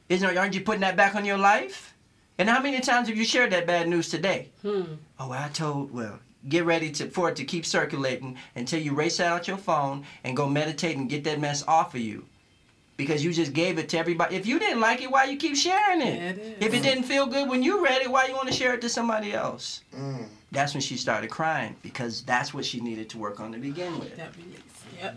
Isn't 0.08 0.36
aren't 0.36 0.54
you 0.54 0.60
putting 0.60 0.82
that 0.82 0.96
back 0.96 1.14
on 1.14 1.24
your 1.24 1.38
life? 1.38 1.94
And 2.38 2.48
how 2.48 2.60
many 2.60 2.80
times 2.80 3.08
have 3.08 3.16
you 3.16 3.24
shared 3.24 3.50
that 3.52 3.66
bad 3.66 3.88
news 3.88 4.08
today? 4.08 4.50
Hmm. 4.62 4.94
Oh, 5.18 5.30
I 5.30 5.48
told. 5.52 5.92
Well, 5.92 6.18
get 6.48 6.64
ready 6.64 6.90
to 6.90 7.08
for 7.08 7.28
it 7.28 7.36
to 7.36 7.44
keep 7.44 7.64
circulating 7.64 8.36
until 8.56 8.80
you 8.80 8.94
race 8.94 9.20
out 9.20 9.48
your 9.48 9.56
phone 9.56 10.04
and 10.24 10.36
go 10.36 10.48
meditate 10.48 10.96
and 10.96 11.08
get 11.08 11.24
that 11.24 11.40
mess 11.40 11.64
off 11.66 11.94
of 11.94 12.00
you. 12.00 12.24
Because 12.96 13.24
you 13.24 13.32
just 13.32 13.52
gave 13.52 13.78
it 13.78 13.88
to 13.90 13.98
everybody. 13.98 14.36
If 14.36 14.46
you 14.46 14.58
didn't 14.58 14.80
like 14.80 15.02
it, 15.02 15.10
why 15.10 15.24
you 15.24 15.36
keep 15.36 15.56
sharing 15.56 16.02
it? 16.02 16.14
Yeah, 16.14 16.28
it 16.28 16.38
is. 16.38 16.66
If 16.66 16.74
it 16.74 16.82
didn't 16.82 17.04
feel 17.04 17.26
good 17.26 17.48
when 17.48 17.62
you 17.62 17.82
read 17.82 18.02
it, 18.02 18.10
why 18.10 18.26
you 18.26 18.34
want 18.34 18.48
to 18.48 18.54
share 18.54 18.74
it 18.74 18.80
to 18.82 18.88
somebody 18.88 19.32
else? 19.32 19.80
Mm. 19.96 20.26
That's 20.52 20.74
when 20.74 20.82
she 20.82 20.96
started 20.96 21.30
crying 21.30 21.74
because 21.82 22.22
that's 22.22 22.52
what 22.52 22.64
she 22.64 22.80
needed 22.80 23.08
to 23.10 23.18
work 23.18 23.40
on 23.40 23.52
to 23.52 23.58
begin 23.58 23.98
with. 23.98 24.14
That 24.16 24.36
release. 24.36 24.60
Yep. 25.00 25.16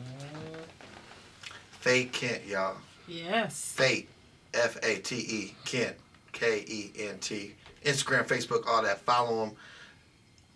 Fate 1.81 2.13
Kent, 2.13 2.45
y'all. 2.47 2.77
Yes. 3.07 3.73
Fate, 3.73 4.09
F 4.53 4.77
A 4.81 4.95
T 4.99 5.17
E, 5.17 5.55
Kent, 5.65 5.95
K 6.31 6.63
E 6.67 6.91
N 6.97 7.19
T. 7.19 7.53
Instagram, 7.83 8.25
Facebook, 8.25 8.65
all 8.67 8.81
that. 8.81 9.01
Follow 9.01 9.45
them. 9.45 9.55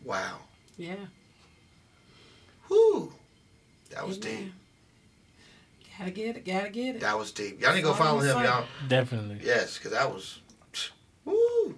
Wow. 0.03 0.39
Yeah. 0.79 0.95
Whoo. 2.69 3.11
That 3.89 4.07
was 4.07 4.17
Amen. 4.19 4.43
deep. 4.43 4.53
Gotta 5.97 6.11
get 6.11 6.37
it. 6.37 6.45
Gotta 6.45 6.69
get 6.69 6.95
it. 6.95 7.01
That 7.01 7.17
was 7.17 7.33
deep. 7.33 7.61
Y'all 7.61 7.71
need 7.71 7.81
to 7.81 7.87
go 7.87 7.93
follow 7.93 8.19
him, 8.19 8.31
saying. 8.31 8.45
y'all. 8.45 8.65
Definitely. 8.87 9.41
Yes, 9.43 9.77
because 9.77 9.91
that 9.91 10.09
was. 10.09 10.39
Woo. 11.25 11.75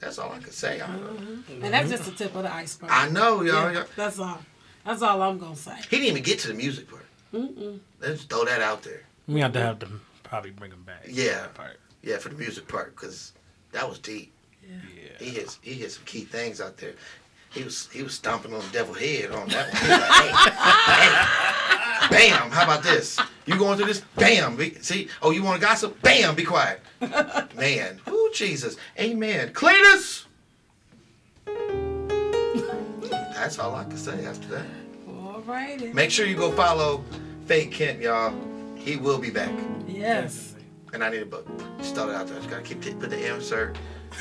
That's 0.00 0.18
all 0.18 0.30
I 0.30 0.38
could 0.38 0.52
say. 0.52 0.80
I, 0.80 0.84
uh-huh. 0.84 0.96
And 0.96 1.62
uh-huh. 1.62 1.70
that's 1.70 1.90
just 1.90 2.04
the 2.04 2.12
tip 2.12 2.36
of 2.36 2.44
the 2.44 2.54
iceberg. 2.54 2.90
I 2.92 3.08
know, 3.08 3.42
y'all. 3.42 3.72
Yeah, 3.72 3.84
that's 3.96 4.20
all. 4.20 4.38
That's 4.84 5.02
all 5.02 5.20
I'm 5.20 5.38
gonna 5.38 5.56
say. 5.56 5.74
He 5.90 5.96
didn't 5.96 6.10
even 6.10 6.22
get 6.22 6.38
to 6.40 6.48
the 6.48 6.54
music 6.54 6.88
part. 6.88 7.06
Mm-mm. 7.34 7.80
Let's 8.00 8.22
throw 8.22 8.44
that 8.44 8.62
out 8.62 8.82
there. 8.84 9.02
We 9.26 9.40
have 9.40 9.52
to 9.54 9.60
have 9.60 9.80
to 9.80 9.88
probably 10.22 10.52
bring 10.52 10.70
him 10.70 10.84
back. 10.84 11.06
Yeah. 11.08 11.48
Part. 11.48 11.80
Yeah, 12.02 12.18
for 12.18 12.28
the 12.28 12.36
music 12.36 12.68
part, 12.68 12.94
because 12.94 13.32
that 13.72 13.88
was 13.88 13.98
deep. 13.98 14.32
Yeah. 14.62 14.76
He 15.18 15.30
hit 15.30 15.58
he 15.62 15.74
hit 15.74 15.90
some 15.90 16.04
key 16.04 16.20
things 16.20 16.60
out 16.60 16.76
there. 16.76 16.94
He 17.50 17.64
was 17.64 17.88
he 17.92 18.02
was 18.02 18.14
stomping 18.14 18.52
on 18.52 18.60
the 18.60 18.72
devil 18.72 18.94
head 18.94 19.30
on 19.30 19.48
that 19.48 19.72
one. 19.72 19.82
He 19.82 19.88
like, 19.88 20.10
hey, 22.10 22.18
hey, 22.22 22.28
bam! 22.28 22.50
How 22.50 22.64
about 22.64 22.82
this? 22.82 23.18
You 23.46 23.56
going 23.56 23.78
through 23.78 23.86
this? 23.86 24.02
Bam! 24.16 24.56
Be, 24.56 24.74
see? 24.74 25.08
Oh, 25.22 25.30
you 25.30 25.42
want 25.42 25.60
to 25.60 25.66
gossip? 25.66 26.00
Bam! 26.02 26.34
Be 26.34 26.44
quiet. 26.44 26.80
Man, 27.56 28.00
ooh 28.08 28.30
Jesus, 28.34 28.76
Amen. 28.98 29.52
Cletus. 29.52 30.24
That's 33.34 33.58
all 33.58 33.74
I 33.74 33.84
can 33.84 33.96
say 33.96 34.26
after 34.26 34.48
that. 34.48 34.66
All 35.08 35.40
righty. 35.46 35.92
Make 35.92 36.10
sure 36.10 36.26
you 36.26 36.36
go 36.36 36.52
follow 36.52 37.04
Fate 37.46 37.72
Kent, 37.72 38.00
y'all. 38.00 38.34
He 38.76 38.96
will 38.96 39.18
be 39.18 39.30
back. 39.30 39.52
Yes. 39.86 40.54
And 40.92 41.02
I 41.02 41.08
need 41.08 41.22
a 41.22 41.26
book. 41.26 41.46
Just 41.78 41.94
throw 41.94 42.10
it 42.10 42.14
out 42.14 42.26
there. 42.26 42.36
Just 42.36 42.50
gotta 42.50 42.62
keep 42.62 42.82
t- 42.82 42.94
put 42.94 43.10
the 43.10 43.34
insert. 43.34 43.78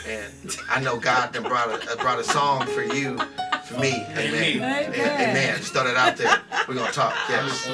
And 0.08 0.58
I 0.70 0.80
know 0.82 0.98
God 0.98 1.34
then 1.34 1.44
brought 1.44 1.70
a 1.92 1.98
brought 1.98 2.20
a 2.20 2.24
song 2.24 2.66
for 2.68 2.84
you, 2.84 3.18
for 3.66 3.80
me. 3.80 4.06
Amen. 4.12 4.34
Amen. 4.58 4.94
Amen. 4.94 5.58
Just 5.58 5.74
throw 5.74 5.84
that 5.84 5.98
out 5.98 6.18
there. 6.18 6.40
We're 6.68 6.76
gonna 6.76 6.92
talk. 6.92 7.14
Yes. 7.30 7.70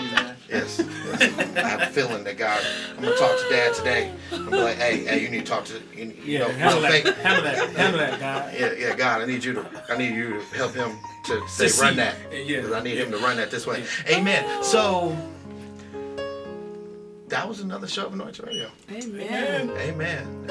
Yes. 0.49 0.79
yes. 0.79 1.57
I 1.57 1.67
have 1.67 1.81
a 1.81 1.85
feeling 1.87 2.23
that 2.23 2.37
God. 2.37 2.63
I'm 2.97 3.03
gonna 3.03 3.15
talk 3.17 3.37
to 3.39 3.49
Dad 3.49 3.73
today. 3.73 4.11
I'm 4.31 4.49
be 4.49 4.57
like, 4.57 4.77
hey, 4.77 5.03
hey, 5.05 5.21
you 5.21 5.29
need 5.29 5.45
to 5.45 5.51
talk 5.51 5.65
to 5.65 5.73
you, 5.95 6.05
you 6.05 6.13
Yeah, 6.23 6.39
know, 6.39 6.49
handle 6.49 6.75
you 6.75 6.81
that. 6.81 6.91
Fate. 7.03 7.15
Handle 7.17 7.43
that. 7.43 7.75
Handle 7.75 7.99
that, 7.99 8.19
God. 8.19 8.53
Yeah, 8.57 8.73
yeah, 8.73 8.95
God, 8.95 9.21
I 9.21 9.25
need 9.25 9.43
you 9.43 9.53
to, 9.53 9.65
I 9.89 9.97
need 9.97 10.15
you 10.15 10.33
to 10.33 10.39
help 10.55 10.73
him 10.73 10.91
to 11.25 11.47
say 11.47 11.67
see. 11.67 11.81
run 11.81 11.95
that, 11.97 12.15
Yeah. 12.31 12.57
because 12.61 12.71
I 12.73 12.81
need 12.83 12.97
him 12.97 13.11
to 13.11 13.17
run 13.17 13.37
that 13.37 13.49
this 13.51 13.65
way. 13.65 13.83
Amen. 14.09 14.63
So 14.63 15.15
that 17.33 17.49
was 17.49 17.61
another 17.61 17.87
show 17.87 18.05
of 18.05 18.13
Anointed 18.13 18.45
Radio. 18.45 18.69
Amen. 18.91 19.71
Amen. 19.71 20.47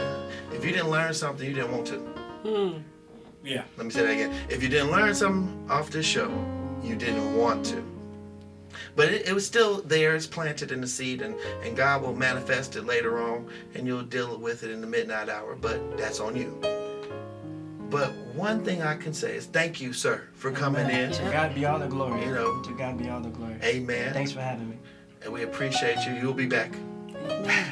If 0.52 0.64
you 0.64 0.72
didn't 0.72 0.90
learn 0.90 1.14
something, 1.14 1.46
you 1.46 1.54
didn't 1.54 1.70
want 1.70 1.86
to. 1.86 1.98
Hmm. 1.98 2.78
Yeah. 3.44 3.62
Let 3.76 3.86
me 3.86 3.92
say 3.92 4.02
that 4.02 4.10
again. 4.10 4.34
If 4.48 4.64
you 4.64 4.68
didn't 4.68 4.90
learn 4.90 5.14
something 5.14 5.70
off 5.70 5.90
this 5.90 6.04
show, 6.04 6.28
you 6.82 6.96
didn't 6.96 7.36
want 7.36 7.64
to. 7.66 7.84
But 8.96 9.12
it, 9.12 9.28
it 9.28 9.32
was 9.32 9.46
still 9.46 9.80
there. 9.82 10.16
It's 10.16 10.26
planted 10.26 10.72
in 10.72 10.80
the 10.80 10.88
seed, 10.88 11.22
and, 11.22 11.36
and 11.62 11.76
God 11.76 12.02
will 12.02 12.16
manifest 12.16 12.74
it 12.74 12.84
later 12.84 13.22
on, 13.22 13.48
and 13.74 13.86
you'll 13.86 14.02
deal 14.02 14.36
with 14.36 14.64
it 14.64 14.72
in 14.72 14.80
the 14.80 14.86
midnight 14.88 15.28
hour. 15.28 15.54
But 15.54 15.96
that's 15.96 16.18
on 16.18 16.34
you. 16.36 16.59
But 17.90 18.10
one 18.34 18.64
thing 18.64 18.82
I 18.82 18.96
can 18.96 19.14
say 19.14 19.36
is 19.36 19.46
thank 19.46 19.80
you, 19.80 19.92
sir, 19.92 20.24
for 20.34 20.50
coming 20.50 20.90
in. 20.90 21.12
To 21.12 21.22
God 21.30 21.54
be 21.54 21.64
all 21.64 21.78
the 21.78 21.86
glory. 21.86 22.24
You 22.24 22.32
know. 22.32 22.60
To 22.60 22.76
God 22.76 22.98
be 22.98 23.09
all 23.09 23.20
the 23.20 23.30
glory. 23.30 23.54
Amen. 23.62 24.12
Thanks 24.12 24.32
for 24.32 24.40
having 24.40 24.68
me. 24.68 24.78
And 25.24 25.32
we 25.32 25.43
appreciate 25.43 25.99
you. 26.07 26.12
You'll 26.15 26.35
be 26.35 26.47
back. 26.47 26.73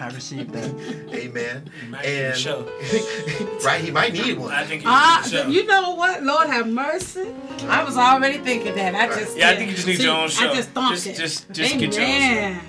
I 0.00 0.10
received 0.14 0.52
that. 0.52 0.70
Amen. 1.12 1.68
might 1.90 2.02
need 2.04 2.08
a 2.08 2.28
And 2.30 2.38
show. 2.38 2.70
right, 3.64 3.80
he 3.82 3.90
might 3.90 4.12
need 4.12 4.38
one. 4.38 4.52
I 4.52 4.64
think 4.64 4.82
you 4.84 4.88
Ah, 4.90 5.20
need 5.24 5.30
show. 5.30 5.46
you 5.48 5.66
know 5.66 5.94
what? 5.94 6.22
Lord 6.22 6.46
have 6.48 6.68
mercy. 6.68 7.32
I 7.68 7.82
was 7.82 7.96
already 7.96 8.38
thinking 8.38 8.74
that. 8.76 8.94
I 8.94 9.08
just 9.08 9.36
Yeah, 9.36 9.50
I 9.50 9.56
think 9.56 9.70
you 9.70 9.74
just 9.76 9.88
need 9.88 9.96
See, 9.96 10.04
your 10.04 10.16
own 10.16 10.28
show. 10.28 10.48
I 10.50 10.54
just 10.54 10.70
thumped 10.70 10.92
Just- 10.94 11.06
it. 11.08 11.16
just- 11.16 11.50
just 11.50 11.78
get 11.78 11.94
your 11.94 12.04
own 12.04 12.60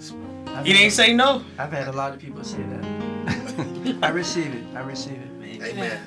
show. 0.00 0.14
Amen. 0.48 0.64
He 0.64 0.72
didn't 0.72 0.92
say 0.92 1.12
no. 1.12 1.44
I've 1.58 1.72
had 1.72 1.88
a 1.88 1.92
lot 1.92 2.12
of 2.14 2.20
people 2.20 2.42
say 2.44 2.62
that. 2.62 3.98
I 4.02 4.08
receive 4.08 4.54
it. 4.54 4.64
I 4.76 4.80
receive 4.80 5.18
it. 5.42 5.62
Amen. 5.62 6.00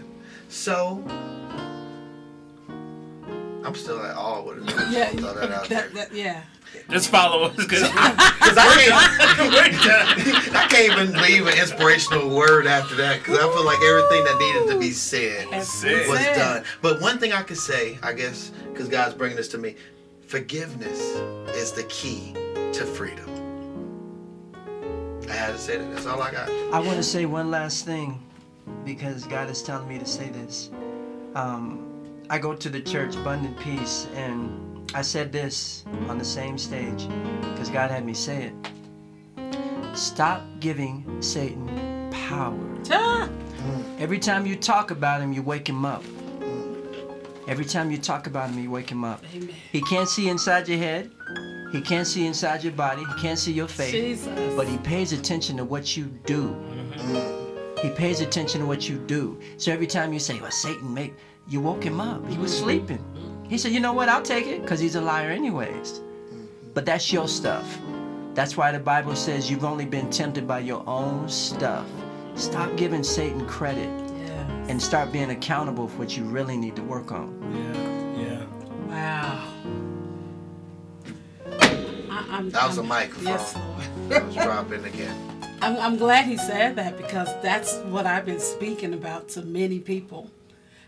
So, 0.48 1.04
I'm 3.64 3.76
still 3.76 4.02
at 4.04 4.16
all 4.16 4.46
with 4.46 4.68
it. 4.68 4.76
Yeah, 4.92 5.10
Throw 5.10 5.34
that 5.34 5.52
out 5.52 5.68
there. 5.70 5.82
that, 5.90 5.94
that, 5.94 6.14
yeah. 6.16 6.42
Just 6.90 7.10
follow 7.10 7.44
us, 7.44 7.56
cause 7.56 7.68
Because 7.70 8.58
I 8.58 8.76
can't, 8.76 10.56
I 10.56 10.68
can't 10.70 10.91
even 10.91 11.22
leave 11.22 11.46
an 11.46 11.58
inspirational 11.58 12.36
word 12.36 12.66
after 12.66 12.96
that. 12.96 13.20
Because 13.20 13.38
I 13.38 13.41
feel 13.54 13.66
like 13.66 13.80
everything 13.82 14.24
that 14.26 14.38
needed 14.40 14.72
to 14.74 14.80
be 14.80 14.91
said 14.91 15.48
That's 15.52 15.84
was 15.84 16.20
it. 16.20 16.36
done. 16.36 16.64
But 16.82 17.00
one 17.00 17.20
thing 17.20 17.32
I 17.32 17.44
could 17.44 17.58
say, 17.58 18.00
I 18.02 18.14
guess, 18.14 18.52
because 18.72 18.88
God's 18.88 19.14
bringing 19.14 19.38
this 19.38 19.48
to 19.50 19.58
me, 19.60 19.76
forgiveness 20.28 21.00
is 21.56 21.72
the 21.72 21.84
key 21.84 22.34
to 22.74 22.86
freedom. 22.86 23.26
I 25.30 25.34
had 25.34 25.52
to 25.52 25.58
say 25.60 25.78
that. 25.78 25.91
That's 25.94 26.08
all 26.08 26.22
I 26.22 26.32
got. 26.32 26.50
I 26.74 26.80
want 26.80 26.98
to 26.98 27.04
say 27.04 27.26
one 27.28 27.52
last 27.52 27.86
thing 27.86 28.20
because 28.84 29.26
God 29.26 29.50
is 29.50 29.62
telling 29.62 29.88
me 29.88 30.00
to 30.00 30.06
say 30.06 30.30
this. 30.30 30.72
Um, 31.36 31.86
I 32.32 32.40
go 32.40 32.56
to 32.56 32.70
the 32.70 32.82
church, 32.82 33.16
Abundant 33.16 33.60
Peace, 33.60 34.08
and 34.16 34.69
I 34.94 35.02
said 35.02 35.32
this 35.32 35.84
on 36.07 36.18
the 36.18 36.26
same 36.26 36.57
stage 36.57 37.07
because 37.41 37.70
God 37.70 37.91
had 37.91 38.06
me 38.06 38.14
say 38.14 38.52
it. 38.52 39.98
Stop 39.98 40.41
giving 40.60 41.22
Satan 41.22 42.10
power. 42.11 42.57
Ah, 42.91 43.30
Every 43.99 44.18
time 44.20 44.45
you 44.45 44.56
talk 44.56 44.91
about 44.91 45.22
him, 45.22 45.34
you 45.34 45.44
wake 45.44 45.68
him 45.68 45.86
up. 45.86 46.03
Every 47.48 47.66
time 47.66 47.91
you 47.91 47.98
talk 47.98 48.28
about 48.28 48.49
him, 48.49 48.60
you 48.64 48.72
wake 48.72 48.90
him 48.90 49.03
up. 49.03 49.24
Amen. 49.34 49.53
He 49.72 49.82
can't 49.82 50.07
see 50.07 50.30
inside 50.30 50.68
your 50.68 50.78
head. 50.78 51.11
He 51.72 51.82
can't 51.82 52.07
see 52.07 52.26
inside 52.26 52.64
your 52.64 52.74
body. 52.74 53.03
He 53.03 53.22
can't 53.22 53.38
see 53.38 53.52
your 53.52 53.68
face. 53.68 53.91
Jesus. 53.91 54.56
But 54.56 54.68
he 54.68 54.78
pays 54.78 55.14
attention 55.14 55.57
to 55.57 55.66
what 55.66 55.98
you 55.98 56.06
do. 56.26 56.56
He 57.82 57.90
pays 57.90 58.22
attention 58.22 58.61
to 58.61 58.68
what 58.68 58.88
you 58.90 58.98
do. 58.98 59.40
So 59.57 59.72
every 59.72 59.88
time 59.88 60.14
you 60.14 60.20
say, 60.20 60.40
well, 60.40 60.52
Satan 60.52 60.94
make, 60.94 61.14
you 61.48 61.60
woke 61.61 61.84
him 61.84 61.99
up. 61.99 62.28
He 62.30 62.38
was 62.38 62.56
sleeping. 62.57 63.03
He 63.50 63.58
said, 63.58 63.72
you 63.72 63.80
know 63.80 63.94
what, 63.94 64.08
I'll 64.10 64.22
take 64.22 64.46
it, 64.48 64.62
because 64.62 64.80
he's 64.80 64.96
a 64.96 65.02
liar 65.02 65.30
anyways. 65.32 66.00
Mm-hmm. 66.00 66.46
But 66.74 66.86
that's 66.86 67.12
your 67.12 67.28
stuff. 67.28 67.80
That's 68.36 68.56
why 68.56 68.72
the 68.72 68.80
Bible 68.80 69.16
says 69.16 69.50
you've 69.50 69.66
only 69.66 69.86
been 69.86 70.10
tempted 70.10 70.48
by 70.48 70.60
your 70.60 70.84
own 70.88 71.28
stuff. 71.28 71.88
Stop 72.36 72.76
giving 72.78 73.04
Satan 73.04 73.46
credit 73.48 73.90
Yeah. 74.26 74.48
and 74.70 74.82
start 74.82 75.12
being 75.12 75.32
accountable 75.32 75.88
for 75.88 75.98
what 75.98 76.16
you 76.16 76.24
really 76.26 76.56
need 76.58 76.76
to 76.76 76.84
work 76.84 77.12
on. 77.12 77.34
yeah, 77.54 78.24
yeah. 78.24 78.46
Wow. 78.88 79.46
I, 81.60 82.26
I'm, 82.32 82.50
That 82.52 82.68
was 82.68 82.78
a 82.78 82.82
I'm- 82.82 82.88
microphone. 82.88 83.26
Yes, 83.26 83.56
Lord. 84.10 84.14
I 84.14 84.26
was 84.26 84.36
dropping 84.36 84.86
again. 84.86 85.16
I'm, 85.62 85.76
I'm 85.78 85.98
glad 85.98 86.26
he 86.26 86.38
said 86.38 86.76
that 86.78 86.98
because 86.98 87.28
that's 87.42 87.76
what 87.90 88.06
I've 88.06 88.26
been 88.26 88.40
speaking 88.40 88.94
about 88.94 89.28
to 89.30 89.42
many 89.42 89.80
people. 89.80 90.30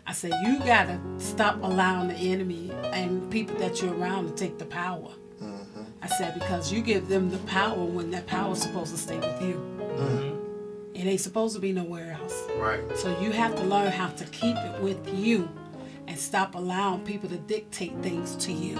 I 0.07 0.13
said, 0.13 0.33
you 0.43 0.59
got 0.59 0.87
to 0.87 0.99
stop 1.17 1.61
allowing 1.63 2.09
the 2.09 2.15
enemy 2.15 2.71
and 2.91 3.29
people 3.31 3.55
that 3.57 3.81
you're 3.81 3.95
around 3.95 4.27
to 4.27 4.33
take 4.33 4.57
the 4.57 4.65
power. 4.65 5.09
Mm-hmm. 5.41 5.83
I 6.01 6.07
said, 6.07 6.33
because 6.33 6.71
you 6.71 6.81
give 6.81 7.07
them 7.07 7.29
the 7.29 7.37
power 7.39 7.83
when 7.83 8.11
that 8.11 8.27
power 8.27 8.53
is 8.53 8.61
supposed 8.61 8.91
to 8.91 8.97
stay 8.97 9.17
with 9.17 9.41
you. 9.41 9.53
Mm-hmm. 9.79 10.41
It 10.93 11.05
ain't 11.05 11.21
supposed 11.21 11.55
to 11.55 11.61
be 11.61 11.71
nowhere 11.71 12.17
else. 12.19 12.43
Right. 12.57 12.81
So 12.97 13.17
you 13.19 13.31
have 13.31 13.55
to 13.55 13.63
learn 13.63 13.91
how 13.91 14.09
to 14.09 14.25
keep 14.25 14.57
it 14.57 14.81
with 14.81 15.13
you 15.13 15.49
and 16.07 16.19
stop 16.19 16.55
allowing 16.55 17.03
people 17.03 17.29
to 17.29 17.37
dictate 17.37 17.93
things 18.01 18.35
to 18.37 18.51
you. 18.51 18.77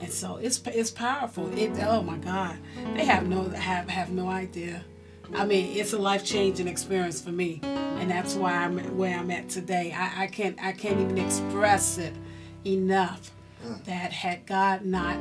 And 0.00 0.12
so 0.12 0.36
it's 0.36 0.60
it's 0.66 0.90
powerful. 0.90 1.52
It 1.56 1.72
oh 1.82 2.02
my 2.02 2.18
God, 2.18 2.58
they 2.94 3.04
have 3.04 3.26
no 3.26 3.48
have 3.48 3.88
have 3.88 4.10
no 4.10 4.28
idea. 4.28 4.84
I 5.32 5.44
mean, 5.44 5.76
it's 5.76 5.92
a 5.92 5.98
life 5.98 6.24
changing 6.24 6.68
experience 6.68 7.20
for 7.20 7.30
me, 7.30 7.60
and 7.62 8.10
that's 8.10 8.34
why 8.34 8.52
I'm 8.52 8.78
where 8.96 9.18
I'm 9.18 9.30
at 9.30 9.48
today. 9.48 9.94
I, 9.96 10.24
I 10.24 10.26
can't 10.26 10.56
I 10.62 10.72
can't 10.72 11.00
even 11.00 11.18
express 11.18 11.98
it 11.98 12.12
enough. 12.64 13.30
Mm. 13.64 13.84
That 13.84 14.12
had 14.12 14.44
God 14.44 14.84
not 14.84 15.16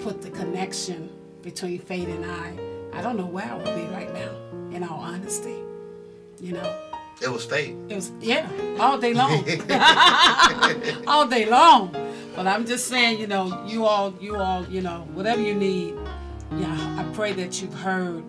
put 0.00 0.22
the 0.22 0.30
connection 0.30 1.10
between 1.42 1.80
Fate 1.80 2.08
and 2.08 2.24
I, 2.24 2.98
I 2.98 3.02
don't 3.02 3.16
know 3.16 3.26
where 3.26 3.44
I 3.44 3.54
would 3.54 3.74
be 3.74 3.86
right 3.92 4.12
now. 4.14 4.30
In 4.70 4.84
all 4.84 5.00
honesty, 5.00 5.56
you 6.40 6.52
know. 6.52 6.76
It 7.20 7.30
was 7.30 7.44
fate. 7.44 7.76
It 7.88 7.96
was 7.96 8.12
yeah, 8.20 8.48
all 8.78 8.96
day 8.96 9.12
long, 9.12 9.44
all 11.06 11.26
day 11.26 11.44
long. 11.44 11.94
But 12.34 12.46
I'm 12.46 12.64
just 12.64 12.86
saying, 12.86 13.20
you 13.20 13.26
know, 13.26 13.62
you 13.66 13.84
all, 13.84 14.14
you 14.20 14.36
all, 14.36 14.64
you 14.66 14.80
know, 14.80 15.06
whatever 15.12 15.42
you 15.42 15.54
need. 15.54 15.96
Yeah, 16.56 16.96
I 16.98 17.04
pray 17.14 17.32
that 17.34 17.60
you've 17.60 17.74
heard 17.74 18.24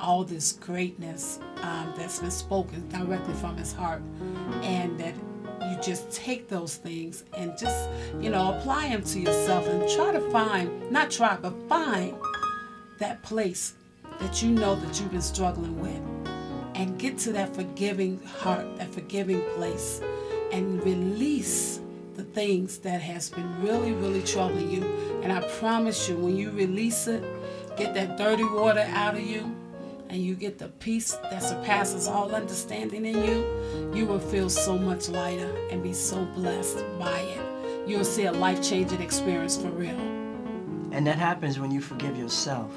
all 0.00 0.24
this 0.24 0.52
greatness 0.52 1.38
um, 1.62 1.92
that's 1.96 2.20
been 2.20 2.30
spoken 2.30 2.88
directly 2.88 3.34
from 3.34 3.56
His 3.56 3.72
heart, 3.72 4.02
and 4.62 4.98
that 4.98 5.14
you 5.70 5.76
just 5.82 6.10
take 6.10 6.48
those 6.48 6.76
things 6.76 7.24
and 7.36 7.56
just, 7.58 7.88
you 8.18 8.30
know, 8.30 8.56
apply 8.56 8.88
them 8.88 9.02
to 9.04 9.20
yourself 9.20 9.66
and 9.68 9.88
try 9.90 10.10
to 10.12 10.20
find, 10.30 10.90
not 10.90 11.10
try, 11.10 11.36
but 11.36 11.52
find 11.68 12.14
that 12.98 13.22
place 13.22 13.74
that 14.20 14.42
you 14.42 14.50
know 14.50 14.74
that 14.74 15.00
you've 15.00 15.10
been 15.10 15.22
struggling 15.22 15.78
with 15.80 16.00
and 16.74 16.98
get 16.98 17.18
to 17.18 17.32
that 17.32 17.54
forgiving 17.54 18.20
heart, 18.24 18.76
that 18.78 18.92
forgiving 18.92 19.42
place, 19.56 20.00
and 20.52 20.82
release 20.84 21.80
the 22.14 22.22
things 22.22 22.78
that 22.78 23.00
has 23.00 23.30
been 23.30 23.62
really, 23.62 23.92
really 23.92 24.22
troubling 24.22 24.70
you. 24.70 24.84
And 25.22 25.32
I 25.32 25.40
promise 25.58 26.08
you, 26.08 26.16
when 26.16 26.36
you 26.36 26.50
release 26.50 27.06
it, 27.06 27.22
get 27.76 27.94
that 27.94 28.16
dirty 28.16 28.44
water 28.44 28.86
out 28.90 29.14
of 29.14 29.22
you, 29.22 29.54
and 30.10 30.20
you 30.20 30.34
get 30.34 30.58
the 30.58 30.68
peace 30.68 31.12
that 31.30 31.40
surpasses 31.40 32.08
all 32.08 32.34
understanding 32.34 33.06
in 33.06 33.24
you, 33.24 33.94
you 33.94 34.06
will 34.06 34.18
feel 34.18 34.50
so 34.50 34.76
much 34.76 35.08
lighter 35.08 35.56
and 35.70 35.84
be 35.84 35.92
so 35.92 36.24
blessed 36.34 36.84
by 36.98 37.20
it. 37.20 37.88
You'll 37.88 38.04
see 38.04 38.24
a 38.24 38.32
life 38.32 38.60
changing 38.60 39.00
experience 39.00 39.56
for 39.56 39.68
real. 39.68 39.98
And 40.90 41.06
that 41.06 41.16
happens 41.16 41.60
when 41.60 41.70
you 41.70 41.80
forgive 41.80 42.16
yourself. 42.16 42.72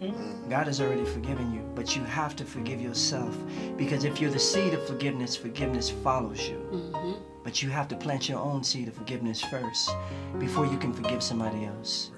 Mm-hmm. 0.00 0.48
God 0.48 0.68
has 0.68 0.80
already 0.80 1.04
forgiven 1.04 1.52
you, 1.52 1.68
but 1.74 1.96
you 1.96 2.04
have 2.04 2.36
to 2.36 2.44
forgive 2.44 2.80
yourself. 2.80 3.36
Because 3.76 4.04
if 4.04 4.20
you're 4.20 4.30
the 4.30 4.38
seed 4.38 4.72
of 4.72 4.86
forgiveness, 4.86 5.36
forgiveness 5.36 5.90
follows 5.90 6.48
you. 6.48 6.56
Mm-hmm. 6.72 7.12
But 7.42 7.62
you 7.62 7.70
have 7.70 7.88
to 7.88 7.96
plant 7.96 8.28
your 8.28 8.38
own 8.38 8.62
seed 8.62 8.86
of 8.86 8.94
forgiveness 8.94 9.40
first 9.40 9.90
before 10.38 10.66
you 10.66 10.78
can 10.78 10.92
forgive 10.92 11.22
somebody 11.22 11.64
else. 11.64 12.12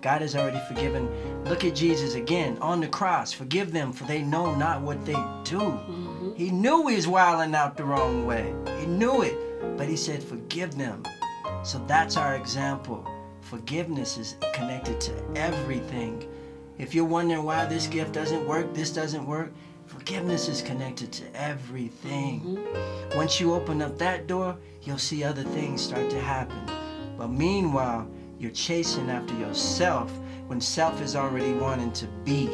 God 0.00 0.22
has 0.22 0.34
already 0.34 0.60
forgiven. 0.66 1.08
Look 1.44 1.64
at 1.64 1.74
Jesus 1.74 2.14
again 2.14 2.56
on 2.60 2.80
the 2.80 2.88
cross. 2.88 3.32
Forgive 3.32 3.72
them, 3.72 3.92
for 3.92 4.04
they 4.04 4.22
know 4.22 4.54
not 4.54 4.80
what 4.80 5.04
they 5.04 5.12
do. 5.44 5.58
Mm-hmm. 5.58 6.34
He 6.36 6.50
knew 6.50 6.86
he 6.86 6.96
was 6.96 7.06
wilding 7.06 7.54
out 7.54 7.76
the 7.76 7.84
wrong 7.84 8.26
way. 8.26 8.54
He 8.78 8.86
knew 8.86 9.22
it, 9.22 9.36
but 9.76 9.88
he 9.88 9.96
said, 9.96 10.22
Forgive 10.22 10.76
them. 10.76 11.02
So 11.64 11.82
that's 11.86 12.16
our 12.16 12.34
example. 12.34 13.06
Forgiveness 13.42 14.16
is 14.16 14.36
connected 14.54 15.00
to 15.02 15.12
everything. 15.36 16.26
If 16.78 16.94
you're 16.94 17.04
wondering 17.04 17.42
why 17.42 17.66
this 17.66 17.86
gift 17.86 18.12
doesn't 18.12 18.46
work, 18.46 18.72
this 18.72 18.90
doesn't 18.90 19.26
work, 19.26 19.52
forgiveness 19.86 20.48
is 20.48 20.62
connected 20.62 21.12
to 21.12 21.24
everything. 21.36 22.40
Mm-hmm. 22.40 23.18
Once 23.18 23.38
you 23.38 23.52
open 23.52 23.82
up 23.82 23.98
that 23.98 24.26
door, 24.26 24.56
you'll 24.82 24.96
see 24.96 25.22
other 25.22 25.42
things 25.42 25.82
start 25.82 26.08
to 26.08 26.20
happen. 26.20 26.58
But 27.18 27.28
meanwhile, 27.28 28.08
you're 28.40 28.50
chasing 28.52 29.10
after 29.10 29.34
yourself 29.34 30.10
when 30.46 30.62
self 30.62 31.02
is 31.02 31.14
already 31.14 31.52
wanting 31.52 31.92
to 31.92 32.06
be. 32.24 32.46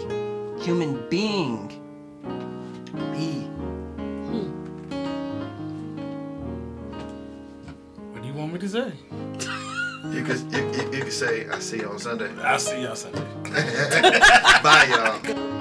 Human 0.58 1.08
being. 1.08 1.68
Be. 3.12 3.46
What 8.10 8.20
do 8.20 8.26
you 8.26 8.34
want 8.34 8.52
me 8.52 8.58
to 8.58 8.68
say? 8.68 8.92
You 10.10 10.24
could, 10.24 10.40
you, 10.52 10.72
you, 10.72 10.92
you 10.92 11.04
could 11.04 11.12
say, 11.12 11.48
I 11.48 11.60
see 11.60 11.78
you 11.78 11.88
on 11.88 12.00
Sunday. 12.00 12.30
I'll 12.42 12.58
see 12.58 12.82
y'all 12.82 12.96
Sunday. 12.96 13.24
Bye, 14.62 14.86
y'all. 14.90 15.55